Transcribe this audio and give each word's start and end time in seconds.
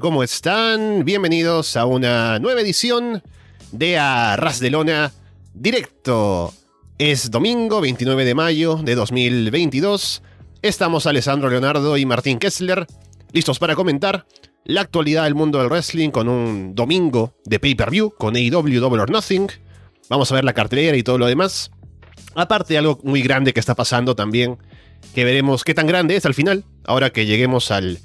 ¿cómo 0.00 0.24
están? 0.24 1.04
Bienvenidos 1.04 1.76
a 1.76 1.84
una 1.84 2.40
nueva 2.40 2.62
edición 2.62 3.22
de 3.70 3.96
Arras 3.96 4.58
de 4.58 4.70
Lona 4.70 5.12
Directo. 5.52 6.52
Es 6.98 7.30
domingo 7.30 7.80
29 7.80 8.24
de 8.24 8.34
mayo 8.34 8.76
de 8.82 8.96
2022. 8.96 10.22
Estamos 10.62 11.06
Alessandro 11.06 11.48
Leonardo 11.48 11.96
y 11.96 12.06
Martín 12.06 12.38
Kessler, 12.38 12.86
listos 13.32 13.60
para 13.60 13.76
comentar 13.76 14.26
la 14.64 14.80
actualidad 14.80 15.24
del 15.24 15.36
mundo 15.36 15.58
del 15.58 15.68
wrestling 15.68 16.10
con 16.10 16.28
un 16.28 16.74
domingo 16.74 17.34
de 17.44 17.60
pay-per-view 17.60 18.14
con 18.18 18.34
AEW 18.34 18.80
Double 18.80 19.02
or 19.02 19.10
Nothing. 19.10 19.46
Vamos 20.08 20.32
a 20.32 20.34
ver 20.34 20.44
la 20.44 20.54
cartelera 20.54 20.96
y 20.96 21.04
todo 21.04 21.18
lo 21.18 21.26
demás. 21.26 21.70
Aparte, 22.34 22.76
algo 22.76 22.98
muy 23.04 23.22
grande 23.22 23.52
que 23.52 23.60
está 23.60 23.76
pasando 23.76 24.16
también, 24.16 24.58
que 25.14 25.24
veremos 25.24 25.62
qué 25.62 25.72
tan 25.72 25.86
grande 25.86 26.16
es 26.16 26.26
al 26.26 26.34
final, 26.34 26.64
ahora 26.84 27.10
que 27.10 27.26
lleguemos 27.26 27.70
al 27.70 28.00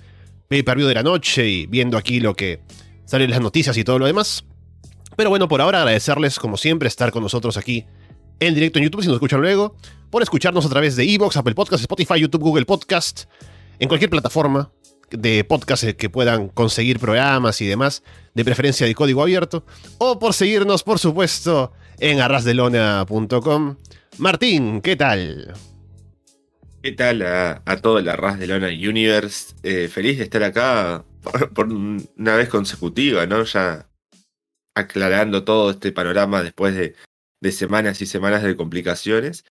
pay-per-view 0.49 0.88
de 0.88 0.95
la 0.95 1.03
noche 1.03 1.48
y 1.48 1.67
viendo 1.67 1.98
aquí 1.98 2.20
lo 2.20 2.35
que 2.35 2.62
sale 3.05 3.23
en 3.23 3.31
las 3.31 3.39
noticias 3.39 3.78
y 3.78 3.83
todo 3.83 4.00
lo 4.00 4.08
demás. 4.08 4.44
Pero 5.16 5.30
bueno, 5.30 5.47
por 5.47 5.61
ahora 5.61 5.80
agradecerles 5.80 6.39
como 6.39 6.58
siempre 6.58 6.88
estar 6.88 7.11
con 7.11 7.23
nosotros 7.23 7.56
aquí 7.56 7.86
en 8.39 8.56
directo 8.56 8.80
en 8.80 8.86
YouTube 8.86 9.02
si 9.02 9.08
nos 9.08 9.16
escuchan 9.16 9.41
luego, 9.41 9.75
por 10.09 10.23
escucharnos 10.23 10.66
a 10.66 10.69
través 10.69 10.95
de 10.95 11.03
Evox, 11.03 11.38
Apple 11.38 11.56
Podcast, 11.56 11.81
Spotify, 11.81 12.19
YouTube, 12.19 12.41
Google 12.41 12.66
Podcast, 12.66 13.25
en 13.80 13.88
cualquier 13.88 14.09
plataforma 14.09 14.72
de 15.11 15.44
podcast 15.44 15.83
que 15.83 16.09
puedan 16.09 16.50
conseguir 16.50 17.00
programas 17.00 17.61
y 17.61 17.67
demás, 17.67 18.03
de 18.34 18.45
preferencia 18.45 18.88
de 18.88 18.95
código 18.95 19.22
abierto, 19.22 19.66
o 19.97 20.19
por 20.19 20.34
seguirnos, 20.34 20.84
por 20.84 21.00
supuesto, 21.00 21.73
en 22.00 22.22
arrasdelona.com. 22.22 23.75
Martín, 24.17 24.81
¿qué 24.81 24.95
tal? 24.95 25.53
¿Qué 26.81 26.94
tal 26.94 27.22
a, 27.23 27.61
a 27.66 27.81
todo 27.81 27.99
el 27.99 28.08
Arras 28.08 28.39
de 28.39 28.47
Lona 28.47 28.67
Universe? 28.67 29.53
Eh, 29.63 29.89
feliz 29.89 30.17
de 30.17 30.23
estar 30.23 30.44
acá 30.44 31.03
por, 31.53 31.67
una 31.67 32.35
vez 32.38 32.47
consecutiva, 32.47 33.25
¿no? 33.25 33.44
Ya 33.44 33.89
aclarando 34.75 35.44
todo 35.44 35.72
este 35.72 35.91
panorama 35.91 36.41
después 36.41 36.75
de, 36.75 36.95
de 37.41 37.52
semanas 37.52 38.02
y 38.02 38.05
semanas 38.05 38.44
de 38.44 38.55
complicaciones. 38.55 39.44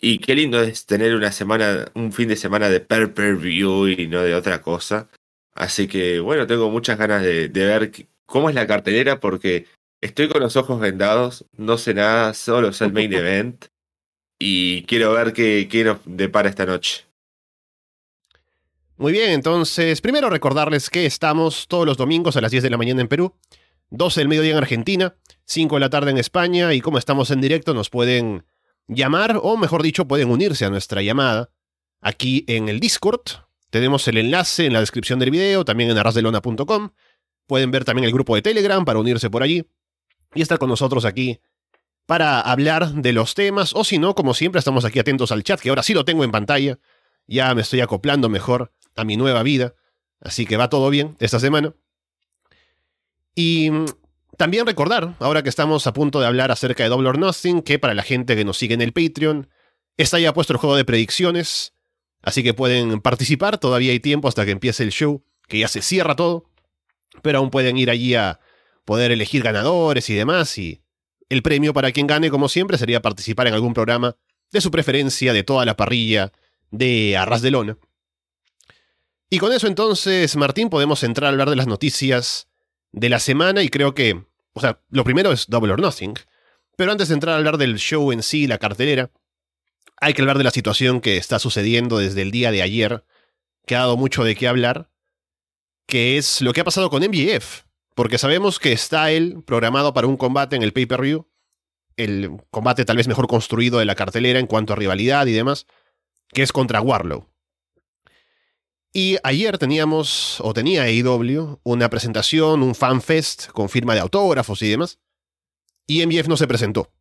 Y 0.00 0.18
qué 0.18 0.34
lindo 0.34 0.60
es 0.60 0.86
tener 0.86 1.14
una 1.14 1.30
semana, 1.30 1.92
un 1.94 2.12
fin 2.12 2.28
de 2.28 2.36
semana 2.36 2.68
de 2.68 2.80
per 2.80 3.14
per 3.14 3.36
view 3.36 3.86
y 3.86 4.08
no 4.08 4.22
de 4.22 4.34
otra 4.34 4.60
cosa. 4.60 5.08
Así 5.54 5.86
que 5.86 6.18
bueno, 6.18 6.48
tengo 6.48 6.70
muchas 6.70 6.98
ganas 6.98 7.22
de, 7.22 7.48
de 7.48 7.64
ver 7.66 7.92
cómo 8.26 8.48
es 8.48 8.56
la 8.56 8.66
cartelera 8.66 9.20
porque 9.20 9.68
estoy 10.00 10.28
con 10.28 10.42
los 10.42 10.56
ojos 10.56 10.80
vendados, 10.80 11.46
no 11.56 11.78
sé 11.78 11.94
nada, 11.94 12.34
solo 12.34 12.72
sé 12.72 12.86
el 12.86 12.92
main 12.92 13.12
event 13.12 13.66
y 14.46 14.82
quiero 14.82 15.10
ver 15.14 15.32
qué, 15.32 15.68
qué 15.70 15.84
nos 15.84 16.00
depara 16.04 16.50
esta 16.50 16.66
noche. 16.66 17.06
Muy 18.98 19.10
bien, 19.10 19.30
entonces, 19.30 20.02
primero 20.02 20.28
recordarles 20.28 20.90
que 20.90 21.06
estamos 21.06 21.66
todos 21.66 21.86
los 21.86 21.96
domingos 21.96 22.36
a 22.36 22.42
las 22.42 22.50
10 22.50 22.62
de 22.62 22.68
la 22.68 22.76
mañana 22.76 23.00
en 23.00 23.08
Perú, 23.08 23.34
12 23.88 24.20
del 24.20 24.28
mediodía 24.28 24.52
en 24.52 24.58
Argentina, 24.58 25.16
5 25.46 25.76
de 25.76 25.80
la 25.80 25.88
tarde 25.88 26.10
en 26.10 26.18
España 26.18 26.74
y 26.74 26.82
como 26.82 26.98
estamos 26.98 27.30
en 27.30 27.40
directo 27.40 27.72
nos 27.72 27.88
pueden 27.88 28.44
llamar 28.86 29.40
o 29.42 29.56
mejor 29.56 29.82
dicho 29.82 30.06
pueden 30.06 30.30
unirse 30.30 30.66
a 30.66 30.70
nuestra 30.70 31.00
llamada 31.00 31.48
aquí 32.02 32.44
en 32.46 32.68
el 32.68 32.80
Discord. 32.80 33.22
Tenemos 33.70 34.06
el 34.08 34.18
enlace 34.18 34.66
en 34.66 34.74
la 34.74 34.80
descripción 34.80 35.18
del 35.20 35.30
video, 35.30 35.64
también 35.64 35.88
en 35.88 35.96
arrasdelona.com. 35.96 36.90
Pueden 37.46 37.70
ver 37.70 37.86
también 37.86 38.04
el 38.04 38.12
grupo 38.12 38.34
de 38.34 38.42
Telegram 38.42 38.84
para 38.84 38.98
unirse 38.98 39.30
por 39.30 39.42
allí 39.42 39.64
y 40.34 40.42
estar 40.42 40.58
con 40.58 40.68
nosotros 40.68 41.06
aquí 41.06 41.40
para 42.06 42.40
hablar 42.40 42.92
de 42.92 43.12
los 43.12 43.34
temas, 43.34 43.72
o 43.74 43.84
si 43.84 43.98
no, 43.98 44.14
como 44.14 44.34
siempre, 44.34 44.58
estamos 44.58 44.84
aquí 44.84 44.98
atentos 44.98 45.32
al 45.32 45.42
chat, 45.42 45.60
que 45.60 45.70
ahora 45.70 45.82
sí 45.82 45.94
lo 45.94 46.04
tengo 46.04 46.24
en 46.24 46.30
pantalla, 46.30 46.78
ya 47.26 47.54
me 47.54 47.62
estoy 47.62 47.80
acoplando 47.80 48.28
mejor 48.28 48.72
a 48.96 49.04
mi 49.04 49.16
nueva 49.16 49.42
vida, 49.42 49.74
así 50.20 50.46
que 50.46 50.56
va 50.56 50.68
todo 50.68 50.90
bien 50.90 51.16
esta 51.20 51.40
semana. 51.40 51.74
Y 53.34 53.70
mm, 53.70 53.86
también 54.36 54.66
recordar, 54.66 55.14
ahora 55.18 55.42
que 55.42 55.48
estamos 55.48 55.86
a 55.86 55.92
punto 55.92 56.20
de 56.20 56.26
hablar 56.26 56.50
acerca 56.50 56.82
de 56.82 56.90
Double 56.90 57.08
or 57.08 57.18
Nothing, 57.18 57.62
que 57.62 57.78
para 57.78 57.94
la 57.94 58.02
gente 58.02 58.36
que 58.36 58.44
nos 58.44 58.58
sigue 58.58 58.74
en 58.74 58.82
el 58.82 58.92
Patreon, 58.92 59.48
está 59.96 60.18
ya 60.18 60.34
puesto 60.34 60.52
el 60.52 60.58
juego 60.58 60.76
de 60.76 60.84
predicciones, 60.84 61.74
así 62.22 62.42
que 62.42 62.52
pueden 62.52 63.00
participar, 63.00 63.58
todavía 63.58 63.92
hay 63.92 64.00
tiempo 64.00 64.28
hasta 64.28 64.44
que 64.44 64.50
empiece 64.50 64.82
el 64.82 64.90
show, 64.90 65.24
que 65.48 65.58
ya 65.58 65.68
se 65.68 65.82
cierra 65.82 66.16
todo, 66.16 66.50
pero 67.22 67.38
aún 67.38 67.50
pueden 67.50 67.78
ir 67.78 67.90
allí 67.90 68.14
a 68.14 68.40
poder 68.84 69.12
elegir 69.12 69.42
ganadores 69.42 70.10
y 70.10 70.14
demás, 70.14 70.58
y 70.58 70.83
el 71.28 71.42
premio 71.42 71.72
para 71.72 71.92
quien 71.92 72.06
gane, 72.06 72.30
como 72.30 72.48
siempre, 72.48 72.78
sería 72.78 73.02
participar 73.02 73.46
en 73.46 73.54
algún 73.54 73.74
programa 73.74 74.16
de 74.50 74.60
su 74.60 74.70
preferencia 74.70 75.32
de 75.32 75.42
toda 75.42 75.64
la 75.64 75.76
parrilla 75.76 76.32
de 76.70 77.16
Arras 77.16 77.42
de 77.42 77.50
Lona. 77.50 77.78
Y 79.30 79.38
con 79.38 79.52
eso 79.52 79.66
entonces, 79.66 80.36
Martín, 80.36 80.70
podemos 80.70 81.02
entrar 81.02 81.26
a 81.26 81.30
hablar 81.30 81.50
de 81.50 81.56
las 81.56 81.66
noticias 81.66 82.48
de 82.92 83.08
la 83.08 83.18
semana 83.18 83.62
y 83.62 83.68
creo 83.68 83.94
que, 83.94 84.24
o 84.52 84.60
sea, 84.60 84.80
lo 84.90 85.02
primero 85.02 85.32
es 85.32 85.48
Double 85.48 85.72
or 85.72 85.80
Nothing, 85.80 86.14
pero 86.76 86.92
antes 86.92 87.08
de 87.08 87.14
entrar 87.14 87.34
a 87.34 87.38
hablar 87.38 87.58
del 87.58 87.78
show 87.78 88.12
en 88.12 88.22
sí, 88.22 88.46
la 88.46 88.58
cartelera, 88.58 89.10
hay 90.00 90.14
que 90.14 90.22
hablar 90.22 90.38
de 90.38 90.44
la 90.44 90.50
situación 90.50 91.00
que 91.00 91.16
está 91.16 91.38
sucediendo 91.38 91.98
desde 91.98 92.22
el 92.22 92.30
día 92.30 92.50
de 92.50 92.62
ayer, 92.62 93.04
que 93.66 93.74
ha 93.74 93.80
dado 93.80 93.96
mucho 93.96 94.22
de 94.22 94.36
qué 94.36 94.46
hablar, 94.46 94.90
que 95.86 96.16
es 96.18 96.40
lo 96.40 96.52
que 96.52 96.60
ha 96.60 96.64
pasado 96.64 96.90
con 96.90 97.02
MJF. 97.02 97.63
Porque 97.94 98.18
sabemos 98.18 98.58
que 98.58 98.72
está 98.72 99.10
él 99.10 99.42
programado 99.46 99.94
para 99.94 100.06
un 100.06 100.16
combate 100.16 100.56
en 100.56 100.62
el 100.62 100.72
pay-per-view. 100.72 101.28
El 101.96 102.42
combate 102.50 102.84
tal 102.84 102.96
vez 102.96 103.06
mejor 103.06 103.28
construido 103.28 103.78
de 103.78 103.84
la 103.84 103.94
cartelera 103.94 104.40
en 104.40 104.46
cuanto 104.46 104.72
a 104.72 104.76
rivalidad 104.76 105.26
y 105.26 105.32
demás. 105.32 105.66
Que 106.28 106.42
es 106.42 106.52
contra 106.52 106.80
Warlow. 106.80 107.28
Y 108.92 109.16
ayer 109.24 109.58
teníamos, 109.58 110.40
o 110.40 110.54
tenía 110.54 110.84
AEW, 110.84 111.60
una 111.64 111.90
presentación, 111.90 112.62
un 112.62 112.76
fanfest 112.76 113.48
con 113.48 113.68
firma 113.68 113.94
de 113.94 114.00
autógrafos 114.00 114.62
y 114.62 114.68
demás. 114.68 115.00
Y 115.86 116.06
MJF 116.06 116.28
no 116.28 116.36
se 116.36 116.46
presentó. 116.46 116.92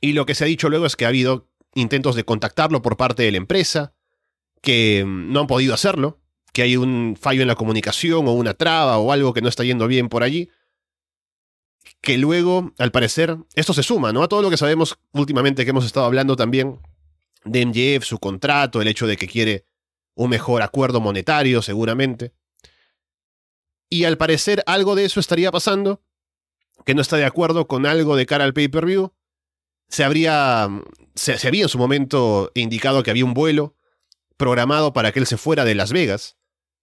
Y 0.00 0.12
lo 0.12 0.26
que 0.26 0.34
se 0.34 0.44
ha 0.44 0.46
dicho 0.46 0.68
luego 0.68 0.86
es 0.86 0.96
que 0.96 1.06
ha 1.06 1.08
habido 1.08 1.50
intentos 1.74 2.14
de 2.14 2.24
contactarlo 2.24 2.82
por 2.82 2.96
parte 2.96 3.22
de 3.22 3.32
la 3.32 3.38
empresa, 3.38 3.94
que 4.60 5.04
no 5.06 5.40
han 5.40 5.46
podido 5.46 5.74
hacerlo, 5.74 6.20
que 6.52 6.62
hay 6.62 6.76
un 6.76 7.16
fallo 7.20 7.42
en 7.42 7.48
la 7.48 7.54
comunicación 7.54 8.26
o 8.26 8.32
una 8.32 8.54
traba 8.54 8.98
o 8.98 9.12
algo 9.12 9.32
que 9.32 9.42
no 9.42 9.48
está 9.48 9.64
yendo 9.64 9.86
bien 9.86 10.08
por 10.08 10.22
allí. 10.22 10.50
Que 12.00 12.18
luego, 12.18 12.72
al 12.78 12.90
parecer, 12.90 13.36
esto 13.54 13.72
se 13.72 13.82
suma, 13.82 14.12
¿no? 14.12 14.22
A 14.22 14.28
todo 14.28 14.42
lo 14.42 14.50
que 14.50 14.56
sabemos 14.56 14.98
últimamente 15.12 15.64
que 15.64 15.70
hemos 15.70 15.84
estado 15.84 16.06
hablando 16.06 16.36
también 16.36 16.80
de 17.44 17.64
MJF, 17.64 18.04
su 18.04 18.18
contrato, 18.18 18.80
el 18.80 18.88
hecho 18.88 19.06
de 19.06 19.16
que 19.16 19.26
quiere 19.26 19.64
un 20.14 20.30
mejor 20.30 20.62
acuerdo 20.62 21.00
monetario, 21.00 21.62
seguramente. 21.62 22.32
Y 23.90 24.04
al 24.04 24.18
parecer 24.18 24.62
algo 24.66 24.94
de 24.94 25.04
eso 25.04 25.20
estaría 25.20 25.50
pasando, 25.50 26.02
que 26.84 26.94
no 26.94 27.02
está 27.02 27.16
de 27.16 27.24
acuerdo 27.24 27.66
con 27.66 27.86
algo 27.86 28.16
de 28.16 28.26
cara 28.26 28.44
al 28.44 28.52
pay-per-view. 28.52 29.12
Se 29.88 30.04
habría, 30.04 30.68
se, 31.14 31.38
se 31.38 31.48
había 31.48 31.62
en 31.62 31.68
su 31.68 31.78
momento 31.78 32.50
indicado 32.54 33.02
que 33.02 33.10
había 33.10 33.24
un 33.24 33.34
vuelo 33.34 33.77
programado 34.38 34.94
para 34.94 35.12
que 35.12 35.18
él 35.18 35.26
se 35.26 35.36
fuera 35.36 35.66
de 35.66 35.74
Las 35.74 35.92
Vegas, 35.92 36.38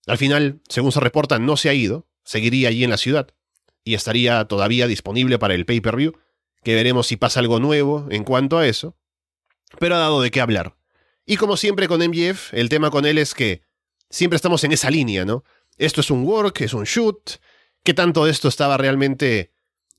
al 0.05 0.19
final, 0.19 0.61
según 0.69 0.91
se 0.91 0.99
reporta, 0.99 1.39
no 1.39 1.57
se 1.57 1.69
ha 1.69 1.73
ido, 1.73 2.07
seguiría 2.23 2.69
allí 2.69 2.83
en 2.83 2.91
la 2.91 2.97
ciudad 2.97 3.33
y 3.83 3.95
estaría 3.95 4.45
todavía 4.45 4.87
disponible 4.87 5.39
para 5.39 5.55
el 5.55 5.65
pay-per-view, 5.65 6.13
que 6.63 6.75
veremos 6.75 7.07
si 7.07 7.17
pasa 7.17 7.39
algo 7.39 7.59
nuevo 7.59 8.07
en 8.09 8.23
cuanto 8.23 8.57
a 8.57 8.67
eso, 8.67 8.97
pero 9.79 9.95
ha 9.95 9.99
dado 9.99 10.21
de 10.21 10.31
qué 10.31 10.41
hablar. 10.41 10.75
Y 11.25 11.37
como 11.37 11.57
siempre 11.57 11.87
con 11.87 12.01
MJF, 12.01 12.53
el 12.53 12.69
tema 12.69 12.91
con 12.91 13.05
él 13.05 13.17
es 13.17 13.33
que 13.33 13.61
siempre 14.09 14.35
estamos 14.35 14.63
en 14.63 14.71
esa 14.71 14.89
línea, 14.89 15.25
¿no? 15.25 15.43
Esto 15.77 16.01
es 16.01 16.09
un 16.09 16.23
work, 16.23 16.61
es 16.61 16.73
un 16.73 16.83
shoot, 16.83 17.37
¿qué 17.83 17.93
tanto 17.93 18.25
de 18.25 18.31
esto 18.31 18.47
estaba 18.47 18.77
realmente 18.77 19.51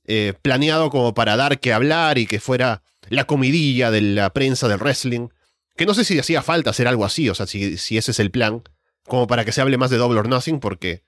eh, 0.05 0.35
planeado 0.43 0.91
como 0.91 1.15
para 1.15 1.37
dar 1.37 1.61
que 1.61 1.73
hablar 1.73 2.19
y 2.19 2.27
que 2.27 2.41
fuera 2.41 2.83
la 3.09 3.25
comidilla 3.25 3.91
de 3.91 4.01
la 4.01 4.33
prensa 4.33 4.69
del 4.69 4.79
wrestling? 4.79 5.29
Que 5.77 5.87
no 5.87 5.95
sé 5.95 6.05
si 6.05 6.19
hacía 6.19 6.43
falta 6.43 6.71
hacer 6.71 6.89
algo 6.89 7.05
así, 7.05 7.29
o 7.29 7.35
sea, 7.35 7.47
si, 7.47 7.77
si 7.77 7.99
ese 7.99 8.11
es 8.11 8.19
el 8.19 8.31
plan 8.31 8.63
como 9.07 9.27
para 9.27 9.45
que 9.45 9.53
se 9.53 9.61
hable 9.61 9.79
más 9.79 9.91
de 9.91 9.99
Double 9.99 10.19
or 10.19 10.29
Nothing, 10.29 10.59
porque 10.61 11.05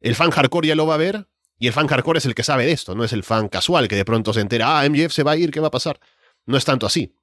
el 0.00 0.14
fan 0.14 0.30
hardcore 0.30 0.68
ya 0.68 0.74
lo 0.74 0.86
va 0.86 0.94
a 0.94 0.98
ver, 0.98 1.28
y 1.58 1.66
el 1.68 1.72
fan 1.72 1.86
hardcore 1.86 2.18
es 2.18 2.26
el 2.26 2.34
que 2.34 2.42
sabe 2.42 2.66
de 2.66 2.72
esto, 2.72 2.94
no 2.94 3.04
es 3.04 3.12
el 3.12 3.22
fan 3.22 3.48
casual 3.48 3.88
que 3.88 3.96
de 3.96 4.04
pronto 4.04 4.32
se 4.32 4.40
entera, 4.40 4.80
ah, 4.80 4.88
MJF 4.88 5.12
se 5.12 5.22
va 5.22 5.32
a 5.32 5.36
ir, 5.36 5.50
¿qué 5.50 5.60
va 5.60 5.68
a 5.68 5.70
pasar? 5.70 6.00
No 6.44 6.56
es 6.56 6.64
tanto 6.64 6.86
así. 6.86 7.14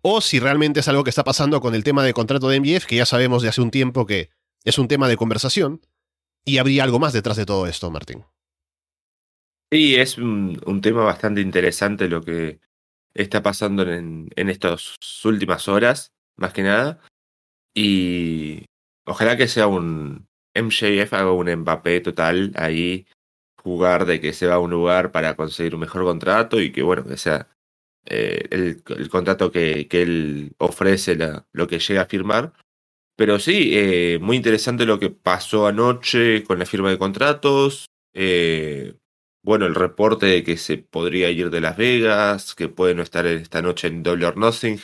O 0.00 0.20
si 0.20 0.38
realmente 0.38 0.80
es 0.80 0.88
algo 0.88 1.04
que 1.04 1.10
está 1.10 1.24
pasando 1.24 1.60
con 1.60 1.74
el 1.74 1.84
tema 1.84 2.04
de 2.04 2.14
contrato 2.14 2.48
de 2.48 2.60
MJF, 2.60 2.86
que 2.86 2.96
ya 2.96 3.06
sabemos 3.06 3.42
de 3.42 3.48
hace 3.48 3.60
un 3.60 3.70
tiempo 3.70 4.06
que 4.06 4.30
es 4.64 4.78
un 4.78 4.88
tema 4.88 5.08
de 5.08 5.16
conversación, 5.16 5.80
y 6.44 6.58
habría 6.58 6.84
algo 6.84 6.98
más 6.98 7.12
detrás 7.12 7.36
de 7.36 7.44
todo 7.46 7.66
esto, 7.66 7.90
Martín. 7.90 8.24
Sí, 9.70 9.96
es 9.96 10.16
un, 10.16 10.60
un 10.64 10.80
tema 10.80 11.04
bastante 11.04 11.40
interesante 11.40 12.08
lo 12.08 12.22
que 12.22 12.60
está 13.22 13.42
pasando 13.42 13.82
en, 13.82 14.30
en 14.36 14.48
estas 14.48 14.96
últimas 15.24 15.68
horas, 15.68 16.12
más 16.36 16.52
que 16.52 16.62
nada. 16.62 17.00
Y 17.74 18.64
Ojalá 19.08 19.38
que 19.38 19.48
sea 19.48 19.68
un 19.68 20.28
MJF, 20.54 21.14
haga 21.14 21.32
un 21.32 21.50
Mbappé 21.50 22.00
total 22.00 22.52
ahí, 22.56 23.06
jugar 23.62 24.04
de 24.04 24.20
que 24.20 24.34
se 24.34 24.46
va 24.46 24.56
a 24.56 24.58
un 24.58 24.70
lugar 24.70 25.12
para 25.12 25.34
conseguir 25.34 25.74
un 25.74 25.80
mejor 25.80 26.04
contrato 26.04 26.60
y 26.60 26.72
que 26.72 26.82
bueno, 26.82 27.04
que 27.04 27.16
sea 27.16 27.48
eh, 28.04 28.46
el, 28.50 28.82
el, 28.86 29.08
contrato 29.08 29.50
que, 29.50 29.88
que, 29.88 30.02
él 30.02 30.52
ofrece, 30.58 31.16
la, 31.16 31.46
lo 31.52 31.66
que 31.68 31.78
llega 31.78 32.02
a 32.02 32.06
firmar. 32.06 32.52
Pero 33.16 33.38
sí, 33.38 33.70
eh, 33.72 34.18
muy 34.20 34.36
interesante 34.36 34.84
lo 34.84 34.98
que 34.98 35.08
pasó 35.08 35.66
anoche 35.66 36.44
con 36.44 36.58
la 36.58 36.66
firma 36.66 36.90
de 36.90 36.98
contratos. 36.98 37.86
Eh, 38.12 38.94
bueno, 39.42 39.66
el 39.66 39.74
reporte 39.74 40.26
de 40.26 40.42
que 40.44 40.56
se 40.56 40.78
podría 40.78 41.30
ir 41.30 41.50
de 41.50 41.60
Las 41.60 41.76
Vegas, 41.76 42.54
que 42.54 42.68
puede 42.68 42.94
no 42.94 43.02
estar 43.02 43.26
esta 43.26 43.62
noche 43.62 43.88
en 43.88 44.02
Double 44.02 44.26
or 44.26 44.36
Nothing, 44.36 44.78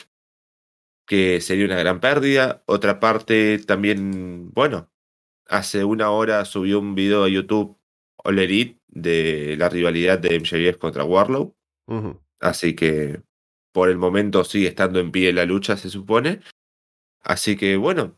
que 1.05 1.41
sería 1.41 1.65
una 1.65 1.77
gran 1.77 1.99
pérdida. 1.99 2.63
Otra 2.65 2.99
parte 2.99 3.59
también, 3.59 4.51
bueno, 4.51 4.89
hace 5.47 5.83
una 5.83 6.09
hora 6.11 6.45
subió 6.45 6.79
un 6.79 6.95
video 6.95 7.23
a 7.23 7.29
YouTube 7.29 7.77
All 8.23 8.39
Elite 8.39 8.79
de 8.87 9.55
la 9.57 9.69
rivalidad 9.69 10.19
de 10.19 10.39
MJF 10.39 10.77
contra 10.77 11.03
Warlow. 11.03 11.55
Así 12.39 12.75
que 12.75 13.21
por 13.71 13.89
el 13.89 13.97
momento 13.97 14.43
sigue 14.43 14.67
estando 14.67 14.99
en 14.99 15.11
pie 15.11 15.33
la 15.33 15.45
lucha, 15.45 15.77
se 15.77 15.89
supone. 15.89 16.41
Así 17.21 17.55
que 17.55 17.75
bueno, 17.77 18.15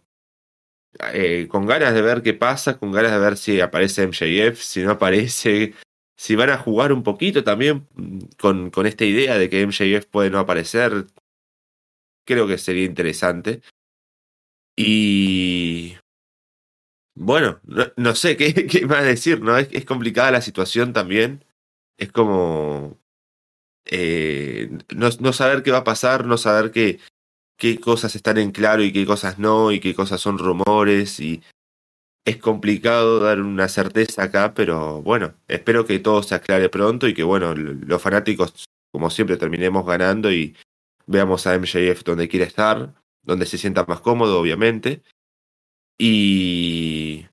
eh, 1.14 1.48
con 1.50 1.66
ganas 1.66 1.94
de 1.94 2.02
ver 2.02 2.22
qué 2.22 2.34
pasa, 2.34 2.78
con 2.80 2.92
ganas 2.92 3.12
de 3.12 3.20
ver 3.20 3.38
si 3.38 3.60
aparece 3.60 4.08
MJF, 4.08 4.60
si 4.62 4.84
no 4.84 4.92
aparece, 4.92 5.74
si 6.18 6.36
van 6.36 6.50
a 6.50 6.58
jugar 6.58 6.92
un 6.92 7.04
poquito 7.04 7.44
también 7.44 7.88
mm, 7.96 8.20
con, 8.38 8.72
con 8.72 8.86
esta 8.88 9.06
idea 9.06 9.38
de 9.38 9.50
que 9.50 9.66
MJF 9.66 10.06
puede 10.08 10.30
no 10.30 10.40
aparecer, 10.40 11.08
creo 12.26 12.48
que 12.48 12.58
sería 12.58 12.86
interesante. 12.86 13.62
Y 14.76 15.96
bueno, 17.16 17.60
no, 17.96 18.16
sé 18.16 18.38
¿qué, 18.38 18.54
qué 18.68 18.86
más 18.86 19.04
decir, 19.04 19.42
¿no? 19.42 19.58
Es, 19.58 19.70
es, 19.72 19.86
complicada 19.86 20.32
la 20.32 20.42
situación 20.42 20.94
también. 20.94 21.44
Es 21.98 22.12
como 22.12 23.00
eh, 23.90 24.70
no, 24.96 25.10
no, 25.20 25.34
saber 25.34 25.64
qué 25.64 25.72
va 25.72 25.80
a 25.80 25.84
pasar, 25.84 26.26
no 26.26 26.38
saber 26.38 26.72
qué, 26.72 27.00
qué 27.58 27.80
cosas 27.80 28.16
están 28.16 28.38
en 28.38 28.52
claro 28.52 28.84
y 28.84 28.92
qué 28.92 29.06
cosas 29.06 29.40
no, 29.40 29.72
y 29.72 29.80
qué 29.80 29.96
cosas 29.96 30.20
son 30.20 30.38
rumores, 30.38 31.20
y 31.20 31.42
es 32.28 32.36
complicado 32.36 33.22
dar 33.22 33.40
una 33.40 33.70
certeza 33.70 34.24
acá, 34.24 34.54
pero 34.54 35.02
bueno, 35.02 35.36
espero 35.48 35.86
que 35.86 36.00
todo 36.00 36.22
se 36.22 36.36
aclare 36.36 36.68
pronto 36.68 37.08
y 37.08 37.14
que 37.14 37.24
bueno, 37.24 37.56
los 37.56 38.02
fanáticos, 38.02 38.66
como 38.92 39.10
siempre, 39.10 39.38
terminemos 39.38 39.86
ganando 39.86 40.30
y 40.30 40.54
veamos 41.06 41.48
a 41.48 41.58
MJF 41.58 42.04
donde 42.04 42.28
quiere 42.28 42.44
estar, 42.44 42.94
donde 43.24 43.46
se 43.46 43.58
sienta 43.58 43.86
más 43.86 44.02
cómodo, 44.02 44.42
obviamente. 44.42 45.04
Y 45.98 47.26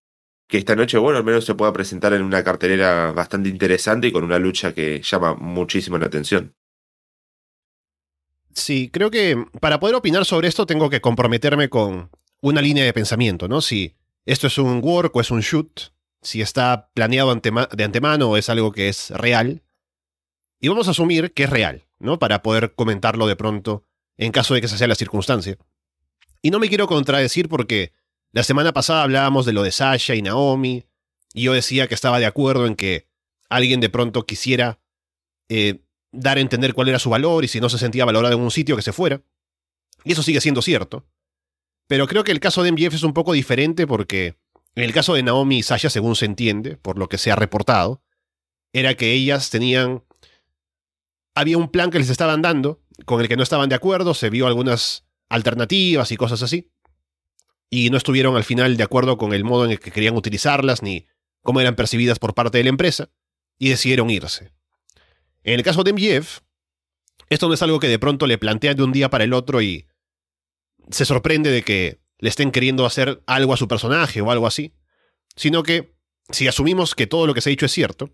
que 0.47 0.59
esta 0.59 0.77
noche, 0.77 0.97
bueno, 0.99 1.19
al 1.19 1.25
menos 1.25 1.45
se 1.45 1.57
pueda 1.57 1.73
presentar 1.73 2.13
en 2.13 2.23
una 2.23 2.45
cartelera 2.45 3.11
bastante 3.11 3.49
interesante 3.49 4.07
y 4.07 4.13
con 4.13 4.23
una 4.23 4.39
lucha 4.39 4.75
que 4.75 5.03
llama 5.03 5.35
muchísimo 5.35 5.99
la 5.99 6.07
atención. 6.07 6.55
Sí, 8.53 8.91
creo 8.93 9.11
que 9.11 9.45
para 9.61 9.81
poder 9.81 9.97
opinar 9.97 10.25
sobre 10.25 10.47
esto 10.47 10.67
tengo 10.67 10.89
que 10.89 11.01
comprometerme 11.01 11.69
con 11.69 12.11
una 12.41 12.63
línea 12.63 12.85
de 12.85 12.93
pensamiento, 12.93 13.49
¿no? 13.49 13.61
Si 13.61 13.97
esto 14.27 14.47
es 14.47 14.59
un 14.59 14.81
work 14.83 15.15
o 15.17 15.21
es 15.21 15.31
un 15.31 15.41
shoot, 15.41 15.93
si 16.23 16.41
está 16.41 16.91
planeado 16.95 17.35
de 17.35 17.85
antemano 17.85 18.31
o 18.31 18.37
es 18.37 18.49
algo 18.49 18.73
que 18.73 18.89
es 18.89 19.11
real. 19.11 19.63
Y 20.61 20.69
vamos 20.69 20.89
a 20.89 20.93
asumir 20.93 21.33
que 21.33 21.45
es 21.45 21.51
real, 21.51 21.85
¿no? 21.99 22.19
Para 22.19 22.43
poder 22.43 22.75
comentarlo 22.75 23.27
de 23.27 23.37
pronto 23.37 23.85
en 24.17 24.33
caso 24.33 24.55
de 24.55 24.61
que 24.61 24.67
esa 24.67 24.79
sea 24.79 24.89
la 24.89 24.95
circunstancia. 24.95 25.59
Y 26.41 26.51
no 26.51 26.59
me 26.59 26.69
quiero 26.69 26.87
contradecir 26.87 27.49
porque 27.49 27.93
la 28.33 28.43
semana 28.43 28.73
pasada 28.73 29.03
hablábamos 29.03 29.47
de 29.47 29.53
lo 29.53 29.63
de 29.63 29.73
Sasha 29.73 30.15
y 30.15 30.23
Naomi, 30.23 30.85
y 31.35 31.43
yo 31.43 31.53
decía 31.53 31.89
que 31.89 31.95
estaba 31.95 32.19
de 32.19 32.27
acuerdo 32.27 32.67
en 32.67 32.77
que 32.77 33.09
alguien 33.49 33.81
de 33.81 33.91
pronto 33.91 34.25
quisiera 34.25 34.79
eh, 35.49 35.81
dar 36.13 36.39
a 36.39 36.41
entender 36.41 36.75
cuál 36.75 36.89
era 36.89 36.99
su 36.99 37.11
valor 37.11 37.45
y 37.45 37.49
si 37.49 37.61
no 37.61 37.69
se 37.69 37.79
sentía 37.79 38.05
valorado 38.05 38.35
en 38.35 38.41
un 38.41 38.51
sitio 38.51 38.77
que 38.77 38.83
se 38.83 38.93
fuera. 38.93 39.21
Y 40.05 40.13
eso 40.13 40.23
sigue 40.23 40.41
siendo 40.41 40.63
cierto. 40.63 41.05
Pero 41.87 42.07
creo 42.07 42.25
que 42.25 42.33
el 42.33 42.41
caso 42.41 42.63
de 42.63 42.73
MGF 42.73 42.95
es 42.95 43.03
un 43.03 43.13
poco 43.13 43.33
diferente 43.33 43.87
porque 43.87 44.37
en 44.75 44.85
el 44.85 44.93
caso 44.93 45.15
de 45.15 45.23
Naomi 45.23 45.59
y 45.59 45.63
Sasha, 45.63 45.91
según 45.91 46.17
se 46.17 46.25
entiende, 46.25 46.77
por 46.77 46.99
lo 46.99 47.09
que 47.09 47.19
se 47.19 47.31
ha 47.31 47.37
reportado, 47.37 48.03
era 48.73 48.95
que 48.95 49.13
ellas 49.13 49.51
tenían... 49.51 50.03
Había 51.35 51.59
un 51.59 51.71
plan 51.71 51.91
que 51.91 51.99
les 51.99 52.11
estaban 52.11 52.43
dando, 52.43 52.81
con 53.05 53.21
el 53.21 53.29
que 53.29 53.37
no 53.37 53.43
estaban 53.43 53.69
de 53.69 53.75
acuerdo, 53.75 54.15
se 54.15 54.31
vio 54.31 54.47
algunas 54.47 55.05
alternativas 55.29 56.13
y 56.13 56.17
cosas 56.17 56.43
así 56.43 56.71
y 57.75 57.91
no 57.91 57.97
estuvieron 57.97 58.37
al 58.37 58.45
final 58.45 58.77
de 58.77 58.85
acuerdo 58.85 59.19
con 59.19 59.33
el 59.33 59.43
modo 59.43 59.65
en 59.65 59.73
el 59.73 59.81
que 59.81 59.91
querían 59.91 60.17
utilizarlas 60.17 60.83
ni 60.83 61.07
cómo 61.43 61.61
eran 61.61 61.75
percibidas 61.75 62.21
por 62.21 62.33
parte 62.33 62.59
de 62.59 62.65
la 62.65 62.71
empresa, 62.71 63.11
y 63.59 63.69
decidieron 63.69 64.11
irse. 64.11 64.53
En 65.43 65.55
el 65.55 65.63
caso 65.63 65.83
de 65.83 65.93
MGF, 65.93 66.39
esto 67.31 67.49
no 67.49 67.55
es 67.55 67.63
algo 67.63 67.81
que 67.81 67.89
de 67.89 67.99
pronto 67.99 68.29
le 68.29 68.39
plantean 68.39 68.77
de 68.77 68.83
un 68.85 68.93
día 68.93 69.11
para 69.11 69.25
el 69.25 69.33
otro 69.33 69.61
y 69.61 69.87
se 70.91 71.05
sorprende 71.05 71.51
de 71.51 71.63
que 71.63 72.01
le 72.19 72.29
estén 72.29 72.51
queriendo 72.51 72.87
hacer 72.87 73.23
algo 73.27 73.53
a 73.53 73.57
su 73.57 73.69
personaje 73.69 74.21
o 74.21 74.31
algo 74.31 74.47
así, 74.47 74.75
sino 75.37 75.63
que, 75.63 75.95
si 76.31 76.49
asumimos 76.49 76.95
que 76.95 77.07
todo 77.07 77.27
lo 77.27 77.35
que 77.35 77.41
se 77.41 77.51
ha 77.51 77.53
dicho 77.53 77.67
es 77.67 77.73
cierto, 77.73 78.11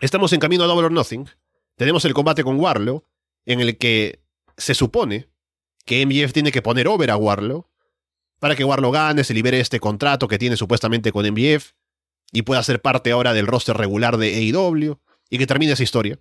estamos 0.00 0.32
en 0.32 0.40
camino 0.40 0.64
a 0.64 0.66
Double 0.66 0.86
or 0.86 0.92
Nothing, 0.92 1.28
tenemos 1.76 2.04
el 2.04 2.14
combate 2.14 2.44
con 2.44 2.58
Warlow, 2.58 3.04
en 3.46 3.60
el 3.60 3.78
que 3.78 4.22
se 4.56 4.74
supone 4.74 5.28
que 5.86 6.04
MGF 6.04 6.32
tiene 6.32 6.52
que 6.52 6.62
poner 6.62 6.88
over 6.88 7.10
a 7.10 7.16
Warlow, 7.16 7.68
para 8.38 8.56
que 8.56 8.64
Warlow 8.64 8.90
gane, 8.90 9.24
se 9.24 9.34
libere 9.34 9.60
este 9.60 9.80
contrato 9.80 10.28
que 10.28 10.38
tiene 10.38 10.56
supuestamente 10.56 11.12
con 11.12 11.26
MBF 11.26 11.72
y 12.32 12.42
pueda 12.42 12.62
ser 12.62 12.80
parte 12.80 13.12
ahora 13.12 13.32
del 13.32 13.46
roster 13.46 13.76
regular 13.76 14.16
de 14.16 14.34
AEW 14.34 14.98
y 15.28 15.38
que 15.38 15.46
termine 15.46 15.72
esa 15.72 15.82
historia. 15.82 16.18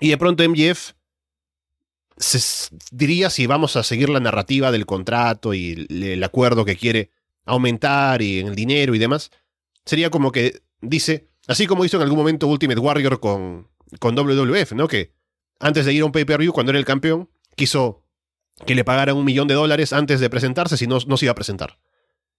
Y 0.00 0.10
de 0.10 0.18
pronto 0.18 0.46
MJF 0.48 0.92
diría 2.90 3.30
si 3.30 3.46
vamos 3.46 3.76
a 3.76 3.82
seguir 3.82 4.08
la 4.08 4.20
narrativa 4.20 4.70
del 4.70 4.86
contrato 4.86 5.54
y 5.54 5.86
el 5.90 6.22
acuerdo 6.22 6.64
que 6.64 6.76
quiere 6.76 7.10
aumentar 7.44 8.22
y 8.22 8.40
el 8.40 8.54
dinero 8.54 8.94
y 8.94 8.98
demás, 8.98 9.30
sería 9.84 10.10
como 10.10 10.32
que 10.32 10.62
dice, 10.80 11.28
así 11.46 11.66
como 11.66 11.84
hizo 11.84 11.96
en 11.96 12.04
algún 12.04 12.18
momento 12.18 12.46
Ultimate 12.46 12.80
Warrior 12.80 13.20
con, 13.20 13.68
con 13.98 14.14
WWF, 14.14 14.72
¿no? 14.72 14.88
Que 14.88 15.12
antes 15.60 15.86
de 15.86 15.92
ir 15.92 16.02
a 16.02 16.06
un 16.06 16.12
pay-per-view 16.12 16.52
cuando 16.52 16.70
era 16.70 16.78
el 16.78 16.84
campeón, 16.84 17.30
quiso 17.56 18.02
que 18.66 18.74
le 18.74 18.84
pagaran 18.84 19.16
un 19.16 19.24
millón 19.24 19.48
de 19.48 19.54
dólares 19.54 19.92
antes 19.92 20.20
de 20.20 20.30
presentarse 20.30 20.76
si 20.76 20.86
no, 20.86 20.98
no 21.06 21.16
se 21.16 21.26
iba 21.26 21.32
a 21.32 21.36
presentar, 21.36 21.78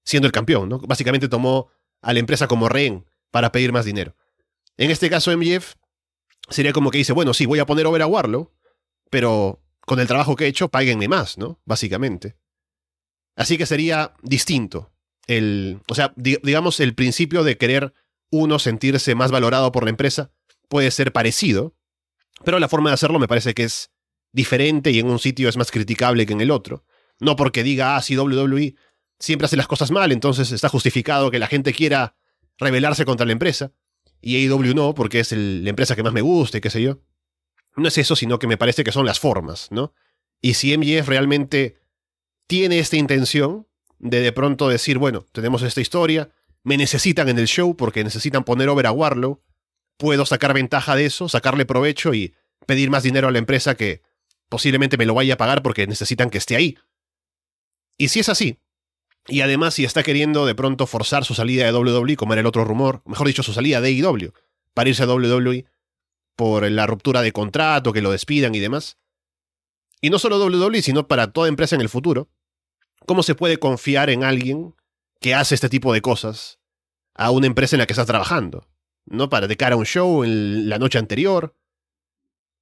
siendo 0.03 0.27
el 0.27 0.31
campeón, 0.31 0.69
¿no? 0.69 0.79
Básicamente 0.79 1.27
tomó 1.27 1.69
a 2.01 2.13
la 2.13 2.19
empresa 2.19 2.47
como 2.47 2.69
rehén 2.69 3.05
para 3.31 3.51
pedir 3.51 3.71
más 3.71 3.85
dinero. 3.85 4.15
En 4.77 4.91
este 4.91 5.09
caso, 5.09 5.35
MJF 5.35 5.75
sería 6.49 6.73
como 6.73 6.91
que 6.91 6.97
dice, 6.97 7.13
bueno, 7.13 7.33
sí, 7.33 7.45
voy 7.45 7.59
a 7.59 7.65
poner 7.65 7.85
over 7.85 8.01
a 8.01 8.07
Warlow, 8.07 8.51
pero 9.09 9.61
con 9.85 9.99
el 9.99 10.07
trabajo 10.07 10.35
que 10.35 10.45
he 10.45 10.47
hecho, 10.47 10.69
páguenme 10.69 11.07
más, 11.07 11.37
¿no? 11.37 11.59
Básicamente. 11.65 12.35
Así 13.35 13.57
que 13.57 13.65
sería 13.65 14.13
distinto. 14.21 14.91
El, 15.27 15.81
o 15.87 15.95
sea, 15.95 16.13
digamos, 16.15 16.79
el 16.79 16.95
principio 16.95 17.43
de 17.43 17.57
querer 17.57 17.93
uno 18.31 18.59
sentirse 18.59 19.15
más 19.15 19.31
valorado 19.31 19.71
por 19.71 19.83
la 19.83 19.89
empresa 19.89 20.31
puede 20.67 20.91
ser 20.91 21.11
parecido, 21.11 21.75
pero 22.43 22.59
la 22.59 22.69
forma 22.69 22.89
de 22.89 22.95
hacerlo 22.95 23.19
me 23.19 23.27
parece 23.27 23.53
que 23.53 23.63
es 23.63 23.91
diferente 24.31 24.91
y 24.91 24.99
en 24.99 25.09
un 25.09 25.19
sitio 25.19 25.47
es 25.47 25.57
más 25.57 25.71
criticable 25.71 26.25
que 26.25 26.33
en 26.33 26.41
el 26.41 26.51
otro. 26.51 26.83
No 27.19 27.35
porque 27.35 27.63
diga, 27.63 27.95
ah, 27.95 28.01
si 28.01 28.17
WWE 28.17 28.75
siempre 29.19 29.45
hace 29.45 29.55
las 29.55 29.67
cosas 29.67 29.91
mal, 29.91 30.11
entonces 30.11 30.51
está 30.51 30.69
justificado 30.69 31.31
que 31.31 31.39
la 31.39 31.47
gente 31.47 31.73
quiera 31.73 32.15
rebelarse 32.57 33.05
contra 33.05 33.25
la 33.25 33.31
empresa. 33.31 33.71
Y 34.21 34.47
AEW 34.47 34.73
no, 34.73 34.93
porque 34.93 35.19
es 35.19 35.31
la 35.31 35.69
empresa 35.69 35.95
que 35.95 36.03
más 36.03 36.13
me 36.13 36.21
gusta 36.21 36.57
y 36.57 36.61
qué 36.61 36.69
sé 36.69 36.81
yo. 36.81 36.99
No 37.75 37.87
es 37.87 37.97
eso, 37.97 38.15
sino 38.15 38.39
que 38.39 38.47
me 38.47 38.57
parece 38.57 38.83
que 38.83 38.91
son 38.91 39.05
las 39.05 39.19
formas, 39.19 39.67
¿no? 39.71 39.93
Y 40.41 40.53
si 40.53 40.77
MJF 40.77 41.07
realmente 41.07 41.77
tiene 42.47 42.79
esta 42.79 42.97
intención 42.97 43.67
de 43.99 44.21
de 44.21 44.31
pronto 44.31 44.69
decir, 44.69 44.97
bueno, 44.97 45.25
tenemos 45.31 45.61
esta 45.63 45.81
historia, 45.81 46.29
me 46.63 46.77
necesitan 46.77 47.29
en 47.29 47.39
el 47.39 47.47
show 47.47 47.75
porque 47.75 48.03
necesitan 48.03 48.43
poner 48.43 48.69
over 48.69 48.87
a 48.87 48.91
Warlow, 48.91 49.41
puedo 49.97 50.25
sacar 50.25 50.53
ventaja 50.53 50.95
de 50.95 51.05
eso, 51.05 51.29
sacarle 51.29 51.65
provecho 51.65 52.13
y 52.13 52.33
pedir 52.65 52.89
más 52.89 53.03
dinero 53.03 53.27
a 53.27 53.31
la 53.31 53.39
empresa 53.39 53.75
que 53.75 54.01
posiblemente 54.49 54.97
me 54.97 55.05
lo 55.05 55.13
vaya 55.13 55.35
a 55.35 55.37
pagar 55.37 55.63
porque 55.63 55.87
necesitan 55.87 56.29
que 56.29 56.37
esté 56.37 56.55
ahí. 56.55 56.77
Y 57.97 58.09
si 58.09 58.19
es 58.19 58.29
así, 58.29 58.59
y 59.27 59.41
además 59.41 59.73
si 59.73 59.85
está 59.85 60.03
queriendo 60.03 60.45
de 60.45 60.55
pronto 60.55 60.85
forzar 60.85 61.25
su 61.25 61.33
salida 61.33 61.65
de 61.65 61.73
WWE, 61.73 62.15
como 62.15 62.33
era 62.33 62.41
el 62.41 62.47
otro 62.47 62.63
rumor, 62.63 63.01
mejor 63.05 63.27
dicho, 63.27 63.43
su 63.43 63.53
salida 63.53 63.81
de 63.81 63.89
AEW, 63.89 64.33
para 64.73 64.89
irse 64.89 65.03
a 65.03 65.07
WWE 65.07 65.65
por 66.35 66.69
la 66.69 66.87
ruptura 66.87 67.21
de 67.21 67.31
contrato, 67.31 67.93
que 67.93 68.01
lo 68.01 68.11
despidan 68.11 68.55
y 68.55 68.59
demás. 68.59 68.97
Y 70.01 70.09
no 70.09 70.19
solo 70.19 70.43
WWE, 70.43 70.81
sino 70.81 71.07
para 71.07 71.31
toda 71.31 71.47
empresa 71.47 71.75
en 71.75 71.81
el 71.81 71.89
futuro. 71.89 72.29
¿Cómo 73.05 73.23
se 73.23 73.35
puede 73.35 73.57
confiar 73.57 74.09
en 74.09 74.23
alguien 74.23 74.75
que 75.19 75.33
hace 75.33 75.55
este 75.55 75.69
tipo 75.69 75.93
de 75.93 76.01
cosas 76.01 76.59
a 77.13 77.31
una 77.31 77.47
empresa 77.47 77.75
en 77.75 77.79
la 77.79 77.85
que 77.85 77.93
estás 77.93 78.07
trabajando? 78.07 78.67
¿No? 79.05 79.29
Para 79.29 79.47
de 79.47 79.57
cara 79.57 79.75
a 79.75 79.77
un 79.77 79.85
show 79.85 80.23
en 80.23 80.69
la 80.69 80.79
noche 80.79 80.97
anterior, 80.97 81.55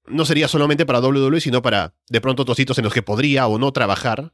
no 0.06 0.26
sería 0.26 0.48
solamente 0.48 0.86
para 0.86 1.00
WWE, 1.00 1.40
sino 1.40 1.62
para 1.62 1.96
de 2.10 2.22
pronto 2.22 2.44
otros 2.44 2.58
sitios 2.58 2.78
en 2.78 2.84
los 2.84 2.94
que 2.94 3.02
podría 3.02 3.48
o 3.48 3.58
no 3.58 3.72
trabajar. 3.72 4.34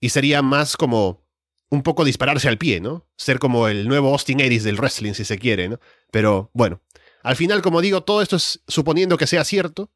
Y 0.00 0.10
sería 0.10 0.42
más 0.42 0.76
como 0.76 1.26
un 1.70 1.82
poco 1.82 2.04
dispararse 2.04 2.48
al 2.48 2.58
pie, 2.58 2.80
¿no? 2.80 3.06
Ser 3.16 3.38
como 3.38 3.68
el 3.68 3.88
nuevo 3.88 4.10
Austin 4.10 4.40
Aries 4.40 4.64
del 4.64 4.76
wrestling, 4.76 5.12
si 5.12 5.24
se 5.24 5.38
quiere, 5.38 5.68
¿no? 5.68 5.78
Pero 6.10 6.50
bueno, 6.54 6.80
al 7.22 7.36
final, 7.36 7.62
como 7.62 7.80
digo, 7.80 8.02
todo 8.02 8.22
esto 8.22 8.36
es 8.36 8.62
suponiendo 8.68 9.16
que 9.16 9.26
sea 9.26 9.44
cierto, 9.44 9.90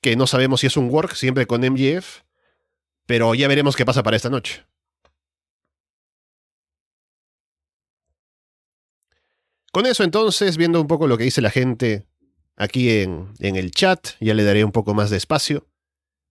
que 0.00 0.16
no 0.16 0.26
sabemos 0.26 0.60
si 0.60 0.66
es 0.66 0.76
un 0.76 0.90
work, 0.90 1.14
siempre 1.14 1.46
con 1.46 1.60
MGF, 1.60 2.22
pero 3.06 3.34
ya 3.34 3.48
veremos 3.48 3.76
qué 3.76 3.84
pasa 3.84 4.02
para 4.02 4.16
esta 4.16 4.30
noche. 4.30 4.64
Con 9.72 9.86
eso 9.86 10.02
entonces, 10.02 10.56
viendo 10.56 10.80
un 10.80 10.86
poco 10.86 11.06
lo 11.06 11.18
que 11.18 11.24
dice 11.24 11.40
la 11.40 11.50
gente 11.50 12.06
aquí 12.56 12.90
en, 13.00 13.32
en 13.38 13.56
el 13.56 13.70
chat, 13.70 14.08
ya 14.20 14.34
le 14.34 14.44
daré 14.44 14.64
un 14.64 14.72
poco 14.72 14.94
más 14.94 15.10
de 15.10 15.16
espacio. 15.16 15.68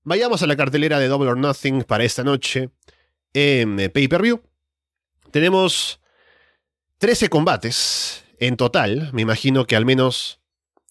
Vayamos 0.03 0.41
a 0.41 0.47
la 0.47 0.55
cartelera 0.55 0.99
de 0.99 1.07
Double 1.07 1.29
or 1.29 1.37
Nothing 1.37 1.83
para 1.83 2.03
esta 2.03 2.23
noche 2.23 2.69
en 3.33 3.79
eh, 3.79 3.89
Pay 3.89 4.07
Per 4.07 4.21
View. 4.21 4.41
Tenemos 5.31 5.99
13 6.97 7.29
combates 7.29 8.23
en 8.39 8.57
total. 8.57 9.09
Me 9.13 9.21
imagino 9.21 9.65
que 9.65 9.75
al 9.75 9.85
menos 9.85 10.41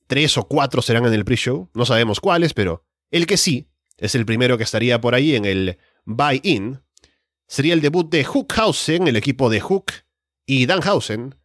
3 0.06 0.38
o 0.38 0.48
4 0.48 0.82
serán 0.82 1.06
en 1.06 1.14
el 1.14 1.24
pre-show. 1.24 1.70
No 1.74 1.84
sabemos 1.86 2.20
cuáles, 2.20 2.54
pero 2.54 2.84
el 3.10 3.26
que 3.26 3.36
sí 3.36 3.68
es 3.98 4.14
el 4.14 4.26
primero 4.26 4.58
que 4.58 4.64
estaría 4.64 5.00
por 5.00 5.14
ahí 5.14 5.34
en 5.34 5.44
el 5.44 5.78
buy-in. 6.04 6.80
Sería 7.48 7.74
el 7.74 7.80
debut 7.80 8.10
de 8.10 8.24
Hookhausen, 8.24 9.06
el 9.06 9.16
equipo 9.16 9.48
de 9.50 9.60
Hook 9.60 9.92
y 10.46 10.66
Danhausen, 10.66 11.36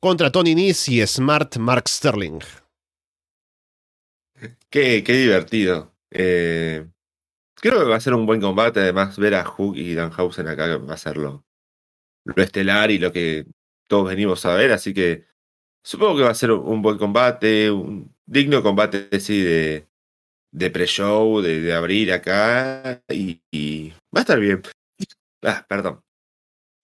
contra 0.00 0.30
Tony 0.30 0.54
Nese 0.54 0.92
y 0.92 1.06
Smart 1.06 1.56
Mark 1.56 1.88
Sterling. 1.88 2.40
Qué, 4.70 5.02
divertido. 5.02 5.92
Eh, 6.10 6.86
creo 7.54 7.80
que 7.80 7.90
va 7.90 7.96
a 7.96 8.00
ser 8.00 8.14
un 8.14 8.26
buen 8.26 8.40
combate. 8.40 8.80
Además, 8.80 9.18
ver 9.18 9.34
a 9.34 9.44
Hook 9.44 9.76
y 9.76 9.94
Danhausen 9.94 10.46
acá 10.48 10.76
va 10.78 10.94
a 10.94 10.98
ser 10.98 11.16
lo 11.16 11.44
estelar 12.36 12.90
y 12.90 12.98
lo 12.98 13.12
que 13.12 13.46
todos 13.88 14.08
venimos 14.08 14.46
a 14.46 14.54
ver. 14.54 14.72
Así 14.72 14.94
que 14.94 15.29
supongo 15.82 16.18
que 16.18 16.24
va 16.24 16.30
a 16.30 16.34
ser 16.34 16.52
un 16.52 16.82
buen 16.82 16.98
combate, 16.98 17.70
un 17.70 18.14
digno 18.26 18.62
combate 18.62 19.20
sí, 19.20 19.40
de, 19.42 19.86
de 20.52 20.70
pre-show, 20.70 21.40
de, 21.40 21.72
abrir 21.72 22.12
acá. 22.12 23.02
Y, 23.08 23.92
va 24.14 24.20
a 24.20 24.20
estar 24.20 24.40
bien. 24.40 24.62
Ah, 25.42 25.64
perdón. 25.68 26.02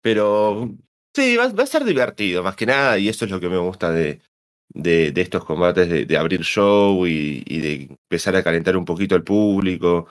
Pero 0.03 0.71
sí, 1.15 1.37
va, 1.37 1.45
a 1.45 1.67
ser 1.67 1.85
divertido, 1.85 2.43
más 2.43 2.57
que 2.57 2.67
nada. 2.67 2.99
Y 2.99 3.09
eso 3.09 3.25
es 3.25 3.31
lo 3.31 3.41
que 3.41 3.49
me 3.49 3.59
gusta 3.59 3.91
de, 3.91 4.21
de, 4.69 5.13
estos 5.17 5.45
combates, 5.45 6.09
de, 6.09 6.17
abrir 6.17 6.43
show 6.43 7.07
y, 7.07 7.43
de 7.45 7.89
empezar 7.91 8.37
a 8.37 8.43
calentar 8.43 8.77
un 8.77 8.85
poquito 8.85 9.15
al 9.15 9.25
público. 9.25 10.09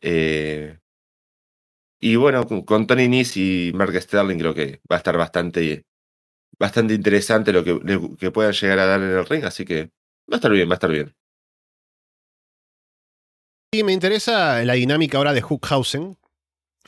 Eh, 0.00 0.78
y 2.00 2.16
bueno, 2.16 2.46
con, 2.66 2.86
Tony 2.86 3.08
Nese 3.08 3.40
y 3.40 3.72
Mark 3.74 3.94
Sterling 4.00 4.38
creo 4.38 4.54
que 4.54 4.80
va 4.90 4.96
a 4.96 4.98
estar 4.98 5.16
bastante, 5.16 5.84
bastante 6.58 6.94
interesante 6.94 7.52
lo 7.52 7.64
que, 7.64 8.30
puedan 8.30 8.52
llegar 8.52 8.78
a 8.78 8.86
dar 8.86 9.00
en 9.00 9.10
el 9.10 9.26
ring, 9.26 9.44
así 9.44 9.64
que 9.64 9.90
va 10.30 10.34
a 10.34 10.36
estar 10.36 10.50
bien, 10.50 10.68
va 10.68 10.74
a 10.74 10.74
estar 10.74 10.90
bien. 10.90 11.14
Y 13.72 13.84
me 13.84 13.92
interesa 13.92 14.62
la 14.64 14.74
dinámica 14.74 15.18
ahora 15.18 15.32
de 15.32 15.40
Hookhausen 15.40 16.18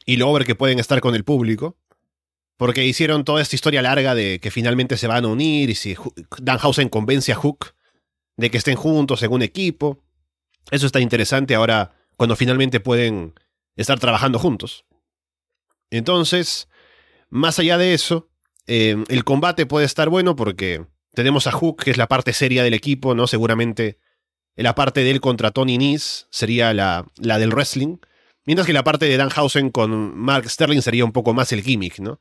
y 0.05 0.17
lo 0.17 0.29
over 0.29 0.45
que 0.45 0.55
pueden 0.55 0.79
estar 0.79 1.01
con 1.01 1.15
el 1.15 1.25
público. 1.25 1.79
Porque 2.57 2.85
hicieron 2.85 3.25
toda 3.25 3.43
esta 3.43 3.57
historia 3.57 3.83
larga 3.83 4.15
de 4.15 4.39
que 4.39 4.51
finalmente 4.51 4.97
se 4.97 5.09
van 5.09 5.25
a 5.25 5.29
unir 5.29 5.71
y 5.71 5.75
si 5.75 5.97
Danhausen 6.39 6.89
convence 6.89 7.33
a 7.33 7.37
Hook 7.37 7.75
de 8.37 8.51
que 8.51 8.59
estén 8.59 8.77
juntos 8.77 9.23
en 9.23 9.33
un 9.33 9.43
equipo. 9.43 9.99
Eso 10.71 10.87
está 10.87 11.01
interesante 11.01 11.55
ahora 11.55 11.97
cuando 12.17 12.37
finalmente 12.37 12.81
pueden 12.81 13.35
estar 13.77 13.99
trabajando 13.99 14.39
juntos. 14.39 14.85
Entonces, 15.91 16.69
más 17.29 17.59
allá 17.59 17.79
de 17.79 17.95
eso, 17.95 18.29
eh, 18.67 18.97
el 19.09 19.25
combate 19.25 19.67
puede 19.67 19.87
estar 19.87 20.09
bueno 20.09 20.37
porque 20.37 20.87
tenemos 21.13 21.47
a 21.47 21.53
Hook, 21.53 21.85
que 21.85 21.91
es 21.91 21.97
la 21.97 22.09
parte 22.09 22.33
seria 22.33 22.63
del 22.63 22.75
equipo, 22.75 23.15
¿no? 23.15 23.27
Seguramente 23.27 23.99
la 24.57 24.75
parte 24.75 25.03
de 25.03 25.11
él 25.11 25.21
contra 25.21 25.51
Tony 25.51 25.79
Nese 25.79 26.27
sería 26.31 26.73
la, 26.75 27.07
la 27.17 27.39
del 27.39 27.51
wrestling. 27.51 27.99
Mientras 28.47 28.67
que 28.67 28.73
la 28.73 28.85
parte 28.85 29.07
de 29.07 29.17
Danhausen 29.17 29.71
con 29.71 30.17
Mark 30.17 30.49
Sterling 30.49 30.83
sería 30.83 31.05
un 31.05 31.13
poco 31.13 31.33
más 31.33 31.51
el 31.53 31.63
gimmick, 31.63 31.99
¿no? 31.99 32.21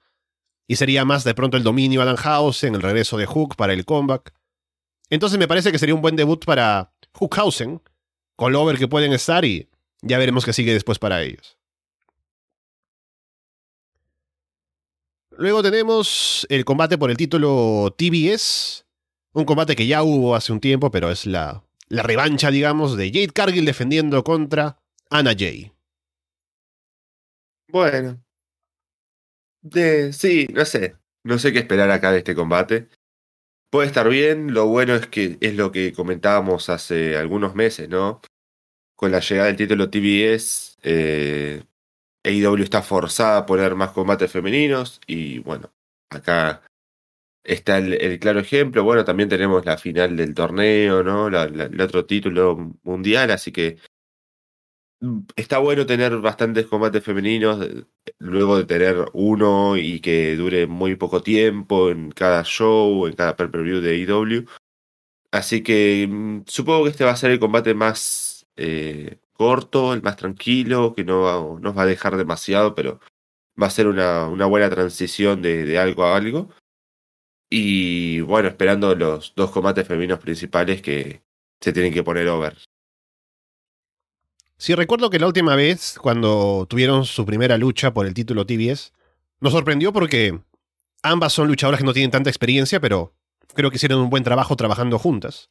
Y 0.68 0.78
sería 0.78 1.04
más 1.04 1.24
de 1.26 1.34
pronto 1.34 1.58
el 1.58 1.64
dominio 1.64 2.02
a 2.02 2.06
Danhausen, 2.06 2.76
el 2.76 2.82
regreso 2.82 3.18
de 3.18 3.26
Hook 3.26 3.56
para 3.56 3.74
el 3.74 3.86
comeback. 3.86 4.34
Entonces 5.10 5.38
me 5.38 5.48
parece 5.48 5.72
que 5.72 5.80
sería 5.80 5.96
un 5.96 6.02
buen 6.02 6.16
debut 6.16 6.44
para 6.46 6.94
Hookhausen, 7.14 7.82
con 8.36 8.54
lo 8.54 8.62
over 8.62 8.78
que 8.78 8.88
pueden 8.88 9.14
estar 9.14 9.44
y 9.46 9.70
ya 10.02 10.18
veremos 10.18 10.46
qué 10.46 10.54
sigue 10.54 10.74
después 10.74 10.98
para 10.98 11.22
ellos. 11.22 11.58
Luego 15.38 15.64
tenemos 15.64 16.46
el 16.50 16.64
combate 16.64 16.98
por 16.98 17.10
el 17.10 17.18
título 17.18 17.94
TBS, 17.98 18.86
un 19.34 19.46
combate 19.46 19.76
que 19.76 19.88
ya 19.88 20.04
hubo 20.04 20.36
hace 20.36 20.52
un 20.54 20.60
tiempo, 20.60 20.92
pero 20.92 21.10
es 21.10 21.26
la, 21.26 21.64
la 21.90 22.04
revancha, 22.04 22.52
digamos, 22.52 22.98
de 22.98 23.08
Jade 23.08 23.30
Cargill 23.34 23.66
defendiendo 23.66 24.24
contra 24.24 24.78
Anna 25.10 25.34
Jay. 25.38 25.72
Bueno. 27.70 28.24
Sí, 30.12 30.48
no 30.54 30.66
sé. 30.66 30.96
No 31.24 31.40
sé 31.40 31.54
qué 31.54 31.60
esperar 31.60 31.90
acá 31.90 32.12
de 32.12 32.20
este 32.20 32.36
combate. 32.36 32.90
Puede 33.72 33.88
estar 33.88 34.08
bien, 34.10 34.54
lo 34.54 34.68
bueno 34.68 34.94
es 34.96 35.08
que 35.08 35.38
es 35.42 35.56
lo 35.56 35.72
que 35.72 35.94
comentábamos 35.94 36.70
hace 36.70 37.18
algunos 37.18 37.56
meses, 37.56 37.90
¿no? 37.90 38.22
Con 38.96 39.12
la 39.12 39.20
llegada 39.20 39.48
del 39.48 39.56
título 39.56 39.90
TBS, 39.90 40.78
eh, 40.84 41.64
AEW 42.24 42.64
está 42.64 42.82
forzada 42.82 43.40
a 43.40 43.46
poner 43.46 43.76
más 43.76 43.92
combates 43.92 44.32
femeninos 44.32 45.02
y 45.08 45.40
bueno, 45.40 45.72
acá 46.10 46.64
está 47.44 47.78
el, 47.78 48.20
claro 48.20 48.40
ejemplo. 48.40 48.84
Bueno, 48.84 49.04
también 49.06 49.30
tenemos 49.30 49.66
la 49.66 49.78
final 49.78 50.16
del 50.16 50.34
torneo, 50.34 51.04
¿no? 51.04 51.28
El 51.28 51.82
otro 51.82 52.06
título 52.06 52.74
mundial, 52.84 53.32
así 53.32 53.52
que 53.52 53.78
está 55.36 55.58
bueno 55.58 55.86
tener 55.86 56.18
bastantes 56.20 56.66
combates 56.68 57.04
femeninos 57.04 57.68
luego 58.20 58.58
de 58.58 58.66
tener 58.66 59.06
uno 59.14 59.76
y 59.78 60.00
que 60.00 60.36
dure 60.36 60.68
muy 60.68 60.96
poco 60.96 61.22
tiempo 61.22 61.90
en 61.90 62.12
cada 62.12 62.44
show, 62.44 63.06
en 63.08 63.14
cada 63.14 63.36
pay-per-view 63.36 63.82
de 63.82 63.92
AEW. 63.92 64.46
Así 65.32 65.64
que 65.64 66.08
mmm, 66.10 66.44
supongo 66.48 66.86
que 66.86 66.92
este 66.92 67.04
va 67.06 67.12
a 67.12 67.16
ser 67.18 67.32
el 67.32 67.40
combate 67.40 67.74
más 67.74 68.46
eh, 68.56 69.18
corto, 69.34 69.94
el 69.94 70.02
más 70.02 70.16
tranquilo, 70.16 70.94
que 70.96 71.04
no 71.04 71.60
nos 71.60 71.78
va 71.78 71.84
a 71.84 71.88
dejar 71.88 72.18
demasiado, 72.18 72.76
pero 72.76 73.00
va 73.62 73.68
a 73.68 73.72
ser 73.72 73.88
una, 73.88 74.28
una 74.28 74.46
buena 74.46 74.70
transición 74.70 75.42
de, 75.42 75.66
de 75.66 75.78
algo 75.78 76.04
a 76.06 76.16
algo. 76.16 76.50
Y 77.50 78.22
bueno, 78.22 78.50
esperando 78.50 78.96
los 78.96 79.34
dos 79.36 79.52
combates 79.52 79.88
femeninos 79.88 80.20
principales 80.20 80.82
que 80.82 81.22
se 81.62 81.72
tienen 81.72 81.94
que 81.94 82.04
poner 82.04 82.28
over. 82.28 82.58
Sí, 84.58 84.76
recuerdo 84.76 85.10
que 85.10 85.20
la 85.20 85.28
última 85.28 85.56
vez, 85.56 85.98
cuando 86.02 86.66
tuvieron 86.70 87.06
su 87.06 87.26
primera 87.26 87.58
lucha 87.58 87.94
por 87.94 88.06
el 88.06 88.14
título 88.14 88.46
TBS, 88.46 88.94
nos 89.40 89.52
sorprendió 89.52 89.92
porque 89.92 90.40
ambas 91.02 91.34
son 91.34 91.48
luchadoras 91.48 91.80
que 91.80 91.86
no 91.86 91.94
tienen 91.94 92.12
tanta 92.12 92.30
experiencia, 92.30 92.80
pero 92.80 93.14
creo 93.54 93.70
que 93.70 93.76
hicieron 93.76 94.00
un 94.00 94.10
buen 94.10 94.24
trabajo 94.24 94.56
trabajando 94.56 94.98
juntas. 94.98 95.50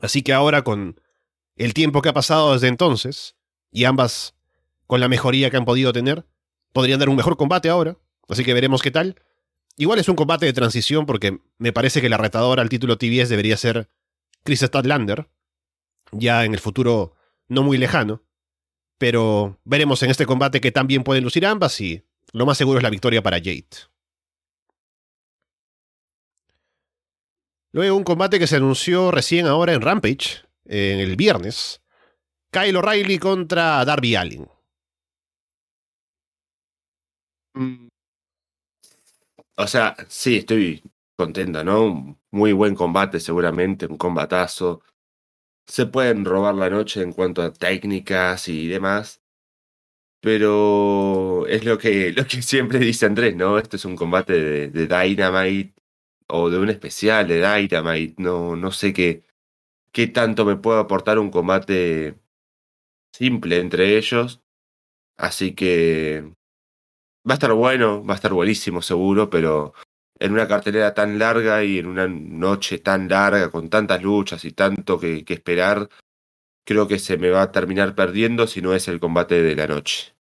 Así 0.00 0.22
que 0.22 0.32
ahora, 0.32 0.62
con 0.62 1.00
el 1.56 1.74
tiempo 1.74 2.02
que 2.02 2.10
ha 2.10 2.14
pasado 2.14 2.52
desde 2.52 2.68
entonces, 2.68 3.36
y 3.70 3.84
ambas 3.84 4.34
con 4.86 5.00
la 5.00 5.08
mejoría 5.08 5.50
que 5.50 5.56
han 5.56 5.64
podido 5.64 5.92
tener, 5.92 6.26
podrían 6.72 6.98
dar 6.98 7.08
un 7.08 7.16
mejor 7.16 7.36
combate 7.36 7.68
ahora. 7.68 7.98
Así 8.28 8.44
que 8.44 8.54
veremos 8.54 8.82
qué 8.82 8.90
tal. 8.90 9.20
Igual 9.76 9.98
es 9.98 10.08
un 10.08 10.16
combate 10.16 10.46
de 10.46 10.52
transición 10.52 11.06
porque 11.06 11.40
me 11.58 11.72
parece 11.72 12.00
que 12.00 12.08
la 12.08 12.16
retadora 12.16 12.62
al 12.62 12.68
título 12.68 12.96
TBS 12.96 13.28
debería 13.28 13.56
ser 13.56 13.90
Chris 14.42 14.60
Statlander. 14.60 15.28
Ya 16.12 16.44
en 16.44 16.54
el 16.54 16.60
futuro 16.60 17.14
no 17.48 17.62
muy 17.62 17.78
lejano. 17.78 18.22
Pero 18.98 19.58
veremos 19.64 20.02
en 20.02 20.10
este 20.10 20.24
combate 20.24 20.60
que 20.60 20.72
también 20.72 21.04
pueden 21.04 21.24
lucir 21.24 21.44
ambas 21.44 21.80
y 21.80 22.02
lo 22.32 22.46
más 22.46 22.56
seguro 22.56 22.78
es 22.78 22.82
la 22.82 22.90
victoria 22.90 23.22
para 23.22 23.38
Jade. 23.38 23.66
Luego 27.72 27.96
un 27.96 28.04
combate 28.04 28.38
que 28.38 28.46
se 28.46 28.56
anunció 28.56 29.10
recién 29.10 29.46
ahora 29.46 29.74
en 29.74 29.82
Rampage, 29.82 30.45
en 30.68 31.00
el 31.00 31.16
viernes. 31.16 31.82
Kyle 32.52 32.76
O'Reilly 32.76 33.18
contra 33.18 33.84
Darby 33.84 34.16
Allin. 34.16 34.46
O 39.56 39.66
sea, 39.66 39.94
sí, 40.08 40.36
estoy 40.36 40.82
contento, 41.16 41.62
¿no? 41.64 42.18
Muy 42.30 42.52
buen 42.52 42.74
combate 42.74 43.20
seguramente, 43.20 43.86
un 43.86 43.96
combatazo 43.98 44.82
se 45.66 45.86
pueden 45.86 46.24
robar 46.24 46.54
la 46.56 46.70
noche 46.70 47.02
en 47.02 47.12
cuanto 47.12 47.42
a 47.42 47.52
técnicas 47.52 48.48
y 48.48 48.68
demás. 48.68 49.22
Pero 50.20 51.46
es 51.46 51.64
lo 51.64 51.78
que, 51.78 52.12
lo 52.12 52.26
que 52.26 52.42
siempre 52.42 52.78
dice 52.78 53.06
Andrés, 53.06 53.36
¿no? 53.36 53.58
Esto 53.58 53.76
es 53.76 53.84
un 53.84 53.96
combate 53.96 54.32
de, 54.34 54.68
de 54.70 54.86
Dynamite 54.86 55.74
o 56.28 56.50
de 56.50 56.58
un 56.58 56.70
especial 56.70 57.28
de 57.28 57.36
Dynamite. 57.40 58.16
No, 58.22 58.56
no 58.56 58.72
sé 58.72 58.92
qué, 58.92 59.24
qué 59.96 60.08
tanto 60.08 60.44
me 60.44 60.56
puede 60.56 60.80
aportar 60.80 61.18
un 61.18 61.30
combate 61.30 62.18
simple 63.14 63.60
entre 63.60 63.96
ellos. 63.96 64.42
Así 65.16 65.54
que 65.54 66.34
va 67.26 67.32
a 67.32 67.34
estar 67.34 67.54
bueno, 67.54 68.04
va 68.04 68.12
a 68.12 68.16
estar 68.16 68.34
buenísimo 68.34 68.82
seguro, 68.82 69.30
pero 69.30 69.72
en 70.18 70.32
una 70.34 70.46
cartelera 70.48 70.92
tan 70.92 71.18
larga 71.18 71.64
y 71.64 71.78
en 71.78 71.86
una 71.86 72.08
noche 72.08 72.78
tan 72.78 73.08
larga, 73.08 73.50
con 73.50 73.70
tantas 73.70 74.02
luchas 74.02 74.44
y 74.44 74.52
tanto 74.52 75.00
que, 75.00 75.24
que, 75.24 75.32
esperar, 75.32 75.88
creo 76.66 76.86
que 76.86 76.98
se 76.98 77.16
me 77.16 77.30
va 77.30 77.40
a 77.42 77.52
terminar 77.52 77.94
perdiendo 77.94 78.46
si 78.46 78.60
no 78.60 78.74
es 78.74 78.88
el 78.88 79.00
combate 79.00 79.42
de 79.42 79.56
la 79.56 79.66
noche. 79.66 80.15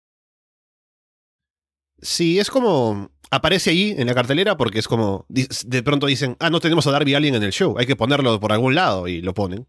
Sí, 2.04 2.38
es 2.38 2.50
como. 2.50 3.10
Aparece 3.30 3.70
ahí 3.70 3.94
en 3.96 4.06
la 4.06 4.14
cartelera 4.14 4.58
porque 4.58 4.78
es 4.78 4.86
como. 4.86 5.24
De 5.28 5.82
pronto 5.82 6.06
dicen, 6.06 6.36
ah, 6.38 6.50
no 6.50 6.60
tenemos 6.60 6.86
a 6.86 6.90
Darby 6.90 7.14
Allin 7.14 7.34
en 7.34 7.42
el 7.42 7.50
show, 7.50 7.76
hay 7.78 7.86
que 7.86 7.96
ponerlo 7.96 8.38
por 8.38 8.52
algún 8.52 8.74
lado 8.74 9.08
y 9.08 9.22
lo 9.22 9.32
ponen. 9.32 9.66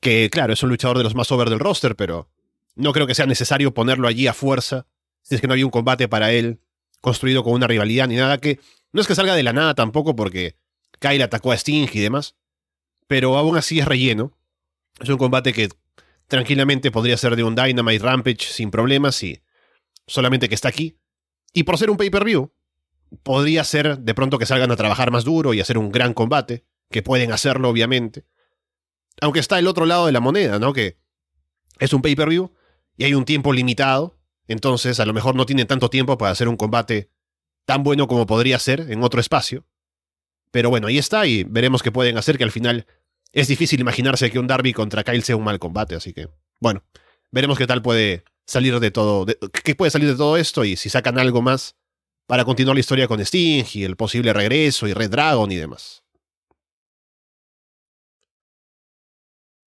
Que 0.00 0.28
claro, 0.28 0.52
es 0.52 0.62
un 0.64 0.70
luchador 0.70 0.98
de 0.98 1.04
los 1.04 1.14
más 1.14 1.30
over 1.30 1.48
del 1.48 1.60
roster, 1.60 1.94
pero 1.94 2.28
no 2.74 2.92
creo 2.92 3.06
que 3.06 3.14
sea 3.14 3.26
necesario 3.26 3.72
ponerlo 3.72 4.08
allí 4.08 4.26
a 4.26 4.34
fuerza. 4.34 4.88
Si 5.22 5.36
es 5.36 5.40
que 5.40 5.46
no 5.46 5.52
había 5.52 5.64
un 5.64 5.70
combate 5.70 6.08
para 6.08 6.32
él 6.32 6.60
construido 7.00 7.44
con 7.44 7.52
una 7.52 7.68
rivalidad 7.68 8.08
ni 8.08 8.16
nada 8.16 8.38
que. 8.38 8.58
No 8.92 9.00
es 9.00 9.06
que 9.06 9.14
salga 9.14 9.36
de 9.36 9.44
la 9.44 9.52
nada 9.52 9.74
tampoco 9.74 10.16
porque 10.16 10.56
Kyle 10.98 11.22
atacó 11.22 11.52
a 11.52 11.54
Sting 11.54 11.86
y 11.92 12.00
demás. 12.00 12.34
Pero 13.06 13.36
aún 13.38 13.56
así 13.56 13.78
es 13.78 13.86
relleno. 13.86 14.36
Es 14.98 15.08
un 15.08 15.16
combate 15.16 15.52
que 15.52 15.68
tranquilamente 16.26 16.90
podría 16.90 17.16
ser 17.16 17.36
de 17.36 17.44
un 17.44 17.54
Dynamite 17.54 18.02
Rampage 18.02 18.46
sin 18.48 18.72
problemas 18.72 19.22
y 19.22 19.40
solamente 20.08 20.48
que 20.48 20.56
está 20.56 20.68
aquí. 20.68 20.98
Y 21.56 21.62
por 21.62 21.78
ser 21.78 21.88
un 21.88 21.96
pay-per-view, 21.96 22.52
podría 23.22 23.64
ser 23.64 23.98
de 23.98 24.14
pronto 24.14 24.38
que 24.38 24.44
salgan 24.44 24.70
a 24.72 24.76
trabajar 24.76 25.10
más 25.10 25.24
duro 25.24 25.54
y 25.54 25.60
hacer 25.62 25.78
un 25.78 25.90
gran 25.90 26.12
combate, 26.12 26.66
que 26.90 27.00
pueden 27.00 27.32
hacerlo 27.32 27.70
obviamente. 27.70 28.26
Aunque 29.22 29.40
está 29.40 29.58
el 29.58 29.66
otro 29.66 29.86
lado 29.86 30.04
de 30.04 30.12
la 30.12 30.20
moneda, 30.20 30.58
¿no? 30.58 30.74
Que 30.74 30.98
es 31.78 31.94
un 31.94 32.02
pay-per-view 32.02 32.52
y 32.98 33.04
hay 33.04 33.14
un 33.14 33.24
tiempo 33.24 33.54
limitado, 33.54 34.18
entonces 34.46 35.00
a 35.00 35.06
lo 35.06 35.14
mejor 35.14 35.34
no 35.34 35.46
tienen 35.46 35.66
tanto 35.66 35.88
tiempo 35.88 36.18
para 36.18 36.30
hacer 36.30 36.46
un 36.46 36.58
combate 36.58 37.08
tan 37.64 37.82
bueno 37.82 38.06
como 38.06 38.26
podría 38.26 38.58
ser 38.58 38.90
en 38.90 39.02
otro 39.02 39.18
espacio. 39.18 39.64
Pero 40.50 40.68
bueno, 40.68 40.88
ahí 40.88 40.98
está 40.98 41.26
y 41.26 41.44
veremos 41.44 41.82
qué 41.82 41.90
pueden 41.90 42.18
hacer, 42.18 42.36
que 42.36 42.44
al 42.44 42.52
final 42.52 42.86
es 43.32 43.48
difícil 43.48 43.80
imaginarse 43.80 44.30
que 44.30 44.38
un 44.38 44.46
Darby 44.46 44.74
contra 44.74 45.04
Kyle 45.04 45.22
sea 45.22 45.36
un 45.36 45.44
mal 45.44 45.58
combate, 45.58 45.94
así 45.94 46.12
que 46.12 46.28
bueno, 46.60 46.84
veremos 47.30 47.56
qué 47.56 47.66
tal 47.66 47.80
puede 47.80 48.24
salir 48.46 48.78
de 48.78 48.90
todo, 48.90 49.26
qué 49.64 49.74
puede 49.74 49.90
salir 49.90 50.08
de 50.08 50.16
todo 50.16 50.36
esto 50.36 50.64
y 50.64 50.76
si 50.76 50.88
sacan 50.88 51.18
algo 51.18 51.42
más 51.42 51.76
para 52.26 52.44
continuar 52.44 52.76
la 52.76 52.80
historia 52.80 53.08
con 53.08 53.20
Sting 53.20 53.64
y 53.74 53.84
el 53.84 53.96
posible 53.96 54.32
regreso 54.32 54.86
y 54.86 54.92
Red 54.92 55.10
Dragon 55.10 55.50
y 55.50 55.56
demás. 55.56 56.04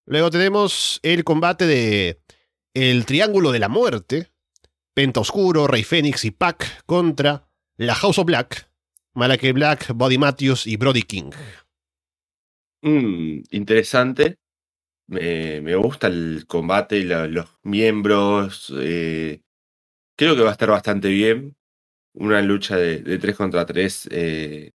Luego 0.05 0.31
tenemos 0.31 0.99
el 1.03 1.23
combate 1.23 1.67
de 1.67 2.19
el 2.73 3.05
Triángulo 3.05 3.51
de 3.51 3.59
la 3.59 3.69
Muerte, 3.69 4.31
Penta 4.95 5.19
Oscuro, 5.19 5.67
Rey 5.67 5.83
Fénix 5.83 6.25
y 6.25 6.31
Pac 6.31 6.83
contra 6.85 7.47
la 7.77 7.93
House 7.93 8.17
of 8.17 8.25
Black, 8.25 8.71
Malakai 9.13 9.51
Black, 9.51 9.93
Body 9.93 10.17
Matthews 10.17 10.65
y 10.65 10.77
Brody 10.77 11.03
King. 11.03 11.31
Mm, 12.81 13.41
interesante. 13.51 14.38
Me, 15.09 15.75
gusta 15.75 16.07
el 16.07 16.45
combate 16.47 17.03
los 17.03 17.47
miembros. 17.63 18.71
Eh, 18.77 19.41
creo 20.17 20.35
que 20.35 20.43
va 20.43 20.49
a 20.49 20.53
estar 20.53 20.69
bastante 20.69 21.09
bien. 21.09 21.57
Una 22.13 22.41
lucha 22.41 22.77
de, 22.77 22.99
de 23.01 23.19
3 23.19 23.35
contra 23.37 23.65
3 23.65 24.09
eh, 24.11 24.71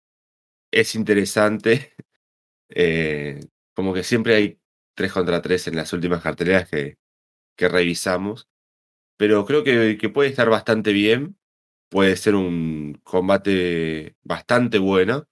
es 0.73 0.95
interesante. 0.97 1.95
Eh, 2.77 3.41
como 3.75 3.95
que 3.95 4.03
siempre 4.03 4.35
hay 4.37 4.59
3 4.97 5.13
contra 5.13 5.43
3 5.43 5.69
en 5.69 5.77
las 5.77 5.93
últimas 5.93 6.23
carteleras 6.23 6.69
que, 6.69 6.99
que 7.57 7.69
revisamos. 7.69 8.49
Pero 9.19 9.47
creo 9.47 9.65
que 9.65 10.11
puede 10.11 10.31
estar 10.31 10.51
bastante 10.51 10.93
bien. 10.93 11.39
Puede 11.91 12.17
ser 12.17 12.37
un 12.37 13.01
combate 13.05 14.17
bastante 14.25 14.79
bueno. 14.79 15.29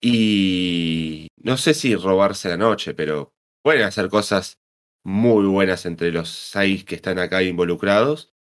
Y 0.00 1.28
no 1.36 1.56
sé 1.56 1.74
si 1.74 1.94
robarse 1.96 2.48
la 2.48 2.56
noche, 2.56 2.94
pero 2.94 3.34
pueden 3.62 3.82
hacer 3.82 4.08
cosas 4.08 4.58
muy 5.04 5.46
buenas 5.46 5.86
entre 5.86 6.12
los 6.12 6.28
seis 6.28 6.84
que 6.84 6.94
están 6.94 7.18
acá 7.18 7.42
involucrados. 7.42 8.32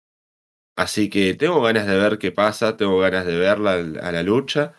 Así 0.76 1.10
que 1.10 1.34
tengo 1.34 1.60
ganas 1.62 1.86
de 1.86 1.96
ver 1.96 2.18
qué 2.18 2.32
pasa, 2.32 2.76
tengo 2.76 2.98
ganas 2.98 3.26
de 3.26 3.36
verla 3.36 3.74
a 3.74 4.12
la 4.12 4.22
lucha. 4.22 4.74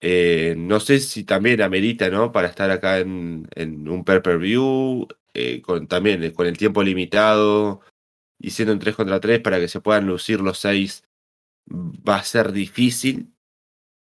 Eh, 0.00 0.54
no 0.58 0.80
sé 0.80 1.00
si 1.00 1.24
también 1.24 1.62
amerita, 1.62 2.10
¿no? 2.10 2.30
Para 2.32 2.48
estar 2.48 2.70
acá 2.70 2.98
en, 2.98 3.48
en 3.54 3.88
un 3.88 4.04
per-per-view, 4.04 5.08
eh, 5.34 5.62
con, 5.62 5.88
también 5.88 6.22
eh, 6.22 6.32
con 6.32 6.46
el 6.46 6.56
tiempo 6.58 6.82
limitado 6.82 7.80
y 8.38 8.50
siendo 8.50 8.72
un 8.74 8.78
3 8.78 8.94
contra 8.94 9.20
3 9.20 9.40
para 9.40 9.58
que 9.58 9.68
se 9.68 9.80
puedan 9.80 10.06
lucir 10.06 10.40
los 10.40 10.58
seis, 10.58 11.04
va 11.70 12.16
a 12.16 12.24
ser 12.24 12.52
difícil 12.52 13.34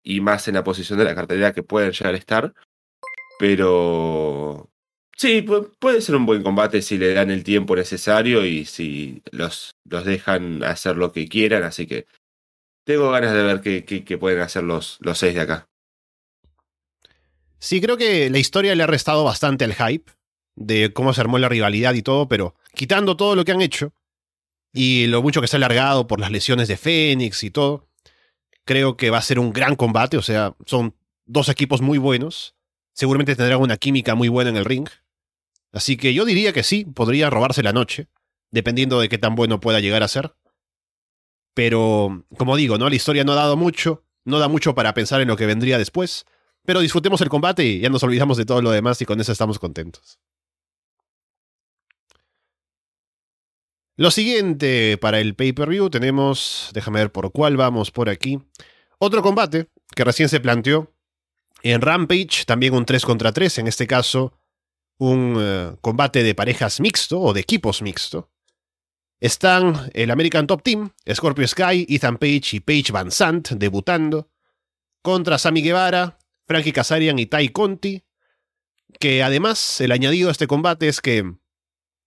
y 0.03 0.21
más 0.21 0.47
en 0.47 0.55
la 0.55 0.63
posición 0.63 0.99
de 0.99 1.05
la 1.05 1.15
cartelera 1.15 1.53
que 1.53 1.63
pueden 1.63 1.91
llegar 1.91 2.15
a 2.15 2.17
estar. 2.17 2.53
Pero 3.39 4.68
sí, 5.19 5.45
puede 5.79 6.01
ser 6.01 6.15
un 6.15 6.25
buen 6.25 6.41
combate 6.41 6.81
si 6.81 6.97
le 6.97 7.13
dan 7.13 7.29
el 7.29 7.43
tiempo 7.43 7.75
necesario 7.75 8.45
y 8.45 8.65
si 8.65 9.21
los, 9.31 9.75
los 9.83 10.05
dejan 10.05 10.63
hacer 10.63 10.95
lo 10.97 11.11
que 11.11 11.27
quieran. 11.27 11.63
Así 11.63 11.85
que 11.85 12.07
tengo 12.85 13.11
ganas 13.11 13.33
de 13.33 13.43
ver 13.43 13.61
qué, 13.61 13.83
qué, 13.83 14.17
pueden 14.17 14.39
hacer 14.39 14.63
los, 14.63 14.97
los 15.01 15.17
seis 15.17 15.35
de 15.35 15.41
acá. 15.41 15.67
Sí, 17.59 17.81
creo 17.81 17.97
que 17.97 18.29
la 18.29 18.39
historia 18.39 18.73
le 18.73 18.83
ha 18.83 18.87
restado 18.87 19.23
bastante 19.23 19.65
al 19.65 19.75
hype 19.75 20.11
de 20.55 20.93
cómo 20.93 21.13
se 21.13 21.21
armó 21.21 21.37
la 21.37 21.49
rivalidad 21.49 21.93
y 21.93 22.01
todo, 22.01 22.27
pero 22.27 22.55
quitando 22.73 23.17
todo 23.17 23.35
lo 23.35 23.43
que 23.43 23.51
han 23.51 23.61
hecho 23.61 23.93
y 24.73 25.07
lo 25.07 25.21
mucho 25.21 25.41
que 25.41 25.47
se 25.47 25.57
ha 25.57 25.59
alargado 25.59 26.07
por 26.07 26.19
las 26.19 26.31
lesiones 26.31 26.67
de 26.67 26.77
Fénix 26.77 27.43
y 27.43 27.51
todo, 27.51 27.89
Creo 28.69 28.97
que 28.97 29.09
va 29.09 29.17
a 29.17 29.23
ser 29.23 29.39
un 29.39 29.51
gran 29.51 29.75
combate, 29.75 30.15
o 30.15 30.21
sea, 30.21 30.55
son 30.67 30.95
dos 31.25 31.49
equipos 31.49 31.81
muy 31.81 31.97
buenos. 31.97 32.55
Seguramente 32.93 33.35
tendrán 33.35 33.61
una 33.61 33.77
química 33.77 34.13
muy 34.13 34.27
buena 34.27 34.51
en 34.51 34.57
el 34.57 34.65
ring. 34.65 34.87
Así 35.71 35.97
que 35.97 36.13
yo 36.13 36.25
diría 36.25 36.53
que 36.53 36.63
sí, 36.63 36.85
podría 36.85 37.29
robarse 37.29 37.63
la 37.63 37.73
noche, 37.73 38.07
dependiendo 38.51 38.99
de 38.99 39.09
qué 39.09 39.17
tan 39.17 39.35
bueno 39.35 39.59
pueda 39.59 39.79
llegar 39.79 40.03
a 40.03 40.07
ser. 40.07 40.33
Pero, 41.53 42.25
como 42.37 42.55
digo, 42.55 42.77
¿no? 42.77 42.89
La 42.89 42.95
historia 42.95 43.23
no 43.23 43.33
ha 43.33 43.35
dado 43.35 43.57
mucho, 43.57 44.05
no 44.25 44.39
da 44.39 44.47
mucho 44.47 44.73
para 44.75 44.93
pensar 44.93 45.21
en 45.21 45.27
lo 45.27 45.37
que 45.37 45.45
vendría 45.45 45.77
después. 45.77 46.25
Pero 46.65 46.79
disfrutemos 46.79 47.21
el 47.21 47.29
combate 47.29 47.65
y 47.65 47.79
ya 47.79 47.89
nos 47.89 48.03
olvidamos 48.03 48.37
de 48.37 48.45
todo 48.45 48.61
lo 48.61 48.71
demás 48.71 49.01
y 49.01 49.05
con 49.05 49.19
eso 49.19 49.31
estamos 49.31 49.59
contentos. 49.59 50.19
Lo 53.95 54.11
siguiente 54.11 54.97
para 54.97 55.19
el 55.19 55.35
pay-per-view 55.35 55.89
tenemos, 55.89 56.69
déjame 56.73 56.99
ver 56.99 57.11
por 57.11 57.33
cuál 57.33 57.57
vamos 57.57 57.91
por 57.91 58.07
aquí, 58.09 58.39
otro 58.97 59.21
combate 59.21 59.67
que 59.93 60.05
recién 60.05 60.29
se 60.29 60.39
planteó 60.39 60.93
en 61.63 61.81
Rampage, 61.81 62.45
también 62.45 62.73
un 62.75 62.85
3 62.85 63.03
contra 63.03 63.33
3, 63.33 63.57
en 63.57 63.67
este 63.67 63.87
caso 63.87 64.39
un 64.99 65.35
eh, 65.39 65.75
combate 65.81 66.23
de 66.23 66.35
parejas 66.35 66.79
mixto 66.79 67.19
o 67.19 67.33
de 67.33 67.41
equipos 67.41 67.81
mixto. 67.81 68.31
Están 69.19 69.89
el 69.93 70.11
American 70.11 70.47
Top 70.47 70.61
Team, 70.61 70.91
Scorpio 71.11 71.47
Sky, 71.47 71.85
Ethan 71.89 72.17
Page 72.17 72.49
y 72.53 72.59
Paige 72.61 72.93
Van 72.93 73.11
Sant 73.11 73.49
debutando, 73.49 74.29
contra 75.01 75.37
Sammy 75.37 75.61
Guevara, 75.61 76.19
Frankie 76.47 76.71
Kazarian 76.71 77.19
y 77.19 77.25
Tai 77.25 77.49
Conti, 77.49 78.03
que 78.99 79.23
además 79.23 79.81
el 79.81 79.91
añadido 79.91 80.29
a 80.29 80.31
este 80.31 80.47
combate 80.47 80.87
es 80.87 81.01
que 81.01 81.33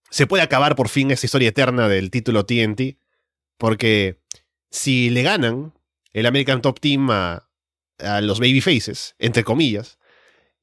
se 0.09 0.27
puede 0.27 0.43
acabar 0.43 0.75
por 0.75 0.89
fin 0.89 1.11
esa 1.11 1.25
historia 1.25 1.49
eterna 1.49 1.87
del 1.87 2.11
título 2.11 2.45
TNT, 2.45 2.97
porque 3.57 4.21
si 4.69 5.09
le 5.09 5.23
ganan 5.23 5.73
el 6.11 6.25
American 6.25 6.61
Top 6.61 6.79
Team 6.79 7.09
a, 7.09 7.49
los 8.21 8.39
Babyfaces, 8.39 9.15
entre 9.17 9.43
comillas, 9.43 9.97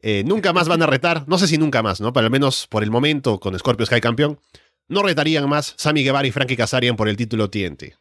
eh, 0.03 0.25
nunca 0.25 0.53
más 0.53 0.69
van 0.69 0.83
a 0.83 0.87
retar, 0.87 1.29
no 1.29 1.39
sé 1.39 1.47
si 1.47 1.59
nunca 1.59 1.83
más, 1.83 2.01
¿no? 2.01 2.13
Pero 2.13 2.27
al 2.27 2.33
menos 2.33 2.67
por 2.67 2.83
el 2.83 2.91
momento, 2.91 3.39
con 3.39 3.59
Scorpio 3.59 3.87
Sky 3.87 4.01
campeón, 4.01 4.39
no 4.89 5.03
retarían 5.03 5.49
más 5.49 5.75
Sammy 5.77 6.03
Guevara 6.03 6.27
y 6.27 6.33
Frankie 6.33 6.57
Kazarian 6.57 6.97
por 6.97 7.09
el 7.09 7.17
título 7.17 7.51
TNT. 7.51 7.95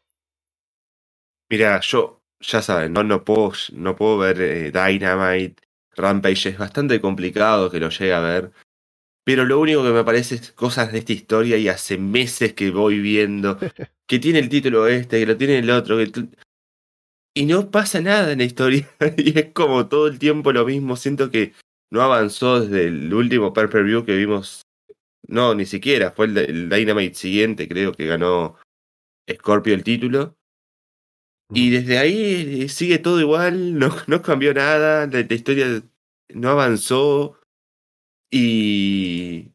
Mira, 1.49 1.79
yo, 1.81 2.21
ya 2.39 2.61
saben, 2.61 2.93
no, 2.93 3.03
no, 3.03 3.23
puedo, 3.23 3.53
no 3.73 3.95
puedo 3.95 4.17
ver 4.17 4.41
eh, 4.41 4.71
Dynamite, 4.71 5.61
Rampage, 5.95 6.49
es 6.49 6.57
bastante 6.57 7.01
complicado 7.01 7.69
que 7.69 7.79
lo 7.79 7.89
llegue 7.89 8.13
a 8.13 8.19
ver. 8.19 8.51
Pero 9.25 9.45
lo 9.45 9.59
único 9.59 9.83
que 9.83 9.91
me 9.91 10.03
parece 10.03 10.35
es 10.35 10.51
cosas 10.53 10.91
de 10.91 10.99
esta 10.99 11.13
historia 11.13 11.57
y 11.57 11.67
hace 11.67 11.97
meses 11.97 12.53
que 12.53 12.71
voy 12.71 12.99
viendo 12.99 13.59
que 14.07 14.19
tiene 14.19 14.39
el 14.39 14.49
título 14.49 14.87
este, 14.87 15.19
que 15.19 15.25
lo 15.25 15.37
tiene 15.37 15.59
el 15.59 15.69
otro. 15.69 15.97
Y 17.35 17.45
no 17.45 17.69
pasa 17.69 18.01
nada 18.01 18.31
en 18.31 18.39
la 18.39 18.45
historia. 18.45 18.89
y 19.17 19.37
es 19.37 19.51
como 19.53 19.87
todo 19.87 20.07
el 20.07 20.17
tiempo 20.17 20.51
lo 20.51 20.65
mismo. 20.65 20.95
Siento 20.95 21.29
que 21.29 21.53
no 21.91 22.01
avanzó 22.01 22.61
desde 22.61 22.87
el 22.87 23.13
último 23.13 23.53
per 23.53 23.83
view 23.83 24.05
que 24.05 24.15
vimos. 24.15 24.61
No, 25.27 25.53
ni 25.55 25.65
siquiera. 25.65 26.11
Fue 26.11 26.25
el, 26.25 26.69
Dynamite 26.69 27.15
siguiente, 27.15 27.67
creo 27.67 27.93
que 27.93 28.07
ganó 28.07 28.57
Scorpio 29.29 29.73
el 29.73 29.83
título. 29.83 30.35
Y 31.51 31.71
desde 31.71 31.97
ahí 31.97 32.69
sigue 32.69 32.99
todo 32.99 33.19
igual, 33.19 33.77
no, 33.79 33.89
no 34.07 34.21
cambió 34.21 34.53
nada, 34.53 35.07
la 35.07 35.19
historia 35.19 35.81
no 36.33 36.49
avanzó. 36.49 37.39
Y 38.31 39.51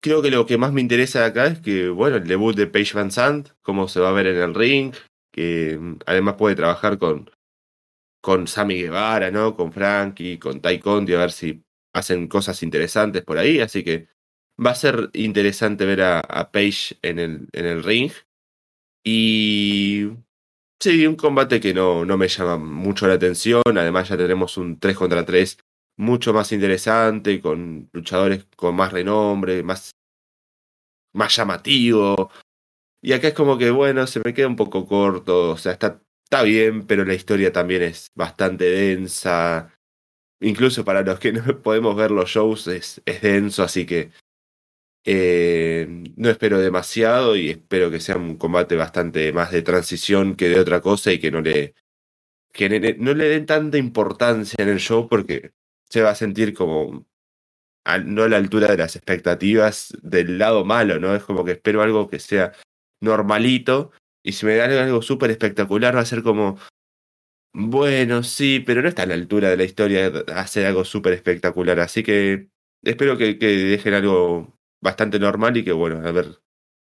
creo 0.00 0.22
que 0.22 0.30
lo 0.30 0.46
que 0.46 0.58
más 0.58 0.72
me 0.72 0.80
interesa 0.80 1.24
acá 1.24 1.46
es 1.46 1.60
que, 1.60 1.88
bueno, 1.88 2.16
el 2.16 2.26
debut 2.26 2.54
de 2.56 2.66
Paige 2.66 2.94
Van 2.94 3.10
Sant, 3.10 3.48
cómo 3.62 3.88
se 3.88 4.00
va 4.00 4.10
a 4.10 4.12
ver 4.12 4.28
en 4.28 4.36
el 4.36 4.54
ring, 4.54 4.94
que 5.32 5.76
mm, 5.80 5.98
además 6.06 6.36
puede 6.36 6.54
trabajar 6.54 6.98
con, 6.98 7.30
con 8.20 8.46
Sammy 8.46 8.82
Guevara, 8.82 9.30
¿no? 9.30 9.56
Con 9.56 9.72
Frankie, 9.72 10.38
con 10.38 10.60
Ty 10.60 10.78
Conti, 10.80 11.14
a 11.14 11.18
ver 11.18 11.32
si 11.32 11.62
hacen 11.94 12.28
cosas 12.28 12.62
interesantes 12.62 13.22
por 13.22 13.38
ahí, 13.38 13.60
así 13.60 13.82
que 13.82 14.08
va 14.64 14.70
a 14.72 14.74
ser 14.74 15.10
interesante 15.14 15.86
ver 15.86 16.02
a, 16.02 16.20
a 16.20 16.50
Paige 16.52 16.96
en 17.02 17.18
el, 17.18 17.48
en 17.52 17.66
el 17.66 17.82
ring. 17.82 18.12
Y 19.04 20.10
Sí, 20.82 21.06
un 21.06 21.16
combate 21.16 21.60
que 21.60 21.74
no, 21.74 22.06
no 22.06 22.16
me 22.16 22.26
llama 22.28 22.56
mucho 22.56 23.06
la 23.06 23.14
atención. 23.14 23.62
Además, 23.76 24.08
ya 24.08 24.16
tenemos 24.16 24.56
un 24.56 24.78
3 24.78 24.96
contra 24.96 25.26
3 25.26 25.58
mucho 25.98 26.32
más 26.32 26.52
interesante, 26.52 27.42
con 27.42 27.90
luchadores 27.92 28.46
con 28.56 28.74
más 28.76 28.90
renombre, 28.90 29.62
más, 29.62 29.90
más 31.12 31.36
llamativo. 31.36 32.30
Y 33.02 33.12
acá 33.12 33.28
es 33.28 33.34
como 33.34 33.58
que, 33.58 33.70
bueno, 33.70 34.06
se 34.06 34.22
me 34.24 34.32
queda 34.32 34.46
un 34.48 34.56
poco 34.56 34.86
corto. 34.86 35.50
O 35.50 35.58
sea, 35.58 35.72
está, 35.72 36.00
está 36.30 36.44
bien, 36.44 36.86
pero 36.86 37.04
la 37.04 37.14
historia 37.14 37.52
también 37.52 37.82
es 37.82 38.06
bastante 38.14 38.64
densa. 38.64 39.74
Incluso 40.40 40.84
para 40.84 41.02
los 41.02 41.18
que 41.18 41.32
no 41.32 41.42
podemos 41.62 41.96
ver 41.96 42.12
los 42.12 42.30
shows 42.30 42.68
es, 42.68 43.02
es 43.04 43.20
denso, 43.20 43.64
así 43.64 43.84
que 43.84 44.12
eh, 45.04 45.88
no 46.16 46.30
espero 46.30 46.60
demasiado 46.60 47.34
y 47.34 47.50
espero 47.50 47.90
que 47.90 48.00
sea 48.00 48.16
un 48.16 48.36
combate 48.36 48.76
bastante 48.76 49.32
más 49.32 49.50
de 49.50 49.62
transición 49.62 50.36
que 50.36 50.48
de 50.48 50.60
otra 50.60 50.80
cosa 50.80 51.10
y 51.12 51.18
que 51.18 51.32
no 51.32 51.40
le, 51.40 51.74
que 52.52 52.96
no 52.98 53.14
le 53.14 53.28
den 53.28 53.46
tanta 53.46 53.78
importancia 53.78 54.62
en 54.62 54.68
el 54.68 54.78
show 54.78 55.08
porque 55.08 55.52
se 55.88 56.02
va 56.02 56.10
a 56.10 56.14
sentir 56.14 56.54
como 56.54 57.06
no 58.04 58.22
a 58.22 58.28
la 58.28 58.36
altura 58.36 58.68
de 58.68 58.76
las 58.76 58.94
expectativas 58.94 59.96
del 60.02 60.38
lado 60.38 60.64
malo, 60.64 61.00
¿no? 61.00 61.16
Es 61.16 61.24
como 61.24 61.44
que 61.44 61.52
espero 61.52 61.82
algo 61.82 62.08
que 62.08 62.20
sea 62.20 62.52
normalito 63.00 63.90
y 64.22 64.32
si 64.32 64.46
me 64.46 64.56
dan 64.56 64.70
algo 64.72 65.02
súper 65.02 65.30
espectacular 65.30 65.96
va 65.96 66.00
a 66.00 66.04
ser 66.04 66.22
como, 66.22 66.58
bueno, 67.52 68.22
sí, 68.22 68.60
pero 68.60 68.82
no 68.82 68.88
está 68.88 69.02
a 69.02 69.06
la 69.06 69.14
altura 69.14 69.50
de 69.50 69.56
la 69.56 69.64
historia 69.64 70.12
hacer 70.34 70.66
algo 70.66 70.84
súper 70.84 71.14
espectacular, 71.14 71.80
así 71.80 72.02
que 72.02 72.48
espero 72.82 73.16
que, 73.16 73.34
dejen 73.34 73.94
algo 73.94 74.58
bastante 74.80 75.18
normal 75.18 75.56
y 75.56 75.64
que 75.64 75.72
bueno, 75.72 76.06
a 76.06 76.12
ver 76.12 76.40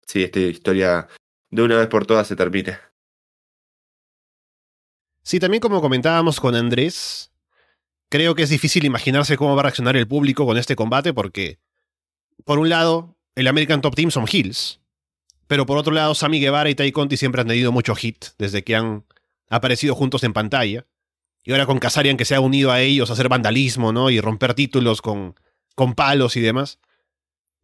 si 0.06 0.24
esta 0.24 0.40
historia 0.40 1.08
de 1.50 1.64
una 1.64 1.78
vez 1.78 1.88
por 1.88 2.06
todas 2.06 2.28
se 2.28 2.36
termina. 2.36 2.80
Sí, 5.24 5.40
también 5.40 5.62
como 5.62 5.82
comentábamos 5.82 6.40
con 6.40 6.56
Andrés, 6.56 7.32
creo 8.10 8.36
que 8.36 8.44
es 8.44 8.50
difícil 8.50 8.86
imaginarse 8.86 9.38
cómo 9.38 9.56
va 9.56 9.62
a 9.62 9.64
reaccionar 9.64 9.96
el 9.96 10.08
público 10.08 10.46
con 10.46 10.58
este 10.58 10.76
combate 10.76 11.14
porque, 11.14 11.60
por 12.44 12.60
un 12.60 12.70
lado, 12.70 13.16
el 13.36 13.48
American 13.48 13.82
Top 13.82 13.96
Team 13.96 14.12
son 14.12 14.26
heels, 14.32 14.79
pero 15.50 15.66
por 15.66 15.80
otro 15.80 15.92
lado, 15.92 16.14
Sammy 16.14 16.40
Guevara 16.40 16.70
y 16.70 16.76
Tai 16.76 16.92
Conti 16.92 17.18
siempre 17.18 17.42
han 17.42 17.48
tenido 17.48 17.72
mucho 17.72 17.96
hit 17.96 18.26
desde 18.38 18.64
que 18.64 18.76
han 18.76 19.04
aparecido 19.50 19.96
juntos 19.96 20.24
en 20.24 20.32
pantalla. 20.32 20.86
Y 21.44 21.54
ahora 21.54 21.66
con 21.66 21.80
Kazarian 21.80 22.18
que 22.18 22.26
se 22.26 22.36
ha 22.36 22.40
unido 22.40 22.72
a 22.72 22.82
ellos 22.82 23.10
a 23.10 23.14
hacer 23.14 23.30
vandalismo, 23.30 23.92
¿no? 23.92 24.12
Y 24.12 24.22
romper 24.22 24.54
títulos 24.54 25.02
con, 25.02 25.34
con 25.74 25.96
palos 25.96 26.36
y 26.36 26.42
demás 26.42 26.78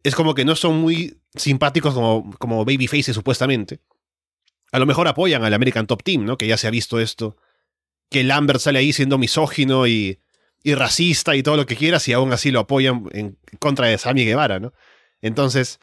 es 0.02 0.16
como 0.16 0.34
que 0.34 0.44
no 0.44 0.56
son 0.56 0.80
muy 0.80 1.20
simpáticos 1.36 1.94
como, 1.94 2.34
como 2.38 2.64
babyfaces 2.64 3.14
supuestamente. 3.14 3.78
A 4.72 4.80
lo 4.80 4.86
mejor 4.86 5.06
apoyan 5.06 5.44
al 5.44 5.54
American 5.54 5.86
Top 5.86 6.02
Team, 6.02 6.24
¿no? 6.24 6.36
Que 6.36 6.48
ya 6.48 6.56
se 6.56 6.66
ha 6.66 6.70
visto 6.70 6.98
esto. 6.98 7.36
Que 8.10 8.24
Lambert 8.24 8.58
sale 8.58 8.80
ahí 8.80 8.92
siendo 8.92 9.16
misógino 9.16 9.86
y, 9.86 10.20
y 10.64 10.74
racista 10.74 11.36
y 11.36 11.44
todo 11.44 11.56
lo 11.56 11.66
que 11.66 11.76
quieras 11.76 12.08
y 12.08 12.12
aún 12.12 12.32
así 12.32 12.50
lo 12.50 12.58
apoyan 12.58 13.08
en 13.12 13.38
contra 13.60 13.86
de 13.86 13.96
Sammy 13.96 14.24
Guevara, 14.24 14.58
¿no? 14.58 14.72
Entonces, 15.22 15.78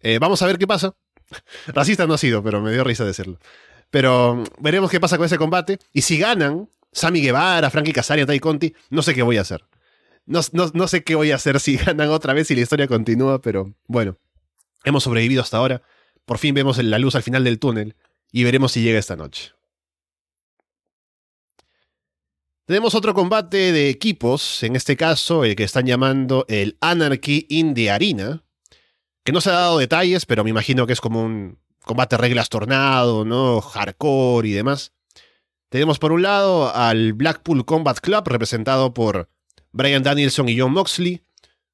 eh, 0.00 0.18
vamos 0.18 0.42
a 0.42 0.46
ver 0.46 0.58
qué 0.58 0.66
pasa. 0.66 0.94
Racista 1.68 2.06
no 2.06 2.14
ha 2.14 2.18
sido, 2.18 2.42
pero 2.42 2.60
me 2.60 2.72
dio 2.72 2.84
risa 2.84 3.04
decirlo. 3.04 3.38
Pero 3.90 4.44
veremos 4.58 4.90
qué 4.90 5.00
pasa 5.00 5.16
con 5.16 5.26
ese 5.26 5.38
combate. 5.38 5.78
Y 5.92 6.02
si 6.02 6.18
ganan 6.18 6.68
Sammy 6.92 7.20
Guevara, 7.20 7.70
Frankie 7.70 7.92
Casaria, 7.92 8.26
Tai 8.26 8.38
Conti, 8.40 8.74
no 8.90 9.02
sé 9.02 9.14
qué 9.14 9.22
voy 9.22 9.38
a 9.38 9.42
hacer. 9.42 9.64
No, 10.24 10.40
no, 10.52 10.88
sé 10.88 11.04
qué 11.04 11.14
voy 11.14 11.30
a 11.30 11.36
hacer 11.36 11.60
si 11.60 11.76
ganan 11.76 12.10
otra 12.10 12.32
vez 12.32 12.50
y 12.50 12.56
la 12.56 12.62
historia 12.62 12.88
continúa, 12.88 13.40
pero 13.40 13.74
bueno, 13.86 14.18
hemos 14.84 15.04
sobrevivido 15.04 15.42
hasta 15.42 15.58
ahora. 15.58 15.82
Por 16.24 16.38
fin 16.38 16.54
vemos 16.54 16.82
la 16.82 16.98
luz 16.98 17.14
al 17.14 17.22
final 17.22 17.44
del 17.44 17.58
túnel 17.58 17.94
y 18.32 18.42
veremos 18.42 18.72
si 18.72 18.82
llega 18.82 18.98
esta 18.98 19.14
noche. 19.14 19.52
Tenemos 22.66 22.96
otro 22.96 23.14
combate 23.14 23.70
de 23.70 23.90
equipos, 23.90 24.64
en 24.64 24.74
este 24.74 24.96
caso 24.96 25.44
el 25.44 25.54
que 25.54 25.62
están 25.62 25.86
llamando 25.86 26.44
el 26.48 26.76
Anarchy 26.80 27.46
in 27.48 27.74
the 27.74 27.92
Arena, 27.92 28.42
que 29.26 29.32
no 29.32 29.40
se 29.40 29.50
ha 29.50 29.54
dado 29.54 29.78
detalles, 29.78 30.24
pero 30.24 30.44
me 30.44 30.50
imagino 30.50 30.86
que 30.86 30.92
es 30.92 31.00
como 31.00 31.20
un 31.20 31.58
combate 31.80 32.16
reglas 32.16 32.48
tornado, 32.48 33.24
¿no? 33.24 33.60
Hardcore 33.60 34.48
y 34.48 34.52
demás. 34.52 34.92
Tenemos 35.68 35.98
por 35.98 36.12
un 36.12 36.22
lado 36.22 36.72
al 36.72 37.12
Blackpool 37.12 37.64
Combat 37.64 37.98
Club, 37.98 38.22
representado 38.28 38.94
por 38.94 39.28
Brian 39.72 40.04
Danielson 40.04 40.48
y 40.48 40.56
John 40.56 40.72
Moxley, 40.72 41.22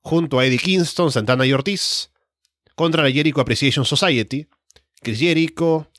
junto 0.00 0.38
a 0.38 0.46
Eddie 0.46 0.56
Kingston, 0.56 1.12
Santana 1.12 1.44
y 1.44 1.52
Ortiz, 1.52 2.10
contra 2.74 3.02
la 3.02 3.10
Jericho 3.10 3.42
Appreciation 3.42 3.84
Society, 3.84 4.48
Chris 5.02 5.18
Jericho, 5.18 5.90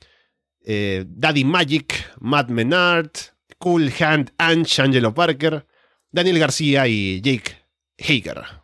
eh, 0.66 1.06
Daddy 1.08 1.44
Magic, 1.44 2.14
Matt 2.20 2.50
Menard, 2.50 3.12
Cool 3.60 3.94
Hand 4.00 4.34
Anch, 4.40 4.80
Angelo 4.80 5.14
Parker, 5.14 5.68
Daniel 6.12 6.40
García 6.40 6.88
y 6.88 7.22
Jake 7.22 7.56
Hager. 8.00 8.63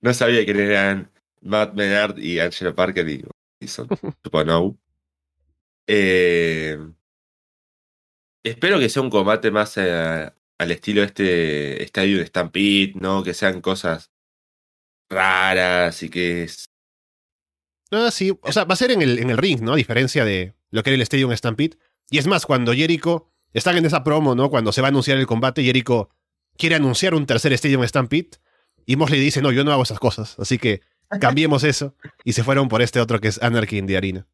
No 0.00 0.14
sabía 0.14 0.44
quién 0.44 0.60
eran 0.60 1.10
Matt 1.40 1.74
Menard 1.74 2.18
y 2.18 2.40
Angelo 2.40 2.74
Parker 2.74 3.08
y, 3.08 3.24
son, 3.66 3.88
supongo. 4.24 4.76
Eh, 5.86 6.78
espero 8.42 8.78
que 8.78 8.88
sea 8.88 9.02
un 9.02 9.10
combate 9.10 9.50
más 9.50 9.76
eh, 9.76 10.30
al 10.58 10.70
estilo 10.70 11.02
este 11.02 11.82
estadio 11.82 12.18
de 12.18 12.26
Stampede, 12.26 12.92
¿no? 12.96 13.22
Que 13.22 13.34
sean 13.34 13.60
cosas 13.60 14.10
raras 15.10 16.02
y 16.02 16.08
que 16.08 16.44
es. 16.44 16.66
No, 17.90 18.10
sí, 18.10 18.36
o 18.42 18.52
sea, 18.52 18.64
va 18.64 18.74
a 18.74 18.76
ser 18.76 18.90
en 18.90 19.02
el, 19.02 19.18
en 19.18 19.30
el 19.30 19.38
ring, 19.38 19.60
¿no? 19.60 19.74
A 19.74 19.76
diferencia 19.76 20.24
de 20.24 20.54
lo 20.70 20.82
que 20.82 20.90
era 20.90 20.96
el 20.96 21.02
Stadium 21.02 21.34
Stampede. 21.36 21.76
Y 22.10 22.18
es 22.18 22.26
más, 22.26 22.46
cuando 22.46 22.72
Jericho, 22.74 23.30
están 23.52 23.76
en 23.76 23.86
esa 23.86 24.02
promo, 24.02 24.34
¿no? 24.34 24.50
Cuando 24.50 24.72
se 24.72 24.80
va 24.80 24.88
a 24.88 24.90
anunciar 24.90 25.18
el 25.18 25.26
combate, 25.26 25.62
Jericho 25.62 26.10
quiere 26.56 26.74
anunciar 26.74 27.14
un 27.14 27.26
tercer 27.26 27.52
Stadium 27.52 27.86
Stampede. 27.86 28.30
Y 28.86 28.96
Mosley 28.96 29.20
dice, 29.20 29.42
no, 29.42 29.52
yo 29.52 29.64
no 29.64 29.72
hago 29.72 29.82
esas 29.82 29.98
cosas. 29.98 30.38
Así 30.38 30.58
que 30.58 30.80
cambiemos 31.20 31.64
eso. 31.64 31.94
Y 32.24 32.32
se 32.32 32.44
fueron 32.44 32.68
por 32.68 32.82
este 32.82 33.00
otro 33.00 33.20
que 33.20 33.28
es 33.28 33.42
Anarchy 33.42 33.78
in 33.78 33.86
the 33.86 33.96
Arena. 33.96 34.26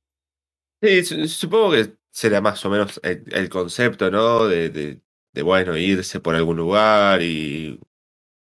Sí, 0.83 1.05
supongo 1.29 1.73
que 1.73 1.93
será 2.11 2.41
más 2.41 2.65
o 2.65 2.71
menos 2.71 3.01
el, 3.03 3.49
concepto, 3.49 4.11
¿no? 4.11 4.47
de, 4.47 4.71
de 4.71 5.43
bueno, 5.43 5.77
irse 5.77 6.21
por 6.21 6.35
algún 6.35 6.57
lugar 6.57 7.23
y 7.23 7.79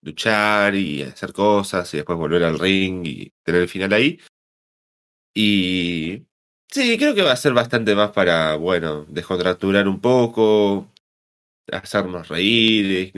luchar 0.02 0.76
y 0.76 1.04
hacer 1.04 1.34
cosas 1.34 1.94
y 1.94 1.98
después 1.98 2.18
volver 2.18 2.44
al 2.44 2.60
ring 2.60 3.06
y 3.06 3.34
tener 3.44 3.62
el 3.62 3.70
final 3.70 3.94
ahí. 3.94 4.20
Y 5.34 6.26
sí, 6.70 6.98
creo 6.98 7.14
que 7.16 7.22
va 7.22 7.32
a 7.34 7.36
ser 7.38 7.54
bastante 7.54 7.96
más 7.96 8.12
para, 8.12 8.56
bueno, 8.56 9.06
descontracturar 9.10 9.88
un 9.88 10.00
poco, 10.00 10.92
hacernos 11.74 12.28
reír. 12.28 13.14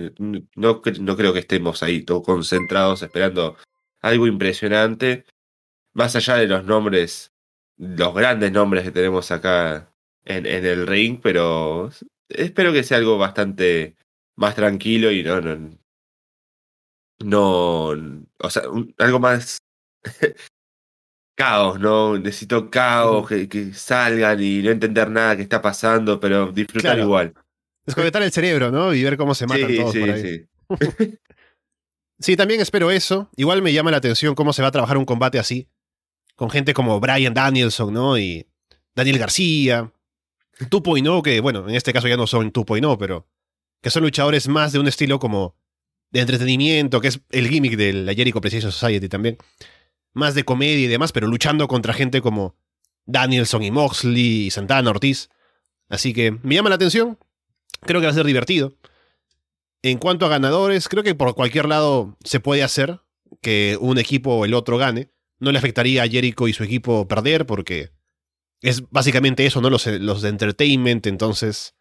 No, 0.56 0.82
no 1.00 1.18
creo 1.18 1.34
que 1.34 1.40
estemos 1.40 1.84
ahí 1.84 2.04
todos 2.04 2.24
concentrados 2.24 3.02
esperando 3.04 3.58
algo 4.02 4.28
impresionante. 4.28 5.26
Más 5.94 6.16
allá 6.16 6.36
de 6.36 6.48
los 6.48 6.64
nombres, 6.66 7.32
los 7.78 8.14
grandes 8.14 8.52
nombres 8.52 8.84
que 8.84 8.92
tenemos 8.92 9.32
acá 9.32 9.94
en, 10.26 10.46
en 10.46 10.66
el 10.66 10.88
ring, 10.88 11.20
pero 11.22 11.90
espero 12.30 12.72
que 12.74 12.84
sea 12.84 12.98
algo 12.98 13.18
bastante 13.18 13.96
más 14.36 14.56
tranquilo 14.56 15.12
y 15.12 15.24
no, 15.24 15.42
no, 15.42 15.78
no 17.20 17.88
o 18.40 18.50
sea, 18.50 18.64
algo 18.98 19.20
más 19.20 19.60
caos, 21.36 21.80
¿no? 21.80 22.18
Necesito 22.18 22.70
caos, 22.70 23.28
que, 23.28 23.74
salgan 23.74 24.42
y 24.42 24.62
no 24.62 24.72
entender 24.72 25.10
nada 25.10 25.36
que 25.36 25.44
está 25.44 25.62
pasando, 25.62 26.20
pero 26.20 26.52
disfrutar 26.52 27.00
igual. 27.00 27.34
Desconectar 27.86 28.22
el 28.22 28.32
cerebro, 28.32 28.72
¿no? 28.72 28.94
Y 28.94 29.04
ver 29.04 29.18
cómo 29.18 29.34
se 29.34 29.48
matan 29.48 29.76
todos 29.76 29.96
por 29.96 30.10
ahí. 30.10 30.48
Sí. 30.70 31.18
sí, 32.20 32.36
también 32.36 32.62
espero 32.62 32.92
eso. 32.92 33.30
Igual 33.36 33.62
me 33.62 33.74
llama 33.74 33.92
la 33.92 33.98
atención 33.98 34.36
cómo 34.36 34.54
se 34.54 34.62
va 34.62 34.68
a 34.68 34.72
trabajar 34.72 34.98
un 34.98 35.06
combate 35.06 35.40
así. 35.40 35.68
Con 36.36 36.50
gente 36.50 36.74
como 36.74 37.00
Brian 37.00 37.34
Danielson, 37.34 37.94
¿no? 37.94 38.18
Y 38.18 38.48
Daniel 38.96 39.18
García. 39.18 39.92
Tupo 40.70 40.98
y 40.98 41.02
no, 41.02 41.24
que 41.24 41.40
bueno, 41.40 41.68
en 41.68 41.76
este 41.76 41.94
caso 41.94 42.08
ya 42.08 42.18
no 42.18 42.28
son 42.28 42.52
Tupo 42.52 42.78
y 42.78 42.82
no, 42.82 42.98
pero 42.98 43.28
que 43.82 43.90
son 43.90 44.04
luchadores 44.04 44.48
más 44.48 44.72
de 44.72 44.80
un 44.80 44.88
estilo 44.88 45.20
como 45.20 45.56
de 46.12 46.20
entretenimiento, 46.20 47.02
que 47.02 47.08
es 47.08 47.22
el 47.32 47.48
gimmick 47.48 47.76
de 47.78 47.94
la 47.94 48.14
Jericho 48.14 48.42
Precision 48.42 48.72
Society 48.72 49.10
también. 49.10 49.38
Más 50.14 50.36
de 50.36 50.44
comedia 50.44 50.86
y 50.86 50.88
demás, 50.88 51.12
pero 51.12 51.28
luchando 51.28 51.68
contra 51.68 51.94
gente 51.94 52.22
como 52.22 52.56
Danielson 53.06 53.64
y 53.64 53.72
Moxley 53.72 54.46
y 54.46 54.52
Santana 54.52 54.90
Ortiz. 54.90 55.30
Así 55.90 56.14
que 56.14 56.32
me 56.44 56.56
llama 56.56 56.70
la 56.70 56.76
atención. 56.76 57.18
Creo 57.82 58.00
que 58.00 58.08
va 58.08 58.12
a 58.12 58.16
ser 58.16 58.26
divertido. 58.26 58.76
En 59.82 59.98
cuanto 59.98 60.26
a 60.26 60.30
ganadores, 60.30 60.88
creo 60.88 61.04
que 61.04 61.16
por 61.16 61.34
cualquier 61.34 61.68
lado 61.68 62.18
se 62.24 62.40
puede 62.40 62.64
hacer 62.64 63.02
que 63.42 63.78
un 63.80 63.98
equipo 63.98 64.36
o 64.36 64.46
el 64.46 64.54
otro 64.54 64.78
gane. 64.78 65.12
No 65.40 65.52
le 65.52 65.58
afectaría 65.58 66.04
a 66.04 66.08
Jericho 66.08 66.48
y 66.48 66.54
su 66.54 66.64
equipo 66.64 67.08
perder 67.08 67.48
porque 67.48 67.92
es 68.62 68.90
básicamente 68.92 69.46
eso, 69.46 69.60
¿no? 69.60 69.70
Los, 69.72 69.86
de 69.86 70.30
entertainment, 70.30 71.08
entonces, 71.08 71.74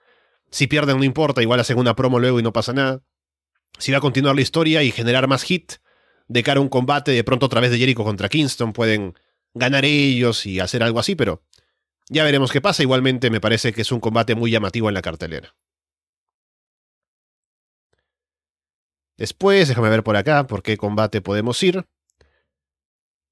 si 0.50 0.66
pierden 0.66 0.96
no 0.96 1.04
importa, 1.04 1.42
igual 1.42 1.60
hacen 1.60 1.78
una 1.78 1.94
promo 1.94 2.18
luego 2.18 2.40
y 2.40 2.42
no 2.42 2.54
pasa 2.54 2.72
nada. 2.72 3.02
Si 3.78 3.92
va 3.92 3.98
a 3.98 4.00
continuar 4.00 4.34
la 4.34 4.40
historia 4.40 4.82
y 4.82 4.90
generar 4.90 5.28
más 5.28 5.42
hit 5.42 5.74
de 6.28 6.42
cara 6.42 6.58
a 6.58 6.62
un 6.62 6.68
combate, 6.68 7.12
de 7.12 7.24
pronto 7.24 7.46
a 7.46 7.48
través 7.50 7.70
de 7.70 7.78
Jericho 7.78 8.02
contra 8.02 8.28
Kingston 8.28 8.72
pueden 8.72 9.14
ganar 9.52 9.84
ellos 9.84 10.46
y 10.46 10.60
hacer 10.60 10.82
algo 10.82 10.98
así, 10.98 11.14
pero 11.14 11.42
Ya 12.08 12.24
veremos 12.24 12.50
qué 12.50 12.60
pasa. 12.60 12.82
Igualmente 12.82 13.30
me 13.30 13.40
parece 13.40 13.72
que 13.72 13.82
es 13.82 13.92
un 13.92 14.00
combate 14.00 14.34
muy 14.34 14.50
llamativo 14.50 14.88
en 14.88 14.94
la 14.94 15.02
cartelera. 15.02 15.54
Después, 19.20 19.68
déjame 19.68 19.90
ver 19.90 20.02
por 20.02 20.16
acá 20.16 20.46
por 20.46 20.62
qué 20.62 20.78
combate 20.78 21.20
podemos 21.20 21.62
ir. 21.62 21.85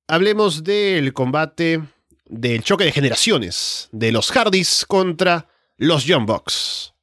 Hablemos 0.06 0.62
del 0.62 1.14
combate 1.14 1.80
del 2.26 2.62
choque 2.62 2.84
de 2.84 2.92
generaciones 2.92 3.88
de 3.90 4.12
los 4.12 4.30
Hardys 4.30 4.84
contra 4.86 5.48
los 5.78 6.04
Young 6.04 6.26
Bucks. 6.26 6.94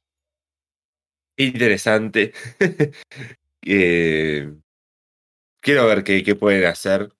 Interesante. 1.36 2.32
Eh, 3.68 4.48
quiero 5.58 5.88
ver 5.88 6.04
qué, 6.04 6.22
qué 6.22 6.36
pueden 6.36 6.66
hacer. 6.66 7.12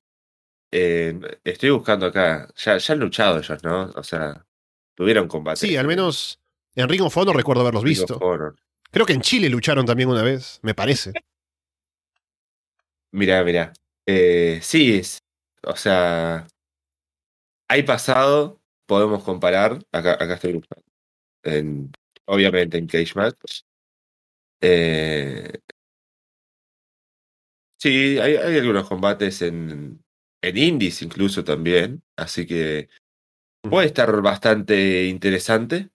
Eh, 0.70 1.18
estoy 1.42 1.70
buscando 1.70 2.06
acá. 2.06 2.48
Ya, 2.54 2.78
ya 2.78 2.94
han 2.94 3.00
luchado 3.00 3.40
ellos, 3.40 3.64
¿no? 3.64 3.90
O 3.96 4.04
sea, 4.04 4.46
tuvieron 4.94 5.26
combate. 5.26 5.66
Sí, 5.66 5.76
al 5.76 5.88
menos 5.88 6.38
en 6.76 6.88
Ring 6.88 7.02
of 7.02 7.16
Honor 7.16 7.34
recuerdo 7.34 7.62
haberlos 7.62 7.82
Ring 7.82 7.98
visto. 7.98 8.20
Creo 8.92 9.06
que 9.06 9.14
en 9.14 9.22
Chile 9.22 9.48
lucharon 9.48 9.84
también 9.86 10.08
una 10.08 10.22
vez, 10.22 10.60
me 10.62 10.72
parece. 10.72 11.12
Mirá, 13.18 13.42
mirá. 13.44 13.72
Eh, 14.06 14.60
sí, 14.62 14.94
es- 14.98 15.18
o 15.64 15.76
sea, 15.76 16.46
hay 17.68 17.82
pasado, 17.82 18.60
podemos 18.86 19.22
comparar. 19.24 19.78
Acá, 19.92 20.12
acá 20.14 20.34
estoy 20.34 20.54
buscando. 20.54 20.84
En, 21.44 21.92
obviamente 22.26 22.78
en 22.78 22.86
Cage 22.88 23.14
Match. 23.16 23.62
Eh, 24.60 25.60
sí, 27.78 28.18
hay, 28.18 28.36
hay 28.36 28.58
algunos 28.58 28.88
combates 28.88 29.42
en, 29.42 30.02
en 30.42 30.56
indies 30.58 31.02
incluso 31.02 31.44
también. 31.44 32.02
Así 32.16 32.46
que 32.46 32.88
puede 33.62 33.88
estar 33.88 34.22
bastante 34.22 35.06
interesante. 35.06 35.90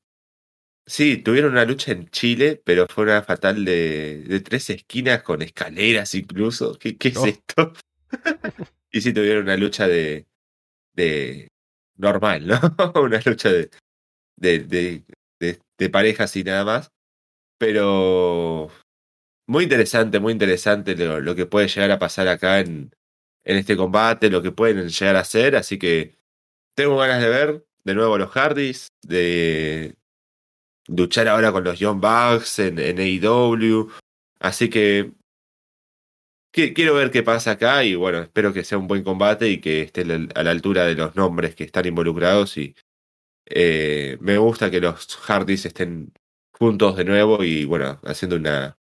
Sí, 0.91 1.15
tuvieron 1.15 1.54
una 1.54 1.63
lucha 1.63 1.93
en 1.93 2.10
Chile, 2.10 2.62
pero 2.65 2.86
fue 2.86 3.06
una 3.06 3.23
fatal 3.23 3.63
de, 3.63 4.25
de 4.27 4.41
tres 4.41 4.69
esquinas 4.71 5.23
con 5.23 5.41
escaleras 5.41 6.13
incluso. 6.15 6.77
¿Qué, 6.77 6.97
qué 6.97 7.08
es 7.08 7.23
esto? 7.23 7.71
y 8.91 8.99
sí, 8.99 9.13
tuvieron 9.13 9.43
una 9.43 9.56
lucha 9.56 9.88
de, 9.88 10.27
de 10.91 11.47
normal, 11.95 12.45
¿no? 12.45 12.60
una 13.01 13.21
lucha 13.25 13.54
de, 13.54 13.69
de, 14.36 14.60
de, 14.60 15.06
de, 15.39 15.62
de 15.77 15.89
parejas 15.89 16.36
y 16.36 16.43
nada 16.43 16.65
más. 16.65 16.91
Pero 17.58 18.69
muy 19.47 19.63
interesante, 19.63 20.19
muy 20.19 20.34
interesante 20.34 20.97
lo, 20.97 21.21
lo 21.21 21.36
que 21.36 21.45
puede 21.45 21.69
llegar 21.69 21.91
a 21.91 21.99
pasar 21.99 22.27
acá 22.27 22.60
en, 22.60 22.91
en 23.45 23.58
este 23.58 23.77
combate, 23.77 24.30
lo 24.30 24.41
que 24.41 24.51
pueden 24.51 24.89
llegar 24.89 25.15
a 25.15 25.21
hacer. 25.21 25.56
Así 25.56 25.80
que 25.80 26.17
tengo 26.75 26.97
ganas 26.97 27.21
de 27.21 27.30
ver 27.30 27.65
de 27.86 27.95
nuevo 27.95 28.15
a 28.15 28.19
los 28.19 28.32
Hardys, 28.32 28.89
de 29.04 29.95
luchar 30.95 31.27
ahora 31.27 31.51
con 31.51 31.63
los 31.63 31.80
Young 31.80 31.99
Bucks 32.01 32.60
en, 32.60 32.80
AEW. 32.99 33.89
Así 34.39 34.69
que 34.69 35.12
qui- 36.54 36.73
quiero 36.73 36.95
ver 36.95 37.12
qué 37.12 37.23
pasa 37.23 37.51
acá 37.51 37.84
y 37.84 37.95
bueno, 37.95 38.19
espero 38.19 38.54
que 38.54 38.63
sea 38.63 38.77
un 38.77 38.88
buen 38.88 39.04
combate 39.04 39.49
y 39.49 39.60
que 39.62 39.82
esté 39.82 40.01
a 40.01 40.43
la 40.43 40.51
altura 40.51 40.86
de 40.86 40.95
los 40.95 41.15
nombres 41.15 41.56
que 41.56 41.63
están 41.63 41.86
involucrados 41.86 42.58
y 42.58 42.75
eh, 43.47 44.17
me 44.21 44.38
gusta 44.38 44.71
que 44.71 44.80
los 44.82 45.17
Hardys 45.17 45.65
estén 45.65 46.13
juntos 46.54 46.95
de 46.97 47.06
nuevo 47.06 47.43
y 47.43 47.65
bueno, 47.65 47.99
haciendo 48.04 48.36
una 48.36 48.77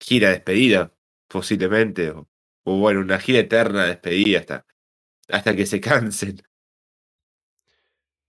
gira 0.00 0.28
de 0.28 0.34
despedida 0.34 0.92
posiblemente 1.28 2.10
o, 2.10 2.26
bueno, 2.64 3.00
una 3.00 3.18
gira 3.18 3.40
eterna 3.40 3.82
de 3.82 3.88
despedida 3.90 4.40
hasta, 4.40 4.66
hasta 5.28 5.56
que 5.56 5.66
se 5.66 5.80
cansen. 5.80 6.42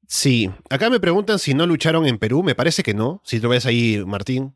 Sí, 0.08 0.50
acá 0.70 0.90
me 0.90 1.00
preguntan 1.00 1.40
si 1.40 1.54
no 1.54 1.66
lucharon 1.66 2.06
en 2.06 2.18
Perú, 2.18 2.44
me 2.44 2.56
parece 2.56 2.84
que 2.84 2.94
no, 2.94 3.22
si 3.24 3.40
lo 3.40 3.50
ves 3.50 3.66
ahí, 3.66 4.04
Martín. 4.06 4.56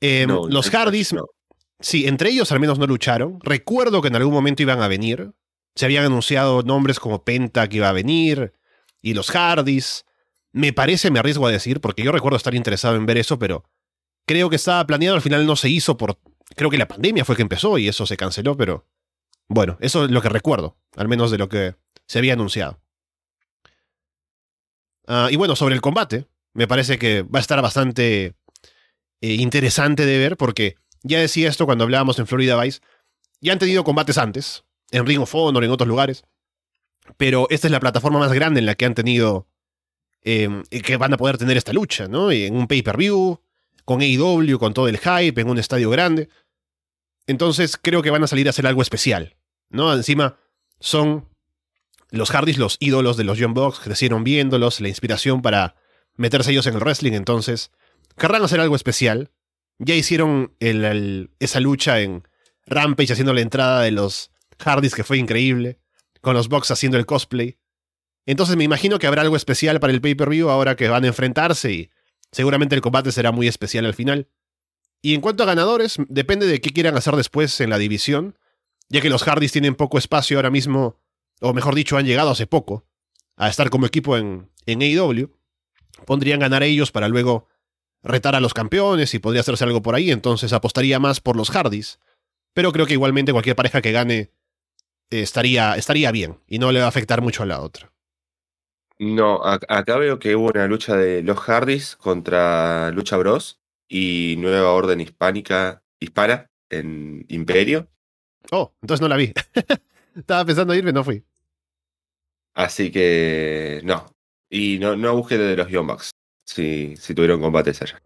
Em, 0.00 0.28
No, 0.28 0.46
los 0.48 0.70
Hardys, 0.70 1.12
no. 1.12 1.26
sí, 1.80 2.06
entre 2.06 2.30
ellos 2.30 2.50
al 2.52 2.60
menos 2.60 2.78
no 2.78 2.86
lucharon. 2.86 3.38
Recuerdo 3.42 4.00
que 4.02 4.08
en 4.08 4.16
algún 4.16 4.34
momento 4.34 4.62
iban 4.62 4.82
a 4.82 4.88
venir. 4.88 5.32
Se 5.74 5.84
habían 5.86 6.04
anunciado 6.04 6.62
nombres 6.62 7.00
como 7.00 7.24
Penta 7.24 7.68
que 7.68 7.78
iba 7.78 7.88
a 7.88 7.92
venir 7.92 8.52
y 9.00 9.14
los 9.14 9.30
Hardys. 9.30 10.04
Me 10.52 10.72
parece, 10.72 11.10
me 11.10 11.18
arriesgo 11.18 11.46
a 11.46 11.50
decir, 11.50 11.80
porque 11.80 12.02
yo 12.02 12.12
recuerdo 12.12 12.36
estar 12.36 12.54
interesado 12.54 12.96
en 12.96 13.06
ver 13.06 13.16
eso, 13.16 13.38
pero 13.38 13.64
creo 14.26 14.50
que 14.50 14.56
estaba 14.56 14.86
planeado, 14.86 15.16
al 15.16 15.22
final 15.22 15.46
no 15.46 15.56
se 15.56 15.70
hizo 15.70 15.96
por... 15.96 16.18
Creo 16.56 16.68
que 16.68 16.76
la 16.76 16.88
pandemia 16.88 17.24
fue 17.24 17.36
que 17.36 17.42
empezó 17.42 17.78
y 17.78 17.88
eso 17.88 18.04
se 18.04 18.18
canceló, 18.18 18.54
pero 18.56 18.86
bueno, 19.48 19.78
eso 19.80 20.04
es 20.04 20.10
lo 20.10 20.20
que 20.20 20.28
recuerdo, 20.28 20.76
al 20.96 21.08
menos 21.08 21.30
de 21.30 21.38
lo 21.38 21.48
que 21.48 21.74
se 22.06 22.18
había 22.18 22.34
anunciado. 22.34 22.81
Ah, 25.14 25.28
y 25.30 25.36
bueno, 25.36 25.54
sobre 25.56 25.74
el 25.74 25.82
combate, 25.82 26.26
me 26.54 26.66
parece 26.66 26.98
que 26.98 27.20
va 27.20 27.38
a 27.38 27.42
estar 27.42 27.60
bastante 27.60 28.34
eh, 29.20 29.34
interesante 29.34 30.06
de 30.06 30.16
ver, 30.16 30.38
porque 30.38 30.76
ya 31.02 31.20
decía 31.20 31.50
esto 31.50 31.66
cuando 31.66 31.84
hablábamos 31.84 32.18
en 32.18 32.26
Florida 32.26 32.58
Vice, 32.58 32.80
ya 33.42 33.52
han 33.52 33.58
tenido 33.58 33.84
combates 33.84 34.16
antes, 34.16 34.64
en 34.90 35.04
Ring 35.04 35.20
of 35.20 35.34
Honor, 35.34 35.64
en 35.64 35.70
otros 35.70 35.86
lugares, 35.86 36.24
pero 37.18 37.46
esta 37.50 37.66
es 37.66 37.72
la 37.72 37.80
plataforma 37.80 38.20
más 38.20 38.32
grande 38.32 38.60
en 38.60 38.64
la 38.64 38.74
que 38.74 38.86
han 38.86 38.94
tenido, 38.94 39.46
eh, 40.22 40.48
que 40.82 40.96
van 40.96 41.12
a 41.12 41.18
poder 41.18 41.36
tener 41.36 41.58
esta 41.58 41.74
lucha, 41.74 42.08
¿no? 42.08 42.32
Y 42.32 42.46
En 42.46 42.56
un 42.56 42.66
pay-per-view, 42.66 43.38
con 43.84 44.00
AEW, 44.00 44.58
con 44.58 44.72
todo 44.72 44.88
el 44.88 44.96
hype, 44.96 45.38
en 45.38 45.50
un 45.50 45.58
estadio 45.58 45.90
grande. 45.90 46.30
Entonces 47.26 47.76
creo 47.76 48.00
que 48.00 48.10
van 48.10 48.24
a 48.24 48.28
salir 48.28 48.46
a 48.46 48.50
hacer 48.50 48.66
algo 48.66 48.80
especial, 48.80 49.36
¿no? 49.68 49.92
Encima 49.92 50.38
son 50.80 51.28
los 52.12 52.30
Hardys 52.30 52.58
los 52.58 52.76
ídolos 52.78 53.16
de 53.16 53.24
los 53.24 53.38
Young 53.38 53.54
Bucks, 53.54 53.80
crecieron 53.80 54.22
viéndolos, 54.22 54.80
la 54.80 54.88
inspiración 54.88 55.40
para 55.40 55.76
meterse 56.14 56.52
ellos 56.52 56.66
en 56.66 56.74
el 56.74 56.80
wrestling, 56.80 57.12
entonces 57.12 57.72
querrán 58.16 58.44
hacer 58.44 58.60
algo 58.60 58.76
especial. 58.76 59.32
Ya 59.78 59.94
hicieron 59.94 60.54
esa 60.60 61.58
lucha 61.58 62.00
en 62.00 62.28
Rampage 62.66 63.14
haciendo 63.14 63.32
la 63.32 63.40
entrada 63.40 63.80
de 63.80 63.90
los 63.90 64.30
Hardys 64.58 64.94
que 64.94 65.04
fue 65.04 65.16
increíble, 65.16 65.80
con 66.20 66.34
los 66.34 66.48
Bucks 66.48 66.70
haciendo 66.70 66.98
el 66.98 67.06
cosplay. 67.06 67.58
Entonces 68.26 68.56
me 68.56 68.64
imagino 68.64 68.98
que 68.98 69.06
habrá 69.06 69.22
algo 69.22 69.34
especial 69.34 69.80
para 69.80 69.92
el 69.92 70.02
pay-per-view 70.02 70.50
ahora 70.50 70.76
que 70.76 70.88
van 70.88 71.04
a 71.04 71.08
enfrentarse 71.08 71.72
y 71.72 71.90
seguramente 72.30 72.74
el 72.74 72.82
combate 72.82 73.10
será 73.10 73.32
muy 73.32 73.48
especial 73.48 73.86
al 73.86 73.94
final. 73.94 74.28
Y 75.00 75.14
en 75.14 75.22
cuanto 75.22 75.42
a 75.42 75.46
ganadores, 75.46 75.96
depende 76.08 76.46
de 76.46 76.60
qué 76.60 76.70
quieran 76.70 76.96
hacer 76.96 77.16
después 77.16 77.58
en 77.60 77.70
la 77.70 77.78
división, 77.78 78.38
ya 78.90 79.00
que 79.00 79.10
los 79.10 79.24
Hardys 79.24 79.50
tienen 79.50 79.74
poco 79.74 79.98
espacio 79.98 80.36
ahora 80.36 80.50
mismo, 80.50 81.01
o 81.42 81.52
mejor 81.52 81.74
dicho, 81.74 81.96
han 81.96 82.06
llegado 82.06 82.30
hace 82.30 82.46
poco 82.46 82.86
a 83.36 83.48
estar 83.48 83.68
como 83.70 83.86
equipo 83.86 84.16
en, 84.16 84.50
en 84.66 84.80
AEW. 84.82 85.30
Pondrían 86.06 86.40
ganar 86.40 86.62
ellos 86.62 86.90
para 86.92 87.08
luego 87.08 87.48
retar 88.02 88.34
a 88.34 88.40
los 88.40 88.54
campeones 88.54 89.14
y 89.14 89.18
podría 89.18 89.42
hacerse 89.42 89.64
algo 89.64 89.82
por 89.82 89.94
ahí, 89.94 90.10
entonces 90.10 90.52
apostaría 90.52 90.98
más 90.98 91.20
por 91.20 91.36
los 91.36 91.50
Hardys. 91.50 91.98
Pero 92.54 92.72
creo 92.72 92.86
que 92.86 92.94
igualmente 92.94 93.32
cualquier 93.32 93.56
pareja 93.56 93.80
que 93.82 93.92
gane 93.92 94.18
eh, 95.10 95.20
estaría, 95.20 95.76
estaría 95.76 96.10
bien 96.10 96.40
y 96.46 96.58
no 96.58 96.72
le 96.72 96.80
va 96.80 96.86
a 96.86 96.88
afectar 96.88 97.20
mucho 97.22 97.42
a 97.42 97.46
la 97.46 97.60
otra. 97.60 97.92
No, 98.98 99.40
ac- 99.42 99.66
acá 99.68 99.96
veo 99.98 100.18
que 100.18 100.36
hubo 100.36 100.46
una 100.48 100.66
lucha 100.66 100.96
de 100.96 101.22
los 101.22 101.38
Hardys 101.38 101.96
contra 101.96 102.90
Lucha 102.92 103.16
Bros 103.16 103.60
y 103.88 104.36
Nueva 104.38 104.72
Orden 104.72 105.00
Hispánica 105.00 105.82
Hispana 105.98 106.50
en 106.70 107.24
Imperio. 107.28 107.88
Oh, 108.50 108.74
entonces 108.82 109.00
no 109.00 109.08
la 109.08 109.16
vi. 109.16 109.32
Estaba 110.16 110.44
pensando 110.44 110.74
irme, 110.74 110.92
no 110.92 111.04
fui. 111.04 111.24
Así 112.54 112.90
que 112.90 113.80
no. 113.84 114.06
Y 114.50 114.78
no, 114.78 114.96
no 114.96 115.16
busqué 115.16 115.38
de 115.38 115.56
los 115.56 115.70
Bucks 115.70 116.10
si, 116.44 116.94
si 116.96 117.14
tuvieron 117.14 117.40
combates 117.40 117.80
allá. 117.82 118.00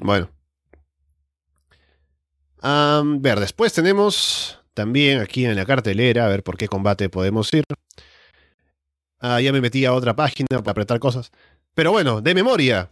Bueno. 0.00 0.30
A 2.60 3.02
ver, 3.04 3.40
después 3.40 3.72
tenemos 3.72 4.60
también 4.74 5.20
aquí 5.20 5.44
en 5.46 5.56
la 5.56 5.64
cartelera, 5.64 6.26
a 6.26 6.28
ver 6.28 6.42
por 6.42 6.56
qué 6.58 6.68
combate 6.68 7.08
podemos 7.08 7.52
ir. 7.54 7.64
Ah, 9.18 9.40
ya 9.40 9.52
me 9.52 9.60
metí 9.60 9.84
a 9.84 9.94
otra 9.94 10.14
página 10.14 10.46
para 10.58 10.72
apretar 10.72 10.98
cosas. 10.98 11.30
Pero 11.74 11.92
bueno, 11.92 12.20
de 12.20 12.34
memoria. 12.34 12.90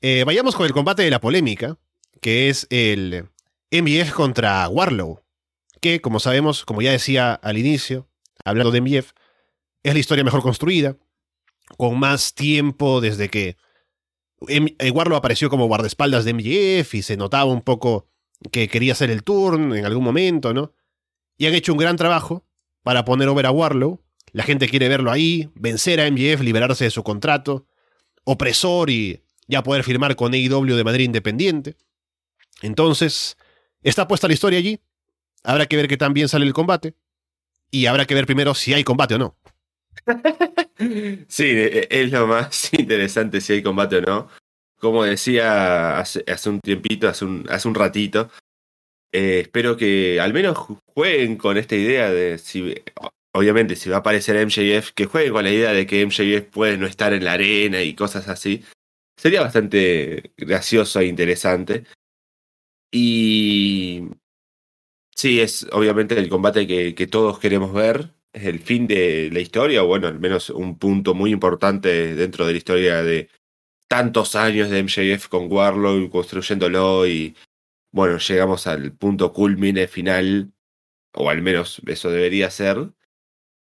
eh, 0.00 0.24
vayamos 0.24 0.54
con 0.56 0.66
el 0.66 0.72
combate 0.72 1.02
de 1.02 1.10
la 1.10 1.20
polémica, 1.20 1.76
que 2.20 2.48
es 2.48 2.66
el 2.70 3.28
MJF 3.70 4.12
contra 4.12 4.68
Warlow. 4.68 5.20
Que, 5.80 6.00
como 6.00 6.20
sabemos, 6.20 6.64
como 6.64 6.82
ya 6.82 6.90
decía 6.92 7.34
al 7.34 7.58
inicio, 7.58 8.08
hablando 8.44 8.70
de 8.70 8.80
MJF, 8.80 9.12
es 9.82 9.94
la 9.94 10.00
historia 10.00 10.24
mejor 10.24 10.42
construida, 10.42 10.96
con 11.76 11.98
más 11.98 12.34
tiempo 12.34 13.00
desde 13.00 13.28
que 13.28 13.56
eh, 14.46 14.90
Warlow 14.90 15.16
apareció 15.16 15.50
como 15.50 15.66
guardaespaldas 15.66 16.24
de 16.24 16.34
MJF 16.34 16.94
y 16.94 17.02
se 17.02 17.16
notaba 17.16 17.52
un 17.52 17.62
poco 17.62 18.08
que 18.52 18.68
quería 18.68 18.92
hacer 18.92 19.10
el 19.10 19.24
turn 19.24 19.74
en 19.74 19.84
algún 19.84 20.04
momento, 20.04 20.54
¿no? 20.54 20.72
Y 21.36 21.46
han 21.46 21.54
hecho 21.54 21.72
un 21.72 21.78
gran 21.78 21.96
trabajo 21.96 22.44
para 22.82 23.04
poner 23.04 23.28
over 23.28 23.46
a 23.46 23.50
Warlow. 23.50 24.02
La 24.32 24.44
gente 24.44 24.68
quiere 24.68 24.88
verlo 24.88 25.10
ahí, 25.10 25.50
vencer 25.54 26.00
a 26.00 26.10
MJF, 26.10 26.40
liberarse 26.42 26.84
de 26.84 26.90
su 26.90 27.02
contrato, 27.02 27.66
opresor 28.24 28.90
y 28.90 29.22
ya 29.46 29.62
poder 29.62 29.82
firmar 29.82 30.16
con 30.16 30.34
AEW 30.34 30.76
de 30.76 30.84
manera 30.84 31.02
independiente. 31.02 31.76
Entonces, 32.62 33.36
está 33.82 34.06
puesta 34.06 34.28
la 34.28 34.34
historia 34.34 34.58
allí. 34.58 34.80
Habrá 35.42 35.66
que 35.66 35.76
ver 35.76 35.88
qué 35.88 35.96
tan 35.96 36.12
bien 36.12 36.28
sale 36.28 36.44
el 36.44 36.52
combate. 36.52 36.94
Y 37.70 37.86
habrá 37.86 38.06
que 38.06 38.14
ver 38.14 38.26
primero 38.26 38.54
si 38.54 38.74
hay 38.74 38.84
combate 38.84 39.14
o 39.14 39.18
no. 39.18 39.37
Sí, 41.28 41.44
e, 41.44 41.88
e, 41.90 42.02
es 42.02 42.12
lo 42.12 42.26
más 42.26 42.72
interesante 42.78 43.40
si 43.40 43.54
hay 43.54 43.62
combate 43.62 43.96
o 43.96 44.00
no. 44.02 44.28
Como 44.78 45.04
decía 45.04 45.98
hace, 45.98 46.22
un 46.48 46.60
tiempito, 46.60 47.08
hace 47.08 47.24
un, 47.24 47.46
hace 47.50 47.66
un 47.66 47.74
ratito, 47.74 48.30
eh, 49.12 49.40
espero 49.40 49.76
que 49.76 50.20
al 50.20 50.32
menos 50.32 50.58
jueguen 50.94 51.36
con 51.36 51.56
esta 51.56 51.76
idea 51.76 52.10
de 52.10 52.38
si, 52.38 52.74
obviamente, 53.32 53.76
si 53.76 53.90
va 53.90 53.96
a 53.96 53.98
aparecer 54.00 54.36
MJF, 54.36 54.92
que 54.92 55.06
jueguen 55.06 55.32
con 55.32 55.44
la 55.44 55.50
idea 55.50 55.72
de 55.72 55.86
que 55.86 56.04
MJF 56.06 56.50
puede 56.50 56.76
no 56.78 56.86
estar 56.86 57.12
en 57.12 57.24
la 57.24 57.32
arena 57.32 57.82
y 57.82 57.94
cosas 57.94 58.28
así. 58.28 58.64
Sería 59.16 59.40
bastante 59.42 60.32
gracioso 60.36 61.00
e 61.00 61.06
interesante. 61.06 61.84
Y 62.92 64.08
sí, 65.14 65.40
es 65.40 65.66
obviamente 65.72 66.18
el 66.18 66.28
combate 66.28 66.66
que, 66.66 66.94
que 66.94 67.06
todos 67.06 67.38
queremos 67.38 67.72
ver 67.72 68.17
es 68.32 68.44
el 68.44 68.60
fin 68.60 68.86
de 68.86 69.30
la 69.32 69.40
historia, 69.40 69.82
o 69.82 69.86
bueno, 69.86 70.08
al 70.08 70.20
menos 70.20 70.50
un 70.50 70.78
punto 70.78 71.14
muy 71.14 71.32
importante 71.32 72.14
dentro 72.14 72.46
de 72.46 72.52
la 72.52 72.58
historia 72.58 73.02
de 73.02 73.28
tantos 73.88 74.36
años 74.36 74.70
de 74.70 74.82
MJF 74.82 75.28
con 75.28 75.50
Warlock 75.50 76.10
construyéndolo 76.10 77.06
y 77.06 77.34
bueno, 77.92 78.18
llegamos 78.18 78.66
al 78.66 78.92
punto 78.92 79.32
culmine 79.32 79.88
final, 79.88 80.52
o 81.14 81.30
al 81.30 81.42
menos 81.42 81.80
eso 81.86 82.10
debería 82.10 82.50
ser. 82.50 82.92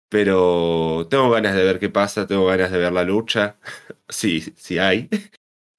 Pero 0.09 1.07
tengo 1.09 1.29
ganas 1.29 1.55
de 1.55 1.63
ver 1.63 1.79
qué 1.79 1.89
pasa, 1.89 2.27
tengo 2.27 2.45
ganas 2.45 2.71
de 2.71 2.77
ver 2.77 2.93
la 2.93 3.03
lucha. 3.03 3.57
sí, 4.09 4.41
sí 4.55 4.79
hay. 4.79 5.09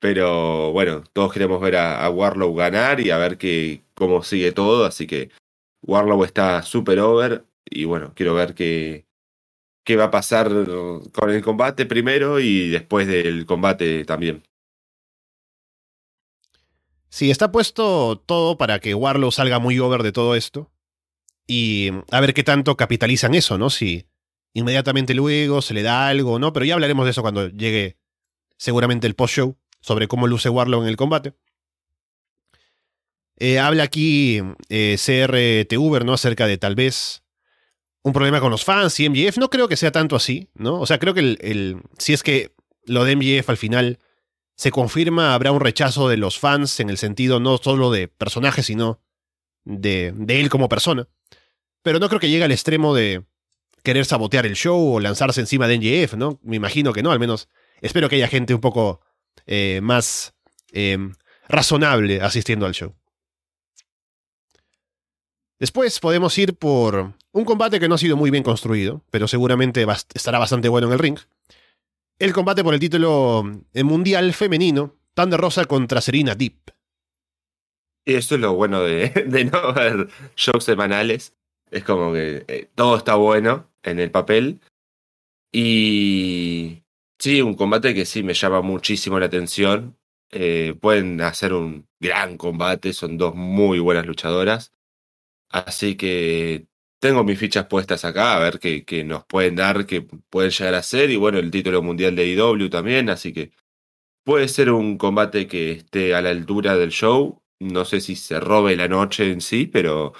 Pero 0.00 0.72
bueno, 0.72 1.02
todos 1.12 1.32
queremos 1.32 1.60
ver 1.60 1.76
a, 1.76 2.04
a 2.04 2.10
Warlow 2.10 2.54
ganar 2.54 3.00
y 3.00 3.10
a 3.10 3.18
ver 3.18 3.38
qué, 3.38 3.82
cómo 3.94 4.22
sigue 4.22 4.52
todo. 4.52 4.84
Así 4.86 5.06
que 5.06 5.30
Warlow 5.82 6.24
está 6.24 6.62
super 6.62 7.00
over 7.00 7.47
y 7.70 7.84
bueno, 7.84 8.12
quiero 8.14 8.34
ver 8.34 8.54
qué, 8.54 9.06
qué 9.84 9.96
va 9.96 10.04
a 10.04 10.10
pasar 10.10 10.50
con 11.12 11.30
el 11.30 11.42
combate 11.42 11.86
primero 11.86 12.40
y 12.40 12.68
después 12.68 13.06
del 13.06 13.46
combate 13.46 14.04
también. 14.04 14.42
Sí, 17.08 17.30
está 17.30 17.50
puesto 17.50 18.18
todo 18.26 18.58
para 18.58 18.80
que 18.80 18.94
Warlow 18.94 19.32
salga 19.32 19.58
muy 19.58 19.78
over 19.78 20.02
de 20.02 20.12
todo 20.12 20.34
esto. 20.34 20.70
Y 21.46 21.90
a 22.10 22.20
ver 22.20 22.34
qué 22.34 22.42
tanto 22.44 22.76
capitalizan 22.76 23.34
eso, 23.34 23.56
¿no? 23.56 23.70
Si 23.70 24.06
inmediatamente 24.52 25.14
luego 25.14 25.62
se 25.62 25.72
le 25.72 25.82
da 25.82 26.08
algo, 26.08 26.38
¿no? 26.38 26.52
Pero 26.52 26.66
ya 26.66 26.74
hablaremos 26.74 27.06
de 27.06 27.12
eso 27.12 27.22
cuando 27.22 27.48
llegue 27.48 27.96
seguramente 28.58 29.06
el 29.06 29.14
post-show 29.14 29.56
sobre 29.80 30.08
cómo 30.08 30.26
luce 30.26 30.50
Warlow 30.50 30.82
en 30.82 30.88
el 30.88 30.96
combate. 30.96 31.32
Eh, 33.38 33.58
habla 33.58 33.84
aquí 33.84 34.42
eh, 34.68 34.96
CRTV, 34.98 36.04
¿no? 36.04 36.12
Acerca 36.12 36.46
de 36.46 36.58
tal 36.58 36.74
vez 36.74 37.22
un 38.08 38.12
problema 38.12 38.40
con 38.40 38.50
los 38.50 38.64
fans 38.64 38.98
y 39.00 39.08
MJF. 39.08 39.38
No 39.38 39.50
creo 39.50 39.68
que 39.68 39.76
sea 39.76 39.92
tanto 39.92 40.16
así, 40.16 40.48
¿no? 40.54 40.80
O 40.80 40.86
sea, 40.86 40.98
creo 40.98 41.14
que 41.14 41.20
el, 41.20 41.82
si 41.98 42.12
es 42.12 42.22
que 42.22 42.54
lo 42.84 43.04
de 43.04 43.16
MJF 43.16 43.48
al 43.50 43.56
final 43.56 43.98
se 44.56 44.70
confirma, 44.70 45.34
habrá 45.34 45.52
un 45.52 45.60
rechazo 45.60 46.08
de 46.08 46.16
los 46.16 46.38
fans 46.38 46.80
en 46.80 46.90
el 46.90 46.98
sentido 46.98 47.38
no 47.38 47.58
solo 47.58 47.90
de 47.90 48.08
personaje, 48.08 48.62
sino 48.62 49.00
de, 49.64 50.12
de 50.16 50.40
él 50.40 50.48
como 50.48 50.68
persona. 50.68 51.06
Pero 51.82 52.00
no 52.00 52.08
creo 52.08 52.20
que 52.20 52.28
llegue 52.28 52.44
al 52.44 52.52
extremo 52.52 52.94
de 52.94 53.24
querer 53.84 54.04
sabotear 54.04 54.46
el 54.46 54.56
show 54.56 54.94
o 54.94 55.00
lanzarse 55.00 55.40
encima 55.40 55.68
de 55.68 55.78
MJF, 55.78 56.14
¿no? 56.14 56.40
Me 56.42 56.56
imagino 56.56 56.92
que 56.92 57.02
no, 57.02 57.12
al 57.12 57.20
menos 57.20 57.48
espero 57.80 58.08
que 58.08 58.16
haya 58.16 58.28
gente 58.28 58.54
un 58.54 58.60
poco 58.60 59.00
eh, 59.46 59.80
más 59.82 60.34
eh, 60.72 60.98
razonable 61.48 62.20
asistiendo 62.20 62.66
al 62.66 62.74
show. 62.74 62.94
Después 65.58 65.98
podemos 65.98 66.36
ir 66.38 66.54
por 66.54 67.14
un 67.32 67.44
combate 67.44 67.78
que 67.78 67.88
no 67.88 67.94
ha 67.94 67.98
sido 67.98 68.16
muy 68.16 68.30
bien 68.30 68.42
construido, 68.42 69.02
pero 69.10 69.28
seguramente 69.28 69.86
estará 70.14 70.38
bastante 70.38 70.68
bueno 70.68 70.86
en 70.86 70.92
el 70.94 70.98
ring. 70.98 71.18
El 72.18 72.32
combate 72.32 72.64
por 72.64 72.74
el 72.74 72.80
título 72.80 73.44
eh, 73.74 73.84
mundial 73.84 74.32
femenino, 74.34 74.96
Thunder 75.14 75.40
Rosa 75.40 75.66
contra 75.66 76.00
Serena 76.00 76.34
Deep. 76.34 76.72
Y 78.04 78.14
esto 78.14 78.34
es 78.34 78.40
lo 78.40 78.54
bueno 78.54 78.82
de, 78.84 79.50
no 79.52 79.72
ver 79.72 80.08
shows 80.34 80.64
semanales. 80.64 81.34
Es 81.70 81.84
como 81.84 82.12
que 82.12 82.44
eh, 82.48 82.70
todo 82.74 82.96
está 82.96 83.14
bueno 83.14 83.70
en 83.82 84.00
el 84.00 84.10
papel. 84.10 84.60
Y 85.52 86.82
sí, 87.18 87.42
un 87.42 87.54
combate 87.54 87.94
que 87.94 88.04
sí 88.04 88.22
me 88.22 88.34
llama 88.34 88.62
muchísimo 88.62 89.18
la 89.18 89.26
atención. 89.26 89.96
Eh, 90.30 90.74
pueden 90.80 91.20
hacer 91.20 91.52
un 91.52 91.86
gran 92.00 92.36
combate, 92.36 92.92
son 92.92 93.16
dos 93.16 93.34
muy 93.34 93.78
buenas 93.78 94.06
luchadoras. 94.06 94.72
Así 95.50 95.96
que 95.96 96.66
tengo 97.00 97.24
mis 97.24 97.38
fichas 97.38 97.66
puestas 97.66 98.04
acá, 98.04 98.36
a 98.36 98.40
ver 98.40 98.58
qué, 98.58 99.04
nos 99.04 99.24
pueden 99.24 99.56
dar, 99.56 99.86
qué 99.86 100.02
pueden 100.02 100.50
llegar 100.50 100.74
a 100.74 100.82
ser. 100.82 101.10
Y 101.10 101.16
bueno, 101.16 101.38
el 101.38 101.50
título 101.50 101.82
mundial 101.82 102.16
de 102.16 102.26
IW 102.26 102.68
también, 102.70 103.10
así 103.10 103.32
que 103.32 103.52
puede 104.24 104.48
ser 104.48 104.70
un 104.70 104.98
combate 104.98 105.46
que 105.46 105.72
esté 105.72 106.14
a 106.14 106.22
la 106.22 106.30
altura 106.30 106.76
del 106.76 106.90
show. 106.90 107.42
No 107.60 107.84
sé 107.84 108.00
si 108.00 108.16
se 108.16 108.40
robe 108.40 108.76
la 108.76 108.88
noche 108.88 109.30
en 109.30 109.40
sí, 109.40 109.66
pero 109.66 110.12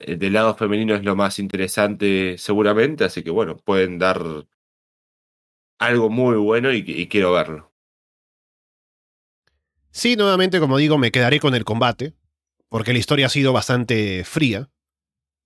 eh, 0.00 0.16
del 0.16 0.32
lado 0.34 0.54
femenino 0.56 0.94
es 0.94 1.04
lo 1.04 1.16
más 1.16 1.38
interesante 1.38 2.36
seguramente, 2.38 3.04
así 3.04 3.22
que 3.22 3.30
bueno, 3.30 3.56
pueden 3.56 3.98
dar 3.98 4.22
algo 5.78 6.10
muy 6.10 6.36
bueno 6.36 6.72
y 6.72 7.08
quiero 7.08 7.32
verlo. 7.32 7.74
Sí, 9.90 10.16
nuevamente, 10.16 10.58
como 10.58 10.76
digo, 10.76 10.98
me 10.98 11.12
quedaré 11.12 11.38
con 11.38 11.54
el 11.54 11.64
combate 11.64 12.14
porque 12.68 12.92
la 12.92 12.98
historia 12.98 13.26
ha 13.26 13.28
sido 13.28 13.52
bastante 13.52 14.24
fría. 14.24 14.68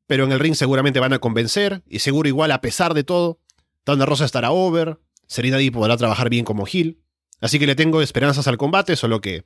Pero 0.08 0.24
en 0.24 0.32
el 0.32 0.40
ring 0.40 0.54
seguramente 0.54 0.98
van 0.98 1.12
a 1.12 1.20
convencer, 1.20 1.82
y 1.86 2.00
seguro 2.00 2.28
igual 2.28 2.50
a 2.50 2.60
pesar 2.60 2.94
de 2.94 3.04
todo, 3.04 3.38
Thunder 3.84 4.08
Rosa 4.08 4.24
estará 4.24 4.50
over, 4.50 4.98
Serena 5.26 5.58
podrá 5.70 5.96
trabajar 5.98 6.30
bien 6.30 6.46
como 6.46 6.66
heel, 6.66 6.98
así 7.40 7.58
que 7.58 7.66
le 7.66 7.76
tengo 7.76 8.00
esperanzas 8.00 8.48
al 8.48 8.56
combate, 8.56 8.96
solo 8.96 9.20
que 9.20 9.44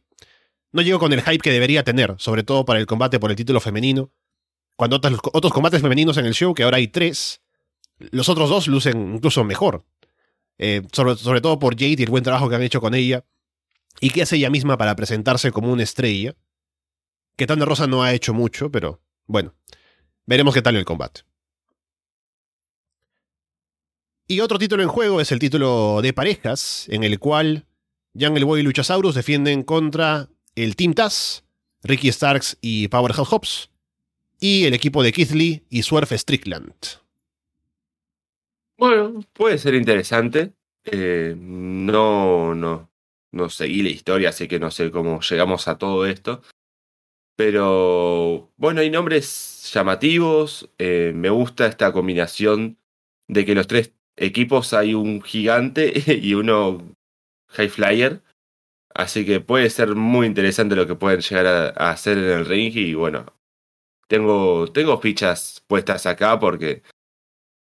no 0.70 0.81
llego 0.81 1.01
con 1.01 1.12
el 1.12 1.20
hype 1.20 1.38
que 1.38 1.51
debería 1.51 1.83
tener, 1.83 2.14
sobre 2.18 2.44
todo 2.44 2.64
para 2.64 2.79
el 2.79 2.87
combate 2.87 3.18
por 3.18 3.31
el 3.31 3.37
título 3.37 3.61
femenino, 3.61 4.12
cuando 4.77 4.96
otros, 4.96 5.18
otros 5.33 5.53
combates 5.53 5.83
femeninos 5.83 6.16
en 6.16 6.27
el 6.27 6.33
show, 6.33 6.55
que 6.55 6.62
ahora 6.62 6.77
hay 6.77 6.87
tres, 6.87 7.42
los 7.98 8.29
otros 8.29 8.48
dos 8.48 8.68
lucen 8.68 9.16
incluso 9.16 9.42
mejor. 9.42 9.85
Eh, 10.59 10.83
sobre, 10.92 11.16
sobre, 11.16 11.40
todo 11.40 11.59
por 11.59 11.75
Jade 11.75 11.96
y 11.98 12.03
el 12.05 12.11
buen 12.11 12.22
trabajo 12.22 12.48
que 12.48 12.55
han 12.55 12.62
hecho 12.62 12.81
con 12.81 12.94
ella, 12.94 13.25
y 14.01 14.11
que 14.11 14.22
hace 14.22 14.37
ella 14.37 14.48
misma 14.48 14.79
para 14.79 14.94
presentarse 14.94 15.51
como 15.51 15.72
una 15.72 15.83
estrella 15.83 16.37
que 17.37 17.48
Thunder 17.48 17.68
Rosa 17.68 17.88
no 17.88 18.05
ha 18.05 18.12
hecho 18.12 18.33
mucho, 18.33 18.70
pero 18.70 19.03
bueno, 19.27 19.55
veremos 20.33 20.55
qué 20.55 20.62
tal 20.62 20.77
el 20.77 20.87
combate. 20.87 21.21
Y 24.27 24.40
otro 24.40 24.59
título 24.59 24.83
en 24.83 24.88
juego 24.88 25.21
es 25.21 25.31
el 25.31 25.38
título 25.38 26.01
de 26.01 26.14
parejas, 26.14 26.87
en 26.88 27.05
el 27.05 27.18
cual 27.18 27.66
Jungle 28.18 28.45
Boy 28.45 28.61
y 28.61 28.62
Luchasaurus 28.62 29.14
defienden 29.14 29.62
contra 29.62 30.31
el 30.55 30.75
Team 30.75 30.95
Taz, 30.95 31.45
Ricky 31.83 32.11
Starks 32.11 32.57
y 32.62 32.88
Powerhouse 32.88 33.29
Hobbs, 33.29 33.71
y 34.40 34.64
el 34.64 34.73
equipo 34.73 35.03
de 35.03 35.12
Keith 35.12 35.33
Lee 35.33 35.66
y 35.68 35.83
Swerve 35.83 36.16
Strickland. 36.16 36.73
Bueno, 38.79 39.23
puede 39.35 39.59
ser 39.59 39.75
interesante. 39.75 40.55
Eh, 40.85 41.35
no, 41.37 42.55
no, 42.55 42.91
no 43.33 43.51
seguí 43.51 43.83
la 43.83 43.91
historia, 43.91 44.30
así 44.30 44.49
que 44.49 44.59
no 44.59 44.70
sé 44.70 44.91
cómo 44.91 45.20
llegamos 45.20 45.68
a 45.68 45.76
todo 45.76 46.07
esto. 46.07 46.41
Pero 47.45 48.53
bueno, 48.57 48.82
hay 48.82 48.90
nombres 48.90 49.68
llamativos. 49.74 50.70
Eh, 50.78 51.11
me 51.12 51.28
gusta 51.28 51.66
esta 51.66 51.93
combinación 51.93 52.78
de 53.26 53.45
que 53.45 53.57
los 53.57 53.66
tres 53.66 53.93
equipos 54.16 54.72
hay 54.72 54.95
un 54.95 55.22
gigante 55.22 55.93
y 56.22 56.34
uno 56.34 56.95
high 57.49 57.68
flyer. 57.68 58.22
Así 58.95 59.26
que 59.26 59.40
puede 59.40 59.70
ser 59.70 59.97
muy 59.97 60.28
interesante 60.28 60.76
lo 60.76 60.86
que 60.86 60.95
pueden 60.95 61.20
llegar 61.20 61.74
a, 61.76 61.90
hacer 61.90 62.16
en 62.18 62.30
el 62.30 62.47
ring. 62.47 62.76
Y 62.76 62.95
bueno, 62.95 63.26
tengo, 64.07 64.68
tengo 64.68 65.01
fichas 65.01 65.64
puestas 65.66 66.07
acá 66.07 66.38
porque 66.38 66.84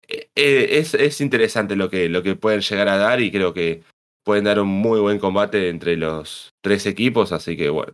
eh, 0.07 0.29
eh, 0.36 0.67
es, 0.73 0.93
es 0.93 1.21
interesante 1.21 1.75
lo 1.75 1.89
que, 1.89 2.07
lo 2.07 2.21
que 2.21 2.36
pueden 2.36 2.61
llegar 2.61 2.88
a 2.88 2.97
dar 2.97 3.19
y 3.19 3.32
creo 3.32 3.51
que 3.55 3.82
pueden 4.23 4.43
dar 4.43 4.59
un 4.59 4.67
muy 4.67 4.99
buen 4.99 5.17
combate 5.17 5.69
entre 5.69 5.97
los 5.97 6.53
tres 6.61 6.86
equipos. 6.86 7.32
Así 7.32 7.57
que 7.57 7.69
bueno, 7.69 7.93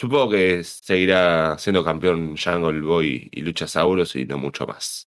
Supongo 0.00 0.30
que 0.30 0.64
seguirá 0.64 1.58
siendo 1.58 1.84
campeón 1.84 2.34
Jungle 2.34 2.80
Boy 2.80 3.28
y 3.30 3.42
Luchasaurus 3.42 4.16
y 4.16 4.24
no 4.24 4.38
mucho 4.38 4.66
más. 4.66 5.10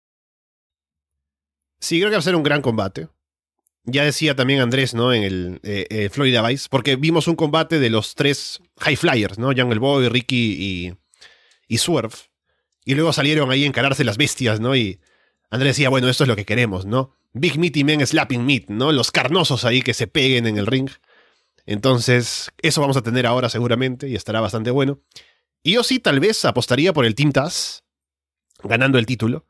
Sí, 1.80 2.00
creo 2.00 2.10
que 2.10 2.18
va 2.18 2.20
a 2.20 2.22
ser 2.22 2.36
un 2.36 2.44
gran 2.44 2.62
combate. 2.62 3.08
Ya 3.86 4.04
decía 4.04 4.36
también 4.36 4.60
Andrés, 4.60 4.94
¿no? 4.94 5.14
En 5.14 5.24
el 5.24 5.62
eh, 5.64 5.88
eh, 5.90 6.10
Florida 6.10 6.46
Vice, 6.46 6.68
porque 6.70 6.98
vimos 6.98 7.30
un 7.30 7.38
combate 7.38 7.80
de 7.80 7.90
los 7.90 8.14
tres 8.16 8.60
High 8.82 8.98
Flyers, 8.98 9.40
¿no? 9.40 9.54
Jungle 9.56 9.80
Boy, 9.80 10.10
Ricky 10.10 10.58
y, 10.60 10.94
y 11.70 11.78
Swerve. 11.78 12.16
Y 12.84 12.96
luego 12.96 13.14
salieron 13.14 13.52
ahí 13.52 13.64
a 13.64 13.68
encararse 13.68 14.04
las 14.04 14.18
bestias, 14.18 14.60
¿no? 14.60 14.76
Y 14.76 15.00
Andrés 15.50 15.78
decía, 15.78 15.88
bueno, 15.88 16.10
esto 16.10 16.26
es 16.26 16.28
lo 16.28 16.36
que 16.36 16.44
queremos, 16.44 16.86
¿no? 16.86 17.16
Big 17.32 17.58
Meaty 17.58 17.86
Men 17.86 18.06
Slapping 18.06 18.46
Meat, 18.46 18.66
¿no? 18.68 18.92
Los 18.92 19.12
carnosos 19.12 19.64
ahí 19.64 19.82
que 19.82 19.94
se 19.94 20.08
peguen 20.08 20.46
en 20.46 20.58
el 20.58 20.68
ring. 20.68 20.90
Entonces, 21.66 22.52
eso 22.62 22.82
vamos 22.82 22.98
a 22.98 23.04
tener 23.04 23.26
ahora 23.26 23.50
seguramente 23.50 24.10
y 24.10 24.16
estará 24.16 24.42
bastante 24.42 24.72
bueno. 24.72 25.00
Y 25.64 25.74
yo 25.74 25.84
sí, 25.84 26.00
tal 26.00 26.20
vez 26.20 26.44
apostaría 26.46 26.92
por 26.94 27.06
el 27.06 27.16
Team 27.16 27.32
Taz, 27.32 27.86
ganando 28.64 28.98
el 28.98 29.06
título. 29.06 29.46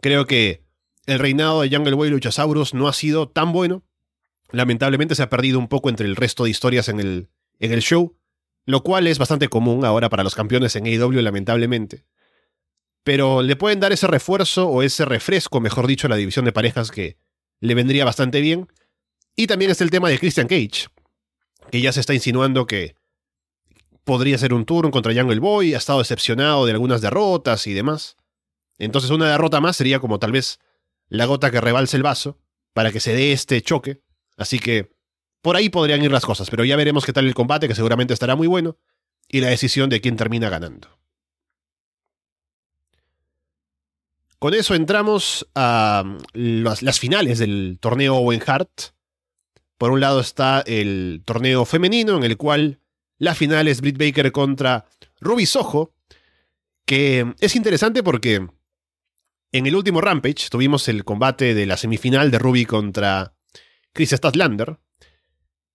Creo 0.00 0.26
que 0.26 0.64
el 1.06 1.20
reinado 1.20 1.62
de 1.62 1.70
Jungle 1.70 1.94
Boy 1.94 2.08
y 2.08 2.10
Luchasaurus 2.10 2.74
no 2.74 2.88
ha 2.88 2.92
sido 2.92 3.28
tan 3.28 3.52
bueno, 3.52 3.84
lamentablemente 4.50 5.14
se 5.14 5.22
ha 5.22 5.30
perdido 5.30 5.58
un 5.58 5.68
poco 5.68 5.88
entre 5.88 6.06
el 6.06 6.16
resto 6.16 6.44
de 6.44 6.50
historias 6.50 6.88
en 6.88 6.98
el, 6.98 7.28
en 7.60 7.72
el 7.72 7.80
show, 7.80 8.16
lo 8.64 8.82
cual 8.82 9.06
es 9.06 9.18
bastante 9.18 9.48
común 9.48 9.84
ahora 9.84 10.08
para 10.08 10.24
los 10.24 10.34
campeones 10.34 10.74
en 10.74 10.86
AEW, 10.86 11.22
lamentablemente. 11.22 12.04
Pero 13.04 13.42
le 13.42 13.54
pueden 13.54 13.78
dar 13.78 13.92
ese 13.92 14.08
refuerzo 14.08 14.68
o 14.68 14.82
ese 14.82 15.04
refresco, 15.04 15.60
mejor 15.60 15.86
dicho, 15.86 16.08
a 16.08 16.10
la 16.10 16.16
división 16.16 16.44
de 16.44 16.52
parejas 16.52 16.90
que 16.90 17.18
le 17.60 17.74
vendría 17.76 18.04
bastante 18.04 18.40
bien. 18.40 18.66
Y 19.36 19.46
también 19.46 19.70
está 19.70 19.84
el 19.84 19.90
tema 19.90 20.08
de 20.08 20.18
Christian 20.18 20.48
Cage, 20.48 20.88
que 21.70 21.80
ya 21.80 21.92
se 21.92 22.00
está 22.00 22.14
insinuando 22.14 22.66
que 22.66 22.96
podría 24.04 24.38
ser 24.38 24.54
un 24.54 24.64
turno 24.64 24.90
contra 24.90 25.12
Jungle 25.14 25.40
Boy, 25.40 25.74
ha 25.74 25.78
estado 25.78 25.98
decepcionado 25.98 26.64
de 26.64 26.72
algunas 26.72 27.00
derrotas 27.00 27.66
y 27.66 27.74
demás. 27.74 28.16
Entonces 28.78 29.10
una 29.10 29.30
derrota 29.30 29.60
más 29.60 29.76
sería 29.76 29.98
como 29.98 30.18
tal 30.18 30.32
vez 30.32 30.60
la 31.08 31.26
gota 31.26 31.50
que 31.50 31.60
rebalse 31.60 31.96
el 31.96 32.02
vaso 32.02 32.38
para 32.72 32.92
que 32.92 33.00
se 33.00 33.14
dé 33.14 33.32
este 33.32 33.60
choque. 33.62 34.02
Así 34.36 34.58
que 34.58 34.94
por 35.40 35.56
ahí 35.56 35.68
podrían 35.68 36.02
ir 36.02 36.12
las 36.12 36.24
cosas, 36.24 36.50
pero 36.50 36.64
ya 36.64 36.76
veremos 36.76 37.04
qué 37.04 37.12
tal 37.12 37.26
el 37.26 37.34
combate, 37.34 37.68
que 37.68 37.74
seguramente 37.74 38.12
estará 38.12 38.36
muy 38.36 38.46
bueno, 38.46 38.76
y 39.28 39.40
la 39.40 39.48
decisión 39.48 39.88
de 39.88 40.00
quién 40.00 40.16
termina 40.16 40.48
ganando. 40.48 40.98
Con 44.38 44.54
eso 44.54 44.74
entramos 44.74 45.48
a 45.54 46.04
las, 46.32 46.82
las 46.82 47.00
finales 47.00 47.38
del 47.38 47.78
torneo 47.80 48.16
Owen 48.16 48.42
Hart. 48.46 48.95
Por 49.78 49.90
un 49.90 50.00
lado 50.00 50.20
está 50.20 50.62
el 50.66 51.22
torneo 51.24 51.64
femenino, 51.64 52.16
en 52.16 52.24
el 52.24 52.36
cual 52.36 52.80
la 53.18 53.34
final 53.34 53.68
es 53.68 53.80
Britt 53.80 53.98
Baker 53.98 54.32
contra 54.32 54.86
Ruby 55.20 55.46
Soho, 55.46 55.94
que 56.84 57.34
es 57.40 57.56
interesante 57.56 58.02
porque 58.02 58.46
en 59.52 59.66
el 59.66 59.74
último 59.74 60.00
Rampage 60.00 60.48
tuvimos 60.50 60.88
el 60.88 61.04
combate 61.04 61.54
de 61.54 61.66
la 61.66 61.76
semifinal 61.76 62.30
de 62.30 62.38
Ruby 62.38 62.64
contra 62.64 63.34
Chris 63.92 64.10
Statlander. 64.10 64.78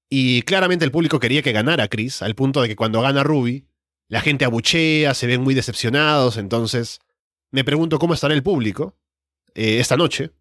Y 0.09 0.41
claramente 0.41 0.83
el 0.85 0.91
público 0.91 1.19
quería 1.19 1.41
que 1.41 1.51
ganara 1.51 1.87
Chris, 1.87 2.21
al 2.21 2.35
punto 2.35 2.61
de 2.61 2.67
que 2.67 2.75
cuando 2.75 3.01
gana 3.01 3.23
Ruby, 3.23 3.65
la 4.07 4.21
gente 4.21 4.45
abuchea, 4.45 5.13
se 5.13 5.25
ven 5.25 5.41
muy 5.41 5.53
decepcionados. 5.53 6.37
Entonces, 6.37 6.99
me 7.49 7.63
pregunto 7.63 7.97
cómo 7.97 8.13
estará 8.13 8.33
el 8.33 8.43
público 8.43 8.97
eh, 9.55 9.79
esta 9.79 9.95
noche. 9.95 10.31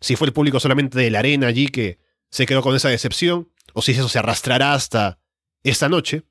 Si 0.00 0.16
fue 0.16 0.26
el 0.26 0.32
público 0.32 0.58
solamente 0.58 0.98
de 0.98 1.10
la 1.10 1.20
arena 1.20 1.46
allí 1.46 1.68
que 1.68 1.98
se 2.32 2.46
quedó 2.46 2.62
con 2.62 2.74
esa 2.74 2.88
decepción, 2.88 3.48
o 3.74 3.82
si 3.82 3.92
eso 3.92 4.08
se 4.08 4.18
arrastrará 4.18 4.72
hasta 4.72 5.20
esta 5.62 5.88
noche. 5.88 6.24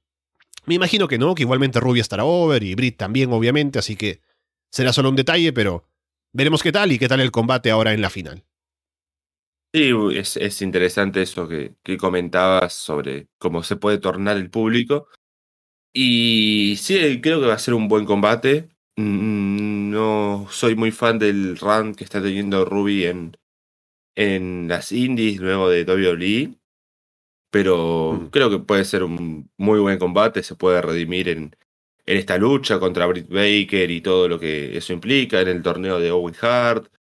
Me 0.65 0.75
imagino 0.75 1.07
que 1.07 1.19
no, 1.19 1.35
que 1.35 1.43
igualmente 1.43 1.79
Ruby 1.79 1.99
estará 1.99 2.25
over 2.25 2.63
y 2.63 2.75
Brit 2.75 2.97
también, 2.97 3.31
obviamente, 3.31 3.79
así 3.79 3.95
que 3.95 4.19
será 4.71 4.93
solo 4.93 5.09
un 5.09 5.15
detalle, 5.15 5.53
pero 5.53 5.87
veremos 6.33 6.63
qué 6.63 6.71
tal 6.71 6.91
y 6.91 6.99
qué 6.99 7.07
tal 7.07 7.21
el 7.21 7.31
combate 7.31 7.69
ahora 7.69 7.93
en 7.93 8.01
la 8.01 8.09
final. 8.09 8.43
Sí, 9.73 9.91
es, 10.15 10.61
interesante 10.61 11.21
eso 11.21 11.47
que, 11.47 11.75
comentabas 11.97 12.73
sobre 12.73 13.27
cómo 13.37 13.63
se 13.63 13.77
puede 13.77 13.99
tornar 13.99 14.37
el 14.37 14.49
público. 14.49 15.07
Y 15.93 16.75
sí, 16.77 17.21
creo 17.21 17.39
que 17.39 17.47
va 17.47 17.53
a 17.53 17.59
ser 17.59 17.75
un 17.75 17.87
buen 17.87 18.05
combate. 18.05 18.69
Mm, 18.97 19.91
no 19.91 20.47
soy 20.49 20.75
muy 20.75 20.91
fan 20.91 21.19
del 21.19 21.57
run 21.57 21.93
que 21.95 22.03
está 22.03 22.21
teniendo 22.21 22.65
Ruby 22.65 23.05
en, 23.05 23.37
en 24.15 24.67
las 24.67 24.91
indies 24.91 25.39
luego 25.39 25.69
de 25.69 25.83
WWE. 25.83 26.55
Pero 27.51 28.13
mm. 28.13 28.27
creo 28.29 28.49
que 28.49 28.59
puede 28.59 28.85
ser 28.85 29.03
un 29.03 29.51
muy 29.57 29.79
buen 29.79 29.99
combate, 29.99 30.43
se 30.43 30.55
puede 30.55 30.81
redimir 30.81 31.29
en, 31.29 31.55
en 32.05 32.17
esta 32.17 32.37
lucha 32.37 32.79
contra 32.79 33.05
Britt 33.07 33.27
Baker 33.29 33.91
y 33.91 34.01
todo 34.01 34.27
lo 34.27 34.39
que 34.39 34.77
eso 34.77 34.93
implica, 34.93 35.41
en 35.41 35.49
el 35.49 35.63
torneo 35.63 35.99
de 35.99 36.11
Owen 36.11 36.35
Hart. 36.41 36.91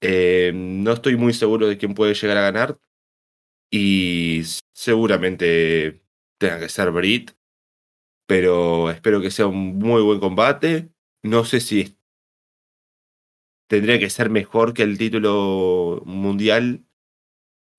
Eh, 0.00 0.52
no 0.54 0.92
estoy 0.92 1.16
muy 1.16 1.32
seguro 1.34 1.66
de 1.68 1.78
quién 1.78 1.94
puede 1.94 2.14
llegar 2.14 2.36
a 2.38 2.42
ganar. 2.42 2.78
Y 3.70 4.42
seguramente 4.72 6.02
tenga 6.38 6.60
que 6.60 6.68
ser 6.68 6.90
Britt. 6.90 7.32
Pero 8.26 8.90
espero 8.90 9.20
que 9.20 9.30
sea 9.30 9.46
un 9.46 9.78
muy 9.78 10.02
buen 10.02 10.20
combate. 10.20 10.90
No 11.22 11.44
sé 11.44 11.60
si 11.60 11.97
tendría 13.68 13.98
que 13.98 14.10
ser 14.10 14.30
mejor 14.30 14.74
que 14.74 14.82
el 14.82 14.98
título 14.98 16.02
mundial. 16.06 16.84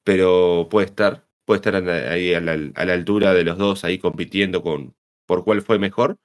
Pero 0.04 0.68
puede 0.70 0.88
estar 0.88 1.30
puede 1.50 1.62
estar 1.62 1.90
ahí 1.90 2.36
a 2.36 2.42
la, 2.42 2.94
altura 2.94 3.34
de 3.34 3.44
los 3.44 3.58
dos, 3.58 3.84
ahí 3.84 3.98
compitiendo 3.98 4.62
con 4.62 4.96
por 5.26 5.44
cuál 5.44 5.64
fue 5.64 5.80
mejor. 5.80 6.20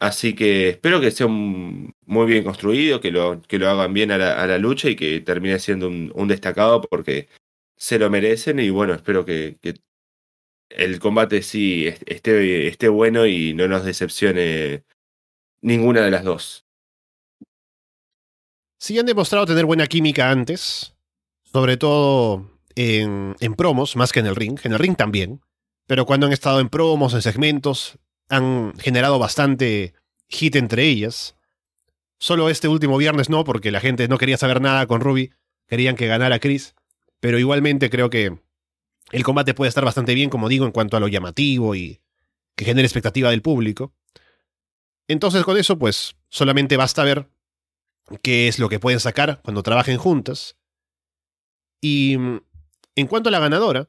Así 0.00 0.34
que 0.36 0.68
espero 0.68 1.00
que 1.00 1.10
sea 1.10 1.26
muy 1.26 2.26
bien 2.26 2.44
construido, 2.44 3.00
que 3.00 3.10
lo, 3.10 3.42
que 3.42 3.58
lo 3.58 3.68
hagan 3.68 3.92
bien 3.92 4.12
a 4.12 4.18
la, 4.18 4.58
lucha 4.58 4.88
y 4.90 4.96
que 4.96 5.20
termine 5.20 5.58
siendo 5.58 5.88
un, 5.88 6.28
destacado 6.28 6.80
porque 6.82 7.28
se 7.76 7.98
lo 7.98 8.10
merecen 8.10 8.60
y 8.60 8.70
bueno, 8.70 8.94
espero 8.94 9.24
que, 9.24 9.58
el 10.70 11.00
combate 11.00 11.42
sí 11.42 11.88
esté, 12.06 12.68
esté 12.68 12.88
bueno 12.88 13.26
y 13.26 13.54
no 13.54 13.66
nos 13.66 13.84
decepcione 13.84 14.84
ninguna 15.62 16.02
de 16.02 16.10
las 16.12 16.22
dos. 16.22 16.63
Sí 18.84 18.98
han 18.98 19.06
demostrado 19.06 19.46
tener 19.46 19.64
buena 19.64 19.86
química 19.86 20.30
antes, 20.30 20.94
sobre 21.42 21.78
todo 21.78 22.50
en, 22.74 23.34
promos 23.56 23.96
más 23.96 24.12
que 24.12 24.20
en 24.20 24.26
el 24.26 24.36
ring. 24.36 24.60
En 24.62 24.74
el 24.74 24.78
ring 24.78 24.94
también. 24.94 25.40
Pero 25.86 26.04
cuando 26.04 26.26
han 26.26 26.34
estado 26.34 26.60
en 26.60 26.68
promos, 26.68 27.14
en 27.14 27.22
segmentos, 27.22 27.98
han 28.28 28.74
generado 28.78 29.18
bastante 29.18 29.94
hit 30.28 30.56
entre 30.56 30.84
ellas. 30.84 31.34
Solo 32.18 32.50
este 32.50 32.68
último 32.68 32.98
viernes 32.98 33.30
no, 33.30 33.42
porque 33.42 33.70
la 33.70 33.80
gente 33.80 34.06
no 34.06 34.18
quería 34.18 34.36
saber 34.36 34.60
nada 34.60 34.86
con 34.86 35.00
Ruby. 35.00 35.32
Querían 35.66 35.96
que 35.96 36.06
ganara 36.06 36.38
Chris. 36.38 36.74
Pero 37.20 37.38
igualmente 37.38 37.88
creo 37.88 38.10
que 38.10 38.38
el 39.12 39.24
combate 39.24 39.54
puede 39.54 39.70
estar 39.70 39.86
bastante 39.86 40.12
bien, 40.12 40.28
como 40.28 40.50
digo, 40.50 40.66
en 40.66 40.72
cuanto 40.72 40.98
a 40.98 41.00
lo 41.00 41.08
llamativo 41.08 41.74
y 41.74 42.02
que 42.54 42.66
genere 42.66 42.84
expectativa 42.84 43.30
del 43.30 43.40
público. 43.40 43.94
Entonces 45.08 45.42
con 45.42 45.56
eso, 45.56 45.78
pues 45.78 46.16
solamente 46.28 46.76
basta 46.76 47.02
ver 47.02 47.30
qué 48.22 48.48
es 48.48 48.58
lo 48.58 48.68
que 48.68 48.80
pueden 48.80 49.00
sacar 49.00 49.40
cuando 49.42 49.62
trabajen 49.62 49.98
juntas. 49.98 50.56
Y 51.80 52.14
en 52.14 53.06
cuanto 53.08 53.28
a 53.28 53.32
la 53.32 53.40
ganadora, 53.40 53.88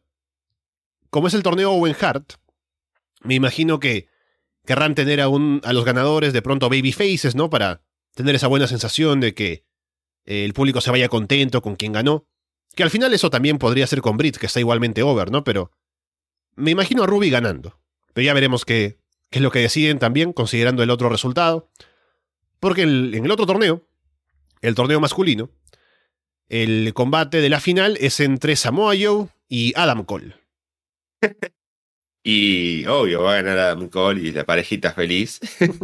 como 1.10 1.28
es 1.28 1.34
el 1.34 1.44
torneo 1.44 1.72
Owen 1.72 1.96
Hart, 2.00 2.34
me 3.22 3.36
imagino 3.36 3.80
que 3.80 4.08
querrán 4.66 4.96
tener 4.96 5.22
a, 5.22 5.26
a 5.26 5.74
los 5.74 5.86
ganadores 5.86 6.34
de 6.34 6.42
pronto 6.42 6.70
baby 6.70 6.92
faces, 6.92 7.36
¿no? 7.36 7.50
Para 7.50 7.82
tener 8.16 8.36
esa 8.36 8.48
buena 8.48 8.68
sensación 8.68 9.20
de 9.20 9.34
que 9.34 9.66
eh, 10.26 10.44
el 10.46 10.54
público 10.54 10.82
se 10.82 10.92
vaya 10.92 11.10
contento 11.10 11.62
con 11.62 11.76
quien 11.76 11.94
ganó. 11.94 12.28
Que 12.76 12.84
al 12.84 12.90
final 12.90 13.14
eso 13.14 13.30
también 13.30 13.58
podría 13.58 13.88
ser 13.88 14.02
con 14.02 14.18
Brit, 14.18 14.38
que 14.38 14.48
está 14.48 14.60
igualmente 14.60 15.04
over, 15.04 15.32
¿no? 15.32 15.44
Pero 15.44 15.72
me 16.56 16.72
imagino 16.72 17.04
a 17.04 17.08
Ruby 17.08 17.30
ganando. 17.30 17.80
Pero 18.14 18.26
ya 18.26 18.34
veremos 18.34 18.66
qué, 18.66 18.98
qué 19.30 19.40
es 19.40 19.44
lo 19.44 19.52
que 19.52 19.60
deciden 19.60 20.00
también, 20.00 20.34
considerando 20.34 20.84
el 20.84 20.90
otro 20.90 21.10
resultado. 21.10 21.70
Porque 22.60 22.82
en 22.82 23.14
el 23.26 23.32
otro 23.32 23.46
torneo, 23.46 23.88
el 24.66 24.76
torneo 24.76 25.00
masculino, 25.00 25.52
el 26.50 26.94
combate 26.94 27.40
de 27.40 27.50
la 27.50 27.60
final 27.60 27.98
es 28.00 28.20
entre 28.20 28.56
Samoa 28.56 28.96
Joe 29.00 29.28
y 29.48 29.74
Adam 29.76 30.04
Cole. 30.04 30.36
y 32.24 32.86
obvio, 32.88 33.24
va 33.24 33.34
a 33.34 33.42
ganar 33.42 33.58
Adam 33.60 33.90
Cole 33.90 34.22
y 34.22 34.32
la 34.32 34.46
parejita 34.46 34.94
feliz. 34.94 35.40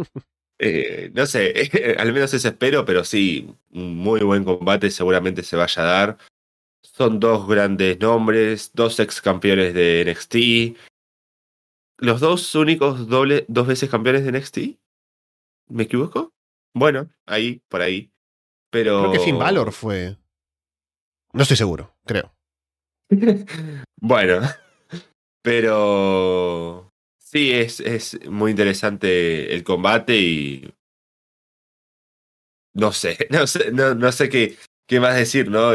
Eh, 0.64 1.10
no 1.12 1.26
sé, 1.26 1.96
al 1.98 2.12
menos 2.12 2.32
eso 2.32 2.46
espero, 2.46 2.84
pero 2.84 3.02
sí, 3.02 3.52
un 3.70 3.96
muy 3.96 4.20
buen 4.20 4.44
combate 4.44 4.92
seguramente 4.92 5.42
se 5.42 5.56
vaya 5.56 5.82
a 5.82 5.84
dar. 5.84 6.18
Son 6.84 7.18
dos 7.18 7.48
grandes 7.48 7.98
nombres, 7.98 8.70
dos 8.72 9.00
ex 9.00 9.20
campeones 9.20 9.74
de 9.74 10.04
NXT. 10.06 10.78
Los 11.98 12.20
dos 12.20 12.54
únicos 12.54 13.08
doble, 13.08 13.44
dos 13.48 13.66
veces 13.66 13.90
campeones 13.90 14.24
de 14.24 14.30
NXT. 14.30 14.58
¿Me 15.68 15.82
equivoco? 15.82 16.32
Bueno, 16.74 17.10
ahí, 17.26 17.60
por 17.68 17.82
ahí. 17.82 18.11
Pero. 18.72 19.00
Creo 19.00 19.12
que 19.12 19.20
Finn 19.20 19.38
Balor 19.38 19.70
fue. 19.70 20.16
No 21.34 21.42
estoy 21.42 21.56
seguro, 21.56 21.94
creo. 22.04 22.34
bueno, 24.00 24.40
pero 25.42 26.90
sí, 27.18 27.52
es, 27.52 27.80
es 27.80 28.18
muy 28.28 28.50
interesante 28.50 29.54
el 29.54 29.62
combate 29.62 30.16
y 30.16 30.74
no 32.74 32.92
sé, 32.92 33.18
no 33.30 33.46
sé, 33.46 33.72
no, 33.72 34.12
sé 34.12 34.28
qué, 34.28 34.56
qué 34.86 35.00
más 35.00 35.16
decir, 35.16 35.50
¿no? 35.50 35.72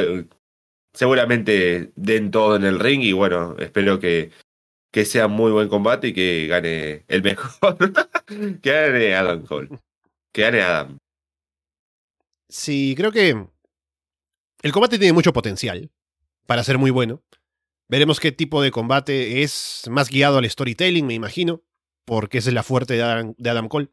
Seguramente 0.93 1.91
den 1.95 2.31
todo 2.31 2.55
en 2.55 2.63
el 2.63 2.79
ring 2.79 3.01
y 3.01 3.13
bueno, 3.13 3.55
espero 3.59 3.99
que, 3.99 4.31
que 4.91 5.05
sea 5.05 5.27
muy 5.27 5.51
buen 5.51 5.69
combate 5.69 6.07
y 6.07 6.13
que 6.13 6.47
gane 6.47 7.05
el 7.07 7.21
mejor. 7.21 7.77
que 8.61 8.71
gane 8.71 9.15
Adam 9.15 9.45
Cole. 9.45 9.69
Que 10.33 10.41
gane 10.41 10.61
Adam. 10.61 10.97
Sí, 12.49 12.93
creo 12.95 13.11
que 13.11 13.47
el 14.61 14.71
combate 14.71 14.97
tiene 14.97 15.13
mucho 15.13 15.33
potencial 15.33 15.91
para 16.45 16.63
ser 16.63 16.77
muy 16.77 16.91
bueno. 16.91 17.23
Veremos 17.89 18.19
qué 18.19 18.31
tipo 18.31 18.61
de 18.61 18.71
combate 18.71 19.43
es 19.43 19.83
más 19.89 20.09
guiado 20.09 20.37
al 20.37 20.49
storytelling, 20.49 21.05
me 21.05 21.13
imagino, 21.13 21.63
porque 22.05 22.39
esa 22.39 22.49
es 22.49 22.53
la 22.53 22.63
fuerte 22.63 22.95
de 22.95 23.49
Adam, 23.49 23.67
Cole. 23.69 23.89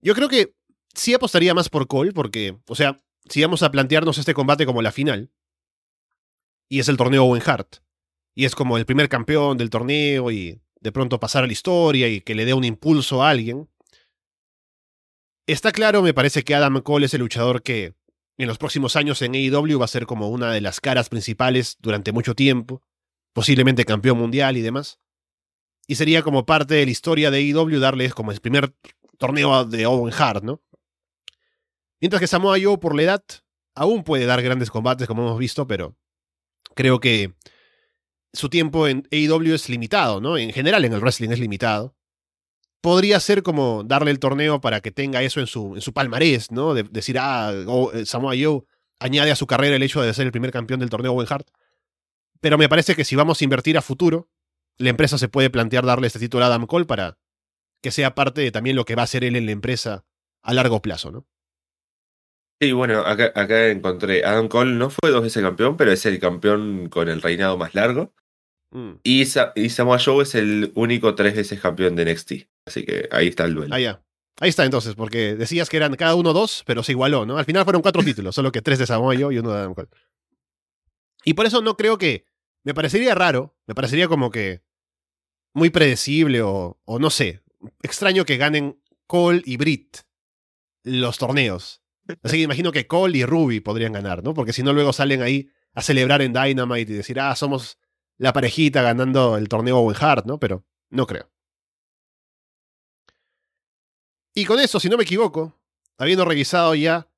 Yo 0.00 0.14
creo 0.14 0.28
que 0.28 0.54
sí 0.94 1.14
apostaría 1.14 1.54
más 1.54 1.68
por 1.68 1.86
Cole, 1.86 2.12
porque, 2.12 2.58
o 2.66 2.74
sea, 2.74 3.02
si 3.28 3.42
vamos 3.42 3.62
a 3.62 3.70
plantearnos 3.70 4.18
este 4.18 4.34
combate 4.34 4.66
como 4.66 4.82
la 4.82 4.92
final, 4.92 5.30
y 6.68 6.80
es 6.80 6.88
el 6.88 6.96
torneo 6.96 7.24
Owen 7.24 7.42
Hart. 7.44 7.76
Y 8.34 8.44
es 8.44 8.54
como 8.54 8.76
el 8.76 8.86
primer 8.86 9.08
campeón 9.08 9.56
del 9.56 9.70
torneo 9.70 10.30
y 10.30 10.60
de 10.80 10.92
pronto 10.92 11.20
pasar 11.20 11.44
a 11.44 11.46
la 11.46 11.52
historia 11.52 12.08
y 12.08 12.20
que 12.20 12.34
le 12.34 12.44
dé 12.44 12.54
un 12.54 12.64
impulso 12.64 13.22
a 13.22 13.30
alguien. 13.30 13.68
Está 15.46 15.72
claro, 15.72 16.00
me 16.00 16.14
parece 16.14 16.42
que 16.42 16.54
Adam 16.54 16.80
Cole 16.80 17.04
es 17.04 17.12
el 17.12 17.20
luchador 17.20 17.62
que 17.62 17.94
en 18.38 18.48
los 18.48 18.56
próximos 18.56 18.96
años 18.96 19.20
en 19.20 19.34
AEW 19.34 19.78
va 19.78 19.84
a 19.84 19.88
ser 19.88 20.06
como 20.06 20.28
una 20.30 20.50
de 20.50 20.62
las 20.62 20.80
caras 20.80 21.10
principales 21.10 21.76
durante 21.80 22.12
mucho 22.12 22.34
tiempo, 22.34 22.82
posiblemente 23.34 23.84
campeón 23.84 24.18
mundial 24.18 24.56
y 24.56 24.62
demás. 24.62 25.00
Y 25.86 25.96
sería 25.96 26.22
como 26.22 26.46
parte 26.46 26.74
de 26.74 26.86
la 26.86 26.90
historia 26.90 27.30
de 27.30 27.38
AEW 27.38 27.78
darles 27.78 28.14
como 28.14 28.32
el 28.32 28.40
primer 28.40 28.74
torneo 29.18 29.66
de 29.66 29.84
Owen 29.84 30.14
Hart, 30.14 30.42
¿no? 30.42 30.62
Mientras 32.00 32.20
que 32.20 32.26
Samoa 32.26 32.56
Joe, 32.60 32.78
por 32.78 32.94
la 32.94 33.02
edad, 33.02 33.24
aún 33.74 34.02
puede 34.02 34.24
dar 34.24 34.42
grandes 34.42 34.70
combates, 34.70 35.06
como 35.06 35.22
hemos 35.22 35.38
visto, 35.38 35.66
pero 35.66 35.94
creo 36.74 37.00
que 37.00 37.34
su 38.32 38.48
tiempo 38.48 38.88
en 38.88 39.06
AEW 39.12 39.54
es 39.54 39.68
limitado, 39.68 40.22
¿no? 40.22 40.38
En 40.38 40.52
general 40.52 40.86
en 40.86 40.94
el 40.94 41.00
wrestling 41.00 41.30
es 41.30 41.38
limitado. 41.38 41.94
Podría 42.84 43.18
ser 43.18 43.42
como 43.42 43.82
darle 43.82 44.10
el 44.10 44.18
torneo 44.18 44.60
para 44.60 44.82
que 44.82 44.90
tenga 44.90 45.22
eso 45.22 45.40
en 45.40 45.46
su, 45.46 45.74
en 45.74 45.80
su 45.80 45.94
palmarés, 45.94 46.50
¿no? 46.50 46.74
De, 46.74 46.82
decir, 46.82 47.16
ah, 47.18 47.50
eh, 47.94 48.04
Samoa 48.04 48.34
Joe 48.38 48.60
añade 49.00 49.30
a 49.30 49.36
su 49.36 49.46
carrera 49.46 49.74
el 49.74 49.82
hecho 49.82 50.02
de 50.02 50.12
ser 50.12 50.26
el 50.26 50.32
primer 50.32 50.50
campeón 50.50 50.80
del 50.80 50.90
torneo 50.90 51.12
Owen 51.12 51.26
Hart. 51.30 51.48
Pero 52.42 52.58
me 52.58 52.68
parece 52.68 52.94
que 52.94 53.06
si 53.06 53.16
vamos 53.16 53.40
a 53.40 53.44
invertir 53.44 53.78
a 53.78 53.80
futuro, 53.80 54.28
la 54.76 54.90
empresa 54.90 55.16
se 55.16 55.28
puede 55.28 55.48
plantear 55.48 55.86
darle 55.86 56.08
este 56.08 56.18
título 56.18 56.44
a 56.44 56.48
Adam 56.48 56.66
Cole 56.66 56.84
para 56.84 57.16
que 57.82 57.90
sea 57.90 58.14
parte 58.14 58.42
de 58.42 58.52
también 58.52 58.76
lo 58.76 58.84
que 58.84 58.96
va 58.96 59.00
a 59.00 59.04
hacer 59.04 59.24
él 59.24 59.36
en 59.36 59.46
la 59.46 59.52
empresa 59.52 60.04
a 60.42 60.52
largo 60.52 60.82
plazo, 60.82 61.10
¿no? 61.10 61.26
Sí, 62.60 62.72
bueno, 62.72 63.00
acá, 63.00 63.32
acá 63.34 63.68
encontré. 63.68 64.26
Adam 64.26 64.48
Cole 64.48 64.72
no 64.72 64.90
fue 64.90 65.10
dos 65.10 65.22
veces 65.22 65.42
campeón, 65.42 65.78
pero 65.78 65.90
es 65.90 66.04
el 66.04 66.18
campeón 66.18 66.90
con 66.90 67.08
el 67.08 67.22
reinado 67.22 67.56
más 67.56 67.74
largo. 67.74 68.12
Mm. 68.72 68.96
Y, 69.02 69.24
Sa- 69.24 69.52
y 69.56 69.70
Samoa 69.70 69.98
Joe 69.98 70.22
es 70.22 70.34
el 70.34 70.70
único 70.74 71.14
tres 71.14 71.34
veces 71.34 71.60
campeón 71.62 71.96
de 71.96 72.04
NXT. 72.12 72.32
Así 72.66 72.84
que 72.84 73.08
ahí 73.10 73.28
está 73.28 73.44
el 73.44 73.54
duelo. 73.54 73.74
Ah, 73.74 73.80
ya. 73.80 74.02
Ahí 74.40 74.48
está 74.48 74.64
entonces, 74.64 74.94
porque 74.94 75.36
decías 75.36 75.68
que 75.68 75.76
eran 75.76 75.94
cada 75.94 76.14
uno 76.16 76.32
dos, 76.32 76.64
pero 76.66 76.82
se 76.82 76.92
igualó, 76.92 77.24
¿no? 77.24 77.38
Al 77.38 77.44
final 77.44 77.64
fueron 77.64 77.82
cuatro 77.82 78.02
títulos, 78.04 78.34
solo 78.34 78.50
que 78.50 78.62
tres 78.62 78.78
de 78.78 78.86
Samoa 78.86 79.14
Joe 79.16 79.34
y 79.34 79.38
uno 79.38 79.52
de 79.52 79.58
Adam 79.58 79.74
Cole. 79.74 79.88
Y 81.24 81.34
por 81.34 81.46
eso 81.46 81.62
no 81.62 81.76
creo 81.76 81.98
que. 81.98 82.26
Me 82.66 82.72
parecería 82.72 83.14
raro, 83.14 83.54
me 83.66 83.74
parecería 83.74 84.08
como 84.08 84.30
que. 84.30 84.62
Muy 85.52 85.70
predecible 85.70 86.42
o, 86.42 86.80
o 86.84 86.98
no 86.98 87.10
sé. 87.10 87.42
Extraño 87.82 88.24
que 88.24 88.38
ganen 88.38 88.82
Cole 89.06 89.42
y 89.44 89.56
Britt 89.56 89.98
los 90.82 91.18
torneos. 91.18 91.82
Así 92.22 92.36
que 92.36 92.42
imagino 92.42 92.72
que 92.72 92.86
Cole 92.86 93.18
y 93.18 93.24
Ruby 93.24 93.60
podrían 93.60 93.92
ganar, 93.92 94.22
¿no? 94.22 94.34
Porque 94.34 94.52
si 94.52 94.62
no, 94.62 94.72
luego 94.72 94.92
salen 94.92 95.22
ahí 95.22 95.50
a 95.74 95.82
celebrar 95.82 96.22
en 96.22 96.32
Dynamite 96.32 96.92
y 96.92 96.96
decir, 96.96 97.18
ah, 97.20 97.34
somos 97.34 97.78
la 98.18 98.32
parejita 98.32 98.82
ganando 98.82 99.36
el 99.36 99.48
torneo 99.48 99.78
Owen 99.78 99.96
Hart, 99.98 100.26
¿no? 100.26 100.38
Pero 100.38 100.64
no 100.90 101.06
creo. 101.06 101.30
Y 104.34 104.44
con 104.44 104.58
eso, 104.60 104.80
si 104.80 104.88
no 104.88 104.96
me 104.96 105.04
equivoco, 105.04 105.54
habiendo 105.98 106.24
revisado 106.24 106.74
ya 106.74 107.08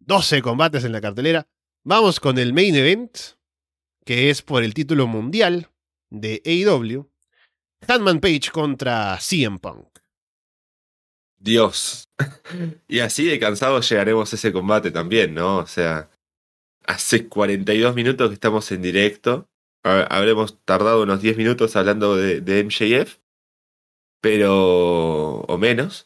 12 0.00 0.42
combates 0.42 0.84
en 0.84 0.92
la 0.92 1.00
cartelera, 1.00 1.46
vamos 1.84 2.20
con 2.20 2.38
el 2.38 2.52
main 2.52 2.74
event, 2.74 3.16
que 4.04 4.30
es 4.30 4.42
por 4.42 4.62
el 4.64 4.74
título 4.74 5.06
mundial 5.06 5.70
de 6.10 6.42
AEW. 6.44 7.08
Hanman 7.88 8.20
Page 8.20 8.50
contra 8.52 9.18
CM 9.20 9.58
Punk. 9.58 9.86
Dios. 11.38 12.08
y 12.88 13.00
así 13.00 13.26
de 13.26 13.38
cansados 13.38 13.88
llegaremos 13.88 14.32
a 14.32 14.36
ese 14.36 14.52
combate 14.52 14.90
también, 14.90 15.34
¿no? 15.34 15.58
O 15.58 15.66
sea, 15.66 16.10
hace 16.86 17.28
42 17.28 17.94
minutos 17.94 18.28
que 18.28 18.34
estamos 18.34 18.70
en 18.72 18.82
directo. 18.82 19.48
Ha- 19.84 20.02
Habremos 20.10 20.58
tardado 20.64 21.02
unos 21.02 21.20
10 21.20 21.36
minutos 21.36 21.76
hablando 21.76 22.16
de, 22.16 22.40
de 22.40 22.64
MJF, 22.64 23.18
pero... 24.20 25.40
o 25.42 25.58
menos. 25.58 26.05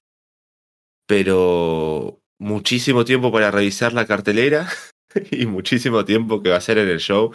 Pero 1.10 2.22
muchísimo 2.38 3.04
tiempo 3.04 3.32
para 3.32 3.50
revisar 3.50 3.92
la 3.92 4.06
cartelera 4.06 4.68
y 5.32 5.46
muchísimo 5.46 6.04
tiempo 6.04 6.40
que 6.40 6.50
va 6.50 6.56
a 6.56 6.60
ser 6.60 6.78
en 6.78 6.88
el 6.88 7.00
show. 7.00 7.34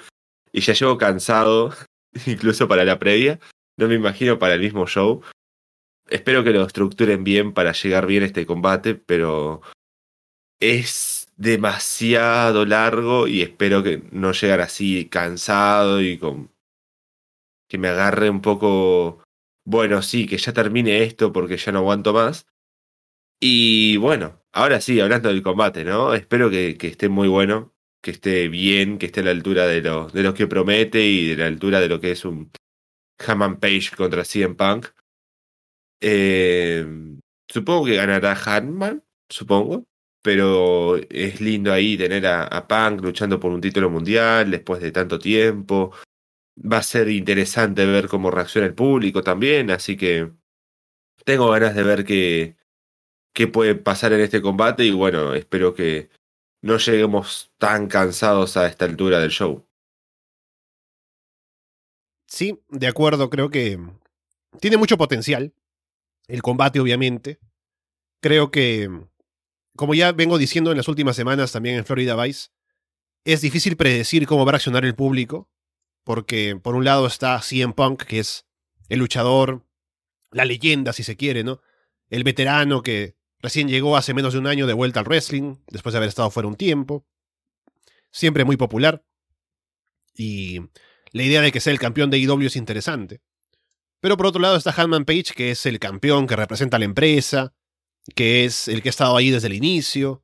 Y 0.53 0.61
ya 0.61 0.71
llego 0.71 0.97
cansado, 0.97 1.73
incluso 2.25 2.69
para 2.69 2.85
la 2.85 2.99
previa. 2.99 3.41
No 3.77 3.89
me 3.89 3.95
imagino 3.95 4.39
para 4.39 4.53
el 4.53 4.61
mismo 4.61 4.87
show. 4.87 5.23
Espero 6.07 6.45
que 6.45 6.51
lo 6.51 6.63
estructuren 6.63 7.25
bien 7.25 7.51
para 7.51 7.73
llegar 7.73 8.05
bien 8.07 8.23
a 8.23 8.27
este 8.27 8.45
combate, 8.45 8.95
pero 8.95 9.61
es 10.61 11.27
demasiado 11.35 12.65
largo 12.65 13.27
y 13.27 13.41
espero 13.41 13.83
que 13.83 14.03
no 14.13 14.31
llegar 14.31 14.61
así 14.61 15.09
cansado 15.09 16.01
y 16.01 16.17
con 16.17 16.49
que 17.67 17.77
me 17.77 17.89
agarre 17.89 18.29
un 18.29 18.41
poco 18.41 19.21
bueno, 19.65 20.01
sí, 20.01 20.27
que 20.27 20.37
ya 20.37 20.53
termine 20.53 21.03
esto 21.03 21.33
porque 21.33 21.57
ya 21.57 21.73
no 21.73 21.79
aguanto 21.79 22.13
más. 22.13 22.47
Y 23.39 23.97
bueno, 23.97 24.41
ahora 24.53 24.81
sí, 24.81 24.99
hablando 24.99 25.29
del 25.29 25.43
combate, 25.43 25.83
¿no? 25.83 26.13
Espero 26.13 26.49
que, 26.49 26.77
esté 26.81 27.09
muy 27.09 27.27
bueno, 27.27 27.73
que 28.01 28.11
esté 28.11 28.47
bien, 28.47 28.97
que 28.97 29.07
esté 29.07 29.21
a 29.21 29.23
la 29.23 29.31
altura 29.31 29.67
de 29.67 29.81
lo, 29.81 30.07
de 30.09 30.23
lo 30.23 30.33
que 30.33 30.47
promete 30.47 31.05
y 31.05 31.27
de 31.29 31.37
la 31.37 31.47
altura 31.47 31.79
de 31.79 31.89
lo 31.89 31.99
que 31.99 32.11
es 32.11 32.25
un 32.25 32.51
Hammond 33.25 33.59
Page 33.59 33.91
contra 33.95 34.23
CM 34.23 34.55
Punk. 34.55 34.87
Eh, 36.01 36.85
supongo 37.47 37.85
que 37.85 37.95
ganará 37.95 38.33
Hanman, 38.33 39.03
supongo. 39.29 39.85
Pero 40.21 40.97
es 40.97 41.39
lindo 41.39 41.71
ahí 41.71 41.97
tener 41.97 42.25
a, 42.25 42.45
a 42.45 42.67
Punk 42.67 43.01
luchando 43.03 43.39
por 43.39 43.51
un 43.51 43.61
título 43.61 43.91
mundial 43.91 44.49
después 44.49 44.81
de 44.81 44.91
tanto 44.91 45.19
tiempo. 45.19 45.93
Va 46.57 46.77
a 46.79 46.83
ser 46.83 47.09
interesante 47.09 47.85
ver 47.85 48.07
cómo 48.07 48.31
reacciona 48.31 48.65
el 48.67 48.73
público 48.73 49.21
también, 49.21 49.69
así 49.69 49.95
que 49.97 50.31
tengo 51.25 51.49
ganas 51.51 51.75
de 51.75 51.83
ver 51.83 52.05
qué, 52.05 52.57
qué 53.35 53.47
puede 53.47 53.75
pasar 53.75 54.13
en 54.13 54.21
este 54.21 54.41
combate 54.41 54.85
y 54.85 54.91
bueno, 54.91 55.35
espero 55.35 55.75
que 55.75 56.09
no 56.61 56.77
lleguemos 56.77 57.51
tan 57.59 57.87
cansados 57.87 58.57
a 58.57 58.65
esta 58.65 58.85
altura 58.85 59.19
del 59.19 59.29
show. 59.29 59.67
Sí, 62.25 62.59
de 62.69 62.87
acuerdo, 62.87 63.29
creo 63.29 63.49
que 63.49 63.77
tiene 64.59 64.77
mucho 64.77 64.97
potencial. 64.97 65.53
El 66.27 66.41
combate, 66.41 66.79
obviamente. 66.79 67.39
Creo 68.21 68.49
que, 68.49 68.89
como 69.75 69.93
ya 69.93 70.13
vengo 70.13 70.37
diciendo 70.37 70.71
en 70.71 70.77
las 70.77 70.87
últimas 70.87 71.15
semanas 71.15 71.51
también 71.51 71.75
en 71.75 71.85
Florida 71.85 72.15
Vice, 72.15 72.49
es 73.25 73.41
difícil 73.41 73.75
predecir 73.75 74.25
cómo 74.25 74.45
va 74.45 74.51
a 74.51 74.53
reaccionar 74.53 74.85
el 74.85 74.95
público, 74.95 75.49
porque 76.03 76.55
por 76.55 76.75
un 76.75 76.85
lado 76.85 77.05
está 77.05 77.39
CM 77.41 77.73
Punk, 77.73 78.03
que 78.03 78.19
es 78.19 78.47
el 78.87 78.99
luchador, 78.99 79.65
la 80.31 80.45
leyenda, 80.45 80.93
si 80.93 81.03
se 81.03 81.17
quiere, 81.17 81.43
¿no? 81.43 81.61
El 82.09 82.23
veterano 82.23 82.81
que 82.81 83.15
recién 83.45 83.67
llegó 83.67 83.95
hace 83.95 84.15
menos 84.15 84.33
de 84.33 84.39
un 84.39 84.47
año 84.47 84.65
de 84.65 84.73
vuelta 84.73 84.99
al 84.99 85.05
wrestling, 85.05 85.57
después 85.67 85.93
de 85.93 85.97
haber 85.97 86.09
estado 86.09 86.31
fuera 86.31 86.47
un 86.47 86.55
tiempo. 86.55 87.05
Siempre 88.11 88.43
muy 88.43 88.57
popular. 88.57 89.05
Y 90.15 90.61
la 91.11 91.21
idea 91.21 91.41
de 91.41 91.51
que 91.51 91.59
sea 91.59 91.71
el 91.71 91.77
campeón 91.77 92.09
de 92.09 92.17
IW 92.17 92.47
es 92.47 92.55
interesante. 92.55 93.21
Pero 93.99 94.17
por 94.17 94.25
otro 94.25 94.41
lado 94.41 94.55
está 94.57 94.73
Hanman 94.75 95.05
Page, 95.05 95.35
que 95.35 95.51
es 95.51 95.63
el 95.67 95.77
campeón 95.77 96.25
que 96.25 96.35
representa 96.35 96.77
a 96.77 96.79
la 96.79 96.85
empresa, 96.85 97.53
que 98.15 98.45
es 98.45 98.67
el 98.67 98.81
que 98.81 98.89
ha 98.89 98.95
estado 98.97 99.15
ahí 99.15 99.29
desde 99.29 99.45
el 99.45 99.53
inicio, 99.53 100.23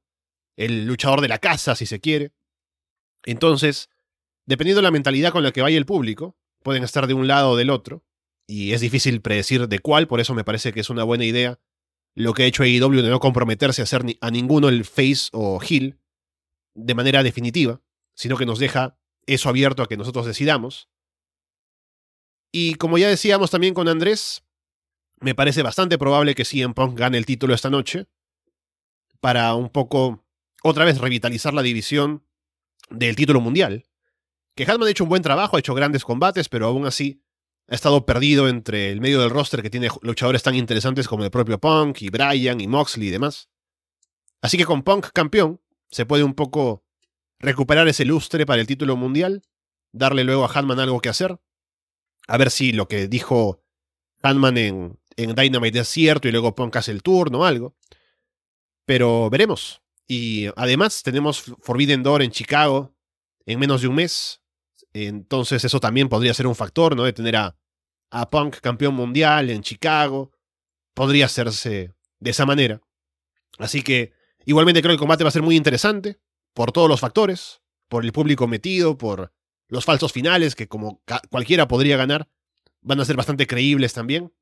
el 0.56 0.88
luchador 0.88 1.22
de 1.22 1.28
la 1.28 1.38
casa, 1.38 1.76
si 1.76 1.86
se 1.86 2.00
quiere. 2.00 2.32
Entonces, 3.24 3.92
dependiendo 4.48 4.80
de 4.80 4.88
la 4.88 4.92
mentalidad 4.92 5.32
con 5.32 5.44
la 5.44 5.52
que 5.52 5.62
vaya 5.62 5.78
el 5.78 5.86
público, 5.86 6.36
pueden 6.64 6.84
estar 6.84 7.06
de 7.06 7.14
un 7.14 7.28
lado 7.28 7.52
o 7.52 7.56
del 7.56 7.70
otro, 7.70 8.04
y 8.48 8.74
es 8.74 8.82
difícil 8.82 9.22
predecir 9.22 9.68
de 9.68 9.78
cuál, 9.78 10.08
por 10.08 10.20
eso 10.20 10.34
me 10.34 10.44
parece 10.44 10.74
que 10.74 10.80
es 10.80 10.90
una 10.90 11.04
buena 11.04 11.26
idea 11.26 11.60
lo 12.16 12.34
que 12.34 12.44
ha 12.44 12.46
hecho 12.46 12.64
AEW 12.64 13.02
de 13.02 13.10
no 13.10 13.20
comprometerse 13.20 13.82
a 13.82 13.84
hacer 13.84 14.04
a 14.20 14.32
ninguno 14.32 14.70
el 14.70 14.86
face 14.86 15.30
o 15.32 15.60
heel 15.62 16.00
de 16.74 16.96
manera 16.96 17.24
definitiva, 17.24 17.82
sino 18.14 18.38
que 18.38 18.46
nos 18.46 18.60
deja 18.60 18.98
eso 19.26 19.50
abierto 19.50 19.84
a 19.84 19.88
que 19.88 19.98
nosotros 19.98 20.26
decidamos. 20.26 20.90
Y 22.52 22.76
como 22.76 22.98
ya 22.98 23.08
decíamos 23.08 23.52
también 23.52 23.74
con 23.74 23.88
Andrés, 23.88 24.44
me 25.20 25.36
parece 25.36 25.62
bastante 25.62 25.98
probable 25.98 26.36
que 26.36 26.46
CM 26.46 26.74
Punk 26.74 26.98
gane 26.98 27.18
el 27.18 27.26
título 27.26 27.54
esta 27.54 27.70
noche 27.70 28.08
para 29.20 29.54
un 29.54 29.70
poco 29.70 30.26
otra 30.64 30.84
vez 30.84 30.98
revitalizar 30.98 31.54
la 31.54 31.62
división 31.62 32.26
del 32.90 33.16
título 33.16 33.40
mundial. 33.40 33.86
Que 34.56 34.64
Hatman 34.64 34.88
ha 34.88 34.92
hecho 34.92 35.06
un 35.06 35.10
buen 35.10 35.22
trabajo, 35.22 35.56
ha 35.56 35.60
hecho 35.60 35.76
grandes 35.76 36.04
combates, 36.04 36.50
pero 36.50 36.68
aún 36.68 36.86
así 36.86 37.21
ha 37.72 37.76
estado 37.76 38.06
perdido 38.06 38.50
entre 38.50 38.92
el 38.92 39.00
medio 39.00 39.22
del 39.22 39.30
roster 39.30 39.62
que 39.62 39.70
tiene 39.70 39.88
luchadores 40.02 40.44
tan 40.44 40.56
interesantes 40.56 41.08
como 41.08 41.24
el 41.24 41.32
propio 41.32 41.58
Punk 41.58 42.02
y 42.02 42.10
Bryan 42.10 42.60
y 42.60 42.68
Moxley 42.68 43.08
y 43.08 43.12
demás. 43.12 43.50
Así 44.42 44.58
que 44.58 44.66
con 44.66 44.84
Punk 44.84 45.08
campeón 45.14 45.62
se 45.90 46.06
puede 46.06 46.26
un 46.26 46.34
poco 46.34 46.84
recuperar 47.40 47.88
ese 47.88 48.04
lustre 48.04 48.46
para 48.46 48.60
el 48.60 48.68
título 48.68 48.98
mundial, 48.98 49.44
darle 49.94 50.26
luego 50.26 50.44
a 50.44 50.52
Hanman 50.54 50.82
algo 50.82 51.00
que 51.00 51.08
hacer, 51.08 51.40
a 52.28 52.38
ver 52.38 52.52
si 52.52 52.74
lo 52.74 52.90
que 52.90 53.08
dijo 53.08 53.64
Hanman 54.22 54.58
en, 54.58 55.00
en 55.16 55.34
Dynamite 55.34 55.80
es 55.80 55.88
cierto 55.88 56.28
y 56.28 56.32
luego 56.32 56.54
Punk 56.54 56.76
hace 56.76 56.92
el 56.92 57.02
turno 57.02 57.40
o 57.40 57.46
algo. 57.46 57.78
Pero 58.86 59.30
veremos. 59.30 59.82
Y 60.08 60.48
además 60.58 61.04
tenemos 61.04 61.56
Forbidden 61.62 62.04
Door 62.04 62.22
en 62.24 62.32
Chicago 62.32 62.94
en 63.46 63.60
menos 63.60 63.82
de 63.82 63.88
un 63.88 63.96
mes. 63.96 64.42
Entonces 64.92 65.64
eso 65.64 65.80
también 65.80 66.10
podría 66.10 66.34
ser 66.34 66.48
un 66.48 66.56
factor, 66.56 66.98
¿no? 66.98 67.04
De 67.06 67.14
tener 67.14 67.38
a, 67.38 67.56
a 68.12 68.30
Punk 68.30 68.58
campeón 68.58 68.94
mundial 68.94 69.50
en 69.50 69.64
Chicago. 69.64 70.32
Podría 70.94 71.26
hacerse 71.26 71.94
de 72.20 72.30
esa 72.30 72.46
manera. 72.46 72.82
Así 73.58 73.82
que 73.82 74.14
igualmente 74.46 74.82
creo 74.82 74.92
que 74.92 74.96
el 74.96 75.00
combate 75.00 75.24
va 75.24 75.30
a 75.30 75.32
ser 75.32 75.42
muy 75.42 75.56
interesante 75.56 76.20
por 76.54 76.72
todos 76.72 76.90
los 76.90 77.00
factores, 77.00 77.62
por 77.88 78.06
el 78.06 78.12
público 78.12 78.48
metido, 78.48 78.98
por 78.98 79.34
los 79.68 79.86
falsos 79.86 80.12
finales 80.12 80.56
que 80.56 80.68
como 80.68 81.02
cualquiera 81.30 81.68
podría 81.68 81.98
ganar, 81.98 82.28
van 82.82 83.00
a 83.00 83.06
ser 83.06 83.16
bastante 83.16 83.48
creíbles 83.48 83.94
también. 83.94 84.34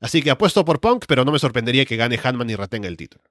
Así 0.00 0.22
que 0.22 0.30
apuesto 0.30 0.64
por 0.64 0.80
Punk, 0.80 1.04
pero 1.06 1.24
no 1.24 1.30
me 1.32 1.38
sorprendería 1.38 1.84
que 1.84 1.96
gane 1.96 2.18
Hanman 2.22 2.50
y 2.50 2.56
retenga 2.56 2.88
el 2.88 2.96
título. 2.96 3.22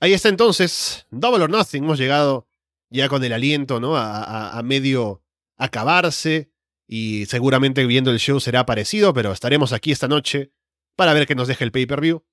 Ahí 0.00 0.14
está 0.14 0.28
entonces, 0.28 1.06
Double 1.10 1.44
or 1.44 1.50
Nothing. 1.50 1.84
Hemos 1.84 1.98
llegado 1.98 2.46
ya 2.88 3.08
con 3.08 3.22
el 3.22 3.32
aliento, 3.32 3.80
¿no? 3.80 3.96
A, 3.96 4.58
a, 4.58 4.62
medio 4.62 5.22
acabarse. 5.60 6.50
Y 6.88 7.26
seguramente 7.26 7.86
viendo 7.86 8.10
el 8.10 8.18
show 8.18 8.40
será 8.40 8.66
parecido, 8.66 9.14
pero 9.14 9.30
estaremos 9.30 9.72
aquí 9.72 9.92
esta 9.92 10.08
noche 10.08 10.50
para 10.96 11.14
ver 11.14 11.28
qué 11.28 11.36
nos 11.36 11.46
deja 11.46 11.64
el 11.64 11.70
pay-per-view. 11.70 12.24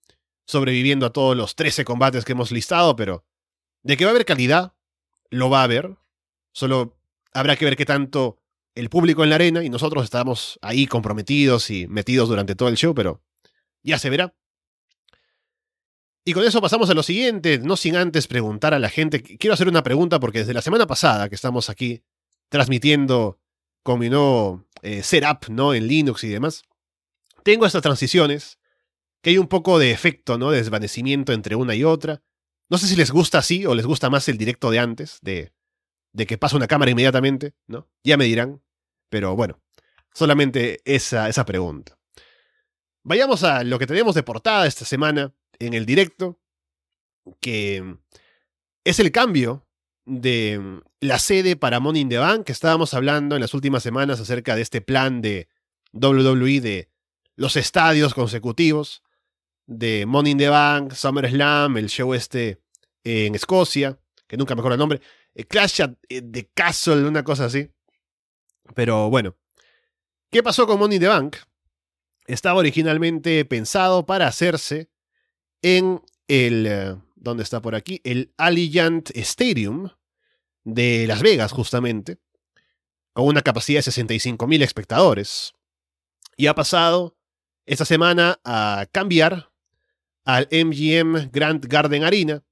Sobreviviendo 0.47 1.05
a 1.05 1.13
todos 1.13 1.37
los 1.37 1.55
13 1.55 1.85
combates 1.85 2.25
que 2.25 2.31
hemos 2.31 2.51
listado, 2.51 2.95
pero 2.95 3.23
de 3.83 3.97
que 3.97 4.05
va 4.05 4.11
a 4.11 4.13
haber 4.13 4.25
calidad, 4.25 4.73
lo 5.29 5.51
va 5.51 5.61
a 5.61 5.65
haber. 5.65 5.95
Solo 6.53 6.97
habrá 7.33 7.55
que 7.55 7.65
ver 7.65 7.75
qué 7.75 7.85
tanto 7.85 8.39
el 8.73 8.89
público 8.89 9.23
en 9.23 9.29
la 9.29 9.35
arena 9.35 9.63
y 9.63 9.69
nosotros 9.69 10.03
estamos 10.03 10.57
ahí 10.61 10.87
comprometidos 10.87 11.69
y 11.69 11.87
metidos 11.87 12.29
durante 12.29 12.55
todo 12.55 12.69
el 12.69 12.77
show, 12.77 12.95
pero 12.95 13.21
ya 13.83 13.99
se 13.99 14.09
verá. 14.09 14.35
Y 16.25 16.33
con 16.33 16.43
eso 16.43 16.61
pasamos 16.61 16.89
a 16.89 16.93
lo 16.93 17.03
siguiente, 17.03 17.59
no 17.59 17.77
sin 17.77 17.95
antes 17.95 18.27
preguntar 18.27 18.73
a 18.73 18.79
la 18.79 18.89
gente. 18.89 19.21
Quiero 19.21 19.53
hacer 19.53 19.67
una 19.67 19.83
pregunta 19.83 20.19
porque 20.19 20.39
desde 20.39 20.53
la 20.53 20.61
semana 20.61 20.87
pasada 20.87 21.29
que 21.29 21.35
estamos 21.35 21.69
aquí 21.69 22.03
transmitiendo 22.49 23.39
nuevo 23.95 24.65
eh, 24.81 25.01
setup, 25.03 25.49
¿no? 25.49 25.73
En 25.73 25.87
Linux 25.87 26.23
y 26.23 26.29
demás, 26.29 26.63
tengo 27.43 27.65
estas 27.65 27.81
transiciones 27.81 28.59
que 29.21 29.29
hay 29.31 29.37
un 29.37 29.47
poco 29.47 29.79
de 29.79 29.91
efecto, 29.91 30.37
¿no? 30.37 30.51
De 30.51 30.57
desvanecimiento 30.57 31.31
entre 31.31 31.55
una 31.55 31.75
y 31.75 31.83
otra. 31.83 32.21
No 32.69 32.77
sé 32.77 32.87
si 32.87 32.95
les 32.95 33.11
gusta 33.11 33.37
así 33.37 33.65
o 33.65 33.73
les 33.73 33.85
gusta 33.85 34.09
más 34.09 34.27
el 34.27 34.37
directo 34.37 34.69
de 34.69 34.79
antes, 34.79 35.19
de, 35.21 35.53
de 36.11 36.25
que 36.25 36.37
pasa 36.37 36.57
una 36.57 36.67
cámara 36.67 36.91
inmediatamente, 36.91 37.53
¿no? 37.67 37.89
Ya 38.03 38.17
me 38.17 38.25
dirán. 38.25 38.61
Pero 39.09 39.35
bueno, 39.35 39.61
solamente 40.13 40.81
esa, 40.83 41.29
esa 41.29 41.45
pregunta. 41.45 41.97
Vayamos 43.03 43.43
a 43.43 43.63
lo 43.63 43.79
que 43.79 43.87
tenemos 43.87 44.15
de 44.15 44.23
portada 44.23 44.67
esta 44.67 44.83
semana 44.83 45.33
en 45.59 45.73
el 45.73 45.85
directo, 45.85 46.41
que 47.39 47.97
es 48.83 48.99
el 48.99 49.11
cambio 49.13 49.66
de 50.07 50.81
la 51.01 51.19
sede 51.19 51.57
para 51.57 51.81
Money 51.81 52.03
in 52.03 52.09
the 52.09 52.17
Bank, 52.17 52.45
que 52.45 52.53
estábamos 52.53 52.93
hablando 52.93 53.35
en 53.35 53.41
las 53.41 53.53
últimas 53.53 53.83
semanas 53.83 54.21
acerca 54.21 54.55
de 54.55 54.61
este 54.61 54.79
plan 54.79 55.21
de 55.21 55.49
WWE 55.91 56.61
de 56.61 56.89
los 57.35 57.57
estadios 57.57 58.13
consecutivos, 58.13 59.03
de 59.65 60.05
Money 60.05 60.31
in 60.31 60.37
the 60.37 60.47
Bank, 60.47 60.93
SummerSlam, 60.93 61.77
el 61.77 61.89
show 61.89 62.13
este 62.13 62.61
en 63.03 63.35
Escocia, 63.35 63.99
que 64.27 64.37
nunca 64.37 64.55
me 64.55 64.61
acuerdo 64.61 64.75
el 64.75 64.79
nombre, 64.79 65.01
eh, 65.35 65.43
Clash 65.43 65.81
the 66.07 66.39
eh, 66.39 66.49
Castle, 66.53 67.03
una 67.03 67.23
cosa 67.23 67.45
así. 67.45 67.69
Pero 68.75 69.09
bueno, 69.09 69.35
¿qué 70.31 70.41
pasó 70.41 70.65
con 70.65 70.79
Money 70.79 70.95
in 70.95 71.01
the 71.01 71.07
Bank? 71.07 71.35
Estaba 72.27 72.59
originalmente 72.59 73.43
pensado 73.43 74.05
para 74.05 74.27
hacerse 74.27 74.89
en 75.61 76.01
el, 76.29 76.65
eh, 76.65 76.95
¿dónde 77.19 77.43
está 77.43 77.61
por 77.61 77.75
aquí? 77.75 78.01
El 78.03 78.33
Alliant 78.37 79.09
Stadium 79.15 79.89
de 80.63 81.05
Las 81.07 81.21
Vegas, 81.21 81.51
justamente, 81.51 82.19
con 83.13 83.25
una 83.25 83.41
capacidad 83.41 83.83
de 83.83 83.91
65.000 83.91 84.63
espectadores. 84.63 85.53
Y 86.35 86.47
ha 86.47 86.55
pasado 86.55 87.17
esta 87.65 87.85
semana 87.85 88.39
a 88.43 88.85
cambiar 88.91 89.51
al 90.23 90.47
MGM 90.51 91.31
Grand 91.31 91.65
Garden 91.65 92.03
Arena, 92.03 92.43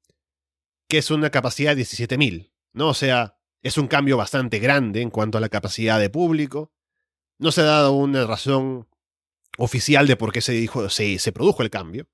que 0.87 0.97
es 0.97 1.11
una 1.11 1.29
capacidad 1.29 1.75
de 1.75 1.83
17.000, 1.83 2.51
¿no? 2.73 2.89
O 2.89 2.93
sea, 2.93 3.37
es 3.61 3.77
un 3.77 3.87
cambio 3.87 4.17
bastante 4.17 4.59
grande 4.59 5.01
en 5.01 5.09
cuanto 5.09 5.37
a 5.37 5.41
la 5.41 5.49
capacidad 5.49 5.99
de 5.99 6.09
público. 6.09 6.71
No 7.37 7.51
se 7.51 7.61
ha 7.61 7.65
dado 7.65 7.93
una 7.93 8.25
razón 8.25 8.87
oficial 9.57 10.07
de 10.07 10.15
por 10.15 10.31
qué 10.31 10.41
se, 10.41 10.53
dijo, 10.53 10.89
se, 10.89 11.19
se 11.19 11.31
produjo 11.31 11.63
el 11.63 11.69
cambio. 11.69 12.07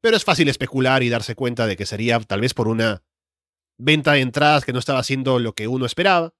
Pero 0.00 0.16
es 0.16 0.24
fácil 0.24 0.48
especular 0.48 1.02
y 1.02 1.08
darse 1.08 1.34
cuenta 1.34 1.66
de 1.66 1.76
que 1.76 1.86
sería 1.86 2.20
tal 2.20 2.40
vez 2.40 2.54
por 2.54 2.68
una 2.68 3.02
venta 3.78 4.12
de 4.12 4.20
entradas 4.20 4.64
que 4.64 4.72
no 4.72 4.78
estaba 4.78 4.98
haciendo 4.98 5.38
lo 5.38 5.54
que 5.54 5.68
uno 5.68 5.86
esperaba 5.86 6.34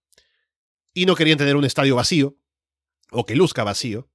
y 0.94 1.06
no 1.06 1.14
querían 1.14 1.38
tener 1.38 1.56
un 1.56 1.64
estadio 1.64 1.96
vacío 1.96 2.36
o 3.10 3.26
que 3.26 3.36
luzca 3.36 3.64
vacío. 3.64 4.08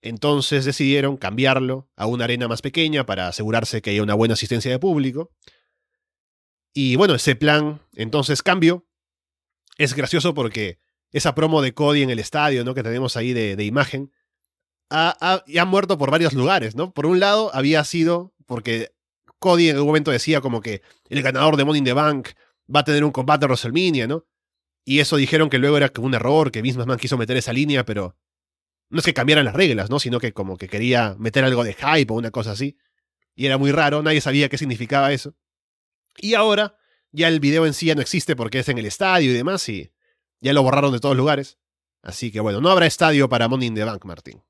Entonces 0.00 0.64
decidieron 0.64 1.16
cambiarlo 1.16 1.88
a 1.94 2.06
una 2.06 2.24
arena 2.24 2.48
más 2.48 2.60
pequeña 2.60 3.06
para 3.06 3.28
asegurarse 3.28 3.82
que 3.82 3.90
haya 3.90 4.02
una 4.02 4.14
buena 4.14 4.34
asistencia 4.34 4.70
de 4.70 4.78
público. 4.78 5.30
Y 6.74 6.96
bueno, 6.96 7.14
ese 7.14 7.36
plan 7.36 7.80
entonces 7.94 8.42
cambió. 8.42 8.86
Es 9.78 9.94
gracioso 9.94 10.34
porque 10.34 10.80
esa 11.12 11.34
promo 11.34 11.62
de 11.62 11.74
Cody 11.74 12.02
en 12.02 12.10
el 12.10 12.18
estadio, 12.18 12.64
¿no? 12.64 12.74
Que 12.74 12.82
tenemos 12.82 13.16
ahí 13.16 13.32
de, 13.32 13.62
imagen, 13.64 14.10
ha, 14.90 15.42
ha, 15.46 15.64
muerto 15.64 15.98
por 15.98 16.10
varios 16.10 16.32
lugares, 16.32 16.74
¿no? 16.74 16.92
Por 16.92 17.06
un 17.06 17.20
lado, 17.20 17.54
había 17.54 17.84
sido 17.84 18.31
porque 18.46 18.92
Cody 19.38 19.70
en 19.70 19.76
algún 19.76 19.88
momento 19.88 20.10
decía 20.10 20.40
como 20.40 20.60
que 20.60 20.82
el 21.08 21.22
ganador 21.22 21.56
de 21.56 21.64
Money 21.64 21.82
the 21.82 21.92
Bank 21.92 22.28
va 22.74 22.80
a 22.80 22.84
tener 22.84 23.04
un 23.04 23.10
combate 23.10 23.44
a 23.44 23.48
WrestleMania, 23.48 24.06
¿no? 24.06 24.26
Y 24.84 25.00
eso 25.00 25.16
dijeron 25.16 25.48
que 25.48 25.58
luego 25.58 25.76
era 25.76 25.92
un 25.98 26.14
error, 26.14 26.50
que 26.50 26.62
Vince 26.62 26.78
McMahon 26.78 26.98
quiso 26.98 27.16
meter 27.16 27.36
esa 27.36 27.52
línea, 27.52 27.84
pero 27.84 28.16
no 28.88 28.98
es 28.98 29.04
que 29.04 29.14
cambiaran 29.14 29.44
las 29.44 29.54
reglas, 29.54 29.90
¿no? 29.90 29.98
Sino 30.00 30.18
que 30.18 30.32
como 30.32 30.56
que 30.56 30.68
quería 30.68 31.14
meter 31.18 31.44
algo 31.44 31.64
de 31.64 31.74
hype 31.74 32.12
o 32.12 32.16
una 32.16 32.30
cosa 32.30 32.52
así. 32.52 32.76
Y 33.34 33.46
era 33.46 33.58
muy 33.58 33.72
raro, 33.72 34.02
nadie 34.02 34.20
sabía 34.20 34.48
qué 34.48 34.58
significaba 34.58 35.12
eso. 35.12 35.34
Y 36.18 36.34
ahora 36.34 36.76
ya 37.10 37.28
el 37.28 37.40
video 37.40 37.66
en 37.66 37.74
sí 37.74 37.86
ya 37.86 37.94
no 37.94 38.00
existe 38.00 38.36
porque 38.36 38.58
es 38.58 38.68
en 38.68 38.78
el 38.78 38.86
estadio 38.86 39.30
y 39.30 39.34
demás, 39.34 39.68
y 39.68 39.92
ya 40.40 40.52
lo 40.52 40.62
borraron 40.62 40.92
de 40.92 41.00
todos 41.00 41.16
lugares. 41.16 41.58
Así 42.02 42.32
que 42.32 42.40
bueno, 42.40 42.60
no 42.60 42.68
habrá 42.70 42.86
estadio 42.86 43.28
para 43.28 43.48
Money 43.48 43.72
the 43.74 43.84
Bank, 43.84 44.04
Martín. 44.04 44.42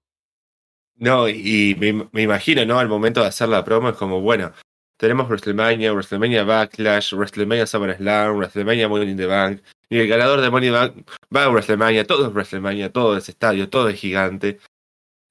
No, 1.02 1.28
y 1.28 1.74
me, 2.12 2.22
imagino, 2.22 2.64
¿no? 2.64 2.78
Al 2.78 2.88
momento 2.88 3.22
de 3.22 3.26
hacer 3.26 3.48
la 3.48 3.64
promo 3.64 3.88
es 3.88 3.96
como, 3.96 4.20
bueno, 4.20 4.52
tenemos 4.96 5.26
WrestleMania, 5.26 5.92
WrestleMania 5.92 6.44
Backlash, 6.44 7.14
WrestleMania 7.14 7.66
SummerSlam, 7.66 8.36
WrestleMania 8.36 8.88
Money 8.88 9.10
in 9.10 9.16
the 9.16 9.26
Bank, 9.26 9.62
y 9.90 9.98
el 9.98 10.06
ganador 10.06 10.40
de 10.40 10.48
Money 10.48 10.68
in 10.68 10.74
the 10.74 10.78
Bank 10.78 11.10
va 11.34 11.42
a 11.42 11.48
WrestleMania, 11.50 12.06
todo 12.06 12.28
es 12.28 12.32
WrestleMania, 12.32 12.92
todo 12.92 13.16
es 13.16 13.28
estadio, 13.28 13.68
todo 13.68 13.88
es 13.88 13.98
gigante. 13.98 14.60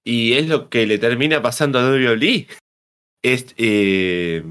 Y 0.03 0.34
es 0.34 0.49
lo 0.49 0.69
que 0.69 0.86
le 0.86 0.97
termina 0.97 1.41
pasando 1.41 1.80
a 1.80 1.89
WWE. 1.89 2.47
Es 3.24 3.55
eh, 3.55 4.43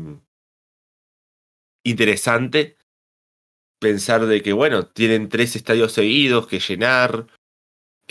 interesante 1.84 2.78
pensar 3.78 4.24
de 4.24 4.40
que, 4.40 4.54
bueno, 4.54 4.86
tienen 4.86 5.28
tres 5.28 5.54
estadios 5.54 5.92
seguidos 5.92 6.46
que 6.46 6.60
llenar, 6.60 7.26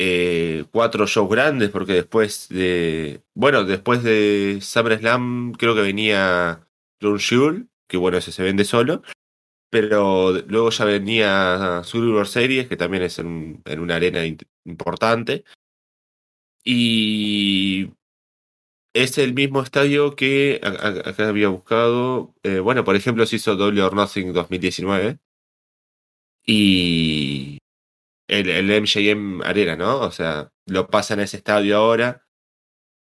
eh, 0.02 0.64
cuatro 0.72 1.06
shows 1.08 1.30
grandes, 1.30 1.70
porque 1.72 1.94
después 1.94 2.48
de. 2.50 3.22
Bueno, 3.36 3.66
después 3.66 4.02
de 4.02 4.60
SummerSlam 4.62 5.54
creo 5.54 5.76
que 5.76 5.82
venía 5.82 6.66
John 7.02 7.18
Shule, 7.18 7.66
que 7.88 7.98
bueno, 7.98 8.18
ese 8.18 8.32
se 8.32 8.44
vende 8.44 8.64
solo. 8.64 9.04
Pero 9.70 10.32
luego 10.48 10.70
ya 10.72 10.86
venía 10.86 11.82
Survivor 11.84 12.28
Series, 12.28 12.68
que 12.70 12.78
también 12.78 13.04
es 13.04 13.20
en, 13.20 13.62
una 13.78 13.96
arena 13.96 14.22
importante. 14.66 15.44
Y 16.64 17.92
es 18.94 19.18
el 19.18 19.34
mismo 19.34 19.62
estadio 19.62 20.16
que 20.16 20.62
acá 20.64 21.28
había 21.28 21.50
buscado. 21.50 22.34
Eh, 22.44 22.60
bueno, 22.60 22.84
por 22.86 22.96
ejemplo, 22.96 23.26
se 23.26 23.36
hizo 23.38 23.56
Double 23.58 23.82
or 23.82 23.96
Nothing 23.96 24.34
2019. 24.34 25.20
Y 26.46 27.60
el, 28.30 28.50
el 28.50 28.82
MJM 28.82 29.42
Arena, 29.42 29.76
¿no? 29.76 30.00
O 30.02 30.12
sea, 30.12 30.52
lo 30.66 30.88
pasan 30.88 31.20
a 31.20 31.24
ese 31.24 31.38
estadio 31.38 31.78
ahora, 31.78 32.26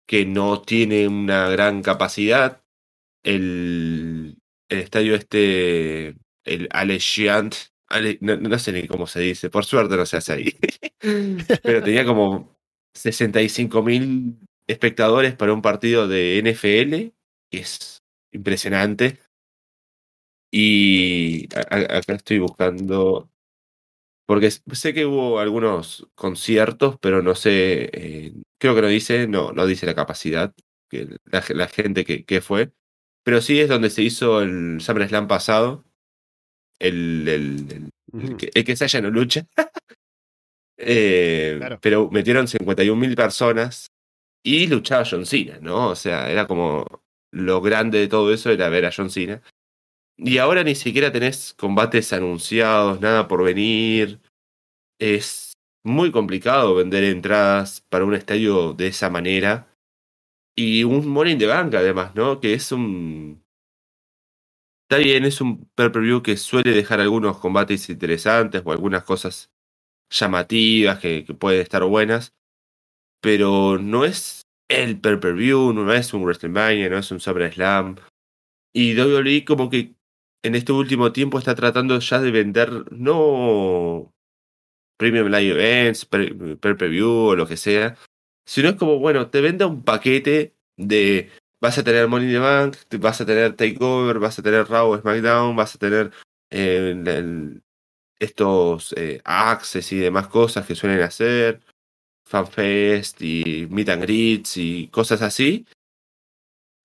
que 0.07 0.27
no 0.27 0.61
tiene 0.63 1.09
una 1.09 1.49
gran 1.49 1.83
capacidad. 1.83 2.63
El, 3.23 4.39
el 4.69 4.79
estadio 4.79 5.15
este, 5.15 6.17
el 6.45 6.69
Allegiant, 6.73 7.55
no, 8.21 8.59
sé 8.59 8.73
ni 8.73 8.89
cómo 8.89 9.07
se 9.07 9.21
dice, 9.21 9.51
por 9.51 9.65
suerte 9.65 9.97
no 9.97 10.07
se 10.07 10.17
hace 10.17 10.33
ahí. 10.33 10.57
Pero 11.63 11.83
tenía 11.83 12.05
como 12.05 12.59
65 12.95 13.83
mil 13.83 14.39
espectadores 14.67 15.35
para 15.35 15.53
un 15.53 15.63
partido 15.63 16.09
de 16.09 16.43
NFL, 16.43 17.15
que 17.51 17.61
es 17.61 18.03
impresionante. 18.33 19.21
Y 20.51 21.49
acá 21.55 22.15
estoy 22.15 22.41
buscando 22.41 23.32
porque 24.27 24.51
sé 24.51 24.95
que 24.95 25.07
hubo 25.07 25.41
algunos 25.41 26.09
conciertos, 26.15 26.97
pero 27.01 27.23
no 27.23 27.35
sé, 27.35 27.91
eh, 27.93 28.33
creo 28.59 28.75
que 28.75 28.83
no 28.83 28.89
dice, 28.89 29.27
no, 29.27 29.53
no 29.53 29.67
dice 29.67 29.87
la 29.87 29.95
capacidad, 29.95 30.55
que 30.89 31.17
la, 31.25 31.69
gente 31.69 32.05
que, 32.05 32.25
que, 32.25 32.41
fue. 32.41 32.73
Pero 33.25 33.41
sí 33.41 33.61
es 33.61 33.69
donde 33.69 33.91
se 33.91 34.03
hizo 34.03 34.43
el 34.43 34.81
SummerSlam 34.81 35.29
pasado, 35.29 35.85
el, 36.79 37.29
el, 37.29 37.91
el, 38.13 38.37
que, 38.37 38.51
el 38.55 38.65
que 38.65 38.77
se 38.77 38.85
haya 38.85 39.01
no 39.01 39.11
lucha. 39.11 39.47
Eh, 40.85 41.57
Claro. 41.59 41.79
Pero 41.81 42.11
metieron 42.11 42.49
51.000 42.49 43.15
personas 43.15 43.93
y 44.43 44.67
luchaba 44.67 45.05
John 45.09 45.27
Cena, 45.27 45.59
¿no? 45.61 45.91
O 45.91 45.95
sea, 45.95 46.29
era 46.29 46.49
como 46.49 47.05
lo 47.31 47.61
grande 47.61 47.99
de 47.99 48.09
todo 48.09 48.33
eso 48.33 48.51
era 48.51 48.69
ver 48.69 48.87
a 48.87 48.93
John 48.95 49.11
Cena. 49.11 49.43
Y 50.17 50.39
ahora 50.39 50.63
ni 50.63 50.75
siquiera 50.75 51.11
tenés 51.13 51.55
combates 51.55 52.13
anunciados, 52.13 53.01
nada 53.01 53.29
por 53.29 53.43
venir. 53.45 54.21
Es 54.99 55.55
muy 55.85 56.13
complicado 56.13 56.75
vender 56.75 57.05
entradas 57.05 57.81
para 57.89 58.05
un 58.05 58.15
estadio 58.15 58.73
de 58.75 58.89
esa 58.89 59.11
manera. 59.11 59.69
Y 60.57 60.85
un 60.85 61.09
Money 61.09 61.33
in 61.33 61.39
the 61.39 61.47
Bank, 61.47 61.75
además, 61.75 62.15
¿no? 62.15 62.41
Que 62.41 62.55
es 62.55 62.73
un. 62.73 63.43
Está 64.89 65.03
bien, 65.03 65.25
es 65.25 65.41
un 65.41 65.67
pay-per-view 65.75 66.23
que 66.23 66.37
suele 66.37 66.73
dejar 66.73 67.01
algunos 67.01 67.39
combates 67.39 67.89
interesantes 67.89 68.63
o 68.65 68.73
algunas 68.73 69.05
cosas 69.05 69.51
llamativas 70.11 70.99
que, 70.99 71.25
que 71.25 71.35
pueden 71.35 71.63
estar 71.63 71.83
buenas. 71.85 72.35
Pero 73.23 73.79
no 73.79 74.05
es 74.05 74.43
el 74.69 75.01
pay-per-view, 75.01 75.73
no 75.73 75.93
es 75.93 76.13
un 76.13 76.23
WrestleMania, 76.25 76.91
no 76.91 76.99
es 76.99 77.11
un 77.11 77.21
SummerSlam. 77.21 77.97
Y 78.75 78.95
WWE 78.99 79.45
como 79.47 79.71
que 79.71 79.95
en 80.43 80.55
este 80.55 80.73
último 80.73 81.13
tiempo 81.13 81.39
está 81.39 81.55
tratando 81.55 81.99
ya 81.99 82.21
de 82.21 82.31
vender 82.31 82.93
no 82.93 84.13
Premium 84.99 85.29
Live 85.29 85.53
Events, 85.53 86.05
per- 86.05 86.59
pay-per-view 86.59 87.09
o 87.09 87.37
lo 87.37 87.47
que 87.47 87.57
sea, 87.57 87.97
sino 88.47 88.71
es 88.71 88.77
como, 88.77 88.99
bueno, 88.99 89.31
te 89.31 89.41
vende 89.41 89.65
un 89.65 89.83
paquete 89.83 90.55
de 90.77 91.31
vas 91.61 91.79
a 91.79 91.85
tener 91.85 92.09
Money 92.09 92.27
in 92.27 92.33
the 92.35 92.39
Bank, 92.39 92.77
vas 93.01 93.21
a 93.21 93.27
tener 93.27 93.55
Takeover, 93.57 94.19
vas 94.19 94.39
a 94.39 94.43
tener 94.43 94.67
Raw, 94.67 94.99
SmackDown, 95.01 95.57
vas 95.57 95.75
a 95.75 95.79
tener 95.79 96.11
eh, 96.51 97.61
estos 98.19 98.95
eh, 98.97 99.21
access 99.25 99.93
y 99.93 99.99
demás 99.99 100.29
cosas 100.29 100.67
que 100.67 100.75
suelen 100.75 101.01
hacer, 101.03 101.61
FanFest 102.25 103.23
y 103.23 103.67
Meet 103.71 103.89
and 103.91 104.03
Greets 104.03 104.57
y 104.57 104.89
cosas 104.89 105.23
así. 105.23 105.67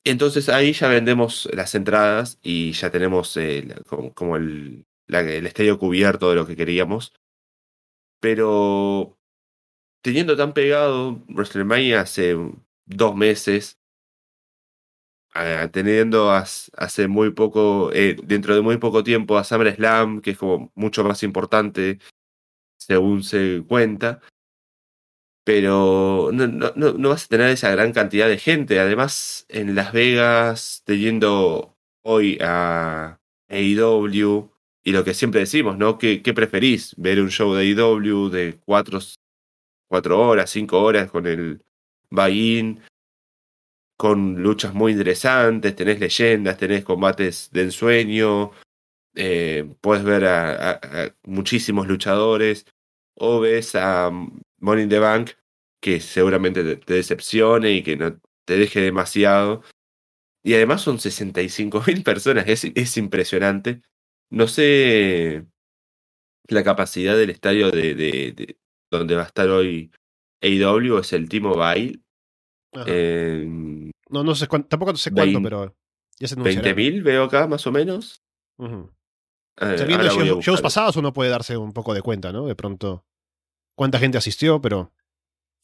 Entonces 0.09 0.49
ahí 0.49 0.73
ya 0.73 0.87
vendemos 0.87 1.49
las 1.53 1.75
entradas 1.75 2.39
y 2.41 2.71
ya 2.71 2.89
tenemos 2.91 3.35
eh, 3.37 3.67
como, 4.15 4.37
el, 4.37 4.85
la- 5.07 5.21
el 5.21 5.45
estadio 5.45 5.77
cubierto 5.77 6.29
de 6.29 6.35
lo 6.35 6.47
que 6.47 6.55
queríamos. 6.55 7.13
Pero 8.19 9.17
teniendo 10.03 10.35
tan 10.37 10.53
pegado 10.53 11.23
WrestleMania 11.29 12.01
hace 12.01 12.35
dos 12.85 13.15
meses, 13.15 13.77
teniendo 15.71 16.31
hace 16.31 17.07
muy 17.07 17.31
poco, 17.31 17.91
eh, 17.93 18.15
dentro 18.23 18.55
de 18.55 18.61
muy 18.61 18.77
poco 18.77 19.03
tiempo 19.03 19.37
a 19.37 19.43
SummerSlam, 19.43 20.21
que 20.21 20.31
es 20.31 20.37
como 20.37 20.71
mucho 20.75 21.03
más 21.03 21.21
importante 21.23 21.99
según 22.79 23.23
se 23.23 23.63
cuenta, 23.67 24.21
pero 25.47 26.29
no, 26.33 26.45
no, 26.47 26.73
no, 26.75 27.07
vas 27.09 27.23
a 27.23 27.27
tener 27.29 27.49
esa 27.51 27.71
gran 27.71 27.93
cantidad 27.93 28.27
de 28.27 28.37
gente. 28.37 28.81
Además, 28.81 29.45
en 29.47 29.75
Las 29.75 29.93
Vegas, 29.93 30.81
teniendo 30.85 31.73
hoy 32.01 32.37
a 32.41 33.17
AEW 33.47 34.51
y 34.83 34.91
lo 34.91 35.05
que 35.05 35.13
siempre 35.13 35.39
decimos, 35.39 35.77
¿no? 35.77 35.97
¿Qué, 35.97 36.21
qué 36.21 36.33
preferís? 36.33 36.93
¿Ver 36.97 37.21
un 37.21 37.29
show 37.31 37.53
de 37.53 37.61
AEW 37.61 38.27
de 38.29 38.59
cuatro, 38.65 38.99
cuatro 39.87 40.19
horas, 40.19 40.49
cinco 40.49 40.81
horas 40.81 41.09
con 41.09 41.25
el 41.25 41.63
buy-in? 42.09 42.81
Con 43.95 44.43
luchas 44.43 44.73
muy 44.73 44.91
interesantes, 44.91 45.77
tenés 45.77 46.01
leyendas, 46.01 46.57
tenés 46.57 46.83
combates 46.83 47.49
de 47.53 47.61
ensueño, 47.61 48.51
eh, 49.15 49.73
puedes 49.79 50.03
ver 50.03 50.25
a, 50.25 50.71
a- 50.71 50.79
a 51.05 51.15
muchísimos 51.23 51.87
luchadores, 51.87 52.65
o 53.15 53.39
ves 53.39 53.75
a 53.75 54.11
Money 54.59 54.83
in 54.83 54.89
the 54.89 54.99
Bank, 54.99 55.31
que 55.81 55.99
seguramente 55.99 56.63
te, 56.63 56.75
te 56.77 56.93
decepcione 56.95 57.71
y 57.71 57.83
que 57.83 57.95
no 57.97 58.19
te 58.45 58.57
deje 58.57 58.81
demasiado. 58.81 59.61
Y 60.43 60.53
además 60.53 60.81
son 60.81 60.99
65 60.99 61.83
mil 61.87 62.03
personas, 62.03 62.47
es, 62.47 62.63
es 62.63 62.97
impresionante. 62.97 63.81
No 64.29 64.47
sé 64.47 65.45
la 66.49 66.63
capacidad 66.63 67.15
del 67.17 67.29
estadio 67.29 67.71
de, 67.71 67.93
de- 67.95 68.31
de 68.31 68.57
donde 68.89 69.15
va 69.15 69.23
a 69.23 69.25
estar 69.27 69.49
hoy 69.49 69.91
AEW, 70.41 70.99
es 70.99 71.11
el 71.13 71.27
T-Mobile. 71.27 71.99
Ajá. 72.73 72.85
Eh, 72.87 73.45
no, 74.09 74.23
no 74.23 74.35
sé 74.35 74.47
cuánto, 74.47 74.69
tampoco 74.69 74.95
sé 74.95 75.11
cuánto, 75.11 75.41
pero 75.41 75.75
ya 76.19 76.27
se 76.27 76.35
anunciará. 76.35 76.73
20.000 76.73 77.03
veo 77.03 77.23
acá, 77.23 77.47
más 77.47 77.67
o 77.67 77.71
menos. 77.71 78.21
Eh, 78.59 79.75
ahora 79.97 80.13
voy 80.13 80.29
a 80.29 80.41
shows, 80.41 80.61
pasados 80.61 80.95
uno 80.95 81.11
puede 81.11 81.29
darse 81.29 81.57
un 81.57 81.73
poco 81.73 81.93
de 81.93 82.01
cuenta, 82.01 82.31
¿no? 82.31 82.45
De 82.45 82.55
pronto, 82.55 83.05
cuánta 83.77 83.99
gente 83.99 84.17
asistió, 84.17 84.59
pero 84.59 84.91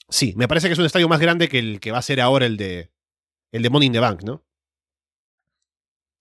sí, 0.07 0.34
me 0.38 0.47
parece 0.47 0.68
que 0.68 0.74
es 0.74 0.80
un 0.80 0.86
estadio 0.86 1.09
más 1.09 1.20
grande 1.20 1.49
que 1.49 1.57
el 1.59 1.80
que 1.80 1.91
va 1.91 1.97
a 1.97 2.01
ser 2.03 2.22
ahora 2.22 2.45
el 2.45 2.55
de 2.55 2.91
el 3.51 3.61
de 3.64 3.70
Money 3.70 3.88
in 3.88 3.93
the 3.93 3.99
Bank, 3.99 4.24
¿no? 4.24 4.45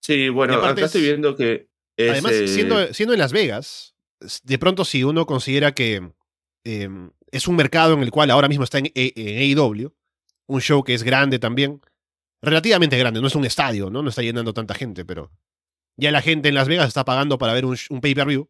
Sí, 0.01 0.29
bueno, 0.29 0.55
acá 0.55 0.81
es- 0.81 0.85
estoy 0.87 1.01
viendo 1.01 1.35
que 1.35 1.69
es, 1.97 2.11
Además, 2.11 2.33
eh, 2.33 2.47
siendo, 2.47 2.93
siendo 2.93 3.13
en 3.13 3.19
Las 3.19 3.31
Vegas, 3.31 3.95
de 4.43 4.57
pronto 4.59 4.83
si 4.85 5.03
uno 5.03 5.25
considera 5.25 5.73
que 5.73 6.11
eh, 6.65 6.89
es 7.31 7.47
un 7.47 7.55
mercado 7.55 7.93
en 7.93 8.01
el 8.01 8.11
cual 8.11 8.31
ahora 8.31 8.47
mismo 8.47 8.63
está 8.63 8.79
en, 8.79 8.87
E- 8.87 9.13
en 9.15 9.57
AEW, 9.57 9.93
un 10.47 10.61
show 10.61 10.83
que 10.83 10.93
es 10.93 11.03
grande 11.03 11.39
también, 11.39 11.81
relativamente 12.41 12.97
grande, 12.97 13.21
no 13.21 13.27
es 13.27 13.35
un 13.35 13.45
estadio, 13.45 13.89
¿no? 13.89 14.01
No 14.01 14.09
está 14.09 14.21
llenando 14.21 14.53
tanta 14.53 14.73
gente, 14.73 15.05
pero 15.05 15.31
ya 15.97 16.11
la 16.11 16.21
gente 16.21 16.49
en 16.49 16.55
Las 16.55 16.67
Vegas 16.67 16.87
está 16.87 17.05
pagando 17.05 17.37
para 17.37 17.53
ver 17.53 17.65
un, 17.65 17.77
un 17.89 18.01
pay-per-view. 18.01 18.49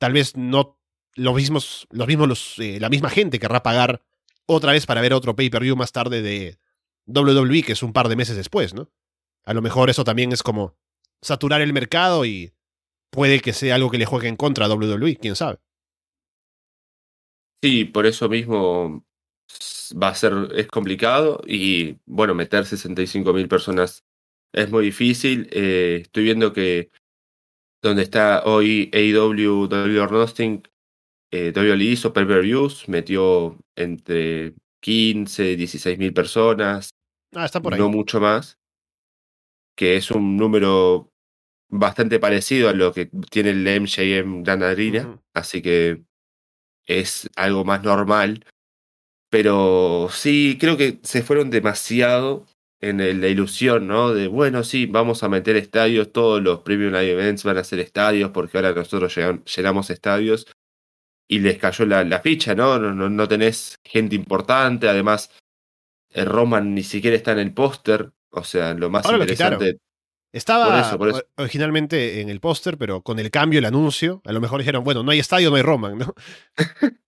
Tal 0.00 0.12
vez 0.12 0.36
no 0.36 0.77
los 1.14 1.34
mismos, 1.34 1.86
los 1.90 2.06
mismos 2.06 2.28
los, 2.28 2.58
eh, 2.58 2.78
la 2.80 2.88
misma 2.88 3.10
gente 3.10 3.38
querrá 3.38 3.62
pagar 3.62 4.02
otra 4.46 4.72
vez 4.72 4.86
para 4.86 5.00
ver 5.00 5.12
otro 5.12 5.36
pay-per-view 5.36 5.76
más 5.76 5.92
tarde 5.92 6.22
de 6.22 6.58
WWE, 7.06 7.62
que 7.62 7.72
es 7.72 7.82
un 7.82 7.92
par 7.92 8.08
de 8.08 8.16
meses 8.16 8.36
después, 8.36 8.74
¿no? 8.74 8.90
A 9.44 9.54
lo 9.54 9.62
mejor 9.62 9.90
eso 9.90 10.04
también 10.04 10.32
es 10.32 10.42
como 10.42 10.76
saturar 11.22 11.60
el 11.60 11.72
mercado 11.72 12.24
y 12.24 12.52
puede 13.10 13.40
que 13.40 13.52
sea 13.52 13.74
algo 13.74 13.90
que 13.90 13.98
le 13.98 14.06
juegue 14.06 14.28
en 14.28 14.36
contra 14.36 14.66
a 14.66 14.68
WWE, 14.68 15.16
quién 15.16 15.36
sabe. 15.36 15.58
Sí, 17.62 17.84
por 17.84 18.06
eso 18.06 18.28
mismo 18.28 19.04
va 20.00 20.08
a 20.08 20.14
ser, 20.14 20.34
es 20.54 20.68
complicado 20.68 21.40
y 21.46 21.96
bueno, 22.06 22.34
meter 22.34 22.66
65 22.66 23.32
mil 23.32 23.48
personas 23.48 24.04
es 24.52 24.70
muy 24.70 24.84
difícil. 24.84 25.48
Eh, 25.50 26.00
estoy 26.02 26.24
viendo 26.24 26.52
que 26.52 26.90
donde 27.82 28.02
está 28.02 28.42
hoy 28.44 28.90
AEW, 28.92 29.68
Nothing, 30.10 30.62
eh, 31.30 31.52
WWE 31.54 31.84
hizo 31.84 32.12
pay-per-views, 32.12 32.88
metió 32.88 33.56
entre 33.76 34.54
15, 34.82 35.56
16 35.56 35.98
mil 35.98 36.12
personas, 36.14 36.90
Ah, 37.34 37.44
está 37.44 37.60
por 37.60 37.74
ahí. 37.74 37.80
no 37.80 37.88
mucho 37.90 38.20
más, 38.20 38.56
que 39.76 39.96
es 39.96 40.10
un 40.10 40.36
número 40.36 41.10
bastante 41.70 42.18
parecido 42.18 42.68
a 42.68 42.72
lo 42.72 42.92
que 42.92 43.06
tiene 43.30 43.50
el 43.50 43.66
MJM 43.66 44.42
Grand 44.42 44.62
Arena, 44.62 45.20
así 45.34 45.60
que 45.62 46.02
es 46.86 47.28
algo 47.36 47.64
más 47.64 47.82
normal. 47.84 48.44
Pero 49.30 50.08
sí, 50.10 50.56
creo 50.58 50.78
que 50.78 50.98
se 51.02 51.22
fueron 51.22 51.50
demasiado 51.50 52.46
en 52.80 53.00
el- 53.00 53.20
la 53.20 53.28
ilusión, 53.28 53.86
¿no? 53.86 54.14
De, 54.14 54.26
bueno, 54.28 54.64
sí, 54.64 54.86
vamos 54.86 55.22
a 55.22 55.28
meter 55.28 55.56
estadios, 55.56 56.12
todos 56.12 56.40
los 56.42 56.60
Premium 56.60 56.92
Live 56.92 57.12
Events 57.12 57.44
van 57.44 57.58
a 57.58 57.64
ser 57.64 57.80
estadios, 57.80 58.30
porque 58.30 58.56
ahora 58.56 58.72
nosotros 58.72 59.14
llenamos 59.54 59.90
estadios. 59.90 60.46
Y 61.30 61.40
les 61.40 61.58
cayó 61.58 61.84
la, 61.84 62.04
la 62.04 62.20
ficha, 62.20 62.54
¿no? 62.54 62.78
No, 62.78 62.94
no, 62.94 63.10
no 63.10 63.28
tenés 63.28 63.76
gente 63.84 64.16
importante, 64.16 64.88
además, 64.88 65.30
eh, 66.10 66.24
Roman 66.24 66.74
ni 66.74 66.82
siquiera 66.82 67.16
está 67.16 67.32
en 67.32 67.40
el 67.40 67.52
póster. 67.52 68.12
O 68.30 68.44
sea, 68.44 68.74
lo 68.74 68.90
más 68.90 69.04
Ahora 69.06 69.18
lo. 69.18 69.58
Estaba 70.30 70.66
Por 70.66 70.78
eso, 70.78 70.98
por 70.98 71.08
eso. 71.08 71.22
originalmente 71.38 72.20
en 72.20 72.28
el 72.28 72.40
póster, 72.40 72.76
pero 72.76 73.00
con 73.02 73.18
el 73.18 73.30
cambio, 73.30 73.58
el 73.60 73.64
anuncio, 73.64 74.20
a 74.26 74.32
lo 74.32 74.40
mejor 74.42 74.60
dijeron, 74.60 74.84
bueno, 74.84 75.02
no 75.02 75.10
hay 75.10 75.18
estadio, 75.18 75.48
no 75.48 75.56
hay 75.56 75.62
Roman, 75.62 75.98
¿no? 75.98 76.14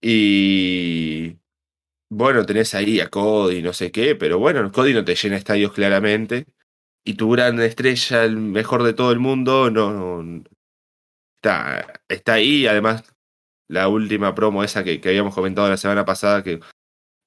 Y 0.00 1.36
bueno, 2.08 2.46
tenés 2.46 2.74
ahí 2.74 3.00
a 3.00 3.08
Cody, 3.08 3.62
no 3.62 3.72
sé 3.72 3.90
qué, 3.90 4.14
pero 4.14 4.38
bueno, 4.38 4.70
Cody 4.70 4.94
no 4.94 5.04
te 5.04 5.16
llena 5.16 5.36
estadios 5.36 5.72
claramente. 5.72 6.46
Y 7.04 7.14
tu 7.14 7.30
gran 7.30 7.60
estrella, 7.60 8.24
el 8.24 8.36
mejor 8.36 8.82
de 8.84 8.92
todo 8.92 9.10
el 9.12 9.18
mundo, 9.18 9.70
no, 9.70 10.22
no- 10.22 10.44
está, 11.42 12.00
está 12.08 12.34
ahí. 12.34 12.66
Además, 12.66 13.02
la 13.68 13.88
última 13.88 14.34
promo 14.34 14.64
esa 14.64 14.82
que, 14.84 15.00
que 15.00 15.08
habíamos 15.10 15.34
comentado 15.34 15.68
la 15.68 15.76
semana 15.76 16.04
pasada, 16.04 16.42
que 16.42 16.60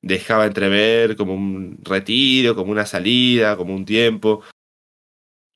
dejaba 0.02 0.46
entrever 0.48 1.16
como 1.16 1.36
un 1.36 1.80
retiro, 1.84 2.56
como 2.56 2.72
una 2.72 2.86
salida, 2.86 3.56
como 3.56 3.76
un 3.76 3.86
tiempo. 3.86 4.44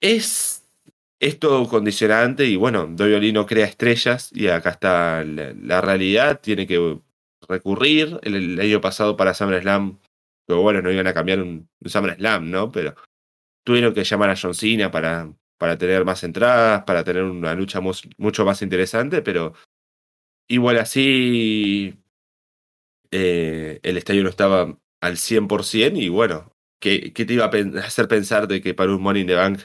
Es, 0.02 0.64
es 1.20 1.40
todo 1.40 1.68
condicionante 1.68 2.46
y 2.46 2.56
bueno, 2.56 2.84
WWE 2.86 3.34
no 3.34 3.46
crea 3.46 3.66
estrellas 3.66 4.30
y 4.34 4.48
acá 4.48 4.72
está 4.72 5.24
la, 5.24 5.82
realidad, 5.82 6.40
tiene 6.42 6.68
que 6.68 7.00
recurrir. 7.48 8.20
El, 8.22 8.36
el 8.36 8.60
año 8.60 8.82
pasado 8.82 9.18
para 9.18 9.34
SummerSlam, 9.34 10.00
pero 10.46 10.62
bueno, 10.62 10.82
no 10.82 10.92
iban 10.92 11.08
a 11.08 11.14
cambiar 11.14 11.42
un, 11.42 11.68
un 11.80 11.90
SummerSlam, 11.90 12.50
¿no? 12.52 12.72
Pero 12.72 12.96
tuvieron 13.64 13.94
que 13.94 14.04
llamar 14.04 14.30
a 14.30 14.36
John 14.40 14.54
Cena 14.54 14.92
para, 14.92 15.34
para 15.58 15.78
tener 15.78 16.06
más 16.06 16.24
entradas, 16.24 16.84
para 16.84 17.04
tener 17.04 17.24
una 17.24 17.56
lucha 17.56 17.82
mucho 17.82 18.46
más 18.46 18.62
interesante, 18.62 19.22
pero 19.22 19.54
igual 20.48 20.78
así 20.78 21.96
eh, 23.12 23.80
el 23.84 23.98
estadio 23.98 24.24
no 24.24 24.30
estaba 24.30 24.78
al 25.02 25.18
100% 25.18 25.98
y 26.02 26.10
bueno, 26.10 26.52
¿qué, 26.80 27.14
¿qué, 27.14 27.26
te 27.26 27.34
iba 27.34 27.46
a 27.46 27.86
hacer 27.86 28.08
pensar 28.08 28.48
de 28.48 28.62
que 28.62 28.74
para 28.74 28.94
un 28.94 29.02
Money 29.02 29.22
in 29.22 29.28
the 29.28 29.36
Bank 29.36 29.62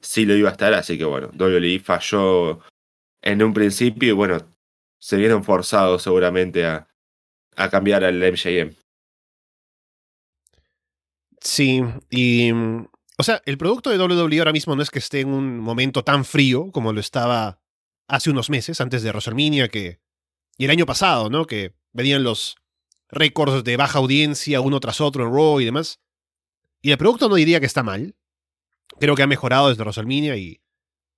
sí 0.00 0.24
lo 0.24 0.34
iba 0.34 0.48
a 0.48 0.52
estar? 0.52 0.74
Así 0.74 0.98
que 0.98 1.04
bueno, 1.04 1.30
WWE 1.38 1.80
falló 1.80 2.60
en 3.22 3.42
un 3.42 3.54
principio 3.54 4.10
y 4.10 4.12
bueno, 4.12 4.38
se 5.00 5.16
vieron 5.16 5.44
forzados 5.44 6.02
seguramente 6.02 6.64
a, 6.66 6.88
a 7.56 7.70
cambiar 7.70 8.04
al 8.04 8.18
MJM. 8.18 8.74
Sí, 11.40 11.82
y 12.10 12.52
o 13.16 13.22
sea, 13.22 13.42
el 13.46 13.58
producto 13.58 13.90
de 13.90 13.98
WWE 13.98 14.38
ahora 14.38 14.52
mismo 14.52 14.74
no 14.74 14.82
es 14.82 14.90
que 14.90 14.98
esté 14.98 15.20
en 15.20 15.28
un 15.28 15.58
momento 15.60 16.02
tan 16.02 16.24
frío 16.24 16.72
como 16.72 16.92
lo 16.92 17.00
estaba 17.00 17.60
hace 18.08 18.30
unos 18.30 18.50
meses, 18.50 18.80
antes 18.80 19.02
de 19.02 19.10
WrestleMania, 19.10 19.68
que. 19.68 20.03
Y 20.56 20.64
el 20.64 20.70
año 20.70 20.86
pasado, 20.86 21.30
¿no? 21.30 21.46
Que 21.46 21.74
venían 21.92 22.22
los 22.22 22.56
récords 23.08 23.64
de 23.64 23.76
baja 23.76 23.98
audiencia 23.98 24.60
uno 24.60 24.80
tras 24.80 25.00
otro 25.00 25.24
en 25.24 25.32
Raw 25.32 25.60
y 25.60 25.64
demás. 25.64 26.00
Y 26.82 26.90
el 26.90 26.98
producto 26.98 27.28
no 27.28 27.36
diría 27.36 27.60
que 27.60 27.66
está 27.66 27.82
mal. 27.82 28.16
Creo 29.00 29.16
que 29.16 29.22
ha 29.22 29.26
mejorado 29.26 29.68
desde 29.68 29.82
WrestleMania 29.82 30.36
y 30.36 30.60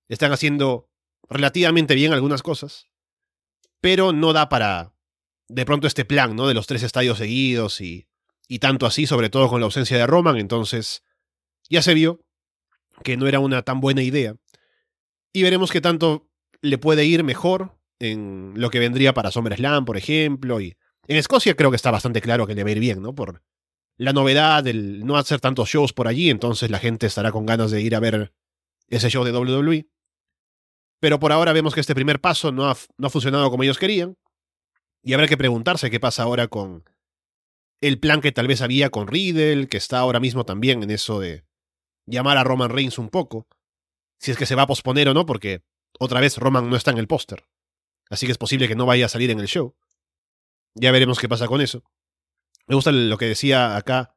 están 0.07 0.31
haciendo 0.31 0.89
relativamente 1.29 1.95
bien 1.95 2.13
algunas 2.13 2.41
cosas. 2.41 2.87
Pero 3.81 4.13
no 4.13 4.33
da 4.33 4.49
para. 4.49 4.93
De 5.49 5.65
pronto 5.65 5.87
este 5.87 6.03
plan, 6.03 6.35
¿no? 6.35 6.47
De 6.47 6.53
los 6.53 6.67
tres 6.67 6.83
estadios 6.83 7.17
seguidos 7.17 7.81
y. 7.81 8.07
Y 8.49 8.59
tanto 8.59 8.85
así, 8.85 9.05
sobre 9.05 9.29
todo 9.29 9.49
con 9.49 9.59
la 9.59 9.65
ausencia 9.65 9.97
de 9.97 10.07
Roman. 10.07 10.37
Entonces 10.37 11.03
ya 11.69 11.81
se 11.81 11.93
vio 11.93 12.23
que 13.03 13.17
no 13.17 13.27
era 13.27 13.39
una 13.39 13.61
tan 13.61 13.81
buena 13.81 14.01
idea. 14.01 14.35
Y 15.33 15.43
veremos 15.43 15.71
qué 15.71 15.81
tanto 15.81 16.29
le 16.61 16.77
puede 16.77 17.05
ir 17.05 17.23
mejor 17.23 17.76
en 17.99 18.53
lo 18.55 18.69
que 18.69 18.79
vendría 18.79 19.13
para 19.13 19.31
SummerSlam, 19.31 19.85
por 19.85 19.97
ejemplo. 19.97 20.61
Y 20.61 20.75
en 21.07 21.17
Escocia 21.17 21.55
creo 21.55 21.69
que 21.69 21.75
está 21.75 21.91
bastante 21.91 22.21
claro 22.21 22.47
que 22.47 22.55
le 22.55 22.63
va 22.63 22.69
a 22.69 22.71
ir 22.73 22.79
bien, 22.79 23.01
¿no? 23.01 23.15
Por 23.15 23.41
la 23.97 24.13
novedad 24.13 24.63
del 24.63 25.05
no 25.05 25.17
hacer 25.17 25.39
tantos 25.39 25.69
shows 25.69 25.93
por 25.93 26.07
allí, 26.07 26.29
entonces 26.29 26.69
la 26.69 26.79
gente 26.79 27.07
estará 27.07 27.31
con 27.31 27.45
ganas 27.45 27.71
de 27.71 27.81
ir 27.81 27.95
a 27.95 27.99
ver 27.99 28.33
ese 28.87 29.09
show 29.09 29.23
de 29.23 29.31
WWE. 29.31 29.87
Pero 30.99 31.19
por 31.19 31.31
ahora 31.31 31.53
vemos 31.53 31.73
que 31.73 31.81
este 31.81 31.95
primer 31.95 32.19
paso 32.21 32.51
no 32.51 32.69
ha, 32.69 32.75
no 32.97 33.07
ha 33.07 33.09
funcionado 33.09 33.49
como 33.49 33.63
ellos 33.63 33.77
querían. 33.77 34.17
Y 35.03 35.13
habrá 35.13 35.27
que 35.27 35.37
preguntarse 35.37 35.89
qué 35.89 35.99
pasa 35.99 36.23
ahora 36.23 36.47
con 36.47 36.83
el 37.81 37.99
plan 37.99 38.21
que 38.21 38.31
tal 38.31 38.47
vez 38.47 38.61
había 38.61 38.89
con 38.89 39.07
Riddle, 39.07 39.67
que 39.67 39.77
está 39.77 39.99
ahora 39.99 40.19
mismo 40.19 40.45
también 40.45 40.83
en 40.83 40.91
eso 40.91 41.19
de 41.19 41.45
llamar 42.05 42.37
a 42.37 42.43
Roman 42.43 42.69
Reigns 42.69 42.97
un 42.97 43.09
poco, 43.09 43.47
si 44.19 44.31
es 44.31 44.37
que 44.37 44.45
se 44.45 44.55
va 44.55 44.63
a 44.63 44.67
posponer 44.67 45.09
o 45.09 45.13
no, 45.13 45.25
porque 45.25 45.61
otra 45.99 46.19
vez 46.19 46.37
Roman 46.37 46.69
no 46.69 46.75
está 46.75 46.91
en 46.91 46.97
el 46.97 47.07
póster. 47.07 47.45
Así 48.09 48.25
que 48.25 48.31
es 48.31 48.37
posible 48.37 48.67
que 48.67 48.75
no 48.75 48.85
vaya 48.85 49.05
a 49.05 49.09
salir 49.09 49.31
en 49.31 49.39
el 49.39 49.47
show. 49.47 49.75
Ya 50.75 50.91
veremos 50.91 51.19
qué 51.19 51.27
pasa 51.27 51.47
con 51.47 51.61
eso. 51.61 51.83
Me 52.67 52.75
gusta 52.75 52.91
lo 52.91 53.17
que 53.17 53.25
decía 53.25 53.75
acá 53.75 54.15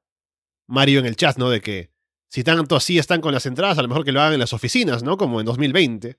Mario 0.67 1.01
en 1.01 1.07
el 1.07 1.17
chat, 1.17 1.37
¿no? 1.39 1.51
De 1.51 1.61
que 1.61 1.93
si 2.29 2.45
tanto 2.45 2.77
así 2.77 2.99
están 2.99 3.21
con 3.21 3.33
las 3.33 3.47
entradas, 3.47 3.79
a 3.79 3.83
lo 3.83 3.89
mejor 3.89 4.05
que 4.05 4.13
lo 4.13 4.21
hagan 4.21 4.35
en 4.35 4.41
las 4.41 4.53
oficinas, 4.53 5.03
¿no? 5.03 5.17
Como 5.17 5.41
en 5.41 5.47
2020. 5.47 6.19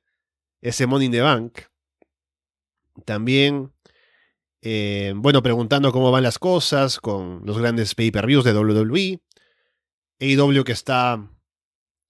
Ese 0.61 0.87
Money 0.87 1.05
in 1.05 1.11
the 1.11 1.21
Bank. 1.21 1.59
También, 3.05 3.73
eh, 4.61 5.13
bueno, 5.15 5.41
preguntando 5.41 5.91
cómo 5.91 6.11
van 6.11 6.23
las 6.23 6.37
cosas 6.37 6.99
con 6.99 7.41
los 7.45 7.57
grandes 7.57 7.95
pay-per-views 7.95 8.43
de 8.43 8.53
WWE. 8.53 9.21
AEW 10.19 10.63
que 10.63 10.73
está 10.73 11.27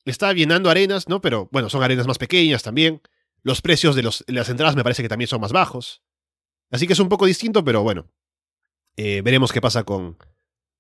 está 0.06 0.34
llenando 0.34 0.70
arenas, 0.70 1.08
¿no? 1.08 1.22
Pero 1.22 1.48
bueno, 1.52 1.70
son 1.70 1.84
arenas 1.84 2.08
más 2.08 2.18
pequeñas 2.18 2.64
también. 2.64 3.02
Los 3.44 3.62
precios 3.62 3.96
de, 3.96 4.04
las 4.04 4.50
entradas 4.50 4.76
me 4.76 4.84
parece 4.84 5.02
que 5.02 5.10
también 5.10 5.28
son 5.28 5.42
más 5.42 5.52
bajos. 5.52 6.04
Así 6.70 6.88
que 6.88 6.94
es 6.94 7.00
un 7.00 7.10
poco 7.10 7.26
distinto, 7.26 7.64
pero 7.64 7.84
bueno. 7.84 8.10
Eh, 8.98 9.22
veremos 9.22 9.52
qué 9.52 9.62
pasa 9.62 9.84
con 9.84 10.18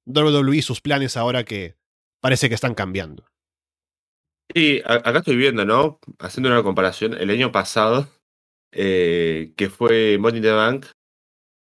WWE, 0.05 0.61
sus 0.61 0.81
planes 0.81 1.17
ahora 1.17 1.43
que 1.43 1.77
parece 2.19 2.49
que 2.49 2.55
están 2.55 2.75
cambiando. 2.75 3.25
Sí, 4.53 4.81
acá 4.85 5.19
estoy 5.19 5.37
viendo, 5.37 5.65
¿no? 5.65 5.99
Haciendo 6.19 6.49
una 6.49 6.61
comparación, 6.61 7.13
el 7.13 7.29
año 7.29 7.51
pasado, 7.51 8.09
eh, 8.73 9.53
que 9.55 9.69
fue 9.69 10.17
Money 10.17 10.37
in 10.37 10.43
the 10.43 10.51
Bank, 10.51 10.85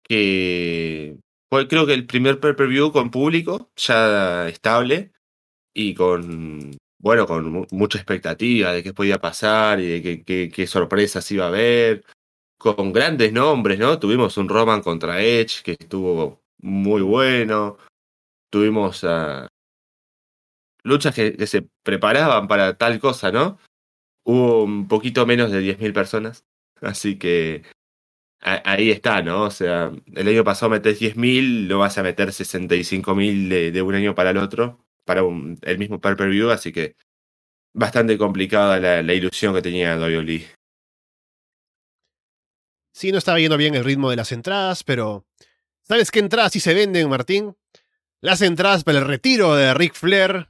que 0.03 1.19
fue 1.51 1.69
creo 1.69 1.87
que 1.87 1.95
el 1.95 2.07
primer 2.07 2.41
pay-per-view 2.41 2.91
con 2.91 3.11
público 3.11 3.71
ya 3.77 4.49
estable 4.49 5.13
y 5.75 5.95
con 5.95 6.77
bueno, 7.01 7.27
con 7.27 7.67
mucha 7.71 7.99
expectativa 7.99 8.73
de 8.73 8.83
qué 8.83 8.93
podía 8.93 9.19
pasar 9.21 9.81
y 9.81 10.01
de 10.01 10.51
qué, 10.53 10.67
sorpresas 10.67 11.31
iba 11.31 11.47
a 11.47 11.49
haber, 11.49 12.05
con 12.59 12.93
grandes 12.93 13.33
nombres, 13.33 13.79
¿no? 13.79 13.99
Tuvimos 13.99 14.37
un 14.37 14.49
Roman 14.49 14.83
contra 14.83 15.23
Edge 15.23 15.63
que 15.65 15.73
estuvo 15.73 16.43
muy 16.59 17.01
bueno, 17.03 17.79
tuvimos 18.51 19.03
uh, 19.05 19.47
luchas 20.83 21.15
que, 21.15 21.37
que, 21.37 21.47
se 21.47 21.63
preparaban 21.83 22.49
para 22.49 22.77
tal 22.77 23.01
cosa, 23.01 23.33
¿no? 23.33 23.59
Hubo 24.25 24.65
un 24.65 24.87
poquito 24.89 25.27
menos 25.27 25.51
de 25.51 25.63
10.000 25.63 25.95
personas, 25.95 26.45
así 26.83 27.19
que 27.19 27.63
ahí 28.43 28.91
está, 28.91 29.23
¿no? 29.23 29.45
O 29.45 29.51
sea, 29.51 29.93
el 30.15 30.29
año 30.29 30.45
pasado 30.45 30.71
metes 30.71 31.01
10.000, 31.01 31.67
lo 31.69 31.79
vas 31.79 31.97
a 31.99 32.03
meter 32.03 32.29
65.000 32.29 33.49
de, 33.49 33.71
de 33.73 33.83
un 33.83 33.95
año 33.95 34.15
para 34.15 34.31
el 34.31 34.39
otro 34.39 34.81
para 35.11 35.23
el 35.23 35.77
mismo 35.77 36.01
pay 36.01 36.15
per 36.15 36.29
view, 36.29 36.51
así 36.51 36.71
que 36.71 36.95
bastante 37.75 38.17
complicada 38.17 39.03
la, 39.03 39.13
ilusión 39.13 39.53
que 39.53 39.61
tenía 39.61 39.99
WWE. 39.99 40.47
Sí, 42.95 43.11
no 43.11 43.19
estaba 43.19 43.41
yendo 43.41 43.57
bien 43.57 43.75
el 43.75 43.83
ritmo 43.83 44.09
de 44.11 44.15
las 44.15 44.31
entradas, 44.31 44.85
pero 44.85 45.27
¿sabes 45.83 46.13
qué 46.13 46.21
entradas 46.21 46.53
sí 46.53 46.61
se 46.61 46.75
venden, 46.75 47.09
Martín? 47.09 47.57
Las 48.21 48.41
entradas 48.41 48.85
para 48.85 49.01
el 49.01 49.05
retiro 49.05 49.57
de 49.57 49.75
Ric 49.75 49.95
Flair, 49.95 50.49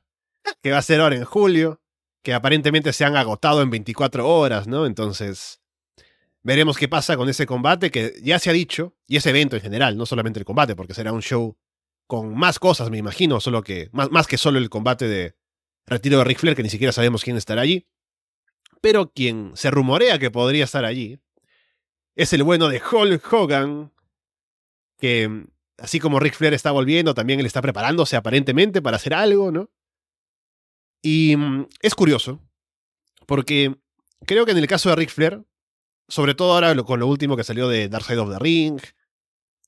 que 0.63 0.73
va 0.73 0.77
a 0.77 0.83
ser 0.83 1.01
ahora 1.01 1.17
en 1.17 1.25
julio, 1.25 1.81
que 2.23 2.35
aparentemente 2.35 2.93
se 2.93 3.07
han 3.07 3.17
agotado 3.17 3.63
en 3.63 3.71
24 3.71 4.29
horas, 4.29 4.67
¿no? 4.67 4.85
Entonces, 4.85 5.63
veremos 6.43 6.77
qué 6.77 6.87
pasa 6.87 7.17
con 7.17 7.31
ese 7.31 7.47
combate 7.47 7.91
que 7.91 8.13
ya 8.23 8.39
se 8.39 8.51
ha 8.51 8.53
dicho, 8.53 8.95
y 9.07 9.17
ese 9.17 9.31
evento 9.31 9.57
en 9.57 9.63
general, 9.63 9.97
no 9.97 10.05
solamente 10.05 10.39
el 10.39 10.45
combate, 10.45 10.77
porque 10.77 10.93
será 10.93 11.15
un 11.15 11.23
show 11.23 11.57
con 12.11 12.35
más 12.35 12.59
cosas, 12.59 12.91
me 12.91 12.99
imagino, 12.99 13.39
solo 13.39 13.63
que 13.63 13.89
más, 13.93 14.11
más 14.11 14.27
que 14.27 14.37
solo 14.37 14.59
el 14.59 14.69
combate 14.69 15.07
de 15.07 15.37
retiro 15.87 16.19
de 16.19 16.25
Ric 16.25 16.41
Flair, 16.41 16.57
que 16.57 16.65
ni 16.65 16.69
siquiera 16.69 16.91
sabemos 16.91 17.23
quién 17.23 17.37
estará 17.37 17.63
allí. 17.63 17.87
Pero 18.81 19.13
quien 19.13 19.53
se 19.55 19.71
rumorea 19.71 20.19
que 20.19 20.29
podría 20.29 20.65
estar 20.65 20.85
allí 20.85 21.21
es 22.17 22.33
el 22.33 22.43
bueno 22.43 22.69
de 22.69 22.83
Hulk 22.83 23.33
Hogan, 23.33 23.93
que 24.99 25.47
así 25.79 26.01
como 26.01 26.19
Ric 26.19 26.35
Flair 26.35 26.53
está 26.53 26.73
volviendo, 26.73 27.15
también 27.15 27.39
él 27.39 27.47
está 27.47 27.63
preparándose 27.63 28.17
aparentemente 28.17 28.83
para 28.83 28.97
hacer 28.97 29.15
algo, 29.15 29.53
¿no? 29.53 29.71
Y 31.03 31.37
mm, 31.37 31.69
es 31.81 31.95
curioso, 31.95 32.41
porque 33.27 33.77
creo 34.27 34.47
que 34.47 34.51
en 34.51 34.59
el 34.59 34.67
caso 34.67 34.89
de 34.89 34.97
Ric 34.97 35.11
Flair, 35.11 35.45
sobre 36.09 36.35
todo 36.35 36.55
ahora 36.55 36.75
con 36.83 36.99
lo 36.99 37.07
último 37.07 37.37
que 37.37 37.45
salió 37.45 37.69
de 37.69 37.89
Dark 37.89 38.05
Side 38.05 38.19
of 38.19 38.33
the 38.33 38.41
Ring, 38.41 38.81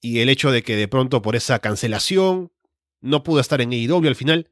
y 0.03 0.19
el 0.19 0.29
hecho 0.29 0.51
de 0.51 0.63
que 0.63 0.77
de 0.77 0.89
pronto 0.89 1.23
por 1.23 1.37
esa 1.37 1.61
cancelación 1.61 2.53
no 3.01 3.23
pudo 3.23 3.41
estar 3.41 3.61
en 3.61 3.73
AEW 3.73 4.09
al 4.09 4.17
final. 4.17 4.51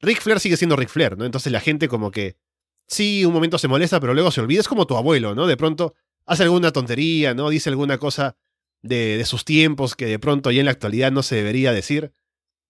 Ric 0.00 0.22
Flair 0.22 0.40
sigue 0.40 0.56
siendo 0.56 0.76
Ric 0.76 0.88
Flair, 0.88 1.18
¿no? 1.18 1.24
Entonces 1.24 1.52
la 1.52 1.60
gente 1.60 1.88
como 1.88 2.10
que 2.10 2.38
sí, 2.86 3.24
un 3.24 3.34
momento 3.34 3.58
se 3.58 3.68
molesta, 3.68 3.98
pero 3.98 4.14
luego 4.14 4.30
se 4.30 4.40
olvida. 4.40 4.60
Es 4.60 4.68
como 4.68 4.86
tu 4.86 4.96
abuelo, 4.96 5.34
¿no? 5.34 5.46
De 5.46 5.56
pronto 5.56 5.94
hace 6.24 6.44
alguna 6.44 6.72
tontería, 6.72 7.34
¿no? 7.34 7.50
Dice 7.50 7.70
alguna 7.70 7.98
cosa 7.98 8.36
de, 8.82 9.16
de 9.18 9.24
sus 9.24 9.44
tiempos 9.44 9.96
que 9.96 10.06
de 10.06 10.18
pronto 10.20 10.52
ya 10.52 10.60
en 10.60 10.66
la 10.66 10.72
actualidad 10.72 11.10
no 11.10 11.24
se 11.24 11.34
debería 11.34 11.72
decir. 11.72 12.12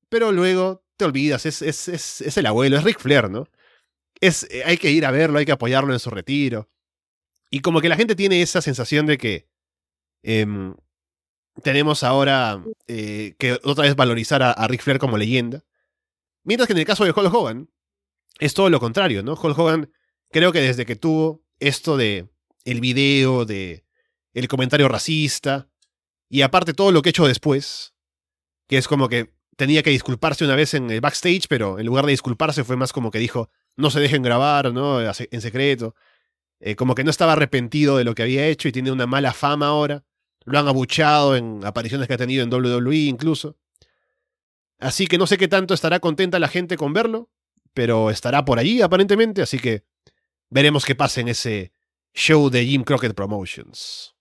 Pero 0.08 0.32
luego 0.32 0.82
te 0.96 1.04
olvidas, 1.04 1.44
es, 1.44 1.60
es, 1.60 1.88
es, 1.88 2.22
es 2.22 2.36
el 2.38 2.46
abuelo, 2.46 2.78
es 2.78 2.84
Ric 2.84 3.00
Flair, 3.00 3.28
¿no? 3.28 3.48
Es, 4.20 4.46
eh, 4.50 4.62
hay 4.64 4.78
que 4.78 4.90
ir 4.90 5.04
a 5.04 5.10
verlo, 5.10 5.38
hay 5.38 5.44
que 5.44 5.52
apoyarlo 5.52 5.92
en 5.92 5.98
su 5.98 6.08
retiro. 6.08 6.70
Y 7.50 7.60
como 7.60 7.82
que 7.82 7.90
la 7.90 7.96
gente 7.96 8.14
tiene 8.14 8.40
esa 8.40 8.62
sensación 8.62 9.04
de 9.04 9.18
que 9.18 9.46
eh, 10.22 10.46
tenemos 11.62 12.02
ahora 12.02 12.62
eh, 12.86 13.34
que 13.38 13.58
otra 13.64 13.84
vez 13.84 13.96
valorizar 13.96 14.42
a, 14.42 14.52
a, 14.52 14.68
Ric 14.68 14.82
Flair 14.82 14.98
como 14.98 15.16
leyenda. 15.16 15.64
Mientras 16.44 16.66
que 16.66 16.72
en 16.72 16.78
el 16.78 16.84
caso 16.84 17.04
de 17.04 17.10
Hulk 17.10 17.32
Hogan, 17.32 17.70
es 18.38 18.54
todo 18.54 18.70
lo 18.70 18.80
contrario, 18.80 19.22
¿no? 19.22 19.34
Hulk 19.34 19.58
Hogan, 19.58 19.90
creo 20.30 20.52
que 20.52 20.60
desde 20.60 20.86
que 20.86 20.96
tuvo 20.96 21.42
esto 21.58 21.96
de 21.96 22.28
el 22.64 22.80
video, 22.80 23.44
de 23.44 23.84
el 24.34 24.48
comentario 24.48 24.88
racista, 24.88 25.68
y 26.28 26.42
aparte 26.42 26.74
todo 26.74 26.92
lo 26.92 27.02
que 27.02 27.08
he 27.08 27.10
hecho 27.10 27.26
después, 27.26 27.94
que 28.68 28.76
es 28.76 28.88
como 28.88 29.08
que 29.08 29.32
tenía 29.56 29.82
que 29.82 29.90
disculparse 29.90 30.44
una 30.44 30.56
vez 30.56 30.74
en 30.74 30.90
el 30.90 31.00
backstage, 31.00 31.48
pero 31.48 31.78
en 31.78 31.86
lugar 31.86 32.04
de 32.04 32.12
disculparse 32.12 32.64
fue 32.64 32.76
más 32.76 32.92
como 32.92 33.10
que 33.10 33.18
dijo, 33.18 33.50
no 33.76 33.90
se 33.90 34.00
dejen 34.00 34.22
grabar, 34.22 34.72
¿no? 34.72 35.00
En 35.00 35.40
secreto. 35.40 35.94
Eh, 36.60 36.74
como 36.74 36.94
que 36.94 37.04
no 37.04 37.10
estaba 37.10 37.34
arrepentido 37.34 37.98
de 37.98 38.04
lo 38.04 38.14
que 38.14 38.22
había 38.22 38.46
hecho 38.46 38.68
y 38.68 38.72
tiene 38.72 38.90
una 38.90 39.06
mala 39.06 39.32
fama 39.32 39.68
ahora. 39.68 40.04
Lo 40.46 40.58
han 40.58 40.68
abuchado 40.68 41.36
en 41.36 41.64
apariciones 41.64 42.08
que 42.08 42.14
ha 42.14 42.18
tenido 42.18 42.42
en 42.42 42.52
WWE 42.52 42.96
incluso. 42.96 43.56
Así 44.78 45.06
que 45.06 45.18
no 45.18 45.26
sé 45.26 45.36
qué 45.36 45.48
tanto 45.48 45.74
estará 45.74 46.00
contenta 46.00 46.38
la 46.38 46.48
gente 46.48 46.76
con 46.76 46.92
verlo, 46.92 47.30
pero 47.74 48.10
estará 48.10 48.44
por 48.44 48.58
allí 48.58 48.80
aparentemente, 48.80 49.42
así 49.42 49.58
que 49.58 49.84
veremos 50.50 50.84
qué 50.84 50.94
pasa 50.94 51.20
en 51.20 51.28
ese 51.28 51.72
show 52.14 52.48
de 52.48 52.64
Jim 52.64 52.84
Crockett 52.84 53.14
Promotions. 53.14 54.16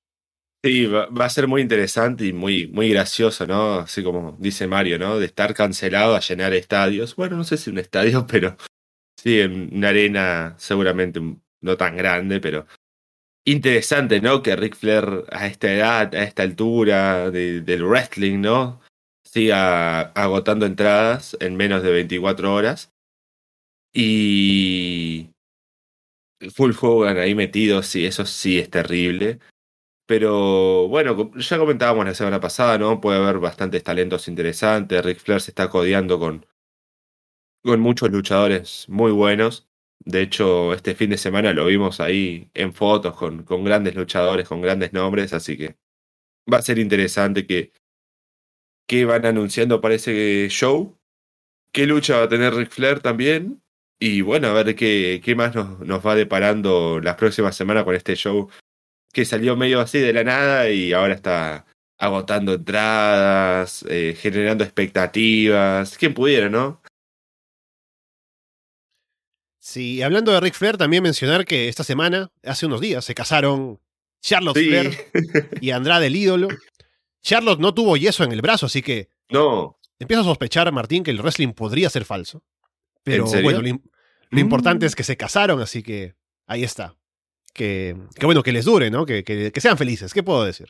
Sí, 0.63 0.88
va, 0.88 1.07
a 1.23 1.30
ser 1.30 1.47
muy 1.47 1.61
interesante 1.61 2.26
y 2.26 2.34
muy, 2.34 2.65
muy 2.65 2.89
gracioso, 2.89 3.45
¿no? 3.45 3.76
Así 3.76 4.01
como 4.01 4.36
dice 4.39 4.65
Mario, 4.65 4.97
¿no? 4.97 5.19
De 5.19 5.28
estar 5.28 5.53
cancelado 5.53 6.15
a 6.15 6.19
llenar 6.21 6.53
estadios. 6.55 7.15
Bueno, 7.15 7.38
no 7.38 7.43
sé 7.43 7.57
si 7.57 7.69
un 7.69 7.78
estadio, 7.78 8.26
pero 8.32 8.57
sí, 9.15 9.41
en 9.41 9.69
una 9.76 9.89
arena 9.89 10.55
seguramente 10.57 11.21
no 11.61 11.78
tan 11.78 11.95
grande, 11.95 12.39
pero 12.39 12.65
interesante, 13.46 14.20
¿no? 14.22 14.41
Que 14.41 14.56
Ric 14.56 14.76
Flair 14.76 15.26
a 15.32 15.48
esta 15.48 15.72
edad, 15.72 16.14
a 16.16 16.24
esta 16.24 16.43
altura 16.43 17.32
del 17.32 17.86
wrestling, 17.86 18.41
¿no? 18.41 18.82
Siga 19.24 20.02
agotando 20.02 20.66
entradas 20.66 21.38
en 21.39 21.56
menos 21.56 21.84
de 21.84 21.91
24 21.91 22.54
horas. 22.54 22.91
Y 23.93 25.30
Full 26.54 26.74
Hogan 26.80 27.18
ahí 27.18 27.36
metido, 27.36 27.82
sí, 27.84 28.06
eso 28.06 28.26
sí 28.26 28.60
es 28.60 28.70
terrible. 28.70 29.39
Pero 30.08 30.88
bueno, 30.88 31.32
ya 31.36 31.58
comentábamos 31.58 32.06
la 32.06 32.14
semana 32.14 32.39
pasada, 32.39 32.78
¿no? 32.78 33.02
Puede 33.02 33.20
haber 33.20 33.39
bastantes 33.39 33.84
talentos 33.84 34.28
interesantes. 34.28 35.04
Ric 35.04 35.20
Flair 35.20 35.41
se 35.41 35.52
está 35.52 35.70
codeando 35.70 36.20
con, 36.20 36.46
con 37.64 37.80
muchos 37.80 38.12
luchadores 38.12 38.86
muy 38.89 39.12
buenos. 39.12 39.68
De 40.06 40.22
hecho, 40.22 40.74
este 40.74 40.93
fin 40.95 41.10
de 41.10 41.18
semana 41.18 41.51
lo 41.53 41.66
vimos 41.66 41.99
ahí 41.99 42.49
en 42.53 42.74
fotos 42.74 43.16
con, 43.16 43.43
con 43.43 43.64
grandes 43.64 43.95
luchadores, 43.95 44.47
con 44.47 44.62
grandes 44.62 44.93
nombres, 44.93 45.34
así 45.34 45.58
que 45.58 45.78
va 46.51 46.60
a 46.60 46.62
ser 46.62 46.78
interesante 46.78 47.47
que, 47.47 47.72
que 48.88 49.06
van 49.06 49.26
anunciando 49.26 49.82
para 49.82 49.95
ese 49.95 50.47
show. 50.49 50.97
¿Qué 51.72 51.88
lucha 51.88 52.18
va 52.18 52.24
a 52.26 52.30
tener 52.30 52.53
Ric 52.53 52.70
Flair 52.70 52.99
también? 52.99 53.64
Y 53.99 54.22
bueno, 54.22 54.49
a 54.49 54.53
ver 54.53 54.76
qué, 54.76 55.22
qué 55.24 55.36
más 55.36 55.56
nos, 55.56 55.80
nos 55.80 56.06
va 56.06 56.16
deparando 56.16 56.99
las 56.99 57.16
próximas 57.16 57.56
semanas 57.56 57.84
con 57.84 57.95
este 57.95 58.16
show 58.16 58.49
que 59.12 59.26
salió 59.26 59.56
medio 59.56 59.80
así 59.80 59.99
de 59.99 60.14
la 60.14 60.24
nada 60.24 60.70
y 60.70 60.93
ahora 60.93 61.14
está 61.14 61.66
agotando 61.97 62.53
entradas, 62.53 63.86
eh, 63.89 64.16
generando 64.20 64.64
expectativas. 64.64 65.97
¿Quién 65.97 66.14
pudiera, 66.14 66.49
no? 66.49 66.82
Sí, 69.66 70.03
hablando 70.03 70.32
de 70.32 70.39
Ric 70.39 70.53
Flair, 70.53 70.78
también 70.78 71.01
mencionar 71.01 71.43
que 71.43 71.68
esta 71.68 71.84
semana, 71.84 72.32
hace 72.43 72.68
unos 72.68 72.82
días, 72.82 73.03
se 73.03 73.16
casaron 73.16 73.80
Charlotte 74.22 74.57
Flair 74.57 74.95
y 75.59 75.72
Andrade 75.72 76.05
el 76.05 76.16
ídolo. 76.16 76.49
Charlotte 77.24 77.59
no 77.59 77.74
tuvo 77.74 77.97
yeso 77.97 78.24
en 78.24 78.32
el 78.32 78.43
brazo, 78.43 78.68
así 78.68 78.84
que. 78.84 79.09
No. 79.30 79.80
Empiezo 79.97 80.22
a 80.22 80.26
sospechar, 80.26 80.72
Martín, 80.72 81.03
que 81.03 81.09
el 81.09 81.20
wrestling 81.20 81.53
podría 81.53 81.89
ser 81.89 82.05
falso. 82.05 82.43
Pero 83.03 83.26
bueno, 83.26 83.61
lo, 83.61 84.39
importante 84.39 84.86
mm. 84.86 84.88
es 84.88 84.95
que 84.95 85.03
se 85.03 85.18
casaron, 85.18 85.59
así 85.59 85.82
que 85.82 86.13
ahí 86.45 86.63
está 86.63 86.95
que, 87.55 87.95
bueno, 88.22 88.43
que 88.43 88.51
les 88.51 88.66
dure, 88.66 88.91
¿no? 88.91 89.05
Que, 89.05 89.24
que, 89.24 89.61
sean 89.61 89.78
felices. 89.78 90.13
¿Qué 90.13 90.22
puedo 90.22 90.43
decir? 90.43 90.68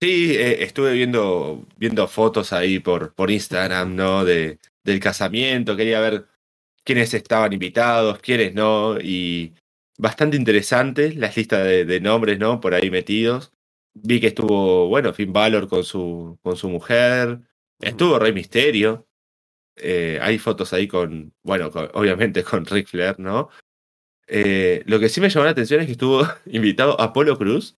Sí, 0.00 0.34
eh, 0.34 0.64
estuve 0.64 0.94
viendo, 0.94 1.64
viendo 1.76 2.08
fotos 2.08 2.52
ahí 2.52 2.80
por, 2.80 3.14
por 3.14 3.30
Instagram, 3.30 3.94
¿no? 3.94 4.24
De, 4.24 4.58
del 4.82 4.98
casamiento. 4.98 5.76
Quería 5.76 6.00
ver 6.00 6.26
quiénes 6.86 7.12
estaban 7.14 7.52
invitados, 7.52 8.20
quiénes 8.20 8.54
no. 8.54 8.98
Y 9.00 9.54
bastante 9.98 10.36
interesante 10.36 11.12
las 11.14 11.36
listas 11.36 11.64
de, 11.64 12.00
nombres, 12.00 12.38
¿no? 12.38 12.60
Por 12.60 12.74
ahí 12.74 12.90
metidos. 12.90 13.52
Vi 13.94 14.20
que 14.20 14.28
estuvo, 14.28 14.88
bueno, 14.88 15.12
Finn 15.12 15.32
Balor 15.32 15.68
con 15.68 15.84
su, 15.84 16.38
con 16.42 16.56
su 16.56 16.68
mujer. 16.68 17.40
Estuvo 17.80 18.18
Rey 18.18 18.32
Misterio. 18.32 19.06
Eh, 19.76 20.18
hay 20.22 20.38
fotos 20.38 20.72
ahí 20.72 20.88
con, 20.88 21.34
bueno, 21.42 21.70
obviamente 21.94 22.42
con 22.44 22.64
Ric 22.64 22.88
Flair, 22.88 23.18
¿no? 23.18 23.50
Eh, 24.28 24.82
lo 24.86 24.98
que 25.00 25.08
sí 25.08 25.20
me 25.20 25.28
llamó 25.28 25.44
la 25.44 25.52
atención 25.52 25.80
es 25.80 25.86
que 25.86 25.92
estuvo 25.92 26.22
invitado 26.46 27.00
Apolo 27.00 27.36
Cruz. 27.36 27.76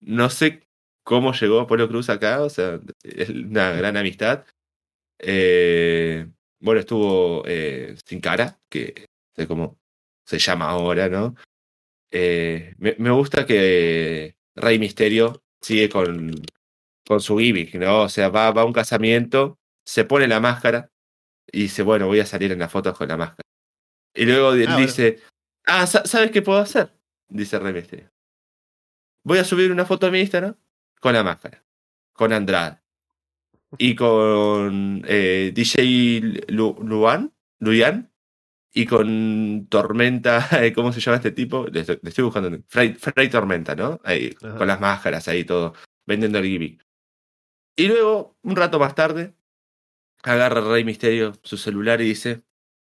No 0.00 0.30
sé 0.30 0.68
cómo 1.04 1.32
llegó 1.32 1.60
Apolo 1.60 1.88
Cruz 1.88 2.08
acá, 2.08 2.42
o 2.42 2.50
sea, 2.50 2.80
es 3.02 3.30
una 3.30 3.72
gran 3.72 3.96
amistad. 3.96 4.44
Eh, 5.18 6.26
bueno, 6.62 6.80
estuvo 6.80 7.42
eh, 7.46 7.96
Sin 8.04 8.20
Cara, 8.20 8.58
que 8.70 9.06
sé 9.36 9.46
cómo 9.46 9.78
se 10.24 10.38
llama 10.38 10.70
ahora, 10.70 11.08
¿no? 11.08 11.34
Me, 12.10 12.96
me, 12.98 13.10
gusta 13.10 13.46
que 13.46 14.36
Rey 14.54 14.78
Misterio 14.78 15.42
sigue 15.60 15.88
con, 15.88 16.32
con 17.06 17.20
su 17.20 17.38
gimmick, 17.38 17.74
¿no? 17.74 18.02
O 18.02 18.08
sea, 18.08 18.28
va, 18.28 18.50
va 18.50 18.62
a 18.62 18.64
un 18.66 18.72
casamiento, 18.72 19.58
se 19.84 20.04
pone 20.04 20.28
la 20.28 20.40
máscara 20.40 20.90
y 21.50 21.62
dice, 21.62 21.82
bueno, 21.82 22.06
voy 22.06 22.20
a 22.20 22.26
salir 22.26 22.52
en 22.52 22.58
las 22.58 22.70
fotos 22.70 22.96
con 22.96 23.08
la 23.08 23.16
máscara. 23.16 23.48
Y 24.14 24.26
luego 24.26 24.50
ah, 24.50 24.76
dice, 24.76 25.20
Ah, 25.64 25.86
¿sabes 25.86 26.30
qué 26.30 26.42
puedo 26.42 26.58
hacer? 26.58 26.92
Dice 27.28 27.58
Rey 27.58 27.72
Misterio. 27.72 28.10
Voy 29.24 29.38
a 29.38 29.44
subir 29.44 29.70
una 29.70 29.86
foto 29.86 30.06
a 30.06 30.10
mi 30.10 30.20
Instagram 30.20 30.56
con 31.00 31.14
la 31.14 31.22
máscara, 31.22 31.64
con 32.12 32.32
Andrade 32.32 32.81
y 33.78 33.94
con 33.94 35.02
eh, 35.06 35.52
DJ 35.54 36.44
Luan, 36.48 37.32
Luyan 37.58 38.12
y 38.72 38.86
con 38.86 39.66
Tormenta, 39.68 40.48
¿cómo 40.74 40.92
se 40.92 41.00
llama 41.00 41.16
este 41.16 41.32
tipo? 41.32 41.66
Le 41.66 41.80
estoy, 41.80 42.24
buscando. 42.24 42.58
Frey, 42.68 42.96
Tormenta, 43.30 43.74
¿no? 43.74 44.00
Ahí, 44.04 44.32
con 44.34 44.66
las 44.66 44.80
máscaras, 44.80 45.28
ahí 45.28 45.44
todo, 45.44 45.74
vendiendo 46.06 46.38
el 46.38 46.46
gimmick. 46.46 46.86
Y 47.76 47.88
luego, 47.88 48.36
un 48.42 48.56
rato 48.56 48.78
más 48.78 48.94
tarde, 48.94 49.34
agarra 50.22 50.60
Rey 50.60 50.84
Misterio 50.84 51.34
su 51.42 51.56
celular 51.56 52.00
y 52.00 52.06
dice: 52.06 52.42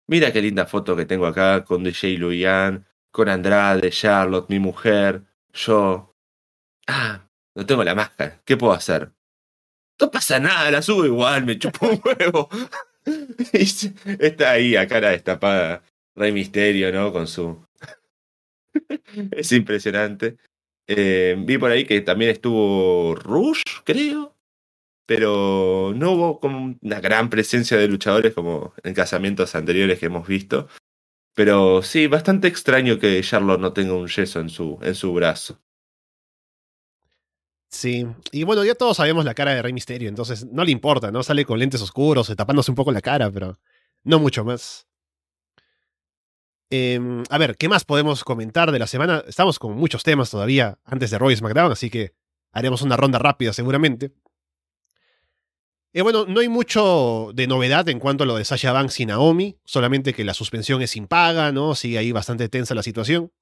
Mira 0.09 0.33
qué 0.33 0.43
linda 0.43 0.67
foto 0.67 0.97
que 0.97 1.07
tengo 1.07 1.27
acá 1.27 1.65
con 1.65 1.85
DJ 1.85 2.19
Luian, 2.19 2.87
con 3.11 3.29
Andrade, 3.29 3.91
Charlotte, 3.91 4.51
mi 4.51 4.59
mujer, 4.61 5.25
yo. 5.53 6.15
Ah, 6.89 7.29
no 7.55 7.67
tengo 7.67 7.85
la 7.85 7.95
máscara. 7.95 8.43
¿Qué 8.45 8.57
puedo 8.57 8.73
hacer? 8.73 9.16
No 10.01 10.11
pasa 10.11 10.39
nada, 10.39 10.71
la 10.71 10.83
subo 10.83 11.07
igual, 11.07 11.45
me 11.45 11.59
chupo 11.59 11.89
un 11.89 12.01
huevo. 12.05 12.49
Está 13.53 14.51
ahí 14.51 14.77
a 14.77 14.87
cara 14.87 15.11
destapada 15.11 15.83
Rey 16.15 16.33
Misterio, 16.33 16.93
¿no? 16.93 17.13
Con 17.13 17.27
su. 17.27 17.65
es 19.33 19.53
impresionante. 19.53 20.37
Eh, 20.87 21.37
vi 21.39 21.59
por 21.59 21.71
ahí 21.71 21.85
que 21.85 22.01
también 22.01 22.31
estuvo 22.31 23.15
Rush, 23.15 23.63
creo 23.85 24.37
pero 25.07 25.93
no 25.97 26.13
hubo 26.13 26.41
como 26.41 26.77
una 26.81 27.01
gran 27.01 27.31
presencia 27.31 27.77
de 27.77 27.89
luchadores 27.89 28.35
como 28.35 28.75
en 28.83 28.93
casamientos 28.93 29.55
anteriores 29.55 29.99
que 29.99 30.07
hemos 30.07 30.27
visto. 30.27 30.69
Pero 31.35 31.83
sí, 31.83 32.09
bastante 32.09 32.49
extraño 32.49 32.99
que 32.99 33.23
Charlotte 33.23 33.61
no 33.61 33.73
tenga 33.73 33.95
un 33.95 34.09
yeso 34.09 34.41
en 34.41 34.51
su, 34.51 34.79
en 34.83 34.95
su 34.95 35.13
brazo. 35.15 35.61
Sí, 37.69 38.07
y 38.31 38.45
bueno, 38.45 38.65
ya 38.65 38.75
todos 38.75 38.97
sabemos 38.97 39.25
la 39.25 39.35
cara 39.35 39.55
de 39.55 39.63
Rey 39.63 39.73
Misterio, 39.73 40.09
entonces 40.09 40.47
no 40.47 40.65
le 40.65 40.71
importa, 40.71 41.11
¿no? 41.11 41.23
Sale 41.23 41.45
con 41.45 41.59
lentes 41.59 41.83
oscuros, 41.83 42.33
tapándose 42.37 42.71
un 42.71 42.77
poco 42.77 42.93
la 42.93 43.01
cara, 43.01 43.31
pero 43.31 43.59
no 44.05 44.19
mucho 44.19 44.45
más. 44.45 44.87
Em, 46.71 47.23
a 47.31 47.39
ver, 47.39 47.57
¿qué 47.57 47.69
más 47.69 47.85
podemos 47.85 48.25
comentar 48.25 48.73
de 48.73 48.79
la 48.79 48.87
semana? 48.87 49.23
Estamos 49.29 49.59
con 49.59 49.77
muchos 49.77 50.03
temas 50.03 50.31
todavía 50.31 50.79
antes 50.85 51.11
de 51.11 51.19
Roy 51.19 51.37
SmackDown, 51.37 51.73
así 51.73 51.91
que 51.91 52.15
haremos 52.53 52.83
una 52.83 52.97
ronda 52.97 53.19
rápida 53.19 53.53
seguramente. 53.53 54.13
Eh, 55.93 56.03
bueno, 56.03 56.27
no 56.27 56.41
hay 56.41 56.49
mucho 56.49 57.31
de 57.35 57.47
novedad 57.47 57.89
en 57.89 57.99
cuanto 57.99 58.25
a 58.25 58.27
lo 58.27 58.37
de 58.37 58.45
Sasha 58.45 58.73
Banks 58.73 59.01
y 59.01 59.07
Naomi, 59.07 59.59
solamente 59.65 60.13
que 60.13 60.25
la 60.25 60.35
suspensión 60.35 60.83
es 60.83 60.95
impaga, 60.97 61.53
¿no? 61.53 61.75
Sigue 61.75 61.99
ahí 61.99 62.13
bastante 62.13 62.49
tensa 62.49 62.75
la 62.75 62.83
situación. 62.83 63.33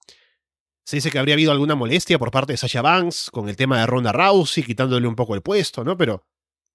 Se 0.84 0.96
dice 0.96 1.10
que 1.10 1.18
habría 1.18 1.34
habido 1.34 1.50
alguna 1.50 1.74
molestia 1.74 2.18
por 2.18 2.30
parte 2.30 2.52
de 2.52 2.56
Sasha 2.58 2.82
Banks 2.82 3.30
con 3.30 3.48
el 3.48 3.56
tema 3.56 3.80
de 3.80 3.86
Ronda 3.86 4.12
Rousey, 4.12 4.62
quitándole 4.62 5.08
un 5.08 5.16
poco 5.16 5.34
el 5.34 5.42
puesto, 5.42 5.82
¿no? 5.82 5.96
Pero 5.96 6.26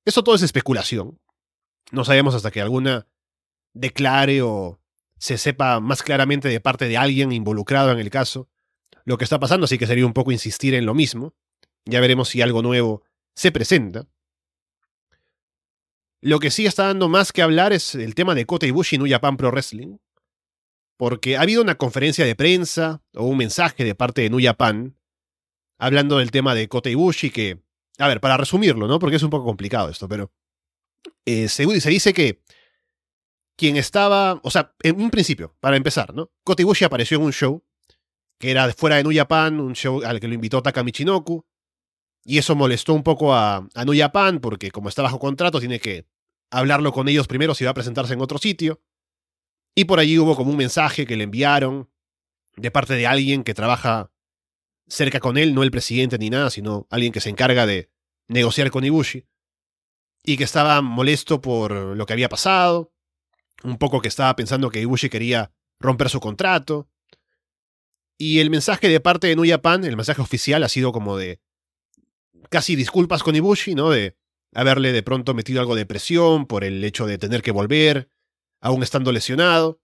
eso 0.04 0.24
todo 0.24 0.36
es 0.36 0.42
especulación. 0.42 1.20
No 1.92 2.04
sabemos 2.04 2.34
hasta 2.34 2.52
que 2.52 2.62
alguna 2.62 3.08
declare 3.74 4.42
o 4.42 4.80
se 5.18 5.38
sepa 5.38 5.80
más 5.80 6.02
claramente 6.02 6.50
de 6.50 6.60
parte 6.60 6.88
de 6.88 6.98
alguien 6.98 7.32
involucrado 7.32 7.92
en 7.92 8.00
el 8.00 8.10
caso 8.10 8.50
lo 9.06 9.18
que 9.18 9.24
está 9.24 9.40
pasando, 9.40 9.66
así 9.66 9.78
que 9.78 9.88
sería 9.88 10.06
un 10.06 10.14
poco 10.14 10.32
insistir 10.32 10.74
en 10.74 10.86
lo 10.86 10.94
mismo. 10.94 11.34
Ya 11.86 12.00
veremos 12.00 12.30
si 12.30 12.42
algo 12.42 12.62
nuevo 12.62 13.04
se 13.36 13.52
presenta. 13.52 14.08
Lo 16.22 16.40
que 16.40 16.52
sí 16.52 16.66
está 16.66 16.88
dando 16.88 17.10
más 17.10 17.32
que 17.32 17.42
hablar 17.42 17.74
es 17.74 17.96
el 17.96 18.14
tema 18.14 18.36
de 18.36 18.46
Kota 18.46 18.68
Ibushi 18.68 18.98
y 18.98 19.00
New 19.00 19.20
Pro 19.38 19.52
Wrestling. 19.52 19.98
Porque 21.00 21.38
ha 21.38 21.42
habido 21.44 21.62
una 21.62 21.76
conferencia 21.76 22.26
de 22.26 22.36
prensa 22.36 23.02
o 23.16 23.24
un 23.24 23.38
mensaje 23.38 23.86
de 23.86 23.96
parte 23.96 24.22
de 24.22 24.30
New 24.30 24.44
Japan 24.44 24.98
hablando 25.78 26.18
del 26.18 26.30
tema 26.30 26.54
de 26.54 26.68
Kota 26.68 26.90
Ibushi 26.90 27.30
que, 27.30 27.64
a 28.00 28.10
ver, 28.10 28.20
para 28.20 28.36
resumirlo, 28.36 28.86
¿no? 28.86 29.00
Porque 29.00 29.16
es 29.16 29.24
un 29.24 29.30
poco 29.30 29.46
complicado 29.46 29.88
esto, 29.88 30.10
pero 30.10 30.34
eh, 31.26 31.48
se, 31.48 31.80
se, 31.80 31.90
dice 31.90 32.12
que 32.12 32.44
quien 33.56 33.78
estaba, 33.78 34.42
o 34.44 34.52
sea, 34.52 34.76
en 34.84 35.02
un 35.02 35.10
principio, 35.10 35.56
para 35.62 35.78
empezar, 35.78 36.14
¿no? 36.14 36.34
Kota 36.44 36.64
Ibushi 36.64 36.84
apareció 36.84 37.16
en 37.16 37.24
un 37.24 37.32
show 37.32 37.64
que 38.38 38.52
era 38.52 38.70
fuera 38.74 38.98
de 38.98 39.04
New 39.04 39.16
Japan, 39.16 39.62
un 39.62 39.76
show 39.76 40.02
al 40.04 40.20
que 40.20 40.28
lo 40.28 40.34
invitó 40.34 40.62
Taka 40.62 40.84
Michinoku, 40.84 41.46
y 42.26 42.40
eso 42.40 42.58
molestó 42.58 42.94
un 42.94 43.04
poco 43.04 43.34
a, 43.34 43.70
a 43.74 43.86
Japan 43.96 44.40
porque 44.40 44.70
como 44.70 44.90
está 44.90 45.02
bajo 45.02 45.18
contrato 45.18 45.62
tiene 45.62 45.80
que 45.80 46.08
hablarlo 46.52 46.92
con 46.92 47.08
ellos 47.08 47.28
primero 47.28 47.56
si 47.56 47.64
va 47.64 47.72
a 47.72 47.74
presentarse 47.74 48.14
en 48.14 48.22
otro 48.22 48.38
sitio. 48.38 48.82
Y 49.80 49.86
por 49.86 50.02
allí 50.02 50.20
hubo 50.20 50.36
como 50.36 50.52
un 50.52 50.58
mensaje 50.58 51.06
que 51.06 51.16
le 51.16 51.24
enviaron 51.24 51.90
de 52.58 52.70
parte 52.70 52.96
de 52.96 53.08
alguien 53.08 53.46
que 53.46 53.54
trabaja 53.54 54.12
cerca 54.90 55.22
con 55.22 55.38
él, 55.38 55.56
no 55.56 55.64
el 55.64 55.72
presidente 55.72 56.18
ni 56.18 56.30
nada, 56.30 56.50
sino 56.50 56.86
alguien 56.90 57.14
que 57.14 57.22
se 57.22 57.30
encarga 57.30 57.66
de 57.66 57.90
negociar 58.28 58.72
con 58.72 58.84
Ibushi, 58.84 59.26
y 60.22 60.36
que 60.36 60.44
estaba 60.44 60.82
molesto 60.82 61.40
por 61.40 61.72
lo 61.72 62.06
que 62.06 62.12
había 62.12 62.28
pasado, 62.28 62.92
un 63.64 63.78
poco 63.78 64.02
que 64.02 64.10
estaba 64.10 64.36
pensando 64.36 64.70
que 64.70 64.82
Ibushi 64.82 65.08
quería 65.08 65.54
romper 65.80 66.10
su 66.10 66.20
contrato, 66.20 66.90
y 68.18 68.40
el 68.40 68.50
mensaje 68.50 68.90
de 68.90 69.00
parte 69.00 69.28
de 69.28 69.38
Nuyapan, 69.38 69.86
el 69.86 69.96
mensaje 69.96 70.22
oficial, 70.22 70.62
ha 70.66 70.68
sido 70.68 70.92
como 70.92 71.16
de 71.16 71.40
casi 72.50 72.76
disculpas 72.76 73.24
con 73.24 73.34
Ibushi, 73.34 73.76
¿no? 73.76 73.92
De 73.92 74.18
haberle 74.54 74.92
de 74.92 75.04
pronto 75.04 75.34
metido 75.34 75.62
algo 75.62 75.76
de 75.76 75.86
presión 75.86 76.48
por 76.48 76.66
el 76.66 76.84
hecho 76.84 77.06
de 77.06 77.18
tener 77.18 77.42
que 77.42 77.52
volver, 77.52 78.10
aún 78.62 78.84
estando 78.84 79.12
lesionado, 79.12 79.82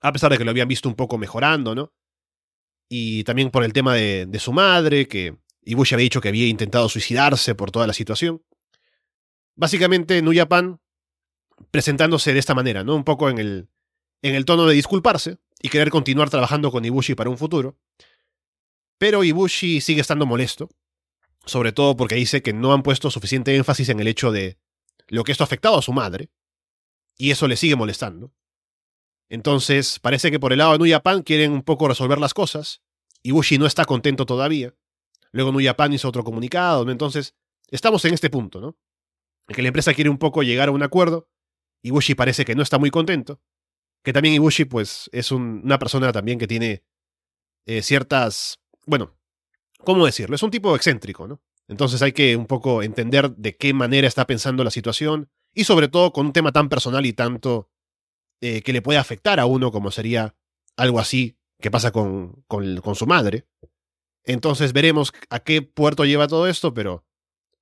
a 0.00 0.12
pesar 0.12 0.30
de 0.32 0.38
que 0.38 0.44
lo 0.44 0.50
habían 0.50 0.68
visto 0.68 0.88
un 0.88 0.94
poco 0.94 1.18
mejorando, 1.18 1.74
¿no? 1.74 1.92
Y 2.88 3.24
también 3.24 3.50
por 3.50 3.64
el 3.64 3.72
tema 3.72 3.94
de, 3.94 4.26
de 4.26 4.38
su 4.38 4.52
madre, 4.52 5.08
que 5.08 5.36
Ibushi 5.62 5.94
había 5.94 6.04
dicho 6.04 6.20
que 6.20 6.28
había 6.28 6.46
intentado 6.46 6.88
suicidarse 6.88 7.54
por 7.54 7.70
toda 7.70 7.86
la 7.86 7.92
situación. 7.92 8.42
Básicamente, 9.54 10.20
Nuyapan 10.20 10.80
presentándose 11.70 12.32
de 12.32 12.38
esta 12.38 12.54
manera, 12.54 12.84
¿no? 12.84 12.94
Un 12.94 13.04
poco 13.04 13.30
en 13.30 13.38
el, 13.38 13.68
en 14.20 14.34
el 14.34 14.44
tono 14.44 14.66
de 14.66 14.74
disculparse 14.74 15.38
y 15.60 15.68
querer 15.68 15.90
continuar 15.90 16.28
trabajando 16.28 16.70
con 16.70 16.84
Ibushi 16.84 17.14
para 17.14 17.30
un 17.30 17.38
futuro. 17.38 17.78
Pero 18.98 19.24
Ibushi 19.24 19.80
sigue 19.80 20.00
estando 20.00 20.26
molesto 20.26 20.68
sobre 21.44 21.72
todo 21.72 21.96
porque 21.96 22.14
dice 22.14 22.42
que 22.42 22.52
no 22.52 22.72
han 22.72 22.82
puesto 22.82 23.10
suficiente 23.10 23.54
énfasis 23.56 23.88
en 23.88 24.00
el 24.00 24.08
hecho 24.08 24.32
de 24.32 24.58
lo 25.08 25.24
que 25.24 25.32
esto 25.32 25.44
ha 25.44 25.46
afectado 25.46 25.78
a 25.78 25.82
su 25.82 25.92
madre, 25.92 26.30
y 27.16 27.30
eso 27.30 27.48
le 27.48 27.56
sigue 27.56 27.76
molestando. 27.76 28.32
Entonces, 29.28 29.98
parece 29.98 30.30
que 30.30 30.38
por 30.38 30.52
el 30.52 30.58
lado 30.58 30.72
de 30.72 30.78
Nuyapan 30.78 31.22
quieren 31.22 31.52
un 31.52 31.62
poco 31.62 31.88
resolver 31.88 32.18
las 32.18 32.34
cosas, 32.34 32.82
y 33.22 33.30
Bushi 33.30 33.58
no 33.58 33.66
está 33.66 33.84
contento 33.84 34.26
todavía. 34.26 34.74
Luego 35.30 35.52
Nuyapan 35.52 35.92
hizo 35.92 36.08
otro 36.08 36.24
comunicado. 36.24 36.90
Entonces, 36.90 37.34
estamos 37.68 38.04
en 38.04 38.14
este 38.14 38.28
punto, 38.28 38.60
¿no? 38.60 38.76
En 39.48 39.54
que 39.54 39.62
la 39.62 39.68
empresa 39.68 39.94
quiere 39.94 40.10
un 40.10 40.18
poco 40.18 40.42
llegar 40.42 40.68
a 40.68 40.72
un 40.72 40.82
acuerdo, 40.82 41.28
y 41.82 41.90
Bushi 41.90 42.14
parece 42.14 42.44
que 42.44 42.54
no 42.54 42.62
está 42.62 42.78
muy 42.78 42.90
contento, 42.90 43.40
que 44.02 44.12
también 44.12 44.34
Ibushi, 44.34 44.64
pues, 44.64 45.08
es 45.12 45.32
una 45.32 45.78
persona 45.78 46.12
también 46.12 46.38
que 46.38 46.46
tiene 46.46 46.84
eh, 47.66 47.82
ciertas, 47.82 48.60
bueno, 48.86 49.16
¿cómo 49.78 50.04
decirlo? 50.04 50.36
Es 50.36 50.42
un 50.42 50.50
tipo 50.50 50.74
excéntrico, 50.74 51.26
¿no? 51.26 51.40
Entonces 51.68 52.02
hay 52.02 52.12
que 52.12 52.36
un 52.36 52.46
poco 52.46 52.82
entender 52.82 53.30
de 53.36 53.56
qué 53.56 53.72
manera 53.72 54.08
está 54.08 54.26
pensando 54.26 54.64
la 54.64 54.70
situación 54.70 55.30
y 55.54 55.64
sobre 55.64 55.88
todo 55.88 56.12
con 56.12 56.26
un 56.26 56.32
tema 56.32 56.52
tan 56.52 56.68
personal 56.68 57.04
y 57.06 57.12
tanto 57.12 57.70
eh, 58.40 58.62
que 58.62 58.72
le 58.72 58.82
puede 58.82 58.98
afectar 58.98 59.40
a 59.40 59.46
uno 59.46 59.70
como 59.70 59.90
sería 59.90 60.34
algo 60.76 60.98
así 60.98 61.36
que 61.60 61.70
pasa 61.70 61.92
con, 61.92 62.44
con, 62.48 62.78
con 62.78 62.94
su 62.94 63.06
madre. 63.06 63.46
Entonces 64.24 64.72
veremos 64.72 65.12
a 65.30 65.40
qué 65.40 65.62
puerto 65.62 66.04
lleva 66.04 66.28
todo 66.28 66.46
esto, 66.46 66.74
pero 66.74 67.04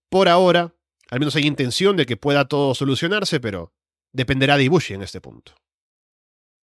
por 0.08 0.28
ahora, 0.28 0.74
al 1.10 1.20
menos 1.20 1.36
hay 1.36 1.46
intención 1.46 1.96
de 1.96 2.06
que 2.06 2.16
pueda 2.16 2.46
todo 2.46 2.74
solucionarse, 2.74 3.40
pero 3.40 3.72
dependerá 4.12 4.56
de 4.56 4.64
Ibushi 4.64 4.94
en 4.94 5.02
este 5.02 5.20
punto. 5.20 5.52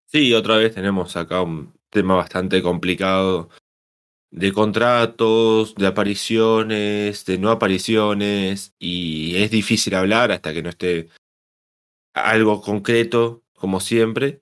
Sí, 0.06 0.34
otra 0.34 0.58
vez 0.58 0.74
tenemos 0.74 1.16
acá 1.16 1.42
un 1.42 1.74
tema 1.90 2.16
bastante 2.16 2.62
complicado 2.62 3.50
de 4.32 4.54
contratos, 4.54 5.76
de 5.76 5.88
apariciones, 5.88 7.26
de 7.26 7.38
no 7.38 7.50
apariciones, 7.52 8.74
y 8.80 9.36
es 9.38 9.52
difícil 9.52 9.96
hablar 9.96 10.32
hasta 10.32 10.54
que 10.54 10.64
no 10.64 10.70
esté 10.70 11.10
algo 12.14 12.62
concreto, 12.62 13.44
como 13.54 13.80
siempre. 13.80 14.42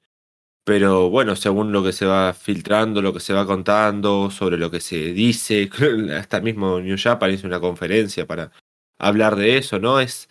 Pero 0.66 1.10
bueno, 1.12 1.36
según 1.36 1.72
lo 1.72 1.84
que 1.84 1.94
se 1.94 2.06
va 2.08 2.34
filtrando, 2.34 3.02
lo 3.02 3.14
que 3.14 3.20
se 3.20 3.34
va 3.34 3.46
contando, 3.46 4.32
sobre 4.32 4.58
lo 4.58 4.72
que 4.72 4.82
se 4.82 5.14
dice, 5.14 5.70
hasta 6.18 6.42
mismo 6.42 6.80
New 6.82 6.98
Japan 7.00 7.32
hizo 7.34 7.48
una 7.48 7.60
conferencia 7.60 8.28
para 8.28 8.52
hablar 9.00 9.36
de 9.36 9.58
eso, 9.58 9.80
¿no? 9.80 10.00
Es, 10.00 10.30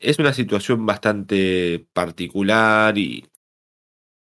es 0.00 0.18
una 0.18 0.34
situación 0.34 0.86
bastante 0.86 1.86
particular 1.94 2.98
y 2.98 3.28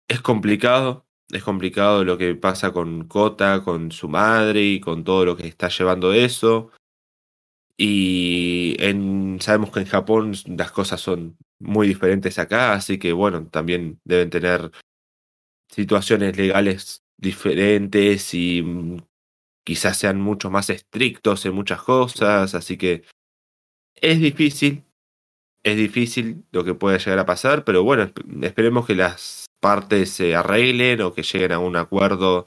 es 0.08 0.22
complicado 0.22 1.09
es 1.32 1.44
complicado 1.44 2.04
lo 2.04 2.18
que 2.18 2.36
pasa 2.36 2.72
con 2.72 3.08
Kota, 3.08 3.64
con 3.64 3.92
su 3.92 4.10
madre 4.10 4.64
y 4.64 4.80
con 4.80 5.04
todo 5.04 5.26
lo 5.26 5.38
que 5.38 5.48
está 5.48 5.70
llevando 5.70 6.14
eso. 6.14 6.72
Y 7.78 8.76
en, 8.80 9.40
sabemos 9.40 9.72
que 9.72 9.80
en 9.80 9.86
Japón 9.86 10.34
las 10.48 10.72
cosas 10.72 11.00
son 11.00 11.38
muy 11.60 11.88
diferentes 11.88 12.38
acá, 12.40 12.74
así 12.74 12.98
que 12.98 13.14
bueno, 13.14 13.48
también 13.48 14.00
deben 14.04 14.30
tener 14.30 14.72
situaciones 15.70 16.36
legales 16.38 17.04
diferentes 17.18 18.34
y 18.34 18.62
mm, 18.64 18.98
quizás 19.64 19.98
sean 19.98 20.20
mucho 20.20 20.50
más 20.50 20.70
estrictos 20.70 21.46
en 21.46 21.54
muchas 21.54 21.82
cosas, 21.82 22.56
así 22.56 22.78
que 22.78 23.04
es 23.96 24.20
difícil, 24.20 24.84
es 25.64 25.78
difícil 25.78 26.46
lo 26.52 26.64
que 26.64 26.74
pueda 26.74 26.98
llegar 26.98 27.20
a 27.20 27.26
pasar, 27.26 27.64
pero 27.64 27.84
bueno, 27.84 28.12
esperemos 28.42 28.88
que 28.88 28.96
las 28.96 29.49
partes 29.60 30.10
se 30.12 30.36
arreglen 30.36 31.02
o 31.02 31.14
que 31.14 31.24
lleguen 31.24 31.52
a 31.52 31.60
un 31.60 31.76
acuerdo 31.76 32.46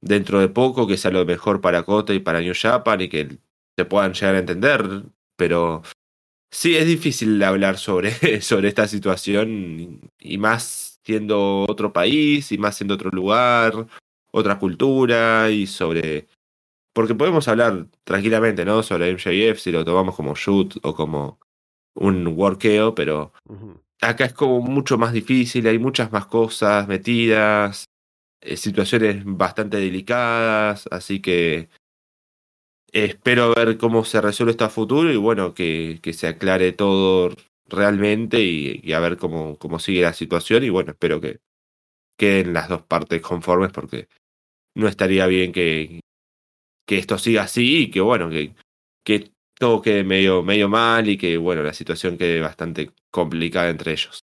dentro 0.00 0.40
de 0.40 0.48
poco, 0.48 0.86
que 0.86 0.96
sea 0.96 1.10
lo 1.10 1.24
mejor 1.24 1.60
para 1.60 1.82
Kota 1.82 2.14
y 2.14 2.20
para 2.20 2.40
New 2.40 2.54
Japan 2.54 3.00
y 3.00 3.08
que 3.08 3.38
se 3.76 3.84
puedan 3.84 4.14
llegar 4.14 4.34
a 4.36 4.38
entender. 4.38 5.04
Pero 5.36 5.82
sí 6.50 6.76
es 6.76 6.86
difícil 6.86 7.42
hablar 7.42 7.78
sobre, 7.78 8.12
sobre 8.42 8.68
esta 8.68 8.86
situación 8.88 10.00
y 10.18 10.38
más 10.38 11.00
siendo 11.04 11.64
otro 11.68 11.92
país 11.92 12.52
y 12.52 12.58
más 12.58 12.76
siendo 12.76 12.94
otro 12.94 13.10
lugar, 13.10 13.86
otra 14.30 14.58
cultura 14.58 15.50
y 15.50 15.66
sobre... 15.66 16.28
Porque 16.92 17.14
podemos 17.14 17.46
hablar 17.48 17.86
tranquilamente, 18.04 18.64
¿no? 18.64 18.82
Sobre 18.82 19.12
MJF 19.12 19.60
si 19.60 19.70
lo 19.70 19.84
tomamos 19.84 20.16
como 20.16 20.34
shoot 20.34 20.78
o 20.82 20.94
como 20.94 21.38
un 21.94 22.26
workeo, 22.26 22.94
pero 22.94 23.32
acá 24.00 24.24
es 24.26 24.32
como 24.32 24.60
mucho 24.60 24.98
más 24.98 25.12
difícil, 25.12 25.66
hay 25.66 25.78
muchas 25.78 26.12
más 26.12 26.26
cosas 26.26 26.88
metidas, 26.88 27.86
eh, 28.40 28.56
situaciones 28.56 29.22
bastante 29.24 29.78
delicadas, 29.78 30.88
así 30.90 31.20
que 31.20 31.68
espero 32.92 33.54
ver 33.54 33.78
cómo 33.78 34.04
se 34.04 34.20
resuelve 34.20 34.52
esto 34.52 34.64
a 34.64 34.70
futuro 34.70 35.12
y 35.12 35.16
bueno, 35.16 35.54
que, 35.54 36.00
se 36.12 36.26
aclare 36.28 36.72
todo 36.72 37.34
realmente 37.66 38.40
y, 38.42 38.92
a 38.92 39.00
ver 39.00 39.18
cómo, 39.18 39.58
cómo 39.58 39.78
sigue 39.78 40.02
la 40.02 40.14
situación 40.14 40.64
y 40.64 40.70
bueno, 40.70 40.92
espero 40.92 41.20
que 41.20 41.40
queden 42.18 42.54
las 42.54 42.68
dos 42.68 42.82
partes 42.82 43.20
conformes 43.22 43.72
porque 43.72 44.08
no 44.74 44.88
estaría 44.88 45.26
bien 45.26 45.52
que, 45.52 46.00
que 46.86 46.98
esto 46.98 47.18
siga 47.18 47.42
así 47.42 47.84
y 47.84 47.90
que 47.90 48.00
bueno, 48.00 48.30
que 48.30 49.32
todo 49.58 49.82
quede 49.82 50.04
medio, 50.04 50.42
medio 50.42 50.68
mal 50.68 51.08
y 51.08 51.18
que, 51.18 51.36
bueno, 51.36 51.62
la 51.62 51.72
situación 51.72 52.16
quede 52.16 52.40
bastante 52.40 52.92
complicada 53.10 53.68
entre 53.68 53.92
ellos. 53.92 54.24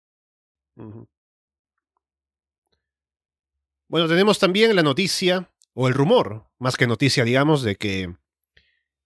Bueno, 3.89 4.09
tenemos 4.09 4.39
también 4.39 4.75
la 4.75 4.83
noticia, 4.83 5.51
o 5.75 5.89
el 5.89 5.95
rumor, 5.95 6.47
más 6.59 6.77
que 6.77 6.87
noticia, 6.87 7.25
digamos, 7.25 7.63
de 7.63 7.77
que 7.77 8.15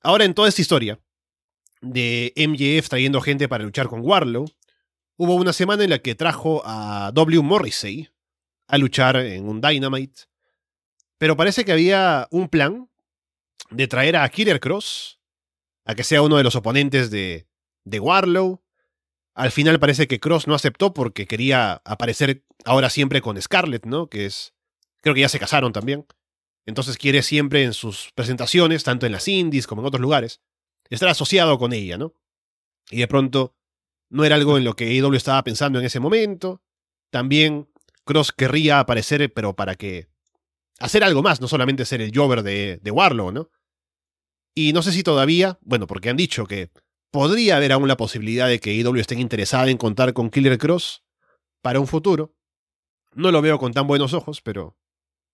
ahora 0.01 0.25
en 0.25 0.35
toda 0.35 0.49
esta 0.49 0.63
historia 0.63 1.01
de 1.81 2.33
MJF 2.37 2.89
trayendo 2.89 3.21
gente 3.21 3.49
para 3.49 3.65
luchar 3.65 3.89
con 3.89 4.01
Warlow, 4.01 4.47
hubo 5.17 5.35
una 5.35 5.53
semana 5.53 5.85
en 5.85 5.91
la 5.91 5.99
que 5.99 6.15
trajo 6.15 6.63
a 6.65 7.11
W. 7.13 7.43
Morrissey 7.43 8.09
a 8.69 8.79
luchar 8.79 9.17
en 9.17 9.49
un 9.49 9.61
Dynamite, 9.61 10.23
pero 11.19 11.37
parece 11.37 11.65
que 11.65 11.73
había 11.73 12.29
un 12.31 12.49
plan 12.49 12.89
de 13.71 13.89
traer 13.89 14.17
a 14.17 14.29
Killer 14.29 14.61
Cross 14.61 15.22
a 15.85 15.95
que 15.95 16.05
sea 16.05 16.23
uno 16.23 16.37
de 16.37 16.45
los 16.45 16.57
oponentes 16.57 17.11
de, 17.11 17.47
de 17.85 18.01
Warlow. 18.01 18.63
Al 19.35 19.51
final 19.51 19.81
parece 19.81 20.07
que 20.07 20.21
Cross 20.21 20.47
no 20.47 20.55
aceptó 20.55 20.93
porque 20.93 21.27
quería 21.27 21.83
aparecer 21.85 22.45
ahora 22.65 22.91
siempre 22.91 23.21
con 23.21 23.41
Scarlett, 23.41 23.87
¿no? 23.87 24.09
Que 24.09 24.27
es. 24.27 24.55
Creo 25.01 25.15
que 25.15 25.23
ya 25.23 25.29
se 25.29 25.39
casaron 25.39 25.73
también. 25.73 26.07
Entonces 26.67 26.97
quiere 26.97 27.23
siempre 27.23 27.65
en 27.65 27.73
sus 27.73 28.11
presentaciones, 28.15 28.85
tanto 28.85 29.07
en 29.07 29.13
las 29.13 29.27
indies 29.27 29.67
como 29.67 29.83
en 29.83 29.87
otros 29.87 30.01
lugares, 30.01 30.41
estar 30.91 31.09
asociado 31.09 31.59
con 31.59 31.73
ella, 31.73 31.99
¿no? 31.99 32.15
Y 32.91 32.99
de 32.99 33.09
pronto 33.09 33.57
no 34.11 34.25
era 34.25 34.37
algo 34.37 34.59
en 34.59 34.65
lo 34.65 34.77
que 34.77 34.85
AEW 34.85 35.15
estaba 35.15 35.43
pensando 35.43 35.79
en 35.79 35.87
ese 35.87 35.99
momento. 35.99 36.63
También 37.11 37.69
Cross 38.05 38.33
querría 38.33 38.79
aparecer, 38.79 39.33
pero 39.33 39.57
para 39.57 39.75
que. 39.75 40.09
hacer 40.79 41.03
algo 41.03 41.23
más, 41.23 41.41
no 41.41 41.49
solamente 41.49 41.85
ser 41.85 42.01
el 42.01 42.13
Jover 42.15 42.43
de, 42.43 42.79
de 42.83 42.91
Warlow, 42.91 43.33
¿no? 43.33 43.51
Y 44.55 44.73
no 44.73 44.83
sé 44.83 44.93
si 44.93 45.03
todavía, 45.03 45.59
bueno, 45.63 45.87
porque 45.87 46.11
han 46.11 46.17
dicho 46.17 46.47
que 46.47 46.71
podría 47.11 47.57
haber 47.57 47.73
aún 47.73 47.89
la 47.89 47.97
posibilidad 47.97 48.49
de 48.49 48.61
que 48.61 48.75
IW 48.75 49.01
esté 49.01 49.15
interesada 49.15 49.69
en 49.71 49.79
contar 49.79 50.13
con 50.13 50.31
Killer 50.31 50.59
Cross 50.59 51.05
para 51.63 51.81
un 51.81 51.87
futuro. 51.87 52.35
No 53.15 53.31
lo 53.31 53.43
veo 53.43 53.59
con 53.59 53.73
tan 53.73 53.87
buenos 53.87 54.15
ojos, 54.15 54.41
pero 54.41 54.77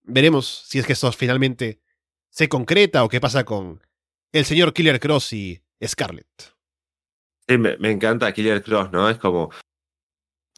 veremos 0.02 0.64
si 0.66 0.78
es 0.78 0.86
que 0.86 0.92
esto 0.92 1.10
finalmente 1.12 1.80
se 2.30 2.48
concreta 2.48 3.04
o 3.04 3.08
qué 3.08 3.20
pasa 3.20 3.44
con 3.44 3.82
el 4.32 4.44
señor 4.44 4.72
Killer 4.72 5.00
Cross 5.00 5.32
y 5.32 5.62
Scarlett. 5.84 6.56
Sí, 7.48 7.56
me 7.56 7.90
encanta 7.90 8.32
Killer 8.32 8.62
Cross, 8.62 8.92
¿no? 8.92 9.08
Es 9.08 9.18
como 9.18 9.50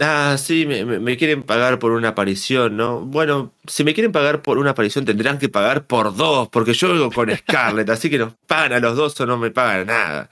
Ah, 0.03 0.37
sí, 0.39 0.65
me, 0.65 1.17
quieren 1.19 1.43
pagar 1.43 1.79
por 1.79 1.93
una 1.93 2.09
aparición, 2.09 2.75
¿no? 2.75 3.01
Bueno, 3.03 3.53
si 3.67 3.85
me 3.85 3.93
quieren 3.93 4.13
pagar 4.13 4.41
por 4.41 4.57
una 4.57 4.71
aparición 4.71 5.05
tendrán 5.05 5.39
que 5.39 5.51
pagar 5.51 5.87
por 5.87 6.17
dos, 6.17 6.49
porque 6.49 6.73
yo 6.73 6.89
vengo 6.89 7.11
con 7.11 7.31
Scarlett, 7.37 7.91
así 7.91 8.09
que 8.09 8.17
nos 8.17 8.35
pagan 8.47 8.73
a 8.73 8.81
los 8.81 8.97
dos 8.97 9.21
o 9.21 9.27
no 9.27 9.37
me 9.37 9.51
pagan 9.51 9.89
nada. 9.89 10.31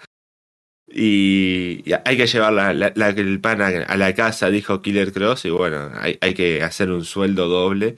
Y, 0.91 1.85
hay 2.07 2.17
que 2.17 2.27
llevar 2.27 2.55
la, 2.55 2.73
la- 2.73 3.09
el 3.11 3.41
pan 3.43 3.61
a, 3.61 3.67
a 3.67 3.97
la 3.99 4.15
casa, 4.15 4.49
dijo 4.49 4.81
Killer 4.81 5.13
Cross, 5.13 5.45
y 5.45 5.51
bueno, 5.51 5.91
hay, 6.01 6.17
hay 6.23 6.33
que 6.33 6.63
hacer 6.63 6.91
un 6.91 7.05
sueldo 7.05 7.49
doble. 7.49 7.97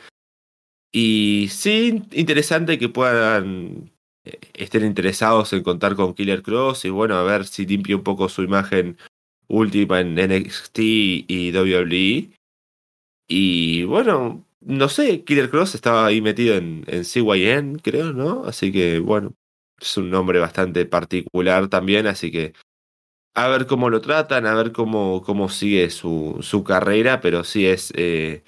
Y 0.92 1.46
sí, 1.50 2.02
interesante 2.10 2.78
que 2.80 2.88
puedan 2.88 3.92
eh, 4.24 4.38
estén 4.54 4.84
interesados 4.84 5.52
en 5.52 5.62
contar 5.62 5.94
con 5.94 6.14
Killer 6.14 6.42
Cross 6.42 6.84
y 6.84 6.90
bueno, 6.90 7.14
a 7.16 7.22
ver 7.22 7.46
si 7.46 7.64
limpia 7.64 7.96
un 7.96 8.02
poco 8.02 8.28
su 8.28 8.42
imagen 8.42 8.98
última 9.50 10.00
en 10.00 10.14
NXT 10.14 10.78
y 10.78 11.52
WWE. 11.54 12.30
Y 13.28 13.84
bueno, 13.84 14.44
no 14.60 14.88
sé, 14.88 15.24
Killer 15.24 15.50
Cross 15.50 15.74
estaba 15.74 16.06
ahí 16.06 16.20
metido 16.20 16.56
en, 16.56 16.84
en 16.88 17.04
CYN, 17.04 17.78
creo, 17.78 18.12
¿no? 18.12 18.44
Así 18.46 18.72
que 18.72 18.98
bueno, 19.00 19.34
es 19.80 19.96
un 19.96 20.10
nombre 20.10 20.38
bastante 20.40 20.86
particular 20.86 21.68
también, 21.68 22.06
así 22.06 22.30
que 22.30 22.54
a 23.34 23.48
ver 23.48 23.66
cómo 23.66 23.90
lo 23.90 24.00
tratan, 24.00 24.46
a 24.46 24.54
ver 24.54 24.72
cómo, 24.72 25.22
cómo 25.22 25.48
sigue 25.48 25.90
su, 25.90 26.38
su 26.42 26.64
carrera, 26.64 27.20
pero 27.20 27.44
sí 27.44 27.66
es 27.66 27.92
eh, 27.96 28.44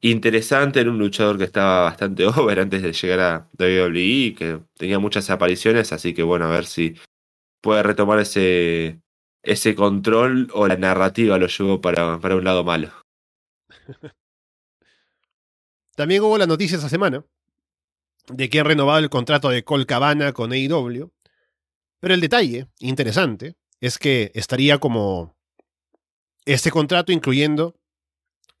interesante, 0.00 0.80
era 0.80 0.90
un 0.90 0.98
luchador 0.98 1.38
que 1.38 1.44
estaba 1.44 1.82
bastante 1.84 2.26
over 2.26 2.60
antes 2.60 2.82
de 2.82 2.92
llegar 2.92 3.20
a 3.20 3.48
WWE, 3.58 4.34
que 4.36 4.60
tenía 4.76 4.98
muchas 4.98 5.30
apariciones, 5.30 5.92
así 5.92 6.14
que 6.14 6.22
bueno, 6.22 6.46
a 6.46 6.50
ver 6.50 6.66
si 6.66 6.96
puede 7.62 7.82
retomar 7.82 8.20
ese, 8.20 9.00
ese 9.42 9.74
control 9.74 10.50
o 10.52 10.66
la 10.66 10.76
narrativa 10.76 11.38
lo 11.38 11.46
llevó 11.46 11.80
para, 11.80 12.18
para 12.20 12.36
un 12.36 12.44
lado 12.44 12.64
malo. 12.64 12.90
También 15.96 16.22
hubo 16.22 16.38
la 16.38 16.46
noticia 16.46 16.76
esta 16.76 16.88
semana 16.88 17.24
de 18.28 18.48
que 18.48 18.60
han 18.60 18.66
renovado 18.66 18.98
el 18.98 19.10
contrato 19.10 19.48
de 19.48 19.64
Cole 19.64 19.86
Cabana 19.86 20.32
con 20.32 20.52
AEW. 20.52 21.12
Pero 22.00 22.14
el 22.14 22.20
detalle, 22.20 22.68
interesante, 22.78 23.56
es 23.80 23.98
que 23.98 24.30
estaría 24.34 24.78
como 24.78 25.36
este 26.46 26.70
contrato 26.70 27.12
incluyendo 27.12 27.76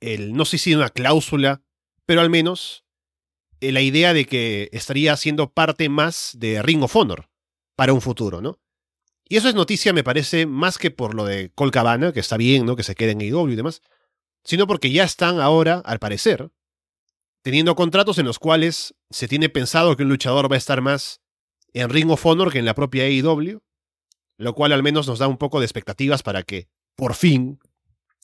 el, 0.00 0.32
no 0.32 0.44
sé 0.44 0.58
si 0.58 0.74
una 0.74 0.90
cláusula, 0.90 1.62
pero 2.06 2.20
al 2.20 2.30
menos 2.30 2.84
eh, 3.60 3.72
la 3.72 3.80
idea 3.80 4.12
de 4.12 4.26
que 4.26 4.68
estaría 4.72 5.16
siendo 5.16 5.52
parte 5.52 5.88
más 5.88 6.32
de 6.38 6.62
Ring 6.62 6.82
of 6.82 6.96
Honor 6.96 7.30
para 7.76 7.92
un 7.92 8.00
futuro, 8.00 8.40
¿no? 8.40 8.58
Y 9.30 9.36
eso 9.36 9.48
es 9.48 9.54
noticia, 9.54 9.92
me 9.92 10.02
parece, 10.02 10.44
más 10.44 10.76
que 10.76 10.90
por 10.90 11.14
lo 11.14 11.24
de 11.24 11.52
Cole 11.54 11.70
Cabana, 11.70 12.12
que 12.12 12.18
está 12.18 12.36
bien, 12.36 12.66
¿no? 12.66 12.74
Que 12.74 12.82
se 12.82 12.96
quede 12.96 13.12
en 13.12 13.20
AEW 13.20 13.50
y 13.50 13.54
demás, 13.54 13.80
sino 14.42 14.66
porque 14.66 14.90
ya 14.90 15.04
están 15.04 15.38
ahora, 15.38 15.80
al 15.84 16.00
parecer, 16.00 16.50
teniendo 17.40 17.76
contratos 17.76 18.18
en 18.18 18.26
los 18.26 18.40
cuales 18.40 18.96
se 19.08 19.28
tiene 19.28 19.48
pensado 19.48 19.96
que 19.96 20.02
un 20.02 20.08
luchador 20.08 20.50
va 20.50 20.56
a 20.56 20.58
estar 20.58 20.80
más 20.80 21.20
en 21.72 21.90
Ring 21.90 22.10
of 22.10 22.26
Honor 22.26 22.50
que 22.50 22.58
en 22.58 22.64
la 22.64 22.74
propia 22.74 23.04
AEW, 23.04 23.62
lo 24.36 24.54
cual 24.56 24.72
al 24.72 24.82
menos 24.82 25.06
nos 25.06 25.20
da 25.20 25.28
un 25.28 25.38
poco 25.38 25.60
de 25.60 25.66
expectativas 25.66 26.24
para 26.24 26.42
que 26.42 26.68
por 26.96 27.14
fin 27.14 27.60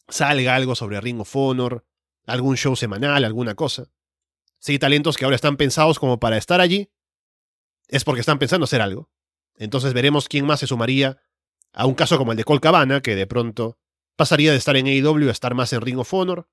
salga 0.09 0.57
algo 0.57 0.75
sobre 0.75 1.01
Ring 1.01 1.21
of 1.21 1.37
Honor, 1.37 1.87
algún 2.27 2.57
show 2.57 2.75
semanal, 2.75 3.25
alguna 3.25 3.55
cosa. 3.55 3.93
Si 4.59 4.73
hay 4.73 4.81
talentos 4.81 5.17
que 5.17 5.25
ahora 5.25 5.37
están 5.37 5.57
pensados 5.57 6.01
como 6.01 6.19
para 6.19 6.37
estar 6.37 6.61
allí, 6.61 6.91
es 7.87 8.03
porque 8.03 8.23
están 8.23 8.41
pensando 8.41 8.65
hacer 8.65 8.81
algo. 8.81 9.09
Entonces 9.57 9.95
veremos 9.95 10.29
quién 10.29 10.47
más 10.47 10.61
se 10.61 10.67
sumaría 10.67 11.19
a 11.73 11.87
un 11.87 11.95
caso 11.95 12.19
como 12.19 12.33
el 12.33 12.39
de 12.39 12.45
Cole 12.45 12.61
Cabana, 12.61 13.01
que 13.01 13.15
de 13.15 13.27
pronto 13.27 13.79
pasaría 14.17 14.51
de 14.51 14.59
estar 14.59 14.77
en 14.77 14.87
AEW 14.87 15.29
a 15.29 15.33
estar 15.33 15.55
más 15.55 15.73
en 15.73 15.83
Ring 15.83 15.99
of 15.99 16.13
Honor. 16.13 16.49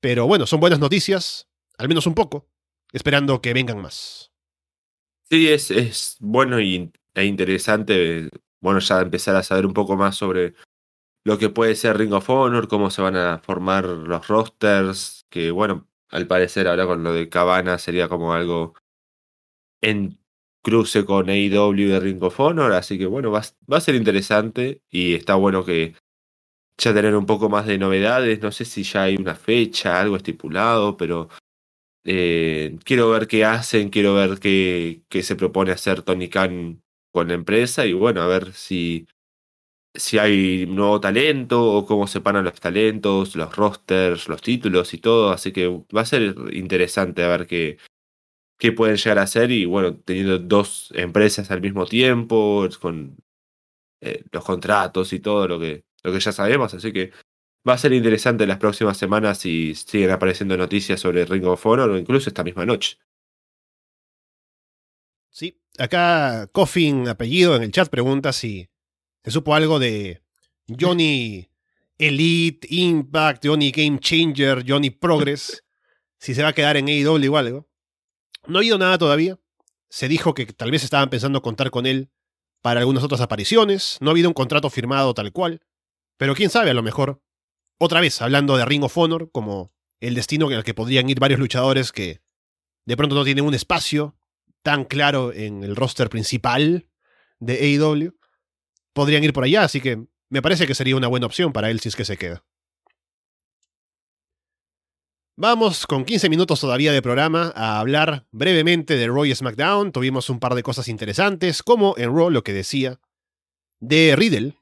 Pero 0.00 0.26
bueno, 0.26 0.46
son 0.46 0.60
buenas 0.60 0.80
noticias, 0.80 1.48
al 1.78 1.88
menos 1.88 2.06
un 2.06 2.14
poco, 2.14 2.48
esperando 2.92 3.40
que 3.40 3.54
vengan 3.54 3.80
más. 3.80 4.32
Sí, 5.30 5.48
es, 5.48 5.70
es 5.70 6.16
bueno 6.20 6.58
e 6.58 7.24
interesante, 7.24 8.28
bueno, 8.60 8.80
ya 8.80 9.00
empezar 9.00 9.36
a 9.36 9.42
saber 9.42 9.64
un 9.64 9.74
poco 9.74 9.96
más 9.96 10.16
sobre 10.16 10.54
lo 11.24 11.38
que 11.38 11.48
puede 11.48 11.76
ser 11.76 11.96
Ring 11.98 12.12
of 12.12 12.28
Honor, 12.28 12.68
cómo 12.68 12.90
se 12.90 13.02
van 13.02 13.16
a 13.16 13.38
formar 13.38 13.84
los 13.84 14.26
rosters, 14.26 15.24
que 15.30 15.50
bueno, 15.50 15.88
al 16.08 16.26
parecer 16.26 16.66
ahora 16.66 16.86
con 16.86 17.02
lo 17.04 17.12
de 17.12 17.28
Cabana 17.28 17.78
sería 17.78 18.08
como 18.08 18.32
algo 18.32 18.74
en 19.80 20.18
cruce 20.62 21.04
con 21.04 21.28
AEW 21.28 21.88
de 21.90 22.00
Ring 22.00 22.22
of 22.22 22.38
Honor, 22.40 22.72
así 22.72 22.98
que 22.98 23.06
bueno, 23.06 23.30
va, 23.30 23.42
va 23.70 23.76
a 23.78 23.80
ser 23.80 23.94
interesante 23.96 24.82
y 24.90 25.14
está 25.14 25.34
bueno 25.34 25.64
que 25.64 25.94
ya 26.78 26.94
tener 26.94 27.14
un 27.16 27.26
poco 27.26 27.48
más 27.48 27.66
de 27.66 27.78
novedades, 27.78 28.40
no 28.42 28.52
sé 28.52 28.64
si 28.64 28.82
ya 28.82 29.04
hay 29.04 29.16
una 29.16 29.34
fecha, 29.34 30.00
algo 30.00 30.16
estipulado, 30.16 30.96
pero 30.96 31.28
eh, 32.04 32.78
quiero 32.84 33.10
ver 33.10 33.28
qué 33.28 33.44
hacen, 33.44 33.90
quiero 33.90 34.14
ver 34.14 34.40
qué, 34.40 35.02
se 35.22 35.36
propone 35.36 35.72
hacer 35.72 36.02
Tony 36.02 36.28
Khan 36.28 36.82
con 37.12 37.28
la 37.28 37.34
empresa 37.34 37.86
y 37.86 37.92
bueno, 37.92 38.22
a 38.22 38.26
ver 38.26 38.52
si, 38.52 39.06
si 39.94 40.18
hay 40.18 40.66
nuevo 40.66 41.00
talento 41.00 41.62
o 41.72 41.86
cómo 41.86 42.06
separan 42.06 42.44
los 42.44 42.60
talentos, 42.60 43.36
los 43.36 43.54
rosters, 43.56 44.28
los 44.28 44.42
títulos 44.42 44.94
y 44.94 44.98
todo, 44.98 45.30
así 45.32 45.52
que 45.52 45.68
va 45.94 46.02
a 46.02 46.06
ser 46.06 46.34
interesante 46.52 47.24
a 47.24 47.28
ver 47.28 47.46
qué, 47.46 47.78
qué 48.62 48.70
pueden 48.70 48.96
llegar 48.96 49.18
a 49.18 49.22
hacer 49.22 49.50
y 49.50 49.64
bueno, 49.64 49.96
teniendo 49.96 50.38
dos 50.38 50.92
empresas 50.94 51.50
al 51.50 51.60
mismo 51.60 51.84
tiempo, 51.84 52.68
con 52.80 53.16
eh, 54.00 54.22
los 54.30 54.44
contratos 54.44 55.12
y 55.12 55.18
todo 55.18 55.48
lo 55.48 55.58
que, 55.58 55.82
lo 56.04 56.12
que 56.12 56.20
ya 56.20 56.30
sabemos, 56.30 56.72
así 56.72 56.92
que 56.92 57.10
va 57.68 57.72
a 57.72 57.78
ser 57.78 57.92
interesante 57.92 58.46
las 58.46 58.58
próximas 58.58 58.96
semanas 58.96 59.38
si 59.38 59.74
siguen 59.74 60.12
apareciendo 60.12 60.56
noticias 60.56 61.00
sobre 61.00 61.24
Ring 61.24 61.44
of 61.44 61.66
Honor 61.66 61.90
o 61.90 61.98
incluso 61.98 62.30
esta 62.30 62.44
misma 62.44 62.64
noche. 62.64 62.98
Sí, 65.28 65.60
acá 65.76 66.46
Coffin, 66.52 67.08
apellido, 67.08 67.56
en 67.56 67.64
el 67.64 67.72
chat 67.72 67.88
pregunta 67.88 68.32
si 68.32 68.68
se 69.24 69.32
supo 69.32 69.56
algo 69.56 69.80
de 69.80 70.22
Johnny 70.68 71.50
Elite, 71.98 72.68
Impact, 72.70 73.44
Johnny 73.44 73.72
Game 73.72 73.98
Changer, 73.98 74.62
Johnny 74.64 74.90
Progress, 74.90 75.64
si 76.20 76.32
se 76.32 76.44
va 76.44 76.50
a 76.50 76.52
quedar 76.52 76.76
en 76.76 76.86
AEW 76.86 77.34
o 77.34 77.36
algo. 77.36 77.71
No 78.46 78.58
ha 78.58 78.60
habido 78.60 78.78
nada 78.78 78.98
todavía. 78.98 79.38
Se 79.88 80.08
dijo 80.08 80.34
que 80.34 80.46
tal 80.46 80.70
vez 80.70 80.84
estaban 80.84 81.10
pensando 81.10 81.42
contar 81.42 81.70
con 81.70 81.86
él 81.86 82.10
para 82.62 82.80
algunas 82.80 83.04
otras 83.04 83.20
apariciones. 83.20 83.98
No 84.00 84.10
ha 84.10 84.12
habido 84.12 84.28
un 84.28 84.34
contrato 84.34 84.70
firmado 84.70 85.14
tal 85.14 85.32
cual. 85.32 85.60
Pero 86.16 86.34
quién 86.34 86.50
sabe, 86.50 86.70
a 86.70 86.74
lo 86.74 86.82
mejor. 86.82 87.22
Otra 87.78 88.00
vez, 88.00 88.22
hablando 88.22 88.56
de 88.56 88.64
Ring 88.64 88.84
of 88.84 88.96
Honor, 88.96 89.30
como 89.32 89.72
el 90.00 90.14
destino 90.14 90.48
al 90.48 90.64
que 90.64 90.74
podrían 90.74 91.08
ir 91.08 91.20
varios 91.20 91.40
luchadores 91.40 91.92
que 91.92 92.20
de 92.84 92.96
pronto 92.96 93.14
no 93.14 93.24
tienen 93.24 93.44
un 93.44 93.54
espacio 93.54 94.16
tan 94.62 94.84
claro 94.84 95.32
en 95.32 95.62
el 95.62 95.76
roster 95.76 96.08
principal 96.08 96.88
de 97.38 97.54
AEW, 97.54 98.16
podrían 98.92 99.24
ir 99.24 99.32
por 99.32 99.44
allá, 99.44 99.64
así 99.64 99.80
que 99.80 100.06
me 100.28 100.42
parece 100.42 100.66
que 100.66 100.74
sería 100.74 100.96
una 100.96 101.08
buena 101.08 101.26
opción 101.26 101.52
para 101.52 101.70
él 101.70 101.80
si 101.80 101.88
es 101.88 101.96
que 101.96 102.04
se 102.04 102.16
queda. 102.16 102.44
Vamos 105.36 105.86
con 105.86 106.04
15 106.04 106.28
minutos 106.28 106.60
todavía 106.60 106.92
de 106.92 107.00
programa 107.00 107.54
a 107.56 107.80
hablar 107.80 108.26
brevemente 108.32 108.96
de 108.96 109.06
Raw 109.06 109.24
y 109.24 109.34
SmackDown. 109.34 109.90
Tuvimos 109.90 110.28
un 110.28 110.38
par 110.38 110.54
de 110.54 110.62
cosas 110.62 110.88
interesantes, 110.88 111.62
como 111.62 111.94
en 111.96 112.14
Raw 112.14 112.28
lo 112.28 112.44
que 112.44 112.52
decía 112.52 113.00
de 113.80 114.14
Riddle, 114.14 114.58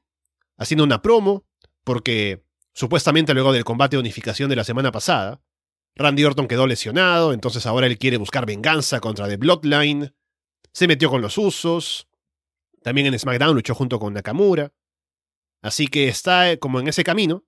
haciendo 0.57 0.85
una 0.85 1.01
promo, 1.01 1.45
porque 1.83 2.45
supuestamente 2.73 3.33
luego 3.33 3.51
del 3.51 3.65
combate 3.65 3.97
de 3.97 3.99
unificación 3.99 4.49
de 4.49 4.55
la 4.55 4.63
semana 4.63 4.93
pasada, 4.93 5.41
Randy 5.95 6.23
Orton 6.23 6.47
quedó 6.47 6.65
lesionado, 6.67 7.33
entonces 7.33 7.65
ahora 7.65 7.87
él 7.87 7.97
quiere 7.97 8.15
buscar 8.15 8.45
venganza 8.45 9.01
contra 9.01 9.27
The 9.27 9.35
Bloodline. 9.35 10.15
Se 10.71 10.87
metió 10.87 11.09
con 11.09 11.21
los 11.21 11.37
usos. 11.37 12.07
También 12.81 13.07
en 13.07 13.19
SmackDown 13.19 13.55
luchó 13.55 13.75
junto 13.75 13.99
con 13.99 14.13
Nakamura. 14.13 14.71
Así 15.61 15.87
que 15.87 16.07
está 16.07 16.55
como 16.57 16.79
en 16.79 16.87
ese 16.87 17.03
camino, 17.03 17.43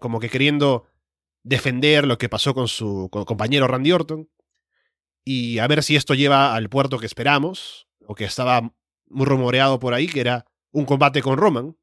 como 0.00 0.18
que 0.18 0.28
queriendo 0.28 0.88
defender 1.46 2.06
lo 2.06 2.18
que 2.18 2.28
pasó 2.28 2.54
con 2.54 2.68
su 2.68 3.08
compañero 3.10 3.66
Randy 3.66 3.92
Orton. 3.92 4.28
Y 5.24 5.58
a 5.58 5.66
ver 5.66 5.82
si 5.82 5.96
esto 5.96 6.14
lleva 6.14 6.54
al 6.54 6.68
puerto 6.68 6.98
que 6.98 7.06
esperamos, 7.06 7.88
o 8.06 8.14
que 8.14 8.24
estaba 8.24 8.74
muy 9.08 9.26
rumoreado 9.26 9.80
por 9.80 9.94
ahí, 9.94 10.06
que 10.06 10.20
era 10.20 10.46
un 10.70 10.84
combate 10.84 11.22
con 11.22 11.36
Roman. 11.38 11.76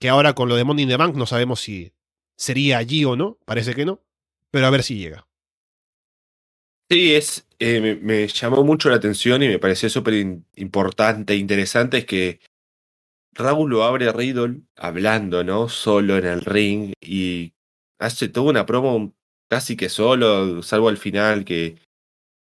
Que 0.00 0.08
ahora 0.08 0.34
con 0.34 0.48
lo 0.48 0.56
de 0.56 0.64
Money 0.64 0.82
in 0.82 0.88
the 0.90 0.96
Bank 0.96 1.14
no 1.14 1.26
sabemos 1.26 1.60
si 1.60 1.92
sería 2.36 2.78
allí 2.78 3.04
o 3.04 3.16
no, 3.16 3.38
parece 3.46 3.74
que 3.74 3.86
no 3.86 4.06
pero 4.56 4.68
a 4.68 4.70
ver 4.70 4.82
si 4.82 4.96
llega. 4.96 5.28
Sí, 6.88 7.14
es, 7.14 7.46
eh, 7.58 7.80
me, 7.80 7.96
me, 7.96 8.26
llamó 8.26 8.62
mucho 8.64 8.88
la 8.88 8.96
atención 8.96 9.42
y 9.42 9.48
me 9.48 9.58
pareció 9.58 9.90
súper 9.90 10.14
importante 10.54 11.34
e 11.34 11.36
interesante 11.36 11.98
es 11.98 12.06
que 12.06 12.40
Raúl 13.32 13.68
lo 13.68 13.84
abre 13.84 14.08
a 14.08 14.12
Riddle 14.12 14.62
hablando, 14.76 15.44
¿no? 15.44 15.68
Solo 15.68 16.16
en 16.16 16.24
el 16.24 16.40
ring 16.40 16.92
y 17.02 17.52
hace 17.98 18.28
toda 18.28 18.50
una 18.50 18.66
promo 18.66 19.14
casi 19.48 19.76
que 19.76 19.88
solo, 19.88 20.62
salvo 20.62 20.88
al 20.88 20.98
final 20.98 21.44
que, 21.44 21.76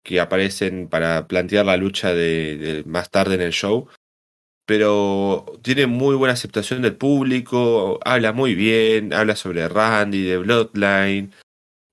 que 0.05 0.21
aparecen 0.21 0.89
para 0.89 1.29
plantear 1.29 1.67
la 1.67 1.77
lucha 1.77 2.15
de, 2.15 2.57
de 2.57 2.85
más 2.85 3.11
tarde 3.11 3.35
en 3.37 3.43
el 3.43 3.53
show. 3.53 3.89
pero 4.69 5.47
tiene 5.63 5.87
muy 5.87 6.15
buena 6.15 6.35
aceptación 6.35 6.83
del 6.83 6.95
público, 6.95 7.99
habla 8.05 8.35
muy 8.35 8.55
bien, 8.55 9.15
habla 9.15 9.35
sobre 9.35 9.67
Randy, 9.67 10.23
de 10.25 10.37
Bloodline. 10.37 11.33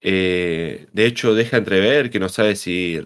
Eh, 0.02 0.88
de 0.92 1.06
hecho, 1.06 1.34
deja 1.36 1.56
entrever 1.56 2.10
que 2.10 2.20
no 2.20 2.28
sabe 2.28 2.58
si 2.58 3.02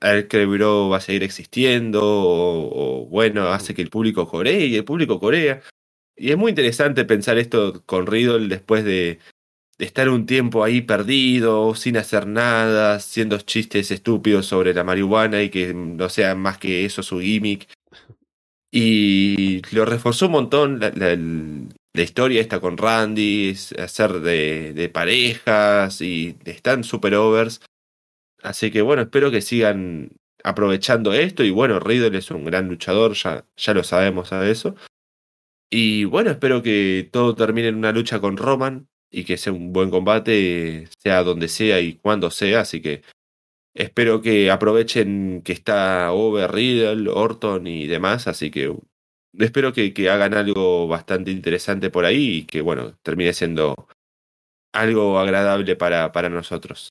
el 0.00 0.46
Bro 0.46 0.90
va 0.90 0.98
a 0.98 1.00
seguir 1.00 1.22
existiendo 1.22 2.00
o, 2.04 3.06
bueno, 3.06 3.48
hace 3.48 3.72
que 3.74 3.80
el 3.80 3.88
público 3.88 4.28
coree 4.28 4.66
y 4.66 4.76
el 4.76 4.84
público 4.84 5.18
corea. 5.18 5.62
Y 6.16 6.30
es 6.30 6.36
muy 6.36 6.50
interesante 6.50 7.06
pensar 7.06 7.38
esto 7.38 7.82
con 7.86 8.06
Riddle 8.06 8.48
después 8.48 8.84
de, 8.84 8.92
de 8.92 9.33
estar 9.78 10.08
un 10.08 10.26
tiempo 10.26 10.64
ahí 10.64 10.80
perdido, 10.82 11.74
sin 11.74 11.96
hacer 11.96 12.26
nada, 12.26 12.94
haciendo 12.94 13.38
chistes 13.38 13.90
estúpidos 13.90 14.46
sobre 14.46 14.74
la 14.74 14.84
marihuana 14.84 15.42
y 15.42 15.50
que 15.50 15.74
no 15.74 16.08
sea 16.08 16.34
más 16.34 16.58
que 16.58 16.84
eso 16.84 17.02
su 17.02 17.20
gimmick. 17.20 17.68
Y 18.70 19.62
lo 19.72 19.84
reforzó 19.84 20.26
un 20.26 20.32
montón 20.32 20.80
la, 20.80 20.90
la, 20.90 22.02
historia 22.02 22.40
esta 22.40 22.60
con 22.60 22.76
Randy, 22.76 23.54
hacer 23.78 24.20
de, 24.20 24.72
de 24.72 24.88
parejas 24.88 26.00
y 26.00 26.36
están 26.44 26.82
super 26.82 27.14
overs. 27.14 27.60
Así 28.42 28.70
que 28.70 28.82
bueno, 28.82 29.02
espero 29.02 29.30
que 29.30 29.42
sigan 29.42 30.10
aprovechando 30.42 31.12
esto. 31.12 31.44
Y 31.44 31.50
bueno, 31.50 31.78
Riddle 31.80 32.18
es 32.18 32.30
un 32.30 32.44
gran 32.44 32.68
luchador, 32.68 33.14
ya, 33.14 33.44
ya 33.56 33.74
lo 33.74 33.84
sabemos 33.84 34.32
a 34.32 34.48
eso. 34.48 34.74
Y 35.70 36.04
bueno, 36.04 36.30
espero 36.30 36.62
que 36.62 37.08
todo 37.12 37.34
termine 37.34 37.68
en 37.68 37.76
una 37.76 37.92
lucha 37.92 38.20
con 38.20 38.36
Roman 38.36 38.88
y 39.10 39.24
que 39.24 39.36
sea 39.36 39.52
un 39.52 39.72
buen 39.72 39.90
combate, 39.90 40.88
sea 41.02 41.22
donde 41.22 41.48
sea 41.48 41.80
y 41.80 41.94
cuando 41.94 42.30
sea. 42.30 42.60
Así 42.60 42.80
que 42.80 43.02
Espero 43.74 44.22
que 44.22 44.52
aprovechen 44.52 45.42
que 45.42 45.52
está 45.52 46.12
Over, 46.12 46.52
Riddle, 46.52 47.10
Orton 47.10 47.66
y 47.66 47.88
demás, 47.88 48.28
así 48.28 48.52
que 48.52 48.72
espero 49.36 49.72
que, 49.72 49.92
que, 49.92 50.08
hagan 50.10 50.32
algo 50.34 50.86
bastante 50.86 51.32
interesante 51.32 51.90
por 51.90 52.04
ahí 52.04 52.36
y 52.36 52.44
que, 52.44 52.60
bueno, 52.60 52.96
termine 53.02 53.32
siendo 53.32 53.88
algo 54.72 55.18
agradable 55.18 55.74
para, 55.74 56.12
para 56.12 56.28
nosotros. 56.28 56.90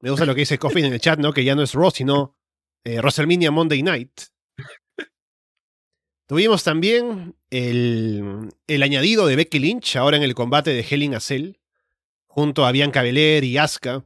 Me 0.00 0.08
gusta 0.08 0.24
lo 0.24 0.34
que 0.34 0.40
dice 0.40 0.58
Coffin 0.58 0.86
en 0.86 0.94
el 0.94 1.00
chat, 1.00 1.18
¿no? 1.18 1.34
Que 1.34 1.44
ya 1.44 1.54
no 1.54 1.62
es 1.62 1.74
Raw, 1.74 1.90
sino 1.90 2.34
eh, 2.82 3.02
Monday 3.50 3.82
Night. 3.82 4.12
Tuvimos 6.28 6.62
también 6.62 7.34
el, 7.50 8.52
añadido 8.68 9.26
de 9.26 9.34
Becky 9.34 9.58
Lynch 9.58 9.96
ahora 9.96 10.16
en 10.16 10.22
el 10.22 10.36
combate 10.36 10.70
de 10.70 10.86
Helen 10.88 11.16
a 11.16 11.20
junto 12.28 12.64
a 12.64 12.70
Bianca 12.70 13.02
Belair 13.02 13.42
y 13.42 13.58
Asuka 13.58 14.04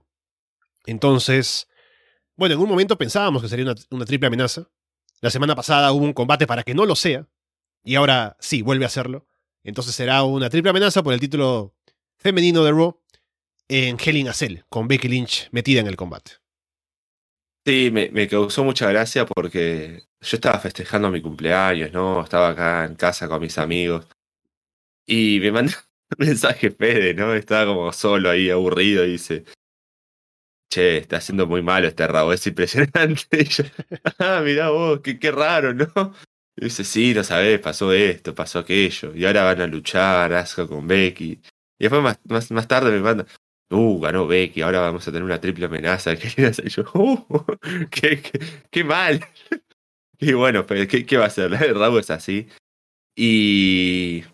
entonces, 0.86 1.68
bueno, 2.36 2.54
en 2.54 2.60
un 2.60 2.68
momento 2.68 2.98
pensábamos 2.98 3.42
que 3.42 3.48
sería 3.48 3.74
una, 3.90 4.04
triple 4.04 4.26
amenaza. 4.26 4.68
La 5.20 5.30
semana 5.30 5.54
pasada 5.54 5.92
hubo 5.92 6.04
un 6.04 6.12
combate 6.12 6.46
para 6.46 6.62
que 6.62 6.74
no 6.74 6.86
lo 6.86 6.96
sea. 6.96 7.28
Y 7.84 7.94
ahora 7.94 8.36
sí, 8.40 8.62
vuelve 8.62 8.84
a 8.84 8.88
hacerlo. 8.88 9.26
Entonces 9.64 9.94
será 9.94 10.24
una 10.24 10.50
triple 10.50 10.70
amenaza 10.70 11.02
por 11.02 11.14
el 11.14 11.20
título 11.20 11.74
femenino 12.18 12.64
de 12.64 12.72
Raw 12.72 13.00
en 13.68 13.96
Hell 14.04 14.16
in 14.16 14.28
a 14.28 14.32
Cell, 14.32 14.60
con 14.68 14.88
Becky 14.88 15.08
Lynch 15.08 15.48
metida 15.52 15.80
en 15.80 15.86
el 15.86 15.96
combate. 15.96 16.32
Sí, 17.64 17.90
me, 17.92 18.28
causó 18.28 18.64
mucha 18.64 18.88
gracia 18.88 19.24
porque 19.24 20.02
yo 20.22 20.36
estaba 20.36 20.58
festejando 20.60 21.10
mi 21.10 21.20
cumpleaños, 21.20 21.92
¿no? 21.92 22.22
Estaba 22.22 22.50
acá 22.50 22.84
en 22.84 22.94
casa 22.94 23.28
con 23.28 23.40
mis 23.40 23.58
amigos. 23.58 24.06
Y 25.06 25.40
me 25.40 25.52
mandó 25.52 25.72
un 26.18 26.26
mensaje 26.26 26.70
Fede, 26.70 27.14
¿no? 27.14 27.34
Estaba 27.34 27.66
como 27.66 27.92
solo 27.92 28.30
ahí, 28.30 28.50
aburrido, 28.50 29.04
y 29.04 29.12
dice, 29.12 29.44
che, 30.70 30.98
está 30.98 31.18
haciendo 31.18 31.46
muy 31.46 31.62
malo 31.62 31.88
este 31.88 32.06
rabo, 32.06 32.32
es 32.32 32.46
impresionante. 32.46 33.26
Y 33.40 33.44
yo, 33.48 33.64
ah, 34.18 34.40
mirá 34.44 34.70
vos, 34.70 35.00
qué, 35.02 35.18
qué 35.18 35.30
raro, 35.30 35.74
¿no? 35.74 36.14
Y 36.56 36.66
dice, 36.66 36.84
sí, 36.84 37.14
no 37.14 37.24
sabés, 37.24 37.60
pasó 37.60 37.92
esto, 37.92 38.34
pasó 38.34 38.60
aquello, 38.60 39.14
y 39.14 39.24
ahora 39.24 39.44
van 39.44 39.60
a 39.62 39.66
luchar, 39.66 40.32
Asuka 40.34 40.68
con 40.68 40.86
Becky. 40.86 41.40
Y 41.78 41.84
después 41.84 42.02
más, 42.02 42.18
más, 42.24 42.50
más 42.52 42.68
tarde 42.68 42.90
me 42.92 43.00
manda, 43.00 43.26
uh, 43.70 44.00
ganó 44.00 44.26
Becky, 44.26 44.62
ahora 44.62 44.80
vamos 44.80 45.06
a 45.08 45.12
tener 45.12 45.24
una 45.24 45.40
triple 45.40 45.66
amenaza. 45.66 46.12
Y 46.64 46.68
yo, 46.70 46.84
uh, 46.94 47.44
qué, 47.90 48.22
qué, 48.22 48.40
qué 48.70 48.84
mal. 48.84 49.20
Y 50.30 50.34
bueno, 50.34 50.64
pues, 50.66 50.86
¿qué, 50.86 51.04
¿qué 51.04 51.16
va 51.16 51.24
a 51.24 51.26
hacer? 51.28 51.52
El 51.62 51.74
rabo 51.74 51.98
es 51.98 52.10
así. 52.10 52.46
Y 53.16 54.24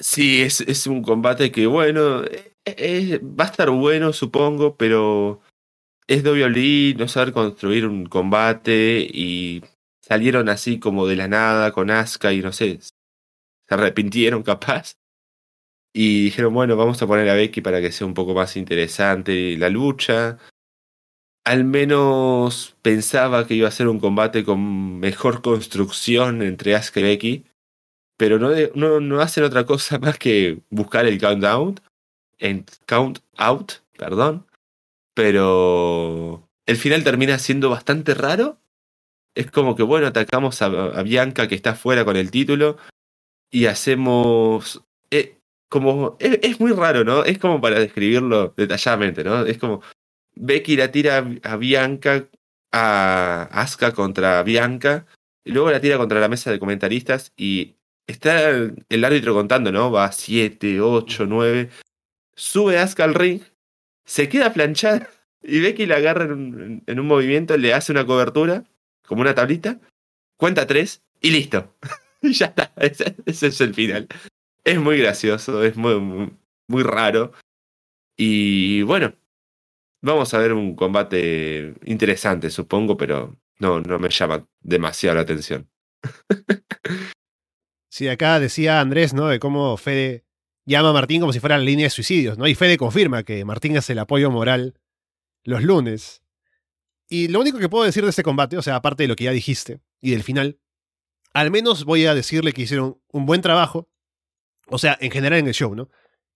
Sí, 0.00 0.40
es, 0.42 0.62
es 0.62 0.86
un 0.86 1.02
combate 1.02 1.52
que, 1.52 1.66
bueno, 1.66 2.22
eh, 2.64 3.20
va 3.22 3.44
a 3.44 3.48
estar 3.48 3.70
bueno, 3.70 4.12
supongo, 4.14 4.76
pero 4.76 5.42
es 6.06 6.24
WWE 6.24 6.94
no 6.98 7.06
saber 7.08 7.32
construir 7.34 7.86
un 7.86 8.06
combate 8.06 9.00
y 9.12 9.62
salieron 10.00 10.48
así 10.48 10.78
como 10.80 11.06
de 11.06 11.16
la 11.16 11.28
nada 11.28 11.72
con 11.72 11.90
Asuka 11.90 12.32
y 12.32 12.40
no 12.40 12.52
sé, 12.52 12.80
se 12.80 12.90
arrepintieron 13.68 14.42
capaz. 14.44 14.94
Y 15.92 16.24
dijeron, 16.24 16.54
bueno, 16.54 16.76
vamos 16.76 17.02
a 17.02 17.06
poner 17.06 17.28
a 17.28 17.34
Becky 17.34 17.60
para 17.60 17.80
que 17.80 17.92
sea 17.92 18.06
un 18.06 18.14
poco 18.14 18.32
más 18.34 18.56
interesante 18.56 19.56
la 19.58 19.68
lucha. 19.68 20.38
Al 21.50 21.64
menos 21.64 22.76
pensaba 22.80 23.46
que 23.46 23.54
iba 23.54 23.66
a 23.66 23.72
ser 23.72 23.88
un 23.88 23.98
combate 23.98 24.44
con 24.44 25.00
mejor 25.00 25.42
construcción 25.42 26.42
entre 26.42 26.76
Asuka 26.76 27.00
y 27.00 27.02
Becky 27.02 27.44
pero 28.20 28.38
no, 28.38 29.00
no, 29.00 29.20
hacen 29.22 29.44
otra 29.44 29.64
cosa 29.64 29.98
más 29.98 30.18
que 30.18 30.60
buscar 30.68 31.06
el 31.06 31.18
countdown, 31.18 31.80
en 32.38 32.66
count 32.86 33.20
out, 33.38 33.72
perdón, 33.96 34.46
pero 35.14 36.46
el 36.66 36.76
final 36.76 37.02
termina 37.02 37.38
siendo 37.38 37.70
bastante 37.70 38.12
raro. 38.12 38.58
Es 39.34 39.50
como 39.50 39.74
que, 39.74 39.82
bueno, 39.82 40.06
atacamos 40.08 40.60
a, 40.60 41.02
Bianca 41.02 41.48
que 41.48 41.54
está 41.54 41.74
fuera 41.74 42.04
con 42.04 42.16
el 42.16 42.30
título 42.30 42.76
y 43.50 43.66
hacemos... 43.66 44.84
Eh, 45.10 45.38
como 45.70 46.16
es, 46.18 46.60
muy 46.60 46.72
raro, 46.72 47.04
¿no? 47.04 47.24
Es 47.24 47.38
como 47.38 47.60
para 47.60 47.78
describirlo 47.78 48.52
detalladamente, 48.54 49.24
¿no? 49.24 49.46
Es 49.46 49.56
como 49.56 49.82
Becky 50.34 50.76
la 50.76 50.90
tira 50.90 51.26
a 51.42 51.56
Bianca, 51.56 52.28
a 52.72 53.48
Asuka 53.52 53.92
contra 53.92 54.42
Bianca, 54.42 55.06
y 55.44 55.52
luego 55.52 55.70
la 55.70 55.80
tira 55.80 55.98
contra 55.98 56.20
la 56.20 56.28
mesa 56.28 56.50
de 56.50 56.58
comentaristas 56.58 57.32
y 57.36 57.76
está 58.06 58.50
el 58.50 59.04
árbitro 59.04 59.34
contando, 59.34 59.72
¿no? 59.72 59.90
Va 59.90 60.12
7, 60.12 60.80
8, 60.80 61.26
9. 61.26 61.70
Sube 62.34 62.78
Asuka 62.78 63.04
al 63.04 63.14
ring, 63.14 63.42
se 64.04 64.28
queda 64.28 64.52
planchada 64.52 65.08
y 65.42 65.60
Becky 65.60 65.86
la 65.86 65.96
agarra 65.96 66.24
en 66.24 66.32
un, 66.32 66.82
en 66.86 67.00
un 67.00 67.06
movimiento, 67.06 67.56
le 67.56 67.74
hace 67.74 67.92
una 67.92 68.06
cobertura, 68.06 68.64
como 69.06 69.22
una 69.22 69.34
tablita, 69.34 69.80
cuenta 70.36 70.66
3 70.66 71.02
y 71.20 71.30
listo. 71.30 71.74
y 72.22 72.32
ya 72.32 72.46
está, 72.46 72.72
ese, 72.76 73.14
es 73.26 73.60
el 73.60 73.74
final. 73.74 74.08
Es 74.64 74.78
muy 74.78 74.98
gracioso, 74.98 75.62
es 75.64 75.76
muy, 75.76 75.98
muy, 76.00 76.32
muy 76.68 76.82
raro. 76.82 77.32
Y 78.16 78.82
bueno, 78.82 79.14
vamos 80.02 80.32
a 80.34 80.38
ver 80.38 80.52
un 80.52 80.74
combate 80.74 81.74
interesante, 81.84 82.50
supongo, 82.50 82.96
pero 82.96 83.36
no, 83.58 83.80
no 83.80 83.98
me 83.98 84.08
llama 84.10 84.46
demasiado 84.60 85.16
la 85.16 85.22
atención. 85.22 85.70
Sí, 87.92 88.06
acá 88.06 88.38
decía 88.38 88.80
Andrés, 88.80 89.12
¿no? 89.14 89.26
De 89.26 89.40
cómo 89.40 89.76
Fede 89.76 90.24
llama 90.64 90.90
a 90.90 90.92
Martín 90.92 91.20
como 91.20 91.32
si 91.32 91.40
fuera 91.40 91.58
la 91.58 91.64
línea 91.64 91.86
de 91.86 91.90
suicidios, 91.90 92.38
¿no? 92.38 92.46
Y 92.46 92.54
Fede 92.54 92.78
confirma 92.78 93.24
que 93.24 93.44
Martín 93.44 93.76
es 93.76 93.90
el 93.90 93.98
apoyo 93.98 94.30
moral 94.30 94.80
los 95.42 95.62
lunes. 95.64 96.22
Y 97.08 97.28
lo 97.28 97.40
único 97.40 97.58
que 97.58 97.68
puedo 97.68 97.84
decir 97.84 98.04
de 98.04 98.10
este 98.10 98.22
combate, 98.22 98.56
o 98.56 98.62
sea, 98.62 98.76
aparte 98.76 99.02
de 99.02 99.08
lo 99.08 99.16
que 99.16 99.24
ya 99.24 99.32
dijiste 99.32 99.80
y 100.00 100.12
del 100.12 100.22
final, 100.22 100.60
al 101.32 101.50
menos 101.50 101.84
voy 101.84 102.06
a 102.06 102.14
decirle 102.14 102.52
que 102.52 102.62
hicieron 102.62 103.00
un 103.08 103.26
buen 103.26 103.40
trabajo, 103.40 103.90
o 104.68 104.78
sea, 104.78 104.96
en 105.00 105.10
general 105.10 105.40
en 105.40 105.48
el 105.48 105.54
show, 105.54 105.74
¿no? 105.74 105.90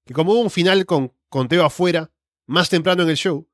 Que 0.04 0.12
como 0.12 0.32
hubo 0.32 0.40
un 0.40 0.50
final 0.50 0.84
con 0.86 1.14
conteo 1.28 1.64
afuera, 1.64 2.10
más 2.46 2.68
temprano 2.68 3.04
en 3.04 3.10
el 3.10 3.16
show, 3.16 3.48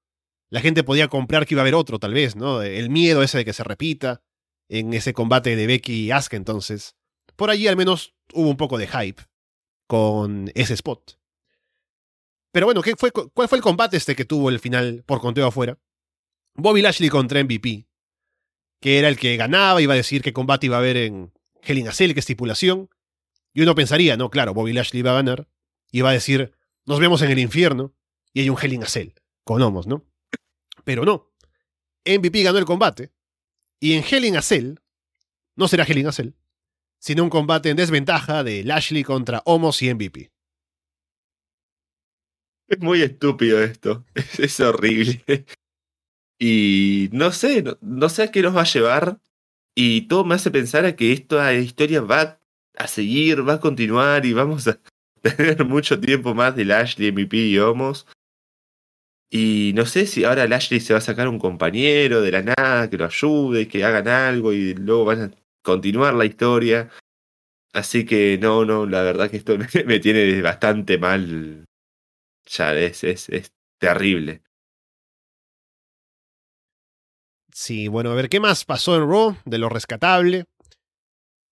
la 0.51 0.61
gente 0.61 0.85
podía 0.85 1.09
comprar 1.09 1.47
que 1.47 1.55
iba 1.55 1.63
a 1.63 1.65
haber 1.65 1.75
otro, 1.75 1.99
tal 1.99 2.13
vez, 2.13 2.37
¿no? 2.37 2.63
El 2.63 2.91
miedo 2.91 3.23
ese 3.23 3.39
de 3.39 3.45
que 3.45 3.53
se 3.53 3.65
repita 3.65 4.23
en 4.69 4.93
ese 4.93 5.13
combate 5.15 5.57
de 5.57 5.67
Becky 5.67 6.07
y 6.07 6.11
Asuka, 6.11 6.37
entonces 6.37 6.97
por 7.41 7.49
allí 7.49 7.67
al 7.69 7.77
menos 7.77 8.15
hubo 8.35 8.51
un 8.51 8.59
poco 8.59 8.77
de 8.77 8.87
hype 8.87 9.23
con 9.87 10.53
ese 10.55 10.75
spot. 10.75 11.19
Pero 12.53 12.67
bueno, 12.67 12.83
¿qué 12.83 12.97
fue, 12.97 13.11
¿cuál 13.13 13.49
fue 13.49 13.57
el 13.57 13.63
combate 13.63 13.97
este 13.97 14.15
que 14.15 14.27
tuvo 14.27 14.51
el 14.51 14.59
final 14.59 15.05
por 15.07 15.21
conteo 15.21 15.47
afuera? 15.47 15.79
Bobby 16.55 16.83
Lashley 16.83 17.09
contra 17.09 17.43
MVP, 17.43 17.87
que 18.81 18.99
era 18.99 19.09
el 19.09 19.17
que 19.17 19.37
ganaba, 19.37 19.81
iba 19.81 19.95
a 19.95 19.97
decir 19.97 20.21
qué 20.21 20.33
combate 20.33 20.67
iba 20.67 20.77
a 20.77 20.81
haber 20.81 20.97
en 20.97 21.33
Hell 21.63 21.79
in 21.79 21.89
a 21.89 21.93
Cell, 21.93 22.13
qué 22.13 22.21
estipulación. 22.21 22.91
Y 23.55 23.63
uno 23.63 23.75
pensaría, 23.75 24.17
no, 24.17 24.31
claro, 24.31 24.53
Bobby 24.53 24.73
Lashley 24.73 25.01
iba 25.01 25.13
a 25.13 25.15
ganar, 25.15 25.49
iba 25.93 26.11
a 26.11 26.13
decir, 26.13 26.53
nos 26.85 27.01
vemos 27.01 27.23
en 27.23 27.31
el 27.31 27.39
infierno, 27.39 27.95
y 28.33 28.41
hay 28.41 28.51
un 28.51 28.59
Hell 28.61 28.75
in 28.75 28.83
a 28.83 28.87
Cell, 28.87 29.13
con 29.45 29.63
homos, 29.63 29.87
¿no? 29.87 30.05
Pero 30.85 31.05
no. 31.05 31.33
MVP 32.05 32.43
ganó 32.43 32.59
el 32.59 32.65
combate, 32.65 33.13
y 33.81 33.95
en 33.95 34.05
Hell 34.09 34.25
in 34.25 34.37
a 34.37 34.43
Cell, 34.43 34.75
no 35.57 35.69
será 35.69 35.85
Hell 35.85 35.99
in 35.99 36.07
a 36.07 36.13
Cell, 36.13 36.31
sino 36.99 37.25
un 37.25 37.31
combate 37.31 37.71
en 37.71 37.77
desventaja 37.77 38.45
de 38.45 38.63
Lashley 38.63 39.05
contra 39.05 39.43
Homos 39.45 39.83
y 39.83 39.93
MVP. 39.93 40.31
Es 42.69 42.79
muy 42.79 43.03
estúpido 43.03 43.63
esto, 43.63 44.05
es, 44.39 44.61
horrible. 44.61 45.45
Y 46.39 47.09
no 47.13 47.33
sé, 47.33 47.65
no, 47.81 48.09
sé 48.09 48.23
a 48.25 48.31
qué 48.31 48.43
nos 48.43 48.57
va 48.57 48.63
a 48.63 48.73
llevar. 48.73 49.21
Y 49.75 50.03
todo 50.03 50.25
me 50.25 50.35
hace 50.35 50.51
pensar 50.51 50.85
a 50.85 50.95
que 50.95 51.13
esta 51.13 51.53
historia 51.55 52.01
va 52.01 52.41
a 52.77 52.87
seguir, 52.87 53.47
va 53.49 53.55
a 53.55 53.61
continuar 53.61 54.25
y 54.25 54.33
vamos 54.33 54.69
a 54.69 54.79
tener 55.23 55.65
mucho 55.65 55.99
tiempo 55.99 56.35
más 56.35 56.55
de 56.55 56.65
Lashley, 56.65 57.13
MVP 57.13 57.37
y 57.37 57.59
Homos. 57.59 58.07
Y 59.31 59.73
no 59.77 59.87
sé 59.87 60.07
si 60.07 60.25
ahora 60.25 60.49
Lashley 60.49 60.81
se 60.81 60.93
va 60.93 60.99
a 60.99 61.03
sacar 61.03 61.29
un 61.29 61.39
compañero 61.39 62.21
de 62.21 62.33
la 62.33 62.43
nada 62.43 62.91
que 62.91 62.99
lo 62.99 63.05
ayude, 63.05 63.69
que 63.69 63.85
hagan 63.85 64.09
algo 64.09 64.53
y 64.53 64.75
luego 64.75 65.05
van 65.05 65.23
a 65.23 65.31
continuar 65.63 66.15
la 66.15 66.25
historia. 66.25 66.91
Así 67.73 68.05
que 68.05 68.39
no, 68.39 68.65
no, 68.65 68.87
la 68.87 69.03
verdad 69.03 69.31
que 69.31 69.37
esto 69.37 69.57
me, 69.87 70.01
tiene 70.01 70.43
bastante 70.43 70.99
mal. 70.99 71.65
Ya 72.47 72.75
es, 72.75 73.05
es, 73.05 73.29
es 73.29 73.53
terrible. 73.79 74.43
Sí, 77.53 77.89
bueno, 77.89 78.11
a 78.11 78.15
ver, 78.15 78.29
¿qué 78.29 78.41
más 78.41 78.65
pasó 78.65 78.97
en 78.97 79.09
Raw 79.09 79.37
de 79.45 79.59
lo 79.59 79.69
rescatable? 79.69 80.47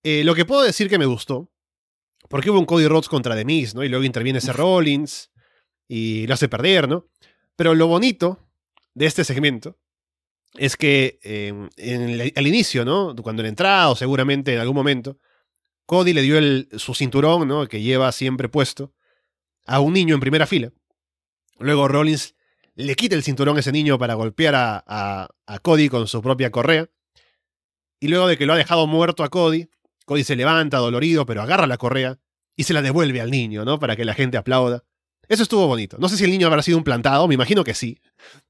Eh, 0.05 0.25
lo 0.25 0.35
que 0.35 0.45
puedo 0.45 0.63
decir 0.63 0.89
que 0.89 0.99
me 0.99 1.07
gustó, 1.07 1.51
porque 2.29 2.51
hubo 2.51 2.59
un 2.59 2.67
Cody 2.67 2.87
Rhodes 2.87 3.09
contra 3.09 3.37
The 3.37 3.45
Miz, 3.45 3.75
¿no? 3.75 3.85
Y 3.85 3.89
luego 3.89 4.05
interviene 4.05 4.39
ese 4.39 4.53
Rollins 4.53 5.31
y 5.89 6.27
lo 6.27 6.35
hace 6.35 6.49
perder, 6.49 6.89
¿no? 6.89 7.07
Pero 7.59 7.75
lo 7.75 7.89
bonito 7.89 8.39
de 8.95 9.07
este 9.07 9.25
segmento 9.25 9.77
es 10.55 10.77
que 10.77 11.19
eh, 11.25 12.33
al 12.37 12.47
inicio, 12.47 12.85
¿no? 12.85 13.17
Cuando 13.17 13.43
le 13.43 13.49
entrado, 13.49 13.97
seguramente 13.97 14.55
en 14.55 14.61
algún 14.61 14.77
momento, 14.77 15.19
Cody 15.85 16.13
le 16.13 16.23
dio 16.23 16.39
el, 16.39 16.69
su 16.77 16.95
cinturón, 16.95 17.49
¿no? 17.49 17.67
Que 17.67 17.83
lleva 17.83 18.13
siempre 18.13 18.49
puesto, 18.49 18.95
a 19.67 19.81
un 19.81 19.93
niño 19.93 20.15
en 20.15 20.21
primera 20.21 20.47
fila. 20.47 20.71
Luego 21.59 21.89
Rollins 21.89 22.37
le 22.77 22.95
quita 22.95 23.17
el 23.17 23.25
cinturón 23.25 23.57
a 23.57 23.61
ese 23.61 23.73
niño 23.73 23.99
para 23.99 24.15
golpear 24.15 24.55
a, 24.55 25.29
a, 25.45 25.59
Cody 25.59 25.89
con 25.89 26.07
su 26.07 26.23
propia 26.23 26.53
correa. 26.53 26.89
Y 27.99 28.07
luego 28.07 28.29
de 28.29 28.39
que 28.39 28.47
lo 28.47 28.53
ha 28.53 28.57
dejado 28.57 28.87
muerto 28.87 29.25
a 29.25 29.31
Cody, 29.31 29.69
Cody 30.05 30.23
se 30.23 30.37
levanta 30.37 30.79
dolorido, 30.79 31.27
pero 31.27 31.43
agarra 31.43 31.67
la 31.67 31.77
correa 31.77 32.21
y 32.55 32.63
se 32.63 32.73
la 32.73 32.83
devuelve 32.83 33.21
al 33.21 33.33
niño, 33.33 33.65
¿no? 33.65 33.81
Para 33.81 33.97
que 33.97 34.05
la 34.05 34.15
gente 34.15 34.37
aplauda. 34.37 34.85
Eso 35.29 35.43
estuvo 35.43 35.67
bonito. 35.67 35.97
No 35.99 36.09
sé 36.09 36.17
si 36.17 36.25
el 36.25 36.31
niño 36.31 36.47
habrá 36.47 36.63
sido 36.63 36.79
un 36.79 36.85
plantado, 36.85 37.29
me 37.29 37.35
imagino 37.35 37.65
que 37.65 37.75
sí. 37.75 38.01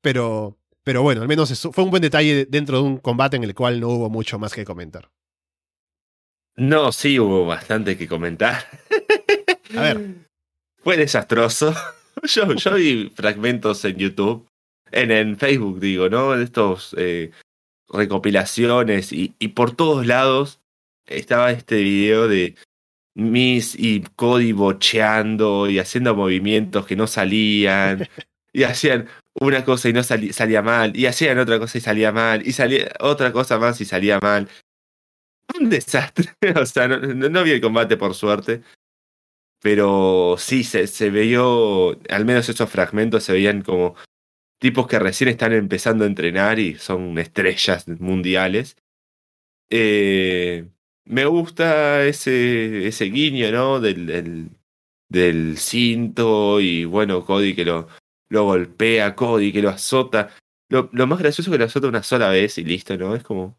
Pero, 0.01 0.57
pero 0.85 1.03
bueno, 1.03 1.23
al 1.23 1.29
menos 1.29 1.69
fue 1.73 1.85
un 1.85 1.91
buen 1.91 2.03
detalle 2.03 2.47
dentro 2.47 2.79
de 2.79 2.85
un 2.85 2.99
combate 2.99 3.37
en 3.37 3.45
el 3.45 3.55
cual 3.55 3.81
no 3.81 3.89
hubo 3.89 4.11
mucho 4.11 4.39
más 4.39 4.55
que 4.55 4.65
comentar. 4.65 5.11
No, 6.57 6.91
sí 6.93 7.21
hubo 7.21 7.47
bastante 7.47 7.97
que 7.97 8.09
comentar. 8.09 8.65
A 9.77 9.81
ver. 9.81 10.15
Fue 10.83 10.97
desastroso. 10.97 11.75
yo, 12.23 12.53
yo 12.55 12.75
vi 12.75 13.13
fragmentos 13.15 13.85
en 13.85 13.97
YouTube, 13.97 14.49
en, 14.91 15.11
en 15.11 15.37
Facebook 15.37 15.81
digo, 15.81 16.09
¿no? 16.09 16.33
De 16.33 16.45
estos 16.45 16.95
eh, 16.99 17.31
recopilaciones 17.89 19.13
y, 19.13 19.35
y 19.39 19.49
por 19.49 19.75
todos 19.75 20.07
lados 20.07 20.61
estaba 21.07 21.51
este 21.51 21.77
video 21.77 22.29
de 22.29 22.55
Miss 23.19 23.75
y 23.77 24.03
Cody 24.15 24.53
bocheando 24.53 25.69
y 25.69 25.81
haciendo 25.81 26.15
movimientos 26.15 26.87
que 26.87 26.95
no 26.97 27.07
salían. 27.09 28.09
y 28.53 28.63
hacían 28.63 29.09
una 29.35 29.65
cosa 29.65 29.89
y 29.89 29.93
no 29.93 30.03
salía 30.05 30.63
mal. 30.63 30.97
Y 30.97 31.07
hacían 31.07 31.39
otra 31.39 31.59
cosa 31.59 31.79
y 31.79 31.81
salía 31.81 32.13
mal. 32.13 32.47
Y 32.47 32.53
salía 32.53 32.93
otra 33.01 33.33
cosa 33.33 33.59
más 33.59 33.81
y 33.81 33.85
salía 33.85 34.21
mal. 34.21 34.49
Un 35.59 35.69
desastre. 35.69 36.33
o 36.61 36.65
sea, 36.65 36.87
no, 36.87 36.99
no, 36.99 37.43
vi 37.43 37.51
el 37.53 37.61
combate 37.61 37.97
por 37.97 38.15
suerte. 38.15 38.63
Pero 39.61 40.37
sí, 40.39 40.63
se, 40.63 40.87
se 40.87 41.11
vio, 41.11 41.99
al 42.11 42.25
menos 42.25 42.49
esos 42.49 42.71
fragmentos 42.71 43.25
se 43.25 43.33
veían 43.33 43.63
como 43.63 43.97
tipos 44.61 44.87
que 44.87 45.01
recién 45.01 45.29
están 45.29 45.53
empezando 45.53 46.05
a 46.05 46.07
entrenar 46.07 46.61
y 46.61 46.77
son 46.77 47.19
estrellas 47.19 47.89
mundiales. 47.89 48.77
Eh, 49.71 50.69
me 51.09 51.25
gusta 51.27 52.05
ese, 52.05 52.87
ese 52.87 53.07
guiño, 53.07 53.51
¿no? 53.51 53.81
Del, 53.81 54.07
del, 54.07 54.51
del, 55.09 55.57
cinto 55.59 56.61
y 56.61 56.85
bueno, 56.85 57.25
Cody 57.25 57.55
que 57.55 57.65
lo, 57.65 57.89
lo 58.29 58.45
golpea, 58.45 59.15
Cody 59.17 59.53
que 59.53 59.63
lo 59.63 59.71
azota. 59.71 60.31
Lo, 60.71 60.91
lo 60.93 61.07
más 61.07 61.19
gracioso 61.19 61.51
es 61.51 61.55
que 61.55 61.59
lo 61.59 61.65
azota 61.65 61.89
una 61.89 62.03
sola 62.03 62.29
vez 62.29 62.59
y 62.59 62.65
listo, 62.65 62.97
¿no? 62.97 63.15
Es 63.15 63.23
como 63.23 63.59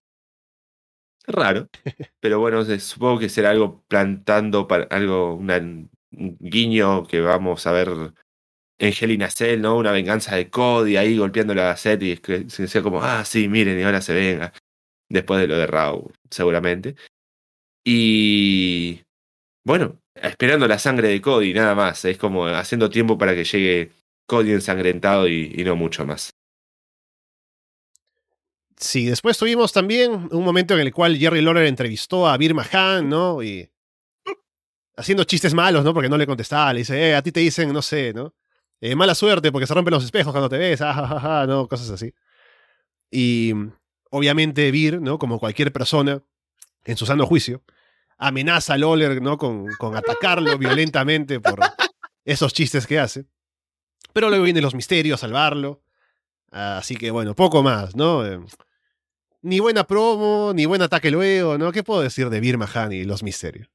raro. 1.28 1.70
Pero 2.20 2.40
bueno, 2.40 2.64
supongo 2.80 3.20
que 3.20 3.30
será 3.30 3.52
algo 3.52 3.84
plantando 3.88 4.68
para 4.68 4.86
algo, 4.86 5.36
un 5.36 5.90
guiño 6.12 7.06
que 7.08 7.22
vamos 7.22 7.66
a 7.68 7.72
ver 7.72 8.14
en 8.80 8.94
Hell 9.00 9.12
in 9.12 9.30
Cell, 9.30 9.62
¿no? 9.62 9.78
Una 9.78 9.92
venganza 9.92 10.36
de 10.36 10.50
Cody 10.50 10.98
ahí 10.98 11.18
golpeando 11.18 11.54
la 11.54 11.76
set 11.78 12.02
y 12.04 12.18
que 12.18 12.50
se 12.50 12.64
decía 12.64 12.82
como, 12.84 13.02
ah, 13.04 13.26
sí, 13.26 13.48
miren, 13.48 13.80
y 13.80 13.84
ahora 13.84 14.02
se 14.02 14.14
venga. 14.14 14.54
Después 15.10 15.42
de 15.42 15.48
lo 15.48 15.58
de 15.58 15.68
Raw, 15.68 16.12
seguramente. 16.30 16.96
Y 17.84 19.02
bueno, 19.64 20.00
esperando 20.16 20.68
la 20.68 20.80
sangre 20.80 21.10
de 21.10 21.22
Cody, 21.22 21.54
nada 21.54 21.76
más. 21.76 22.06
Es 22.06 22.18
como 22.18 22.46
haciendo 22.48 22.90
tiempo 22.90 23.18
para 23.18 23.36
que 23.36 23.44
llegue 23.44 23.92
Cody 24.26 24.52
ensangrentado 24.52 25.28
y, 25.28 25.64
no 25.64 25.76
mucho 25.76 26.06
más. 26.06 26.32
Sí, 28.78 29.06
después 29.06 29.38
tuvimos 29.38 29.74
también 29.74 30.30
un 30.32 30.44
momento 30.44 30.74
en 30.74 30.80
el 30.80 30.94
cual 30.94 31.18
Jerry 31.18 31.42
Lawler 31.42 31.66
entrevistó 31.66 32.28
a 32.28 32.38
Bir 32.38 32.54
Mahan, 32.54 33.10
¿no? 33.10 33.44
Y 33.44 33.70
haciendo 34.96 35.26
chistes 35.26 35.54
malos, 35.54 35.84
¿no? 35.84 35.94
Porque 35.94 36.10
no 36.10 36.18
le 36.18 36.26
contestaba, 36.26 36.72
le 36.74 36.80
dice, 36.80 37.10
eh, 37.10 37.16
a 37.16 37.22
ti 37.22 37.32
te 37.32 37.42
dicen, 37.42 37.74
no 37.74 37.82
sé, 37.82 38.14
¿no? 38.14 38.34
Eh, 38.82 38.96
mala 38.96 39.16
suerte 39.16 39.52
porque 39.52 39.68
se 39.68 39.74
rompen 39.74 39.94
los 39.94 40.06
espejos 40.06 40.32
cuando 40.32 40.48
te 40.48 40.58
ves, 40.58 40.80
ah, 40.82 41.46
¿no? 41.48 41.68
Cosas 41.68 41.90
así. 41.90 42.14
Y 43.12 43.54
obviamente 44.12 44.72
Bir, 44.72 45.02
¿no? 45.02 45.20
Como 45.20 45.40
cualquier 45.40 45.74
persona 45.74 46.24
en 46.90 46.98
su 46.98 47.06
sano 47.06 47.26
juicio, 47.26 47.64
amenaza 48.18 48.74
a 48.74 48.78
Lawler, 48.78 49.22
¿no? 49.22 49.38
Con, 49.38 49.68
con 49.78 49.96
atacarlo 49.96 50.58
violentamente 50.58 51.40
por 51.40 51.60
esos 52.26 52.54
chistes 52.54 52.88
que 52.88 53.00
hace. 53.00 53.26
Pero 54.14 54.30
luego 54.30 54.44
vienen 54.44 54.64
los 54.64 54.76
misterios 54.76 55.20
a 55.24 55.28
salvarlo. 55.28 55.84
Así 56.52 56.96
que 56.96 57.12
bueno, 57.12 57.36
poco 57.36 57.62
más, 57.62 57.96
¿no? 57.96 58.26
Eh, 58.26 58.40
ni 59.42 59.60
buena 59.60 59.86
promo, 59.86 60.52
ni 60.54 60.66
buen 60.66 60.82
ataque 60.82 61.12
luego, 61.12 61.58
¿no? 61.58 61.72
¿Qué 61.72 61.84
puedo 61.84 62.02
decir 62.02 62.30
de 62.30 62.40
Bir 62.40 62.58
Mahan 62.58 62.92
y 62.92 63.04
los 63.04 63.22
misterios? 63.22 63.70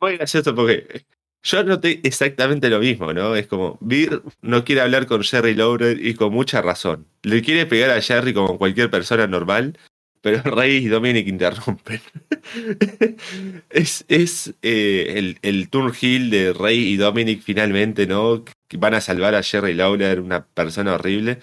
Muy 0.00 0.16
gracioso 0.16 0.54
porque 0.54 1.04
yo 1.42 1.64
noté 1.64 2.00
exactamente 2.04 2.70
lo 2.70 2.78
mismo, 2.78 3.12
¿no? 3.12 3.34
Es 3.34 3.48
como, 3.48 3.76
Bir 3.80 4.22
no 4.40 4.64
quiere 4.64 4.80
hablar 4.80 5.06
con 5.06 5.22
Jerry 5.22 5.54
Lawler 5.54 6.04
y 6.04 6.14
con 6.14 6.32
mucha 6.32 6.62
razón. 6.62 7.08
Le 7.22 7.42
quiere 7.42 7.66
pegar 7.66 7.90
a 7.90 8.00
Jerry 8.00 8.32
como 8.32 8.56
cualquier 8.56 8.88
persona 8.88 9.26
normal, 9.26 9.76
pero 10.22 10.40
Rey 10.44 10.76
y 10.76 10.88
Dominic 10.88 11.28
interrumpen. 11.28 12.00
es 13.70 14.04
es 14.08 14.54
eh, 14.62 15.14
el, 15.18 15.38
el 15.42 15.68
turn 15.68 15.92
heel 16.00 16.30
de 16.30 16.52
Rey 16.54 16.78
y 16.92 16.96
Dominic 16.96 17.42
finalmente, 17.42 18.06
¿no? 18.06 18.44
Que 18.68 18.76
van 18.78 18.94
a 18.94 19.00
salvar 19.02 19.34
a 19.34 19.42
Jerry 19.42 19.74
Lawler, 19.74 20.20
una 20.20 20.46
persona 20.46 20.94
horrible. 20.94 21.40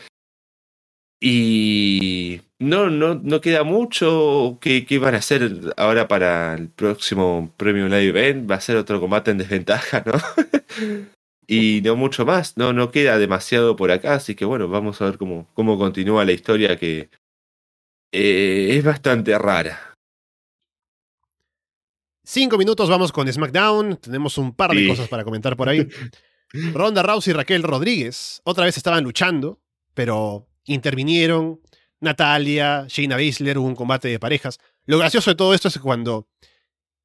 Y 1.21 2.41
no, 2.59 2.89
no, 2.89 3.15
no 3.15 3.41
queda 3.41 3.63
mucho. 3.63 4.57
¿Qué, 4.61 4.85
¿Qué, 4.85 4.99
van 4.99 5.15
a 5.15 5.17
hacer 5.17 5.73
ahora 5.77 6.07
para 6.07 6.53
el 6.55 6.69
próximo 6.69 7.53
Premium 7.57 7.89
Live 7.89 8.07
Event? 8.09 8.49
Va 8.49 8.55
a 8.55 8.61
ser 8.61 8.77
otro 8.77 9.01
combate 9.01 9.31
en 9.31 9.37
desventaja, 9.37 10.03
¿no? 10.05 10.13
y 11.47 11.81
no 11.83 11.95
mucho 11.97 12.25
más. 12.25 12.57
No, 12.57 12.71
no 12.73 12.91
queda 12.91 13.17
demasiado 13.17 13.75
por 13.75 13.91
acá. 13.91 14.15
Así 14.15 14.35
que 14.35 14.45
bueno, 14.45 14.69
vamos 14.69 15.01
a 15.01 15.05
ver 15.05 15.17
cómo, 15.17 15.47
cómo 15.53 15.77
continúa 15.77 16.23
la 16.25 16.31
historia 16.31 16.77
que 16.77 17.09
eh, 18.11 18.77
es 18.77 18.83
bastante 18.83 19.37
rara. 19.37 19.89
Cinco 22.23 22.57
minutos, 22.57 22.89
vamos 22.89 23.11
con 23.11 23.31
SmackDown. 23.31 23.97
Tenemos 23.97 24.37
un 24.37 24.53
par 24.53 24.71
de 24.71 24.87
cosas 24.87 25.07
para 25.07 25.23
comentar 25.23 25.57
por 25.57 25.67
ahí. 25.67 25.87
Ronda 26.73 27.01
Rousey 27.01 27.31
y 27.31 27.35
Raquel 27.35 27.63
Rodríguez 27.63 28.41
otra 28.43 28.65
vez 28.65 28.77
estaban 28.77 29.03
luchando, 29.03 29.59
pero 29.93 30.47
intervinieron. 30.65 31.59
Natalia, 32.01 32.85
Shayna 32.87 33.17
Baszler, 33.17 33.57
hubo 33.57 33.67
un 33.67 33.75
combate 33.75 34.07
de 34.07 34.19
parejas. 34.19 34.59
Lo 34.85 34.97
gracioso 34.97 35.31
de 35.31 35.35
todo 35.35 35.53
esto 35.53 35.67
es 35.67 35.79
cuando. 35.79 36.27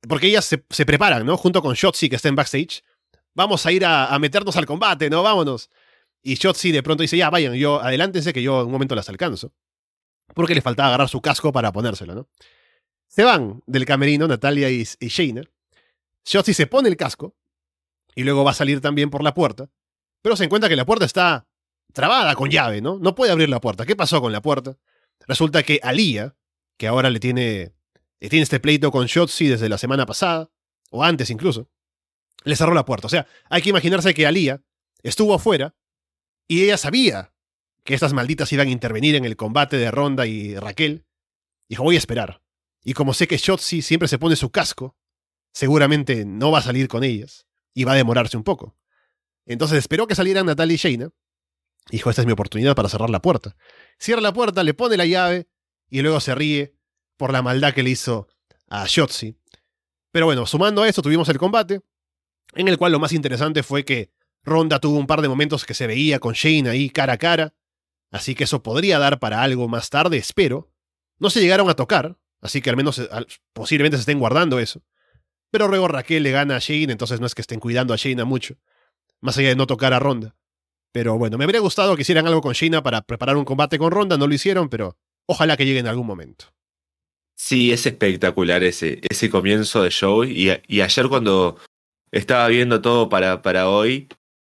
Porque 0.09 0.26
ellas 0.26 0.44
se, 0.44 0.62
se 0.70 0.86
preparan, 0.86 1.24
¿no? 1.24 1.36
Junto 1.36 1.62
con 1.62 1.74
Shotzi, 1.74 2.09
que 2.09 2.16
está 2.16 2.28
en 2.28 2.36
backstage. 2.36 2.82
Vamos 3.35 3.64
a 3.66 3.72
ir 3.72 3.85
a, 3.85 4.14
a, 4.14 4.18
meternos 4.18 4.56
al 4.56 4.66
combate, 4.66 5.09
¿no? 5.10 5.22
Vámonos. 5.22 5.70
Y 6.22 6.35
Shotzi 6.35 6.70
de 6.70 6.82
pronto 6.82 7.02
dice: 7.02 7.16
Ya, 7.16 7.31
vayan, 7.31 7.55
yo, 7.55 7.81
adelántense 7.81 8.32
que 8.32 8.43
yo 8.43 8.60
en 8.60 8.66
un 8.66 8.72
momento 8.72 8.94
las 8.94 9.09
alcanzo. 9.09 9.52
Porque 10.32 10.55
le 10.55 10.62
faltaba 10.62 10.88
agarrar 10.88 11.09
su 11.09 11.20
casco 11.20 11.52
para 11.52 11.72
ponérselo, 11.72 12.14
¿no? 12.14 12.28
Se 13.09 13.22
van 13.22 13.62
del 13.66 13.84
camerino 13.84 14.26
Natalia 14.26 14.70
y, 14.70 14.86
y 15.01 15.09
Shayna. 15.09 15.42
Shotzi 16.24 16.55
se 16.55 16.66
pone 16.66 16.88
el 16.88 16.96
casco. 16.96 17.34
Y 18.14 18.22
luego 18.24 18.44
va 18.44 18.52
a 18.52 18.55
salir 18.55 18.80
también 18.80 19.10
por 19.10 19.22
la 19.22 19.34
puerta. 19.34 19.68
Pero 20.22 20.36
se 20.36 20.44
encuentra 20.44 20.68
que 20.68 20.76
la 20.76 20.86
puerta 20.86 21.05
está 21.05 21.46
trabada 21.92 22.34
con 22.34 22.51
llave, 22.51 22.80
¿no? 22.80 22.98
No 22.98 23.14
puede 23.14 23.32
abrir 23.32 23.48
la 23.48 23.60
puerta. 23.60 23.84
¿Qué 23.84 23.94
pasó 23.94 24.20
con 24.20 24.32
la 24.32 24.40
puerta? 24.40 24.78
Resulta 25.26 25.62
que 25.62 25.80
Alía, 25.82 26.34
que 26.76 26.86
ahora 26.86 27.10
le 27.10 27.20
tiene, 27.20 27.72
le 28.20 28.28
tiene 28.28 28.42
este 28.42 28.60
pleito 28.60 28.90
con 28.90 29.06
Shotzi 29.06 29.48
desde 29.48 29.68
la 29.68 29.78
semana 29.78 30.06
pasada, 30.06 30.51
o 30.90 31.05
antes 31.05 31.30
incluso, 31.30 31.68
le 32.44 32.56
cerró 32.56 32.72
la 32.72 32.84
puerta. 32.84 33.06
O 33.06 33.10
sea, 33.10 33.26
hay 33.51 33.62
que 33.62 33.70
imaginarse 33.70 34.14
que 34.14 34.26
Alía 34.26 34.62
estuvo 35.02 35.34
afuera 35.34 35.74
y 36.48 36.64
ella 36.64 36.78
sabía 36.78 37.34
que 37.85 37.94
estas 37.94 38.12
malditas 38.12 38.52
iban 38.52 38.69
a 38.69 38.70
intervenir 38.70 39.15
en 39.15 39.24
el 39.24 39.36
combate 39.36 39.77
de 39.77 39.90
Ronda 39.90 40.27
y 40.27 40.56
Raquel. 40.56 41.06
Dijo, 41.69 41.82
voy 41.82 41.97
a 41.97 41.98
esperar. 41.98 42.43
Y 42.82 42.94
como 42.94 43.15
sé 43.15 43.28
que 43.28 43.36
Shotzi 43.36 43.82
siempre 43.82 44.09
se 44.09 44.19
pone 44.19 44.36
su 44.36 44.51
casco, 44.51 44.97
seguramente 45.52 46.24
no 46.24 46.51
va 46.51 46.59
a 46.59 46.62
salir 46.62 46.89
con 46.89 47.05
ellas. 47.05 47.47
Y 47.74 47.85
va 47.85 47.93
a 47.93 47.97
demorarse 47.97 48.36
un 48.36 48.44
poco. 48.44 48.77
Entonces 49.47 49.78
esperó 49.78 50.06
que 50.06 50.15
salieran 50.15 50.47
Natalia 50.47 50.74
y 50.74 50.78
Shayna. 50.78 51.11
Dijo, 51.90 52.09
esta 52.09 52.23
es 52.23 52.27
mi 52.27 52.32
oportunidad 52.32 52.74
para 52.74 52.89
cerrar 52.89 53.11
la 53.11 53.20
puerta. 53.20 53.56
Cierra 53.98 54.23
la 54.23 54.32
puerta, 54.32 54.62
le 54.62 54.74
pone 54.74 54.97
la 54.97 55.05
llave 55.05 55.48
y 55.90 56.01
luego 56.01 56.20
se 56.20 56.35
ríe 56.35 56.74
por 57.16 57.32
la 57.32 57.43
maldad 57.43 57.74
que 57.74 57.82
le 57.82 57.90
hizo 57.90 58.28
a 58.69 58.86
Shotzi. 58.86 59.36
Pero 60.11 60.27
bueno, 60.27 60.47
sumando 60.47 60.82
a 60.82 60.89
eso, 60.89 61.02
tuvimos 61.02 61.28
el 61.28 61.39
combate, 61.39 61.81
en 62.55 62.69
el 62.69 62.78
cual 62.78 62.93
lo 62.93 62.98
más 62.98 63.12
interesante 63.12 63.62
fue 63.62 63.85
que 63.85 64.12
Ronda 64.43 64.78
tuvo 64.78 64.98
un 64.98 65.06
par 65.06 65.20
de 65.23 65.28
momentos 65.28 65.65
que 65.65 65.74
se 65.74 65.86
veía 65.86 66.20
con 66.20 66.35
Shane 66.35 66.69
ahí 66.69 66.89
cara 66.89 67.15
a 67.15 67.19
cara, 67.19 67.55
así 68.15 68.36
que 68.36 68.45
eso 68.45 68.62
podría 68.62 69.01
dar 69.01 69.19
para 69.19 69.43
algo 69.43 69.66
más 69.69 69.91
tarde, 69.91 70.16
espero. 70.19 70.70
No 71.19 71.31
se 71.31 71.41
llegaron 71.41 71.69
a 71.69 71.74
tocar, 71.74 72.16
así 72.41 72.62
que 72.62 72.70
al 72.70 72.77
menos 72.77 73.01
eh, 73.01 73.09
posiblemente 73.53 73.97
se 73.97 74.03
estén 74.03 74.20
guardando 74.20 74.61
eso. 74.61 74.82
Pero 75.51 75.66
luego 75.66 75.89
Raquel 75.89 76.23
le 76.23 76.31
gana 76.31 76.57
a 76.57 76.59
Shane, 76.61 76.93
entononces 76.93 77.20
no 77.20 77.27
es 77.27 77.35
que 77.35 77.43
estén 77.43 77.59
cuidando 77.59 77.93
a 77.93 77.97
Shane 77.97 78.23
mucho, 78.23 78.55
más 79.20 79.36
allá 79.36 79.49
de 79.49 79.57
no 79.57 79.66
tocar 79.66 79.93
a 79.93 79.99
Ronda. 79.99 80.36
Pero 80.93 81.19
bueno, 81.19 81.39
me 81.39 81.45
habría 81.45 81.61
gustado 81.61 81.97
que 81.97 82.03
hicieran 82.03 82.27
algo 82.28 82.41
con 82.41 82.53
Shayna 82.53 82.85
para 82.85 83.03
preparar 83.03 83.36
un 83.36 83.45
combate 83.45 83.78
con 83.78 83.91
Ronda, 83.91 84.16
no 84.16 84.28
lo 84.28 84.35
hicieron, 84.35 84.69
pero 84.69 84.97
ojalá 85.27 85.57
que 85.57 85.66
llegue 85.66 85.81
en 85.81 85.89
algún 85.89 86.07
momento. 86.07 86.47
Sí, 87.35 87.73
es 87.73 87.85
espectacular 87.85 88.62
ese, 88.62 89.01
ese 89.11 89.28
comienzo 89.28 89.82
de 89.82 89.91
show. 89.91 90.23
Y, 90.23 90.53
y 90.69 90.81
ayer 90.82 91.09
cuando 91.09 91.57
estaba 92.12 92.47
viendo 92.47 92.81
todo 92.81 93.09
para, 93.09 93.43
para 93.43 93.69
hoy, 93.69 94.09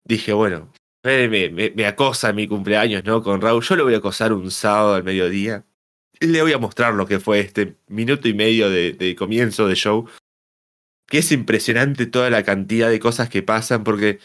dije, 0.05 0.33
bueno, 0.33 0.73
me, 1.05 1.51
me, 1.51 1.87
acosa 1.87 2.33
mi 2.33 2.49
cumpleaños, 2.49 3.05
¿no? 3.05 3.23
Con 3.23 3.41
Raúl. 3.41 3.63
Yo 3.63 3.77
lo 3.77 3.85
voy 3.85 3.95
a 3.95 3.99
acosar 3.99 4.33
un 4.33 4.51
sábado 4.51 4.95
al 4.95 5.05
mediodía. 5.05 5.65
Le 6.21 6.41
voy 6.41 6.53
a 6.53 6.59
mostrar 6.59 6.95
lo 6.95 7.07
que 7.07 7.21
fue 7.21 7.41
este 7.41 7.77
minuto 7.89 8.29
y 8.29 8.35
medio 8.35 8.71
de, 8.71 9.15
comienzo 9.19 9.69
de 9.69 9.75
show. 9.75 10.09
Que 11.07 11.19
es 11.19 11.31
impresionante 11.33 12.07
toda 12.07 12.31
la 12.31 12.43
cantidad 12.43 12.89
de 12.89 13.01
cosas 13.01 13.29
que 13.29 13.43
pasan, 13.43 13.85
porque 13.85 14.19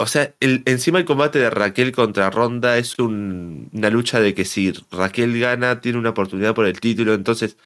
o 0.00 0.06
sea, 0.06 0.32
encima 0.40 1.00
el 1.00 1.04
combate 1.04 1.40
de 1.40 1.50
Raquel 1.50 1.90
contra 1.90 2.30
Ronda 2.30 2.78
es 2.78 3.00
un, 3.00 3.68
una 3.72 3.90
lucha 3.90 4.20
de 4.20 4.32
que 4.32 4.44
si 4.44 4.72
Raquel 4.92 5.40
gana, 5.40 5.80
tiene 5.80 5.98
una 5.98 6.10
oportunidad 6.10 6.54
por 6.54 6.66
el 6.66 6.78
título. 6.78 7.14
Entonces, 7.14 7.56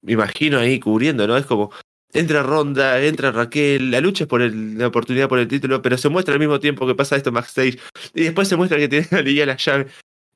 me 0.00 0.12
imagino 0.12 0.58
ahí 0.60 0.78
cubriendo, 0.78 1.26
¿no? 1.26 1.36
Es 1.36 1.44
como, 1.46 1.72
entra 2.12 2.42
Ronda, 2.42 3.02
entra 3.02 3.32
Raquel, 3.32 3.90
la 3.90 4.00
lucha 4.00 4.24
es 4.24 4.28
por 4.28 4.40
la 4.40 4.86
oportunidad 4.86 5.28
por 5.28 5.38
el 5.38 5.48
título, 5.48 5.82
pero 5.82 5.96
se 5.96 6.08
muestra 6.08 6.34
al 6.34 6.40
mismo 6.40 6.60
tiempo 6.60 6.86
que 6.86 6.94
pasa 6.94 7.16
esto 7.16 7.32
backstage. 7.32 7.78
Y 8.14 8.24
después 8.24 8.48
se 8.48 8.56
muestra 8.56 8.78
que 8.78 8.88
tiene 8.88 9.06
la 9.10 9.46
la 9.46 9.56
llave. 9.56 9.86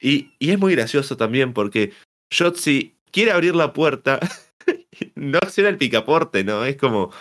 Y, 0.00 0.32
y 0.38 0.50
es 0.50 0.58
muy 0.58 0.74
gracioso 0.74 1.16
también 1.16 1.52
porque 1.52 1.92
Shotzi 2.30 2.96
quiere 3.10 3.32
abrir 3.32 3.54
la 3.54 3.72
puerta, 3.72 4.20
no 5.14 5.38
acciona 5.38 5.68
el 5.68 5.78
picaporte, 5.78 6.44
¿no? 6.44 6.64
Es 6.64 6.76
como, 6.76 7.12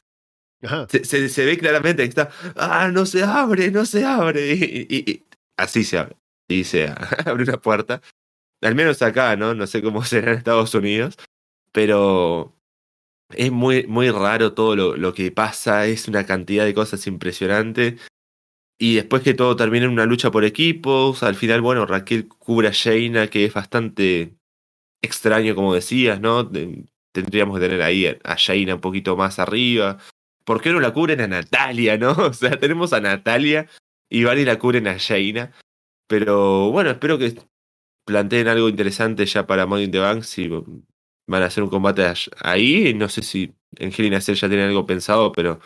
se, 0.90 1.30
se, 1.30 1.46
ve 1.46 1.58
claramente 1.58 2.04
que 2.04 2.10
está, 2.10 2.30
ah, 2.56 2.90
no 2.92 3.06
se 3.06 3.24
abre, 3.24 3.72
no 3.72 3.86
se 3.86 4.04
abre. 4.06 4.54
Y, 4.90 5.24
así 5.58 5.84
se 5.84 5.98
abre. 5.98 6.16
Y 6.48 6.64
se 6.64 6.88
abre 7.26 7.44
una 7.44 7.58
puerta. 7.58 8.02
Al 8.62 8.76
menos 8.76 9.02
acá, 9.02 9.36
¿no? 9.36 9.54
No 9.54 9.68
sé 9.68 9.82
cómo 9.82 10.04
será 10.04 10.32
en 10.32 10.38
Estados 10.38 10.74
Unidos. 10.74 11.18
Pero 11.72 12.54
es 13.30 13.52
muy, 13.52 13.88
muy 13.88 14.10
raro 14.12 14.54
todo 14.54 14.76
lo, 14.76 14.98
lo 14.98 15.14
que 15.14 15.32
pasa. 15.32 15.86
Es 15.86 16.08
una 16.08 16.26
cantidad 16.26 16.66
de 16.66 16.74
cosas 16.74 17.06
impresionante. 17.08 17.98
Y 18.78 18.96
después 18.96 19.24
que 19.24 19.34
todo 19.34 19.56
termina 19.56 19.86
en 19.86 19.92
una 19.92 20.06
lucha 20.06 20.32
por 20.32 20.44
equipos, 20.46 21.24
al 21.24 21.36
final, 21.36 21.62
bueno, 21.62 21.86
Raquel 21.86 22.28
cubre 22.28 22.68
a 22.68 22.72
Shayna, 22.72 23.30
que 23.30 23.46
es 23.46 23.54
bastante 23.54 24.36
extraño, 25.02 25.56
como 25.56 25.74
decías, 25.74 26.20
¿no? 26.20 26.50
Tendríamos 27.14 27.58
que 27.58 27.66
tener 27.66 27.82
ahí 27.82 28.06
a 28.06 28.36
Shayna 28.36 28.76
un 28.76 28.82
poquito 28.82 29.16
más 29.16 29.40
arriba. 29.40 30.00
¿por 30.46 30.62
qué 30.62 30.72
no 30.72 30.80
la 30.80 30.94
cubren 30.94 31.20
a 31.22 31.28
Natalia, 31.28 31.98
no? 31.98 32.12
O 32.30 32.34
sea, 32.34 32.58
tenemos 32.58 32.94
a 32.94 33.02
Natalia 33.02 33.68
y 34.10 34.24
van 34.24 34.40
y 34.40 34.46
la 34.46 34.58
cubren 34.58 34.88
a 34.88 34.98
Jaina. 34.98 35.52
Pero 36.08 36.72
bueno, 36.72 36.92
espero 36.92 37.18
que 37.18 37.36
planteen 38.06 38.48
algo 38.48 38.70
interesante 38.70 39.26
ya 39.26 39.46
para 39.48 39.66
Money 39.66 39.86
in 39.86 39.92
the 39.92 40.00
Bank. 40.00 40.22
Si 40.24 40.50
van 41.28 41.44
a 41.44 41.48
hacer 41.48 41.64
un 41.64 41.70
combate 41.70 42.06
ahí, 42.40 42.94
no 42.94 43.10
sé 43.10 43.22
si 43.22 43.54
Hell 43.78 44.06
in 44.06 44.20
ya 44.20 44.48
tienen 44.48 44.70
algo 44.70 44.86
pensado, 44.86 45.32
pero 45.32 45.60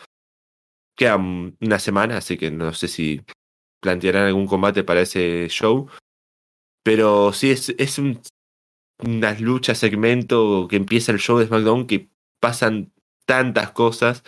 queda 0.96 1.16
una 1.16 1.78
semana, 1.78 2.18
así 2.18 2.36
que 2.36 2.50
no 2.50 2.72
sé 2.72 2.88
si 2.88 3.22
plantearán 3.80 4.26
algún 4.26 4.46
combate 4.46 4.84
para 4.84 5.00
ese 5.00 5.48
show. 5.48 5.88
Pero 6.82 7.32
sí, 7.32 7.50
es, 7.50 7.70
es 7.78 7.98
un, 7.98 8.20
una 8.98 9.32
lucha, 9.38 9.74
segmento 9.74 10.66
que 10.68 10.76
empieza 10.76 11.12
el 11.12 11.18
show 11.18 11.38
de 11.38 11.46
SmackDown 11.46 11.86
que 11.86 12.10
pasan 12.40 12.92
tantas 13.26 13.72
cosas 13.72 14.22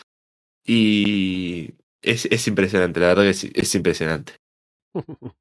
y 0.64 1.74
es, 2.02 2.26
es 2.26 2.46
impresionante, 2.46 3.00
la 3.00 3.08
verdad 3.08 3.24
que 3.24 3.52
es 3.54 3.74
impresionante. 3.74 4.36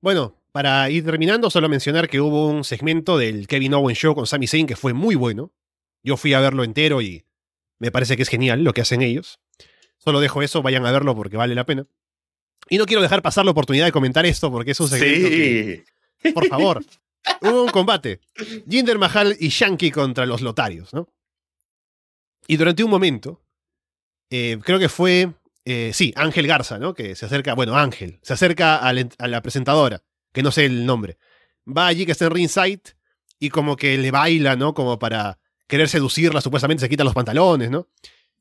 bueno, 0.00 0.39
para 0.52 0.88
ir 0.90 1.04
terminando, 1.04 1.50
solo 1.50 1.68
mencionar 1.68 2.08
que 2.08 2.20
hubo 2.20 2.48
un 2.48 2.64
segmento 2.64 3.18
del 3.18 3.46
Kevin 3.46 3.74
Owens 3.74 3.98
Show 3.98 4.14
con 4.14 4.26
Sami 4.26 4.46
Zayn 4.46 4.66
que 4.66 4.76
fue 4.76 4.92
muy 4.92 5.14
bueno. 5.14 5.52
Yo 6.02 6.16
fui 6.16 6.32
a 6.34 6.40
verlo 6.40 6.64
entero 6.64 7.02
y 7.02 7.24
me 7.78 7.90
parece 7.90 8.16
que 8.16 8.22
es 8.22 8.28
genial 8.28 8.64
lo 8.64 8.72
que 8.72 8.80
hacen 8.80 9.02
ellos. 9.02 9.40
Solo 9.98 10.20
dejo 10.20 10.42
eso, 10.42 10.62
vayan 10.62 10.86
a 10.86 10.92
verlo 10.92 11.14
porque 11.14 11.36
vale 11.36 11.54
la 11.54 11.66
pena. 11.66 11.86
Y 12.68 12.78
no 12.78 12.86
quiero 12.86 13.02
dejar 13.02 13.22
pasar 13.22 13.44
la 13.44 13.50
oportunidad 13.50 13.86
de 13.86 13.92
comentar 13.92 14.24
esto 14.26 14.50
porque 14.50 14.72
es 14.72 14.80
un 14.80 14.88
segmento 14.88 15.28
sí. 15.28 15.34
que, 15.34 16.32
por 16.32 16.46
favor, 16.46 16.84
hubo 17.42 17.64
un 17.64 17.70
combate. 17.70 18.20
Jinder 18.68 18.98
Mahal 18.98 19.36
y 19.38 19.48
Shanky 19.48 19.90
contra 19.90 20.26
los 20.26 20.40
Lotarios, 20.40 20.92
¿no? 20.94 21.08
Y 22.46 22.56
durante 22.56 22.82
un 22.82 22.90
momento, 22.90 23.42
eh, 24.30 24.58
creo 24.64 24.78
que 24.78 24.88
fue, 24.88 25.32
eh, 25.64 25.92
sí, 25.94 26.12
Ángel 26.16 26.46
Garza, 26.46 26.78
¿no? 26.78 26.94
Que 26.94 27.14
se 27.14 27.26
acerca, 27.26 27.54
bueno, 27.54 27.76
Ángel, 27.76 28.18
se 28.22 28.32
acerca 28.32 28.76
a 28.76 28.92
la, 28.92 29.42
presentadora, 29.42 30.02
que 30.32 30.42
no 30.42 30.50
sé 30.50 30.66
el 30.66 30.86
nombre. 30.86 31.18
Va 31.66 31.86
allí 31.86 32.06
que 32.06 32.12
está 32.12 32.26
en 32.26 32.32
ringside 32.32 32.94
y 33.38 33.50
como 33.50 33.76
que 33.76 33.96
le 33.98 34.10
baila, 34.10 34.56
¿no? 34.56 34.74
Como 34.74 34.98
para 34.98 35.38
querer 35.66 35.88
seducirla, 35.88 36.40
supuestamente 36.40 36.82
se 36.82 36.88
quita 36.88 37.04
los 37.04 37.14
pantalones, 37.14 37.70
¿no? 37.70 37.88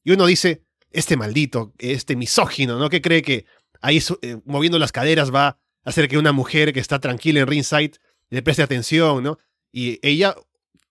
Y 0.03 0.11
uno 0.11 0.25
dice, 0.25 0.63
este 0.91 1.17
maldito, 1.17 1.73
este 1.77 2.15
misógino, 2.15 2.77
¿no? 2.79 2.89
Que 2.89 3.01
cree 3.01 3.21
que 3.21 3.45
ahí 3.81 4.01
eh, 4.21 4.37
moviendo 4.45 4.79
las 4.79 4.91
caderas 4.91 5.33
va 5.33 5.47
a 5.47 5.57
hacer 5.83 6.07
que 6.07 6.17
una 6.17 6.31
mujer 6.31 6.73
que 6.73 6.79
está 6.79 6.99
tranquila 6.99 7.41
en 7.41 7.47
ringside 7.47 7.97
le 8.29 8.41
preste 8.41 8.63
atención, 8.63 9.23
¿no? 9.23 9.39
Y 9.71 9.99
ella 10.01 10.35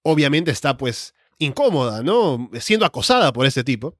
obviamente 0.02 0.50
está 0.50 0.76
pues 0.76 1.14
incómoda, 1.38 2.02
¿no? 2.02 2.50
Siendo 2.60 2.86
acosada 2.86 3.32
por 3.32 3.46
este 3.46 3.64
tipo. 3.64 3.98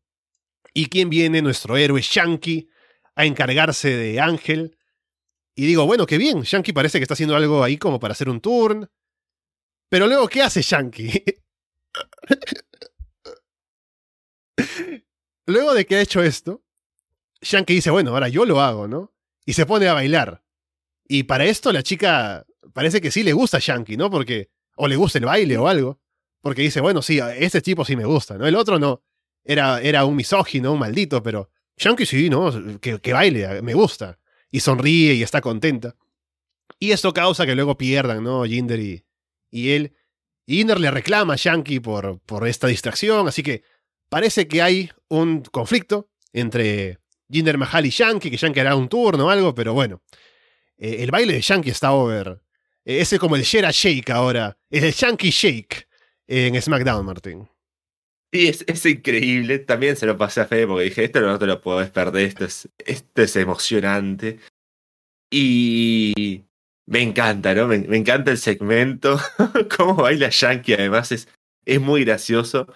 ¿Y 0.75 0.87
quién 0.87 1.11
viene? 1.11 1.43
Nuestro 1.43 1.77
héroe 1.77 2.01
Shanky 2.03 2.69
a 3.15 3.25
encargarse 3.25 3.91
de 3.91 4.21
Ángel. 4.21 4.78
Y 5.59 5.67
digo, 5.67 5.85
bueno, 5.87 6.07
qué 6.07 6.19
bien, 6.19 6.43
Shanky 6.43 6.73
parece 6.73 7.01
que 7.01 7.03
está 7.03 7.15
haciendo 7.15 7.35
algo 7.35 7.65
ahí 7.65 7.79
como 7.79 7.99
para 7.99 8.13
hacer 8.13 8.29
un 8.29 8.41
turn. 8.41 8.89
Pero 9.89 10.07
luego, 10.07 10.29
¿qué 10.29 10.41
hace 10.41 10.63
Shanky? 10.63 11.11
luego 15.47 15.75
de 15.75 15.85
que 15.85 15.97
ha 15.97 16.01
hecho 16.01 16.23
esto, 16.23 16.63
Shanky 17.43 17.75
dice, 17.75 17.91
bueno, 17.91 18.13
ahora 18.13 18.29
yo 18.29 18.45
lo 18.45 18.61
hago, 18.61 18.87
¿no? 18.87 19.13
Y 19.47 19.55
se 19.55 19.67
pone 19.67 19.89
a 19.89 19.95
bailar. 19.95 20.45
Y 21.09 21.25
para 21.25 21.45
esto 21.45 21.73
la 21.73 21.83
chica 21.83 22.47
parece 22.73 23.01
que 23.01 23.11
sí 23.11 23.25
le 23.25 23.33
gusta 23.33 23.59
Shanky, 23.61 23.97
¿no? 23.97 24.11
Porque 24.11 24.53
o 24.77 24.87
le 24.87 24.95
gusta 24.95 25.19
el 25.19 25.25
baile 25.25 25.59
o 25.59 25.67
algo. 25.67 26.01
Porque 26.41 26.63
dice, 26.63 26.81
bueno, 26.81 27.03
sí, 27.03 27.19
este 27.37 27.63
tipo 27.63 27.85
sí 27.85 27.97
me 27.97 28.05
gusta, 28.05 28.39
¿no? 28.39 28.47
El 28.47 28.55
otro 28.55 28.79
no. 28.79 29.03
Era, 29.43 29.81
era 29.81 30.05
un 30.05 30.15
misógino, 30.15 30.73
un 30.73 30.79
maldito, 30.79 31.21
pero 31.21 31.51
Shanky 31.79 32.07
sí, 32.07 32.31
¿no? 32.31 32.79
Que, 32.79 33.01
que 33.01 33.13
baile, 33.13 33.61
me 33.61 33.75
gusta. 33.75 34.21
Y 34.51 34.61
sonríe 34.61 35.15
y 35.15 35.23
está 35.23 35.41
contenta. 35.41 35.97
Y 36.79 36.93
esto 36.93 37.13
causa 37.13 37.47
que 37.47 37.55
luego 37.55 37.77
pierdan, 37.77 38.23
¿no? 38.23 38.45
Jinder 38.45 38.81
y, 38.81 39.05
y 39.51 39.71
él. 39.71 39.95
Y 40.47 40.57
Jinder 40.57 40.81
le 40.81 40.91
reclama 40.91 41.35
a 41.35 41.37
Shanky 41.37 41.81
por, 41.81 42.21
por 42.21 42.47
esta 42.49 42.69
distracción, 42.69 43.29
así 43.29 43.43
que 43.43 43.63
parece 44.09 44.49
que 44.49 44.63
hay 44.63 44.91
un 45.09 45.43
conflicto 45.43 46.09
entre 46.33 46.99
Jinder 47.31 47.59
Mahal 47.59 47.87
y 47.87 47.91
Shanky, 47.91 48.31
que 48.31 48.37
Shanky 48.37 48.61
hará 48.61 48.75
un 48.75 48.89
turno 48.89 49.27
o 49.27 49.31
algo, 49.31 49.55
pero 49.55 49.75
bueno. 49.75 50.03
Eh, 50.79 51.03
el 51.03 51.11
baile 51.11 51.35
de 51.35 51.41
Shanky 51.41 51.71
está 51.71 51.93
over. 51.93 52.41
Eh, 52.85 53.01
ese 53.01 53.17
es 53.17 53.21
como 53.21 53.37
el 53.37 53.43
Shera 53.43 53.71
Shake 53.71 54.11
ahora. 54.11 54.57
Es 54.71 54.83
el 54.83 54.93
Shanky 54.93 55.31
Shake 55.31 55.89
en 56.27 56.61
SmackDown, 56.61 57.05
Martín. 57.05 57.49
Sí, 58.33 58.49
es, 58.49 58.65
es, 58.67 58.85
increíble. 58.85 59.59
También 59.59 59.97
se 59.97 60.07
lo 60.07 60.19
pasé 60.19 60.43
a 60.43 60.47
Fede 60.47 60.67
porque 60.67 60.85
dije, 60.85 61.05
esto 61.05 61.21
no 61.21 61.39
te 61.39 61.47
lo 61.47 61.61
puedes 61.61 61.91
perder, 61.91 62.27
esto 62.27 62.45
es, 62.45 62.69
esto 62.79 63.23
es 63.23 63.37
emocionante. 63.37 64.39
Y 65.31 66.45
me 66.87 67.03
encanta, 67.03 67.55
¿no? 67.55 67.69
Me, 67.69 67.77
encanta 67.97 68.31
el 68.31 68.39
segmento. 68.39 69.19
Cómo 69.77 69.95
baila 69.95 70.31
Yankee, 70.31 70.75
además, 70.75 71.13
es, 71.13 71.29
es 71.65 71.81
muy 71.81 72.05
gracioso. 72.05 72.67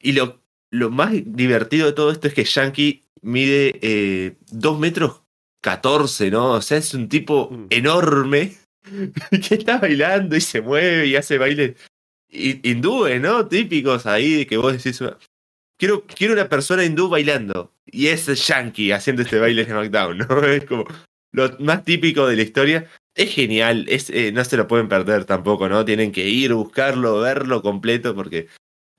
Y 0.00 0.12
lo, 0.12 0.42
lo 0.70 0.90
más 0.90 1.12
divertido 1.12 1.86
de 1.86 1.92
todo 1.92 2.10
esto 2.10 2.28
es 2.28 2.34
que 2.34 2.44
Yankee 2.44 3.04
mide 3.22 3.78
eh, 3.82 4.36
2 4.50 4.78
metros 4.78 5.22
14, 5.62 6.30
¿no? 6.30 6.52
O 6.52 6.62
sea, 6.62 6.78
es 6.78 6.92
un 6.94 7.08
tipo 7.08 7.50
mm. 7.50 7.66
enorme 7.70 8.56
que 9.30 9.54
está 9.54 9.78
bailando 9.78 10.36
y 10.36 10.40
se 10.40 10.60
mueve 10.60 11.06
y 11.06 11.16
hace 11.16 11.38
baile 11.38 11.76
hindúes, 12.32 13.20
¿no? 13.20 13.46
Típicos 13.46 14.06
ahí 14.06 14.46
que 14.46 14.56
vos 14.56 14.72
decís, 14.72 15.02
quiero, 15.78 16.04
quiero 16.06 16.34
una 16.34 16.48
persona 16.48 16.84
hindú 16.84 17.08
bailando. 17.08 17.72
Y 17.86 18.08
es 18.08 18.26
Yankee 18.46 18.92
haciendo 18.92 19.22
este 19.22 19.38
baile 19.38 19.62
en 19.62 19.68
SmackDown, 19.68 20.18
¿no? 20.18 20.42
Es 20.44 20.64
como 20.64 20.84
lo 21.32 21.50
más 21.58 21.84
típico 21.84 22.26
de 22.26 22.36
la 22.36 22.42
historia. 22.42 22.90
Es 23.14 23.34
genial, 23.34 23.86
es, 23.88 24.08
eh, 24.10 24.32
no 24.32 24.44
se 24.44 24.56
lo 24.56 24.66
pueden 24.66 24.88
perder 24.88 25.24
tampoco, 25.24 25.68
¿no? 25.68 25.84
Tienen 25.84 26.12
que 26.12 26.26
ir, 26.28 26.54
buscarlo, 26.54 27.20
verlo 27.20 27.60
completo 27.62 28.14
porque 28.14 28.48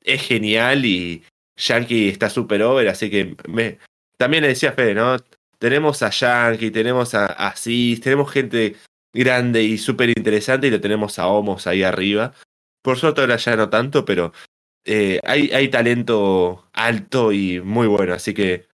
es 0.04 0.22
genial 0.22 0.86
y 0.86 1.24
Yankee 1.58 2.10
está 2.10 2.30
super 2.30 2.62
over, 2.62 2.88
así 2.88 3.10
que 3.10 3.36
me... 3.48 3.80
También 4.18 4.44
le 4.44 4.50
decía 4.50 4.74
Fede, 4.74 4.94
¿no? 4.94 5.18
Tenemos 5.58 6.04
a 6.04 6.12
Yankee, 6.12 6.70
tenemos 6.70 7.16
a, 7.16 7.26
a 7.26 7.56
Cis, 7.56 8.02
tenemos 8.02 8.32
gente 8.32 8.76
grande 9.14 9.64
y 9.64 9.78
súper 9.78 10.10
interesante 10.10 10.68
y 10.68 10.72
lo 10.72 10.82
tenemos 10.82 11.18
a 11.18 11.28
Homos 11.28 11.66
ahí 11.66 11.84
arriba. 11.84 12.34
Por 12.84 13.00
suerte 13.00 13.22
ahora 13.22 13.38
ya 13.38 13.56
no 13.56 13.70
tanto, 13.70 14.06
pero 14.06 14.34
eh, 14.86 15.20
hay, 15.24 15.50
hay 15.52 15.70
talento 15.70 16.70
alto 16.74 17.32
y 17.32 17.62
muy 17.62 17.88
bueno, 17.88 18.14
así 18.14 18.34
que 18.34 18.68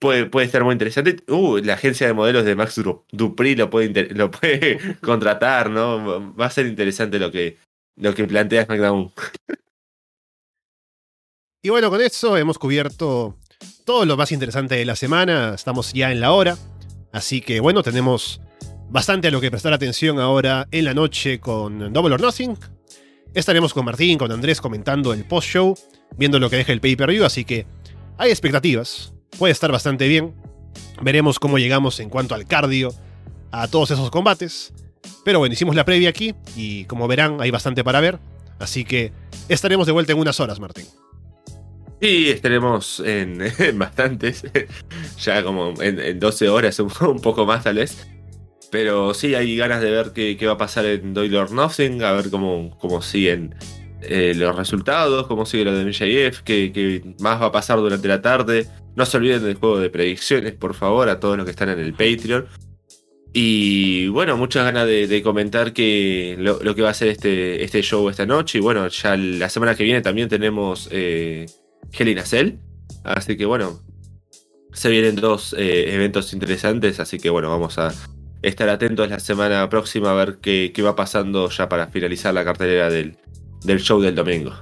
puede, 0.00 0.26
puede 0.26 0.46
estar 0.46 0.64
muy 0.64 0.72
interesante. 0.72 1.16
Uh, 1.28 1.58
la 1.58 1.74
agencia 1.74 2.06
de 2.06 2.12
modelos 2.12 2.44
de 2.44 2.56
Max 2.56 2.80
Dupri 3.12 3.56
lo 3.56 3.70
puede, 3.70 4.12
lo 4.14 4.30
puede 4.30 4.96
contratar, 5.00 5.70
¿no? 5.70 6.34
Va 6.36 6.46
a 6.46 6.50
ser 6.50 6.66
interesante 6.66 7.18
lo 7.18 7.30
que, 7.30 7.56
lo 7.96 8.14
que 8.14 8.26
plantea 8.26 8.64
SmackDown. 8.64 9.12
Y 11.62 11.70
bueno, 11.70 11.88
con 11.88 12.02
eso 12.02 12.36
hemos 12.36 12.58
cubierto 12.58 13.38
todo 13.86 14.04
lo 14.04 14.16
más 14.16 14.32
interesante 14.32 14.74
de 14.74 14.84
la 14.84 14.96
semana. 14.96 15.54
Estamos 15.54 15.94
ya 15.94 16.12
en 16.12 16.20
la 16.20 16.32
hora. 16.32 16.58
Así 17.12 17.40
que 17.40 17.60
bueno, 17.60 17.82
tenemos 17.82 18.40
bastante 18.90 19.28
a 19.28 19.30
lo 19.30 19.40
que 19.40 19.50
prestar 19.50 19.72
atención 19.72 20.18
ahora 20.18 20.66
en 20.70 20.84
la 20.84 20.92
noche 20.92 21.40
con 21.40 21.92
Double 21.92 22.14
or 22.14 22.20
Nothing. 22.20 22.58
Estaremos 23.34 23.74
con 23.74 23.84
Martín, 23.84 24.16
con 24.16 24.30
Andrés 24.30 24.60
comentando 24.60 25.12
el 25.12 25.24
post-show, 25.24 25.76
viendo 26.16 26.38
lo 26.38 26.48
que 26.48 26.56
deja 26.56 26.72
el 26.72 26.80
pay-per-view, 26.80 27.24
así 27.24 27.44
que 27.44 27.66
hay 28.16 28.30
expectativas. 28.30 29.12
Puede 29.38 29.52
estar 29.52 29.72
bastante 29.72 30.06
bien. 30.06 30.32
Veremos 31.02 31.40
cómo 31.40 31.58
llegamos 31.58 31.98
en 31.98 32.10
cuanto 32.10 32.36
al 32.36 32.46
cardio 32.46 32.94
a 33.50 33.66
todos 33.66 33.90
esos 33.90 34.10
combates. 34.10 34.72
Pero 35.24 35.40
bueno, 35.40 35.52
hicimos 35.52 35.74
la 35.74 35.84
previa 35.84 36.10
aquí 36.10 36.34
y 36.54 36.84
como 36.84 37.08
verán 37.08 37.40
hay 37.40 37.50
bastante 37.50 37.82
para 37.82 38.00
ver. 38.00 38.20
Así 38.60 38.84
que 38.84 39.12
estaremos 39.48 39.86
de 39.86 39.92
vuelta 39.92 40.12
en 40.12 40.18
unas 40.20 40.38
horas, 40.38 40.60
Martín. 40.60 40.86
Sí, 42.00 42.30
estaremos 42.30 43.00
en, 43.00 43.38
bastantes, 43.74 44.44
ya 45.18 45.42
como 45.42 45.74
en, 45.82 46.20
12 46.20 46.48
horas, 46.48 46.78
un, 47.00 47.20
poco 47.20 47.46
más 47.46 47.64
tal 47.64 47.76
vez. 47.76 48.06
Pero 48.74 49.14
sí, 49.14 49.36
hay 49.36 49.56
ganas 49.56 49.80
de 49.80 49.88
ver 49.88 50.10
qué, 50.12 50.36
va 50.48 50.54
a 50.54 50.58
pasar 50.58 50.84
en 50.84 51.14
Doyle 51.14 51.36
or 51.36 51.52
Nothing, 51.52 52.02
a 52.02 52.10
ver 52.10 52.28
cómo, 52.28 52.76
cómo 52.80 53.02
siguen 53.02 53.54
eh, 54.02 54.34
los 54.34 54.56
resultados, 54.56 55.28
cómo 55.28 55.46
sigue 55.46 55.64
lo 55.64 55.78
de 55.78 55.84
MJF, 55.84 56.40
qué, 56.40 57.14
más 57.20 57.40
va 57.40 57.46
a 57.46 57.52
pasar 57.52 57.78
durante 57.78 58.08
la 58.08 58.20
tarde. 58.20 58.66
No 58.96 59.06
se 59.06 59.16
olviden 59.18 59.44
del 59.44 59.54
juego 59.54 59.78
de 59.78 59.90
predicciones, 59.90 60.54
por 60.54 60.74
favor, 60.74 61.08
a 61.08 61.20
todos 61.20 61.36
los 61.36 61.44
que 61.44 61.52
están 61.52 61.68
en 61.68 61.78
el 61.78 61.92
Patreon. 61.92 62.48
Y 63.32 64.08
bueno, 64.08 64.36
muchas 64.36 64.64
ganas 64.64 64.88
de, 64.88 65.22
comentar 65.22 65.72
que 65.72 66.34
lo, 66.36 66.74
que 66.74 66.82
va 66.82 66.90
a 66.90 66.94
ser 66.94 67.10
este, 67.10 67.62
este 67.62 67.80
show 67.80 68.08
esta 68.08 68.26
noche. 68.26 68.58
Y 68.58 68.60
bueno, 68.60 68.88
ya 68.88 69.16
la 69.16 69.50
semana 69.50 69.76
que 69.76 69.84
viene 69.84 70.00
también 70.00 70.28
tenemos 70.28 70.88
eh, 70.90 71.46
Hell 71.96 72.20
Cell. 72.24 72.54
Así 73.04 73.36
que 73.36 73.46
bueno, 73.46 73.84
se 74.72 74.90
vienen 74.90 75.14
dos 75.14 75.54
eh, 75.56 75.94
eventos 75.94 76.32
interesantes. 76.32 76.98
Así 76.98 77.20
que 77.20 77.30
bueno, 77.30 77.50
vamos 77.50 77.78
a, 77.78 77.94
estar 78.44 78.68
atentos 78.68 79.08
la 79.08 79.18
semana 79.18 79.68
próxima 79.68 80.10
a 80.10 80.14
ver 80.14 80.38
qué, 80.40 80.72
va 80.82 80.94
pasando 80.94 81.48
ya 81.50 81.68
para 81.68 81.88
finalizar 81.88 82.34
la 82.34 82.44
cartelera 82.44 82.90
del, 82.90 83.16
del 83.64 83.80
show 83.80 84.00
del 84.00 84.14
domingo. 84.14 84.52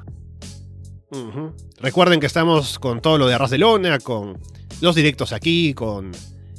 Recuerden 1.79 2.21
que 2.21 2.27
estamos 2.27 2.79
con 2.79 3.03
todo 3.03 3.19
lo 3.19 3.27
de 3.27 3.35
Arras 3.35 3.51
de 3.51 3.59
Lona, 3.59 3.99
con 3.99 4.39
los 4.81 4.95
directos 4.95 5.33
aquí, 5.33 5.75
con 5.75 6.13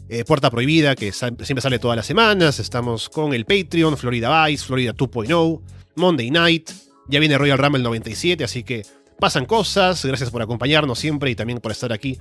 eh, 0.09 0.23
Puerta 0.25 0.51
Prohibida, 0.51 0.95
que 0.95 1.11
siempre 1.11 1.61
sale 1.61 1.79
todas 1.79 1.95
las 1.95 2.05
semanas. 2.05 2.59
Estamos 2.59 3.09
con 3.09 3.33
el 3.33 3.45
Patreon, 3.45 3.97
Florida 3.97 4.45
Vice, 4.45 4.65
Florida 4.65 4.93
2.0, 4.93 5.61
Monday 5.95 6.29
Night. 6.29 6.69
Ya 7.07 7.19
viene 7.19 7.37
Royal 7.37 7.57
Rumble 7.57 7.81
97, 7.83 8.43
así 8.43 8.63
que 8.63 8.85
pasan 9.19 9.45
cosas. 9.45 10.05
Gracias 10.05 10.29
por 10.29 10.41
acompañarnos 10.41 10.99
siempre 10.99 11.31
y 11.31 11.35
también 11.35 11.59
por 11.59 11.71
estar 11.71 11.91
aquí 11.91 12.19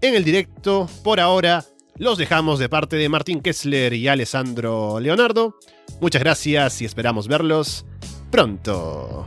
en 0.00 0.14
el 0.14 0.22
directo. 0.22 0.88
Por 1.02 1.18
ahora, 1.18 1.64
los 1.98 2.18
dejamos 2.18 2.58
de 2.58 2.68
parte 2.68 2.96
de 2.96 3.08
Martín 3.08 3.40
Kessler 3.40 3.92
y 3.92 4.08
Alessandro 4.08 5.00
Leonardo. 5.00 5.58
Muchas 6.00 6.22
gracias 6.22 6.80
y 6.80 6.84
esperamos 6.84 7.28
verlos 7.28 7.84
pronto. 8.30 9.26